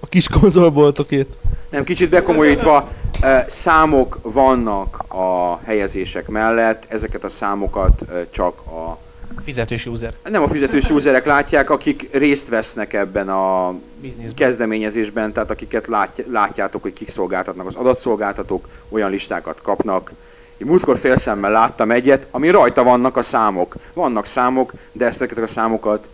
a 0.00 0.06
kis 0.06 0.28
konzolboltokét. 0.28 1.28
Nem, 1.70 1.84
kicsit 1.84 2.08
bekomolyítva, 2.08 2.88
eh, 3.20 3.44
számok 3.48 4.18
vannak 4.22 5.04
a 5.08 5.58
helyezések 5.64 6.28
mellett, 6.28 6.84
ezeket 6.88 7.24
a 7.24 7.28
számokat 7.28 8.02
eh, 8.08 8.16
csak 8.30 8.58
a 8.58 8.98
Fizetős 9.44 9.86
user. 9.86 10.12
nem 10.30 10.42
a 10.42 10.48
fizetős 10.48 10.90
userek 10.90 11.24
látják, 11.26 11.70
akik 11.70 12.08
részt 12.12 12.48
vesznek 12.48 12.92
ebben 12.92 13.28
a 13.28 13.74
Bizniszben. 14.00 14.34
kezdeményezésben, 14.34 15.32
tehát 15.32 15.50
akiket 15.50 15.86
látj, 15.86 16.22
látjátok, 16.30 16.82
hogy 16.82 16.92
kik 16.92 17.08
szolgáltatnak. 17.08 17.66
Az 17.66 17.74
adatszolgáltatók 17.74 18.68
olyan 18.88 19.10
listákat 19.10 19.62
kapnak. 19.62 20.12
Én 20.56 20.66
múltkor 20.66 20.98
félszemmel 20.98 21.50
láttam 21.50 21.90
egyet, 21.90 22.26
ami 22.30 22.50
rajta 22.50 22.82
vannak 22.82 23.16
a 23.16 23.22
számok. 23.22 23.74
Vannak 23.92 24.26
számok, 24.26 24.72
de 24.92 25.06
ezeket 25.06 25.38
a 25.38 25.46
számokat 25.46 26.08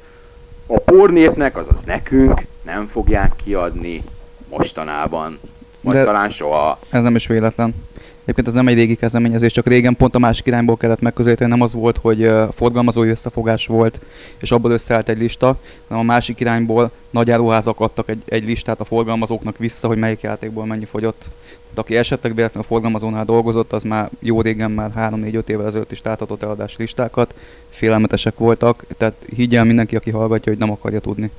a 0.66 0.78
pornépnek, 0.78 1.56
azaz 1.56 1.82
nekünk 1.82 2.42
nem 2.62 2.86
fogják 2.86 3.32
kiadni 3.44 4.04
mostanában. 4.48 5.38
Vagy 5.80 5.94
De- 5.94 6.04
talán 6.04 6.30
soha. 6.30 6.78
Ez 6.90 7.02
nem 7.02 7.14
is 7.14 7.26
véletlen. 7.26 7.74
Egyébként 8.28 8.48
ez 8.48 8.62
nem 8.62 8.68
egy 8.68 8.78
régi 8.78 8.96
kezdeményezés, 8.96 9.52
csak 9.52 9.66
régen 9.66 9.96
pont 9.96 10.14
a 10.14 10.18
másik 10.18 10.46
irányból 10.46 10.76
kellett 10.76 11.00
megközelíteni, 11.00 11.50
nem 11.50 11.60
az 11.60 11.72
volt, 11.72 11.96
hogy 11.96 12.30
forgalmazói 12.50 13.08
összefogás 13.08 13.66
volt, 13.66 14.00
és 14.38 14.50
abból 14.50 14.70
összeállt 14.70 15.08
egy 15.08 15.18
lista, 15.18 15.58
hanem 15.88 16.02
a 16.02 16.06
másik 16.06 16.40
irányból 16.40 16.90
nagy 17.10 17.30
áruházak 17.30 17.80
adtak 17.80 18.08
egy, 18.08 18.22
egy 18.24 18.46
listát 18.46 18.80
a 18.80 18.84
forgalmazóknak 18.84 19.58
vissza, 19.58 19.86
hogy 19.86 19.98
melyik 19.98 20.20
játékból 20.20 20.66
mennyi 20.66 20.84
fogyott. 20.84 21.18
Tehát 21.18 21.78
aki 21.78 21.96
esetleg 21.96 22.34
véletlenül 22.34 22.68
a 22.68 22.72
forgalmazónál 22.72 23.24
dolgozott, 23.24 23.72
az 23.72 23.82
már 23.82 24.10
jó 24.20 24.40
régen, 24.40 24.70
már 24.70 24.92
3-4-5 24.96 25.48
évvel 25.48 25.66
ezelőtt 25.66 25.92
is 25.92 26.02
láthatott 26.02 26.42
eladási 26.42 26.76
listákat, 26.78 27.34
félelmetesek 27.68 28.38
voltak, 28.38 28.84
tehát 28.96 29.14
higgyen 29.34 29.66
mindenki, 29.66 29.96
aki 29.96 30.10
hallgatja, 30.10 30.52
hogy 30.52 30.60
nem 30.60 30.70
akarja 30.70 31.00
tudni. 31.00 31.30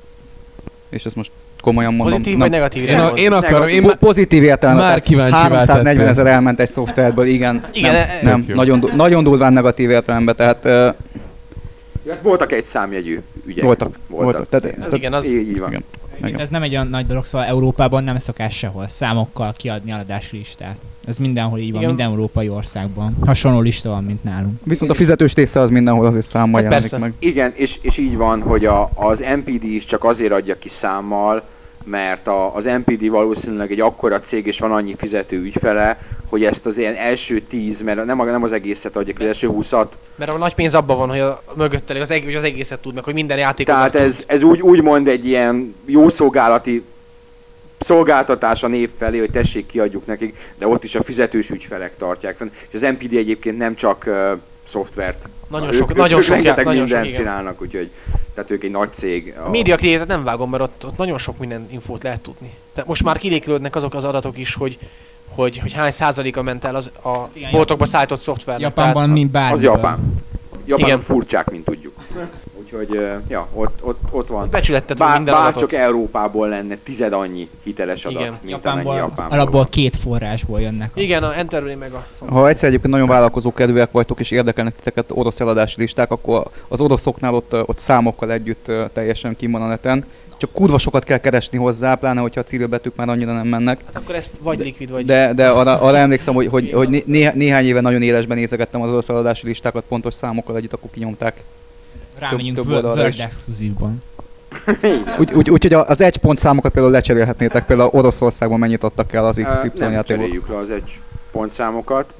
És 0.88 1.06
ezt 1.06 1.16
most 1.16 1.30
komolyan 1.60 1.94
mondom. 1.94 2.08
Pozitív 2.18 2.32
nem, 2.38 2.40
vagy 2.40 2.50
negatív 2.50 2.88
Én, 2.88 2.98
a, 2.98 3.08
én 3.08 3.32
akarom, 3.32 3.68
én 3.68 3.80
Po- 3.80 3.86
már... 3.88 3.96
pozitív 3.98 4.42
értelemben. 4.42 4.84
Már 4.84 4.94
tehát 4.94 5.08
kíváncsivá 5.08 5.38
340 5.40 5.94
tettem. 5.96 6.08
ezer 6.10 6.26
elment 6.26 6.60
egy 6.60 6.68
szoftverből, 6.68 7.26
igen. 7.26 7.64
Igen, 7.72 7.92
nem, 7.92 8.02
e- 8.02 8.18
nem 8.22 8.40
Tök 8.40 8.48
jó. 8.48 8.54
nagyon, 8.54 8.80
du- 8.80 8.94
nagyon 8.94 9.24
durván 9.24 9.52
negatív 9.52 9.90
értelemben, 9.90 10.36
tehát 10.36 10.64
uh, 10.64 12.14
voltak 12.22 12.52
egy 12.52 12.64
számjegyű 12.64 13.20
ügyek. 13.46 13.64
voltak, 13.64 13.98
voltak. 14.06 14.48
Tehát, 14.48 14.64
Ez, 14.64 14.72
tehát, 14.76 14.96
igen, 14.96 15.12
az- 15.12 15.26
így, 15.26 15.48
így 15.48 15.58
van. 15.58 15.68
igen. 15.68 15.84
Igen. 16.28 16.40
Ez 16.40 16.48
nem 16.48 16.62
egy 16.62 16.70
olyan 16.70 16.86
nagy 16.86 17.06
dolog, 17.06 17.24
szóval 17.24 17.46
Európában 17.46 18.04
nem 18.04 18.18
szokás 18.18 18.56
sehol 18.56 18.88
számokkal 18.88 19.52
kiadni 19.56 19.90
eladási 19.90 20.36
listát. 20.36 20.76
Ez 21.06 21.18
mindenhol 21.18 21.58
így 21.58 21.70
van, 21.72 21.80
Igen. 21.80 21.88
minden 21.94 22.10
európai 22.10 22.48
országban. 22.48 23.16
Hasonló 23.26 23.60
lista 23.60 23.88
van, 23.88 24.04
mint 24.04 24.24
nálunk. 24.24 24.60
Viszont 24.64 24.90
a 24.90 24.94
fizetős 24.94 25.34
része 25.34 25.60
az 25.60 25.70
mindenhol 25.70 26.06
azért 26.06 26.26
számmal 26.26 26.62
Hát 26.62 26.70
jelenik 26.70 26.90
persze. 26.90 27.06
meg. 27.06 27.14
Igen, 27.18 27.52
és, 27.54 27.78
és 27.82 27.98
így 27.98 28.16
van, 28.16 28.42
hogy 28.42 28.64
a, 28.64 28.90
az 28.94 29.24
MPD 29.36 29.64
is 29.64 29.84
csak 29.84 30.04
azért 30.04 30.32
adja 30.32 30.58
ki 30.58 30.68
számmal, 30.68 31.42
mert 31.90 32.26
a, 32.26 32.54
az 32.54 32.64
MPD 32.64 33.08
valószínűleg 33.08 33.70
egy 33.72 33.80
akkora 33.80 34.20
cég, 34.20 34.46
és 34.46 34.58
van 34.58 34.72
annyi 34.72 34.94
fizető 34.96 35.36
ügyfele, 35.36 35.98
hogy 36.28 36.44
ezt 36.44 36.66
az 36.66 36.78
ilyen 36.78 36.94
első 36.94 37.40
tíz, 37.40 37.82
mert 37.82 38.04
nem, 38.04 38.24
nem 38.24 38.42
az 38.42 38.52
egészet 38.52 38.96
adja 38.96 39.14
ki, 39.14 39.22
az 39.22 39.28
első 39.28 39.46
húszat. 39.46 39.96
Mert 40.14 40.30
a 40.32 40.36
nagy 40.38 40.54
pénz 40.54 40.74
abban 40.74 40.96
van, 40.96 41.08
hogy 41.08 41.18
a 41.18 41.42
mögötte 41.54 42.00
az, 42.00 42.10
eg- 42.10 42.24
hogy 42.24 42.34
az 42.34 42.44
egészet 42.44 42.80
tud 42.80 42.94
meg, 42.94 43.04
hogy 43.04 43.14
minden 43.14 43.38
játékot 43.38 43.74
Tehát 43.74 43.92
tud. 43.92 44.00
ez, 44.00 44.24
ez 44.26 44.42
úgy, 44.42 44.60
úgy 44.60 44.82
mond 44.82 45.08
egy 45.08 45.26
ilyen 45.26 45.74
jó 45.84 46.08
szolgálati 46.08 46.84
szolgáltatás 47.78 48.62
a 48.62 48.68
nép 48.68 48.90
felé, 48.98 49.18
hogy 49.18 49.30
tessék 49.30 49.66
kiadjuk 49.66 50.06
nekik, 50.06 50.52
de 50.58 50.66
ott 50.66 50.84
is 50.84 50.94
a 50.94 51.02
fizetős 51.02 51.50
ügyfelek 51.50 51.96
tartják 51.96 52.36
fenn. 52.36 52.50
És 52.68 52.82
az 52.82 52.90
MPD 52.90 53.14
egyébként 53.14 53.58
nem 53.58 53.74
csak 53.74 54.04
uh, 54.06 54.38
szoftvert, 54.70 55.28
Nagyon 55.48 55.66
ők, 55.66 55.72
sok, 55.74 55.90
ők, 55.90 55.96
nagyon 55.96 56.18
ők 56.18 56.24
sok, 56.24 56.36
já- 56.36 56.42
rengeteg 56.44 56.64
nagyon 56.64 56.86
sok, 56.86 56.96
mindent 56.96 57.06
igen. 57.06 57.20
csinálnak, 57.20 57.62
úgyhogy 57.62 57.90
tehát 58.34 58.50
ők 58.50 58.62
egy 58.64 58.70
nagy 58.70 58.92
cég. 58.92 59.34
A 59.46 59.48
média 59.50 59.76
creator 59.76 60.06
nem 60.06 60.24
vágom, 60.24 60.50
mert 60.50 60.62
ott, 60.62 60.86
ott 60.86 60.96
nagyon 60.96 61.18
sok 61.18 61.38
minden 61.38 61.66
infót 61.70 62.02
lehet 62.02 62.20
tudni. 62.20 62.50
Tehát 62.74 62.88
most 62.88 63.02
már 63.02 63.18
kilékelődnek 63.18 63.76
azok 63.76 63.94
az 63.94 64.04
adatok 64.04 64.38
is, 64.38 64.54
hogy 64.54 64.78
hogy, 65.34 65.58
hogy 65.58 65.72
hány 65.72 65.90
százaléka 65.90 66.42
ment 66.42 66.64
el 66.64 66.74
az 66.74 66.90
a 67.04 67.16
igen, 67.32 67.50
boltokba 67.50 67.84
szállított 67.86 68.18
szoftvernek. 68.18 68.62
Japánban 68.62 68.94
Tehát- 69.02 69.16
mint 69.16 69.30
bármiből. 69.30 69.56
Az 69.58 69.62
Japán. 69.76 70.22
Japánok 70.64 70.88
Igen. 70.88 71.00
furcsák, 71.00 71.50
mint 71.50 71.64
tudjuk. 71.64 71.94
Úgyhogy, 72.72 73.00
ja, 73.28 73.46
ott, 73.54 73.78
ott, 73.82 73.98
ott 74.10 74.28
van. 74.28 74.48
Becsülettetünk 74.50 74.98
Bár, 75.08 75.16
minden 75.16 75.34
bár 75.34 75.42
adatot. 75.42 75.60
csak 75.70 75.80
Európából 75.80 76.48
lenne 76.48 76.76
tized 76.84 77.12
annyi 77.12 77.48
hiteles 77.62 78.04
adat, 78.04 78.20
Igen. 78.20 78.30
mint 78.30 78.42
amennyi 78.42 78.58
Japánból, 78.66 78.94
Japánból 78.96 79.38
alapból 79.38 79.66
két 79.70 79.96
forrásból 79.96 80.60
jönnek. 80.60 80.90
a- 80.94 81.00
Igen, 81.00 81.22
a 81.22 81.36
Enterway 81.38 81.76
meg 81.76 81.92
a... 81.92 82.06
Ha 82.28 82.48
egyszer 82.48 82.68
egyébként 82.68 82.92
nagyon 82.92 83.08
vállalkozó 83.08 83.52
kedvűek 83.52 83.90
vagytok 83.90 84.20
és 84.20 84.30
érdekelnek 84.30 84.74
titeket 84.76 85.10
orosz 85.14 85.40
eladási 85.40 85.80
listák, 85.80 86.10
akkor 86.10 86.42
az 86.68 86.80
oroszoknál 86.80 87.34
ott, 87.34 87.56
ott 87.66 87.78
számokkal 87.78 88.32
együtt 88.32 88.72
teljesen 88.92 89.36
kim 89.36 89.50
van 89.50 89.62
a 89.62 89.66
neten. 89.66 90.04
Csak 90.36 90.52
kurva 90.52 90.78
sokat 90.78 91.04
kell 91.04 91.18
keresni 91.18 91.58
hozzá, 91.58 91.94
pláne 91.94 92.20
hogyha 92.20 92.40
a 92.40 92.44
cirilbetűk 92.44 92.96
már 92.96 93.08
annyira 93.08 93.32
nem 93.32 93.46
mennek. 93.46 93.80
Hát 93.86 94.02
akkor 94.02 94.14
ezt 94.14 94.30
vagy 94.40 94.58
likvid, 94.58 94.90
vagy... 94.90 95.04
De, 95.04 95.32
de 95.34 95.48
arra, 95.48 95.80
arra 95.80 95.96
emlékszem, 95.96 96.34
hogy, 96.34 96.46
hogy, 96.46 96.72
hogy 96.72 96.88
né- 96.88 97.06
néha- 97.06 97.34
néhány 97.34 97.64
éve 97.64 97.80
nagyon 97.80 98.02
élesben 98.02 98.36
nézegettem 98.38 98.82
az 98.82 98.90
orosz 98.90 99.08
eladási 99.08 99.46
listákat, 99.46 99.84
pontos 99.88 100.14
számokkal 100.14 100.56
együtt, 100.56 100.72
akkor 100.72 100.90
kinyomták. 100.92 101.42
Rámegyünk 102.20 102.56
több 102.56 102.66
Word 102.66 102.84
oldalra 102.84 103.08
is. 103.08 103.18
Exclusive-ban. 103.18 104.02
Úgy, 105.18 105.32
úgy, 105.32 105.50
úgy 105.50 105.74
az 105.74 106.00
egy 106.00 106.16
pont 106.16 106.38
számokat 106.38 106.72
például 106.72 106.92
lecserélhetnétek, 106.92 107.66
például 107.66 107.90
Oroszországban 107.92 108.58
mennyit 108.58 108.82
adtak 108.84 109.12
el 109.12 109.24
az 109.26 109.40
XY 109.44 109.70
nem 109.74 109.92
játékból. 109.92 110.16
cseréljük 110.24 110.48
le 110.48 110.56
az 110.56 110.70
egy 110.70 111.00
pontszámokat, 111.32 112.14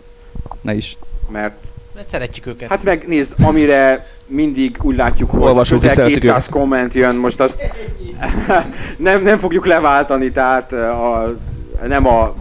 Ne 0.61 0.75
is. 0.75 0.97
mert 1.29 1.55
Mert 1.95 2.09
szeretjük 2.09 2.47
őket. 2.47 2.69
hát 2.69 2.83
megnézd, 2.83 3.33
amire 3.43 4.07
mindig 4.27 4.77
úgy 4.83 4.97
látjuk, 4.97 5.31
hogy 5.31 5.41
Olvasók 5.41 5.79
is 5.79 5.89
közel 5.89 5.97
szeretik 6.05 6.21
200 6.21 6.49
komment 6.49 6.95
jön, 6.95 7.17
most 7.17 7.41
azt 7.41 7.63
nem, 8.97 9.23
nem 9.23 9.39
fogjuk 9.39 9.67
leváltani, 9.67 10.31
tehát 10.31 10.73
a, 10.73 11.35
nem 11.87 12.07
a 12.07 12.35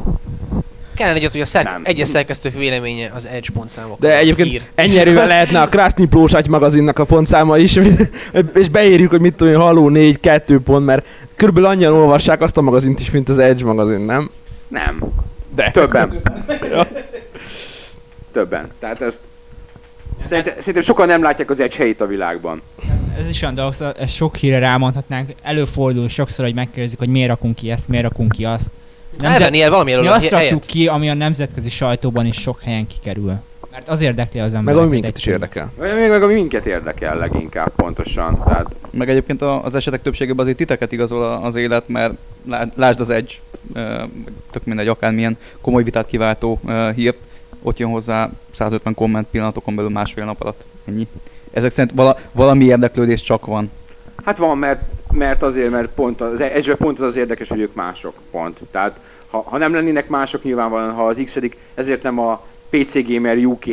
Kellene 1.00 1.18
egyet, 1.18 1.32
hogy 1.32 1.42
a 1.42 1.46
szer- 1.46 1.80
egyes 1.84 2.08
szerkesztők 2.08 2.54
véleménye 2.54 3.12
az 3.16 3.26
Edge 3.26 3.48
pontszámok. 3.54 4.00
De 4.00 4.18
egyébként 4.18 4.52
ír. 4.52 4.62
ennyi 4.76 5.00
erővel 5.00 5.28
lehetne 5.28 5.62
a 5.62 5.68
Krasny 5.68 6.04
Plóságy 6.10 6.48
magazinnak 6.48 7.00
a 7.00 7.06
pontszáma 7.06 7.58
is, 7.58 7.80
és 8.54 8.70
beírjuk, 8.70 9.10
hogy 9.10 9.22
mit 9.22 9.34
tudom, 9.34 9.54
én, 9.54 9.60
haló 9.60 9.90
4, 9.90 10.20
2 10.20 10.60
pont, 10.60 10.86
mert 10.86 11.06
körülbelül 11.36 11.70
annyian 11.70 11.94
olvassák 11.94 12.42
azt 12.42 12.58
a 12.58 12.62
magazint 12.62 13.00
is, 13.00 13.12
mint 13.12 13.30
az 13.30 13.38
Edge 13.38 13.66
magazin, 13.66 14.00
nem? 14.00 14.30
nem. 14.68 15.04
De. 15.56 15.72
Többen. 15.72 16.22
Többen. 18.34 18.70
Tehát 18.80 19.02
ezt 19.02 19.20
Szerintem, 20.24 20.54
szerintem 20.58 20.84
sokan 20.84 21.08
nem 21.08 21.24
látják 21.24 21.50
az 21.50 21.60
egy 21.60 21.76
helyét 21.76 22.02
a 22.02 22.08
világban. 22.08 22.62
Ez 23.20 23.30
is 23.30 23.42
olyan 23.42 23.54
dolog, 23.54 23.74
szóval 23.74 23.94
ezt 24.00 24.14
sok 24.14 24.36
hírre 24.36 24.60
rámondhatnánk. 24.60 25.34
Előfordul 25.42 26.10
sokszor, 26.10 26.46
hogy 26.46 26.54
megkérdezik, 26.54 27.00
hogy 27.00 27.10
miért 27.10 27.30
rakunk 27.30 27.56
ki 27.56 27.72
ezt, 27.72 27.88
miért 27.88 28.04
rakunk 28.04 28.32
ki 28.32 28.46
azt. 28.46 28.70
Elvenni 29.22 29.62
el 29.62 29.70
valami 29.70 29.94
Mi 29.96 30.08
azt 30.08 30.18
helyet. 30.30 30.32
rakjuk 30.32 30.62
ki, 30.62 30.88
ami 30.88 31.10
a 31.10 31.14
nemzetközi 31.14 31.70
sajtóban 31.70 32.26
is 32.26 32.36
sok 32.42 32.62
helyen 32.62 32.88
kikerül. 32.88 33.34
Mert 33.72 33.90
az 33.90 34.02
érdekli 34.02 34.40
az 34.40 34.52
Meg 34.52 34.60
embereket. 34.60 34.84
ami 34.88 34.94
minket 34.94 35.18
is 35.18 35.26
érdekel. 35.26 35.72
Még 35.82 36.10
meg 36.10 36.24
ami 36.24 36.34
minket 36.34 36.66
érdekel 36.66 37.18
leginkább 37.18 37.72
pontosan. 37.76 38.44
Tehát 38.46 38.66
Meg 38.92 39.10
egyébként 39.10 39.42
a- 39.42 39.64
az 39.64 39.76
esetek 39.76 40.02
többségében 40.02 40.40
azért 40.40 40.58
titeket 40.58 40.92
igazol 40.92 41.24
az 41.24 41.56
élet, 41.56 41.88
mert 41.88 42.14
lá- 42.48 42.76
lásd 42.76 43.00
az 43.00 43.10
Edge, 43.10 43.32
ö, 43.74 44.04
tök 44.52 44.66
mindegy, 44.66 44.88
akármilyen 44.88 45.38
komoly 45.62 45.84
vitát 45.84 46.06
kiváltó 46.06 46.60
hírt, 46.96 47.18
ott 47.64 47.78
jön 47.80 47.90
hozzá 47.90 48.30
150 48.52 48.94
komment 48.94 49.28
pillanatokon 49.32 49.76
belül 49.76 49.92
másfél 49.92 50.26
nap 50.26 50.42
alatt. 50.42 50.66
Ennyi. 50.88 51.08
Ezek 51.54 51.72
szerint 51.72 51.96
vala, 51.96 52.18
valami 52.32 52.66
érdeklődés 52.66 53.22
csak 53.22 53.46
van. 53.46 53.72
Hát 54.26 54.38
van, 54.38 54.58
mert, 54.58 54.82
mert 55.12 55.44
azért, 55.44 55.70
mert 55.70 55.90
pont 55.90 56.22
az, 56.22 56.42
egyre 56.42 56.76
pont 56.76 57.00
az 57.00 57.06
az 57.06 57.18
érdekes, 57.18 57.50
hogy 57.50 57.60
ők 57.60 57.74
mások, 57.74 58.14
pont. 58.32 58.60
Tehát 58.72 59.00
ha, 59.30 59.42
ha 59.42 59.58
nem 59.58 59.74
lennének 59.74 60.08
mások 60.08 60.44
nyilvánvalóan, 60.44 60.94
ha 60.94 61.06
az 61.06 61.22
x 61.26 61.40
ezért 61.74 62.04
nem 62.04 62.20
a 62.20 62.42
PC 62.70 63.08
Gamer 63.08 63.38
UK 63.38 63.66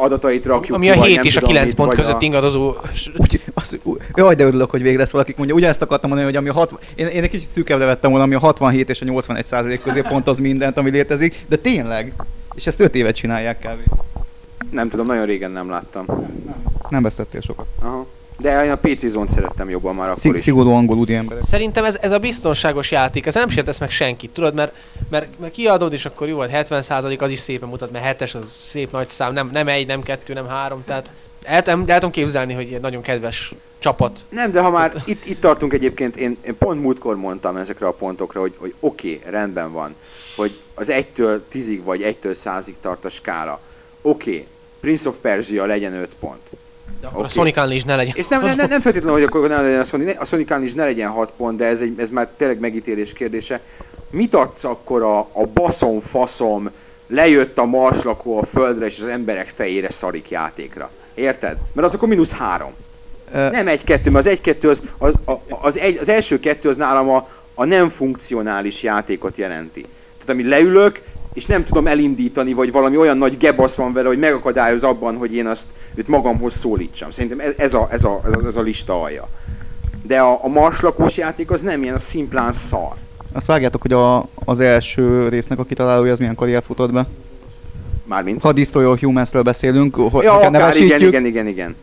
adatait 0.00 0.46
rakjuk 0.46 0.76
Ami 0.76 0.90
a 0.90 0.96
vagy 0.96 1.06
7 1.06 1.16
nem 1.16 1.24
és 1.24 1.36
a 1.36 1.40
tudom 1.40 1.54
9 1.54 1.66
mit, 1.66 1.76
pont 1.76 1.94
között 1.94 2.14
a... 2.14 2.24
ingadozó. 2.24 2.74
Úgy, 3.16 3.42
az, 3.54 3.78
ú, 3.82 3.96
jaj, 4.14 4.34
de 4.34 4.44
örülök, 4.44 4.70
hogy 4.70 4.82
végre 4.82 4.98
lesz 4.98 5.10
valaki 5.10 5.34
mondja. 5.36 5.54
Ugyanezt 5.54 5.82
akartam 5.82 6.08
mondani, 6.08 6.30
hogy 6.30 6.38
ami 6.40 6.48
a 6.48 6.52
60, 6.52 6.78
én, 6.94 7.06
én 7.06 7.22
egy 7.22 7.30
kicsit 7.30 7.50
szűkebbre 7.50 7.84
vettem 7.84 8.10
volna, 8.10 8.24
ami 8.24 8.34
a 8.34 8.38
67 8.38 8.90
és 8.90 9.00
a 9.00 9.04
81 9.04 9.46
százalék 9.46 9.82
közé 9.82 10.00
pont 10.00 10.26
az 10.26 10.38
mindent, 10.38 10.76
ami 10.76 10.90
létezik, 10.90 11.44
de 11.48 11.56
tényleg. 11.56 12.12
És 12.54 12.66
ezt 12.66 12.80
5 12.80 12.94
évet 12.94 13.14
csinálják 13.14 13.58
kb. 13.58 14.00
Nem 14.70 14.88
tudom, 14.88 15.06
nagyon 15.06 15.24
régen 15.24 15.50
nem 15.50 15.70
láttam. 15.70 16.06
Nem 16.88 17.02
vesztettél 17.02 17.40
sokat. 17.40 17.66
Aha. 17.80 18.06
De 18.38 18.64
én 18.64 18.70
a 18.70 18.76
PC 18.76 19.06
zónt 19.06 19.30
szerettem 19.30 19.70
jobban 19.70 19.94
már 19.94 20.08
akkor 20.08 20.20
Szig, 20.20 20.34
is. 20.34 20.40
szigorú 20.40 20.70
angol 20.70 20.96
údi 20.96 21.14
emberek. 21.14 21.42
Szerintem 21.44 21.84
ez, 21.84 21.98
ez 22.00 22.12
a 22.12 22.18
biztonságos 22.18 22.90
játék, 22.90 23.26
ez 23.26 23.34
nem 23.34 23.48
sértesz 23.48 23.78
meg 23.78 23.90
senkit, 23.90 24.30
tudod, 24.30 24.54
mert, 24.54 24.74
mert, 25.10 25.38
mert 25.38 25.52
kiadod, 25.52 25.92
és 25.92 26.04
akkor 26.04 26.28
jó, 26.28 26.40
hát 26.40 26.68
70% 26.70 27.18
az 27.18 27.30
is 27.30 27.38
szépen 27.38 27.68
mutat, 27.68 27.90
mert 27.90 28.20
7-es 28.20 28.34
az 28.34 28.52
szép 28.68 28.92
nagy 28.92 29.08
szám, 29.08 29.32
nem, 29.32 29.50
nem 29.52 29.68
egy, 29.68 29.86
nem 29.86 30.02
kettő, 30.02 30.32
nem 30.32 30.48
három, 30.48 30.84
tehát 30.84 31.10
el, 31.42 31.62
el, 31.62 31.82
el 31.86 31.94
tudom 31.94 32.10
képzelni, 32.10 32.52
hogy 32.52 32.72
egy 32.72 32.80
nagyon 32.80 33.02
kedves 33.02 33.52
csapat. 33.78 34.24
Nem, 34.28 34.52
de 34.52 34.60
ha 34.60 34.70
már 34.70 34.92
itt, 35.04 35.24
itt 35.24 35.40
tartunk 35.40 35.72
egyébként, 35.72 36.16
én, 36.16 36.36
én 36.46 36.58
pont 36.58 36.82
múltkor 36.82 37.16
mondtam 37.16 37.56
ezekre 37.56 37.86
a 37.86 37.92
pontokra, 37.92 38.40
hogy, 38.40 38.54
hogy 38.58 38.74
oké, 38.80 39.18
okay, 39.18 39.30
rendben 39.30 39.72
van, 39.72 39.94
hogy 40.36 40.58
az 40.74 40.86
1-től 40.90 41.38
10-ig 41.52 41.80
vagy 41.84 42.16
1-től 42.22 42.36
100-ig 42.44 42.74
tart 42.80 43.04
a 43.04 43.08
skála. 43.08 43.60
Oké, 44.02 44.30
okay, 44.30 44.46
Prince 44.80 45.08
of 45.08 45.14
Persia 45.20 45.64
legyen 45.64 45.92
5 45.92 46.08
pont. 46.20 46.50
De 47.00 47.06
akkor 47.06 47.18
Oké. 47.18 47.26
a 47.26 47.30
Sonic 47.30 47.56
Unleashed 47.56 47.86
ne 47.86 47.96
legyen. 47.96 48.14
És 48.16 48.26
nem, 48.26 48.42
nem, 48.42 48.56
nem, 48.56 48.68
nem 48.68 48.80
feltétlenül, 48.80 49.18
hogy 49.18 49.26
akkor 49.26 49.48
ne 49.48 49.60
legyen 49.60 49.80
a 49.80 49.84
Sonic, 49.84 50.20
a 50.20 50.24
Sonic 50.24 50.50
is 50.62 50.74
ne 50.74 50.84
legyen 50.84 51.10
6 51.10 51.32
pont, 51.36 51.56
de 51.56 51.64
ez, 51.64 51.80
egy, 51.80 51.94
ez 51.98 52.10
már 52.10 52.28
tényleg 52.36 52.58
megítélés 52.58 53.12
kérdése. 53.12 53.60
Mit 54.10 54.34
adsz 54.34 54.64
akkor 54.64 55.02
a, 55.02 55.18
a 55.18 55.46
baszom, 55.52 56.00
faszom, 56.00 56.70
lejött 57.06 57.58
a 57.58 57.64
marslakó 57.64 58.38
a 58.38 58.44
földre, 58.44 58.86
és 58.86 58.98
az 58.98 59.08
emberek 59.08 59.52
fejére 59.56 59.90
szarik 59.90 60.30
játékra? 60.30 60.90
Érted? 61.14 61.56
Mert 61.72 61.88
az 61.88 61.94
akkor 61.94 62.08
mínusz 62.08 62.32
három. 62.32 62.72
Ö, 63.32 63.50
Nem 63.50 63.68
egy-kettő, 63.68 64.10
mert 64.10 64.26
az 64.26 64.32
egy-kettő 64.32 64.68
az, 64.68 64.82
az, 64.98 65.14
az, 65.48 65.78
egy, 65.78 65.96
az 65.96 66.08
első 66.08 66.40
kettő 66.40 66.68
az 66.68 66.76
nálam 66.76 67.08
a, 67.08 67.28
a 67.54 67.64
nem 67.64 67.88
funkcionális 67.88 68.82
játékot 68.82 69.36
jelenti. 69.36 69.80
Tehát 69.80 70.28
ami 70.28 70.48
leülök, 70.48 71.00
és 71.36 71.46
nem 71.46 71.64
tudom 71.64 71.86
elindítani, 71.86 72.52
vagy 72.52 72.72
valami 72.72 72.96
olyan 72.96 73.16
nagy 73.16 73.36
gebasz 73.36 73.74
van 73.74 73.92
vele, 73.92 74.08
hogy 74.08 74.18
megakadályoz 74.18 74.82
abban, 74.82 75.16
hogy 75.16 75.34
én 75.34 75.46
azt 75.46 75.64
őt 75.94 76.08
magamhoz 76.08 76.54
szólítsam. 76.54 77.10
Szerintem 77.10 77.40
ez, 77.40 77.52
ez, 77.56 77.74
a, 77.74 77.88
ez, 77.90 78.04
a, 78.04 78.20
ez, 78.26 78.32
a, 78.32 78.46
ez 78.46 78.56
a 78.56 78.60
lista 78.60 79.02
alja. 79.02 79.28
De 80.02 80.20
a, 80.20 80.44
a 80.44 80.48
marslakós 80.48 81.16
játék 81.16 81.50
az 81.50 81.60
nem 81.60 81.82
ilyen, 81.82 81.94
az 81.94 82.02
szimplán 82.02 82.52
szar. 82.52 82.94
Azt 83.32 83.46
vágjátok, 83.46 83.82
hogy 83.82 83.92
a, 83.92 84.28
az 84.34 84.60
első 84.60 85.28
résznek 85.28 85.58
a 85.58 85.64
kitalálója 85.64 86.12
az 86.12 86.18
milyen 86.18 86.34
karriert 86.34 86.64
futott 86.64 86.92
be? 86.92 87.06
Mármint. 88.04 88.42
Ha 88.42 88.52
Destroy 88.52 88.96
Humans-ről 89.00 89.42
beszélünk, 89.42 89.94
hogy 89.94 90.24
Ja, 90.24 90.32
akár, 90.32 90.76
igen, 90.76 91.00
igen, 91.00 91.24
igen, 91.24 91.46
igen. 91.46 91.76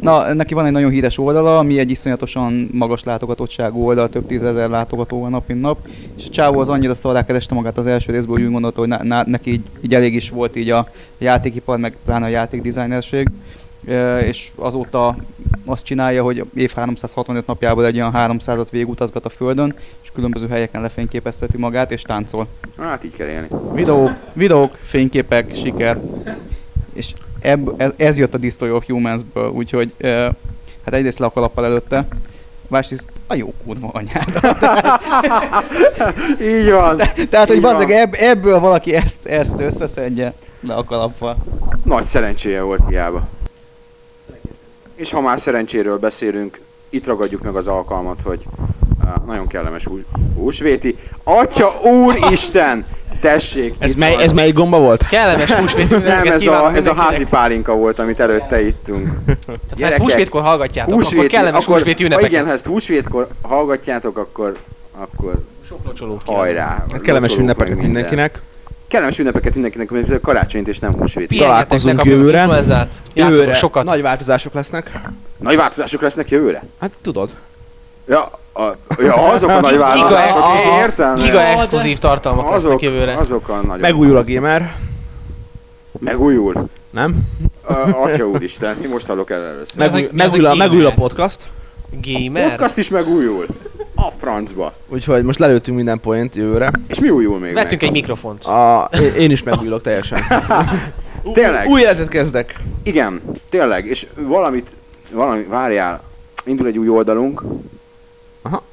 Na, 0.00 0.34
neki 0.34 0.54
van 0.54 0.66
egy 0.66 0.72
nagyon 0.72 0.90
híres 0.90 1.18
oldala, 1.18 1.58
ami 1.58 1.78
egy 1.78 1.90
iszonyatosan 1.90 2.68
magas 2.72 3.04
látogatottságú 3.04 3.86
oldal, 3.86 4.08
több 4.08 4.26
tízezer 4.26 4.68
látogató 4.68 5.20
van 5.20 5.30
nap, 5.30 5.48
mint 5.48 5.60
nap. 5.60 5.88
És 6.16 6.26
a 6.26 6.30
csávó 6.30 6.60
az 6.60 6.68
annyira 6.68 6.94
szarrá 6.94 7.24
kereste 7.24 7.54
magát 7.54 7.78
az 7.78 7.86
első 7.86 8.12
részből, 8.12 8.34
hogy 8.34 8.44
úgy 8.44 8.52
gondolta, 8.52 8.80
hogy 8.80 8.88
na, 8.88 9.02
na, 9.02 9.22
neki 9.26 9.50
így, 9.52 9.62
így, 9.80 9.94
elég 9.94 10.14
is 10.14 10.30
volt 10.30 10.56
így 10.56 10.70
a 10.70 10.88
játékipar, 11.18 11.78
meg 11.78 11.96
pláne 12.04 12.24
a 12.24 12.28
játékdesignerség. 12.28 13.28
E, 13.86 14.20
és 14.20 14.50
azóta 14.56 15.16
azt 15.64 15.84
csinálja, 15.84 16.22
hogy 16.22 16.44
év 16.54 16.72
365 16.74 17.46
napjából 17.46 17.86
egy 17.86 17.96
olyan 17.96 18.12
300-at 18.14 18.66
végigutazgat 18.70 19.24
a 19.24 19.28
földön, 19.28 19.74
és 20.02 20.08
különböző 20.14 20.48
helyeken 20.48 20.82
lefényképezteti 20.82 21.56
magát, 21.56 21.90
és 21.90 22.02
táncol. 22.02 22.46
Hát 22.78 23.04
így 23.04 23.16
kell 23.16 23.28
élni. 23.28 23.48
Videók, 23.74 24.12
videók 24.32 24.78
fényképek, 24.82 25.54
siker. 25.54 26.00
És 26.92 27.12
ebb, 27.40 27.80
ez, 27.80 27.90
ez 27.96 28.18
jött 28.18 28.34
a 28.34 28.38
Destroy 28.38 28.70
of 28.70 28.86
Humans-ből, 28.86 29.48
úgyhogy 29.48 29.92
uh, 30.02 30.10
hát 30.84 30.94
egyrészt 30.94 31.18
le 31.18 31.26
a 31.26 31.30
kalappal 31.30 31.64
előtte, 31.64 32.06
másrészt 32.68 33.08
a 33.26 33.34
jó 33.34 33.54
kurva 33.64 33.90
anyád. 33.92 34.40
Így 36.58 36.70
van. 36.70 37.00
Tehát, 37.30 37.48
hogy 37.48 37.60
bazdeg, 37.60 37.90
ebb, 37.90 38.14
ebből 38.14 38.58
valaki 38.58 38.94
ezt, 38.94 39.26
ezt 39.26 39.60
összeszedje 39.60 40.32
le 40.60 40.74
a 40.74 40.84
kalappal. 40.84 41.36
Nagy 41.84 42.04
szerencséje 42.04 42.62
volt 42.62 42.82
hiába. 42.88 43.28
És 44.94 45.10
ha 45.10 45.20
már 45.20 45.40
szerencséről 45.40 45.98
beszélünk, 45.98 46.60
itt 46.88 47.06
ragadjuk 47.06 47.42
meg 47.42 47.56
az 47.56 47.66
alkalmat, 47.66 48.20
hogy 48.24 48.42
nagyon 49.26 49.46
kellemes 49.46 49.84
hús, 49.84 50.00
húsvéti. 50.34 50.96
Atya 51.24 51.80
úristen! 51.82 52.84
Tessék! 53.20 53.74
Ez, 53.78 53.94
mely, 53.94 54.14
van. 54.14 54.22
ez 54.22 54.32
melyik 54.32 54.54
gomba 54.54 54.78
volt? 54.78 55.08
Kellemes 55.08 55.50
húsvét 55.52 55.90
Nem, 55.90 56.26
ez 56.26 56.46
a, 56.46 56.72
ez 56.74 56.86
a 56.86 56.94
házi 56.94 57.24
pálinka 57.24 57.74
volt, 57.74 57.98
amit 57.98 58.20
előtte 58.20 58.66
ittunk. 58.66 59.08
Tehát 59.26 59.80
ha 59.80 59.86
ezt 59.86 59.96
húsvétkor 59.96 60.42
hallgatjátok, 60.42 60.92
akkor 60.92 61.04
Húsvéti- 61.04 61.26
kellemes 61.26 61.62
akkor, 61.62 61.76
húsvéti 61.76 61.98
Ha 62.02 62.04
ünnepeket. 62.04 62.30
igen, 62.32 62.44
ha 62.46 62.52
ezt 62.52 62.66
húsvétkor 62.66 63.28
hallgatjátok, 63.42 64.18
akkor, 64.18 64.56
akkor 64.98 65.34
Sok 65.68 65.84
locsolót 65.84 66.22
hajrá. 66.26 66.84
Hát 66.92 67.00
kellemes 67.00 67.36
ünnepeket 67.36 67.74
minden. 67.74 67.90
mindenkinek. 67.90 68.40
Kellemes 68.88 69.18
ünnepeket 69.18 69.52
mindenkinek, 69.52 69.90
mert 69.90 70.20
karácsonyt 70.20 70.68
és 70.68 70.78
nem 70.78 70.92
húsvét. 70.94 71.38
Találkozunk 71.38 72.04
jövőre. 72.04 72.88
Jövőre 73.14 73.52
sokat. 73.52 73.84
nagy 73.84 74.02
változások 74.02 74.52
lesznek. 74.52 74.90
Nagy 75.36 75.56
változások 75.56 76.00
lesznek 76.00 76.30
jövőre? 76.30 76.62
Hát 76.80 76.98
tudod. 77.02 77.30
Ja, 78.08 78.39
a, 78.52 78.62
ja 78.98 79.14
azok 79.14 79.50
a 79.50 79.60
nagy 79.60 79.74
ex- 79.74 80.66
Értem. 80.80 81.14
giga 81.14 81.40
exkluzív 81.40 81.98
tartalmak 81.98 82.44
lesznek 82.50 82.66
azok, 82.66 82.82
jövőre. 82.82 83.16
azok 83.16 83.48
a 83.48 83.60
nagy 83.66 83.80
Megújul 83.80 84.16
a 84.16 84.24
gamer, 84.24 84.76
Megújul. 85.98 86.68
nem? 86.90 87.16
A, 87.62 87.72
atya 88.02 88.24
úristen, 88.26 88.76
mi 88.80 88.86
most 88.86 89.06
hallok 89.06 89.30
el 89.30 89.42
először. 89.42 89.76
Meg- 89.76 89.90
Megújul, 89.92 90.20
ez 90.20 90.26
a 90.26 90.26
megújul, 90.26 90.46
a, 90.46 90.48
gamer. 90.50 90.66
megújul 90.68 90.86
a 90.86 90.92
podcast. 90.94 91.48
Gamer. 92.02 92.48
Podcast 92.50 92.78
is 92.78 92.88
megújul. 92.88 93.46
A 93.96 94.08
francba. 94.20 94.72
Úgyhogy 94.88 95.22
most 95.22 95.38
lelőttünk 95.38 95.76
minden 95.76 96.00
point 96.00 96.36
jövőre. 96.36 96.70
És 96.86 96.98
mi 97.00 97.08
újul 97.08 97.38
még 97.38 97.54
Vettünk 97.54 97.80
meg? 97.80 97.90
egy 97.90 97.96
mikrofont. 97.96 98.44
A, 98.44 98.88
én- 98.92 99.14
én 99.14 99.30
is 99.30 99.42
megújulok 99.42 99.82
teljesen. 99.82 100.24
Tényleg? 101.32 101.68
Új 101.68 101.80
életet 101.80 102.08
kezdek. 102.08 102.54
Igen, 102.82 103.20
tényleg. 103.48 103.86
És 103.86 104.06
valamit, 104.14 104.70
valami, 105.12 105.42
várjál, 105.42 106.02
indul 106.44 106.66
egy 106.66 106.78
új 106.78 106.88
oldalunk. 106.88 107.42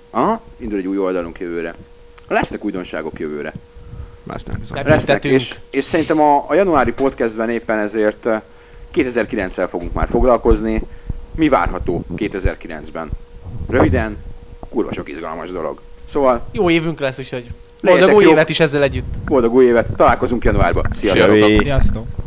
Aha. 0.09 0.41
Indul 0.57 0.77
egy 0.77 0.87
új 0.87 0.97
oldalunk 0.97 1.39
jövőre. 1.39 1.75
Lesznek 2.27 2.65
újdonságok 2.65 3.19
jövőre. 3.19 3.53
Lesznek 4.23 4.59
bizony. 4.59 4.81
Lesznek, 4.85 5.25
és, 5.25 5.55
és 5.69 5.83
szerintem 5.83 6.21
a, 6.21 6.45
a 6.47 6.53
januári 6.53 6.91
podcastben 6.91 7.49
éppen 7.49 7.77
ezért 7.77 8.25
eh, 8.25 8.41
2009-el 8.95 9.67
fogunk 9.69 9.93
már 9.93 10.07
foglalkozni. 10.07 10.81
Mi 11.35 11.49
várható 11.49 12.03
2009-ben? 12.15 13.09
Röviden, 13.69 14.17
kurva 14.69 14.93
sok 14.93 15.09
izgalmas 15.09 15.51
dolog. 15.51 15.81
Szóval 16.03 16.47
Jó 16.51 16.69
évünk 16.69 16.99
lesz, 16.99 17.19
úgyhogy 17.19 17.45
boldog 17.81 18.15
új 18.15 18.23
jók. 18.23 18.31
évet 18.31 18.49
is 18.49 18.59
ezzel 18.59 18.83
együtt. 18.83 19.15
boldog 19.25 19.53
új 19.53 19.65
évet, 19.65 19.87
találkozunk 19.95 20.43
januárban. 20.43 20.85
Sziasztok! 20.91 21.29
Sziasztok. 21.29 21.61
Sziasztok! 21.61 22.05